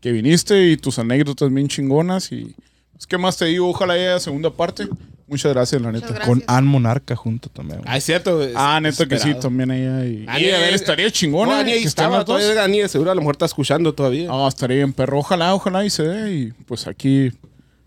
[0.00, 2.32] que viniste y tus anécdotas bien chingonas.
[2.32, 2.73] Y pues,
[3.06, 3.68] ¿qué más te digo?
[3.68, 4.88] Ojalá haya segunda parte.
[5.26, 6.08] Muchas gracias, la neta.
[6.08, 6.26] Gracias.
[6.28, 7.78] Con Ann Monarca junto también.
[7.80, 7.90] güey.
[7.92, 8.42] Ah, es cierto.
[8.42, 9.40] es- Ah, neta que sí, esperado.
[9.40, 10.04] también ella.
[10.04, 11.60] Y, a ver, eh, estaría chingona.
[11.60, 12.40] Ani ahí que estén estaba las dos.
[12.40, 12.62] todavía.
[12.64, 14.28] Ani de seguro a lo mejor está escuchando todavía.
[14.28, 15.18] No, estaría bien, perro.
[15.18, 16.32] Ojalá, ojalá y se dé.
[16.34, 17.32] Y pues aquí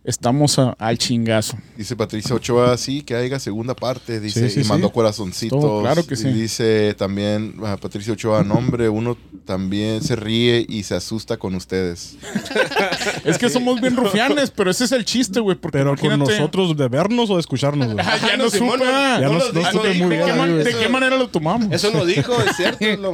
[0.07, 1.57] estamos a- al chingazo.
[1.77, 4.93] Dice Patricia Ochoa, sí, que haya segunda parte, dice, Sí, sí, y mandó sí.
[4.93, 5.59] corazoncitos.
[5.61, 6.29] Todo, claro que Y sí.
[6.29, 9.15] dice también ah, Patricia Ochoa, nombre, uno
[9.45, 12.15] también se ríe y se asusta con ustedes.
[13.25, 15.57] Es que somos bien rufianes, pero ese es el chiste, güey.
[15.71, 18.05] Pero con nosotros de vernos o de escucharnos, güey.
[18.07, 18.83] Ah, ya no, no supe.
[18.85, 19.17] ah.
[19.19, 20.37] Ya no no, los no dijo, supe dijo, muy ¿De qué, bien.
[20.37, 21.71] man- de qué manera lo tomamos?
[21.71, 22.85] Eso no dijo, es cierto.
[23.01, 23.13] lo-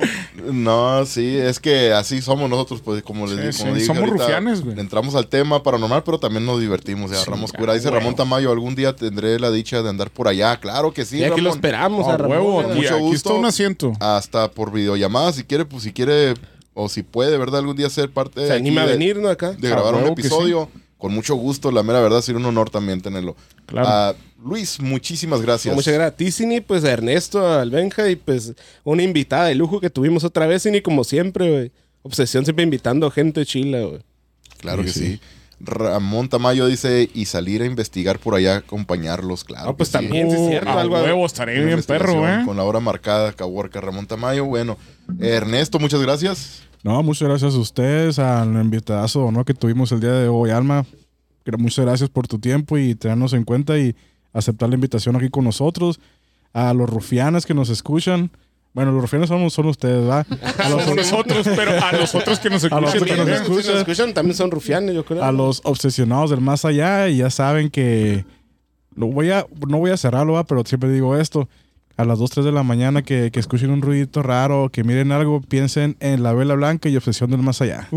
[0.53, 4.03] No, sí, es que así somos nosotros, pues como les Sí, digo, como dije somos
[4.03, 4.79] ahorita, rufianes, güey.
[4.79, 7.73] entramos al tema paranormal, pero también nos divertimos y agarramos Sí, cura.
[7.73, 8.15] Dice Ramón.
[8.15, 10.59] Tamayo, algún día tendré la dicha de andar por allá.
[10.59, 12.37] Claro que sí, Y aquí lo esperamos a Ramón.
[12.37, 12.71] huevo, ¿verdad?
[12.73, 13.35] aquí, mucho aquí está gusto.
[13.35, 13.93] un asiento.
[13.99, 16.33] Hasta por videollamada, si quiere, pues si quiere,
[16.73, 17.59] o si puede, ¿verdad?
[17.59, 19.29] Algún día ser parte Se anima a de- venir, ¿no?
[19.29, 19.51] Acá.
[19.51, 20.69] de grabar un huevo episodio.
[20.97, 23.35] Con mucho gusto, la mera verdad, sería un honor también tenerlo.
[23.65, 23.87] Claro.
[23.89, 25.75] Ah, Luis, muchísimas gracias.
[25.75, 28.53] Muchas gracias a ti, Cini, pues a Ernesto, al Benja y pues
[28.85, 31.71] una invitada de lujo que tuvimos otra vez, Cini, como siempre, güey.
[32.03, 33.99] Obsesión siempre invitando gente chila, güey.
[34.59, 35.07] Claro Sí, que sí.
[35.07, 35.19] sí.
[35.59, 39.69] Ramón Tamayo dice, y salir a investigar por allá, acompañarlos, claro.
[39.69, 39.93] Ah, pues sí.
[39.93, 40.69] también, sí es cierto.
[40.69, 42.43] a algo huevo, estaré bien perro, ¿eh?
[42.45, 44.45] Con la hora marcada, Caborca, Ramón Tamayo.
[44.45, 44.77] Bueno,
[45.19, 46.63] Ernesto, muchas gracias.
[46.83, 49.45] No, muchas gracias a ustedes, al invitadazo ¿no?
[49.45, 50.85] que tuvimos el día de hoy, Alma.
[51.57, 53.95] Muchas gracias por tu tiempo y tenernos en cuenta y
[54.33, 55.99] aceptar la invitación aquí con nosotros.
[56.51, 58.31] A los rufianes que nos escuchan.
[58.73, 60.25] Bueno, los rufianes somos, son ustedes, ¿verdad?
[60.57, 63.17] A los, nosotros, pero a los otros que nos A los escuchan otros que nos
[63.17, 63.43] también.
[63.43, 63.79] Si nos escucha.
[63.79, 65.23] escuchan también son rufianes, yo creo.
[65.23, 68.25] a los obsesionados del más allá y ya saben que
[68.95, 70.43] lo voy a, no voy a cerrarlo, ¿va?
[70.43, 71.47] pero siempre digo esto.
[71.95, 75.11] A las 2, 3 de la mañana que, que escuchen un ruidito raro, que miren
[75.11, 77.87] algo, piensen en la vela blanca y obsesión del más allá.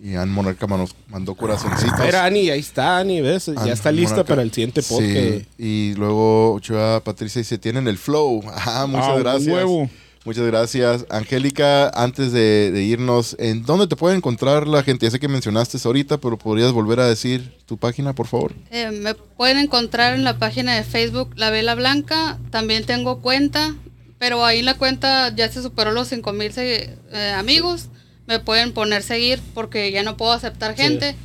[0.00, 2.00] Y Ann Monarca manos- mandó corazoncitos.
[2.00, 3.48] Era Ani, ahí está Ani, ¿ves?
[3.48, 4.28] Ann ya está lista Monarca.
[4.28, 5.48] para el siguiente Sí, podcast.
[5.60, 8.42] y luego Ochoa Patricia dice, tienen el flow.
[8.48, 9.52] Ajá, muchas Ah, gracias.
[9.54, 9.90] huevo.
[10.24, 11.06] Muchas gracias.
[11.10, 15.06] Angélica, antes de, de irnos, ¿en dónde te puede encontrar la gente?
[15.06, 18.52] Ya sé que mencionaste ahorita, pero podrías volver a decir tu página, por favor.
[18.70, 22.38] Eh, me pueden encontrar en la página de Facebook La Vela Blanca.
[22.50, 23.74] También tengo cuenta,
[24.18, 26.52] pero ahí la cuenta ya se superó los 5 mil
[27.36, 27.88] amigos.
[28.28, 31.16] Me pueden poner seguir porque ya no puedo aceptar gente.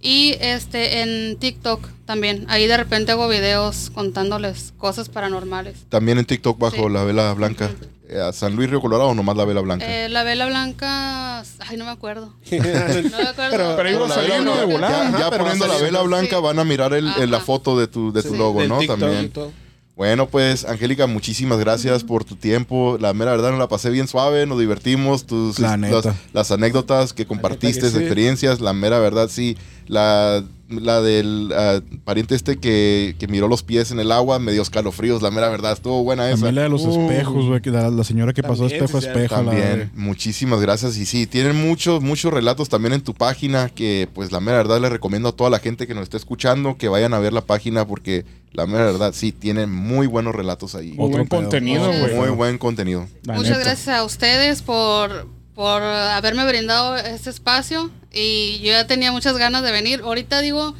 [0.00, 2.44] Y este en TikTok también.
[2.48, 5.84] Ahí de repente hago videos contándoles cosas paranormales.
[5.88, 6.92] También en TikTok bajo Sí.
[6.92, 7.70] la vela blanca.
[8.08, 9.84] Eh, a San Luis Río Colorado o nomás la vela blanca.
[9.84, 12.32] Eh, la Vela Blanca, ay, no me acuerdo.
[12.52, 13.76] No me acuerdo.
[13.76, 15.10] Pero La saliendo vela de blanca, volada.
[15.12, 16.42] Ya, ya poniendo la vela blanca sí.
[16.42, 18.36] van a mirar el, el- la foto de tu, de tu Sí.
[18.38, 18.78] logo, Del ¿no?
[18.78, 19.30] TikTok También.
[19.30, 19.52] todo.
[19.96, 22.98] Bueno, pues, Angélica, muchísimas gracias por tu tiempo.
[23.00, 25.24] La mera verdad, nos la pasé bien suave, nos divertimos.
[25.24, 26.14] Tus, La las, neta.
[26.34, 27.96] las anécdotas que compartiste, que sí.
[27.96, 29.56] experiencias, la mera verdad, sí.
[29.86, 34.62] La, la del ah, pariente este que, que miró los pies en el agua, medio
[34.62, 36.36] escalofríos, la mera verdad, estuvo buena esa.
[36.36, 37.00] También la de los Uh.
[37.08, 39.36] espejos, güey, que la, la señora que pasó espejo a espejo.
[39.42, 40.96] la También, de- muchísimas gracias.
[40.96, 44.80] Y sí, tienen muchos, muchos relatos también en tu página que pues la mera verdad
[44.80, 47.42] le recomiendo a toda la gente que nos está escuchando que vayan a ver la
[47.42, 50.92] página porque la mera verdad sí, tienen muy buenos relatos ahí.
[50.92, 52.14] Muy buen contenido, güey.
[52.14, 53.06] Muy buen contenido.
[53.24, 59.10] La Muchas gracias a ustedes por, por haberme brindado este espacio y yo ya tenía
[59.10, 60.02] muchas ganas de venir.
[60.04, 60.74] Ahorita digo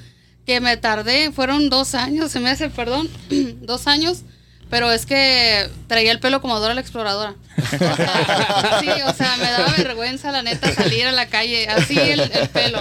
[0.45, 3.09] que me tardé, fueron dos años, se me hace, perdón,
[3.63, 4.19] dos años,
[4.69, 7.35] pero es que traía el pelo como Dora la Exploradora.
[7.57, 11.99] O sea, sí, o sea, me daba vergüenza la neta salir a la calle, así
[11.99, 12.79] el, el pelo.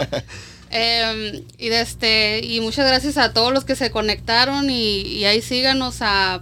[0.71, 5.41] Em, y, de este, y muchas gracias a todos los que se conectaron y ahí
[5.41, 6.41] síganos a...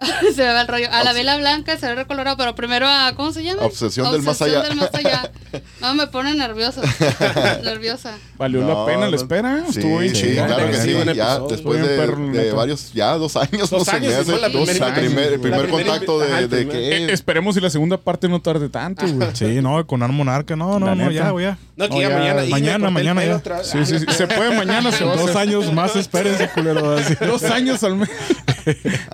[0.34, 0.88] se me va el rollo.
[0.92, 3.12] A la vela blanca, se ve recolorado, pero primero a...
[3.16, 3.62] ¿Cómo se llama?
[3.62, 4.62] Obsesión del más allá.
[4.62, 5.30] del más allá.
[5.80, 6.82] No, me pone nerviosa.
[7.64, 8.12] nerviosa.
[8.36, 9.62] Valió No, la pena la espera.
[9.70, 10.46] Sí, Estuvo bien sí, chingón.
[10.46, 10.94] claro que sí.
[11.14, 12.54] Ya después de, perro, de neta.
[12.54, 14.78] varios, ya dos años, Dos no se años, me y fue hace.
[14.80, 17.12] la primer- el primer contacto de, el de primer- Eh, que...
[17.12, 19.28] esperemos si la segunda parte no tarde tanto, güey.
[19.34, 20.54] Sí, no, con Ar Monarca.
[20.56, 21.58] No, no, no, ya, güey, ya.
[21.76, 22.42] No, que ya, ya, mañana.
[22.42, 23.40] me mañana, el mañana ya.
[23.64, 24.06] Sí, sí, sí.
[24.12, 26.96] Se puede mañana, se va a Dos años más, espérense, culero.
[27.26, 28.10] Dos años al mes.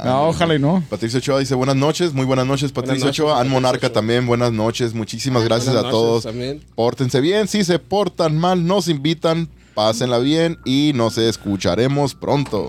[0.04, 0.73] no, ojalá y no.
[0.88, 3.92] Patricio Ochoa dice buenas noches, muy buenas noches Patricio Buenas noches, Ochoa, An Monarca Ochoa.
[3.94, 6.22] también, buenas noches, muchísimas gracias Buenas a noches todos.
[6.24, 6.62] también.
[6.74, 12.68] Pórtense bien, si se portan mal, nos invitan, pásenla bien y nos escucharemos pronto.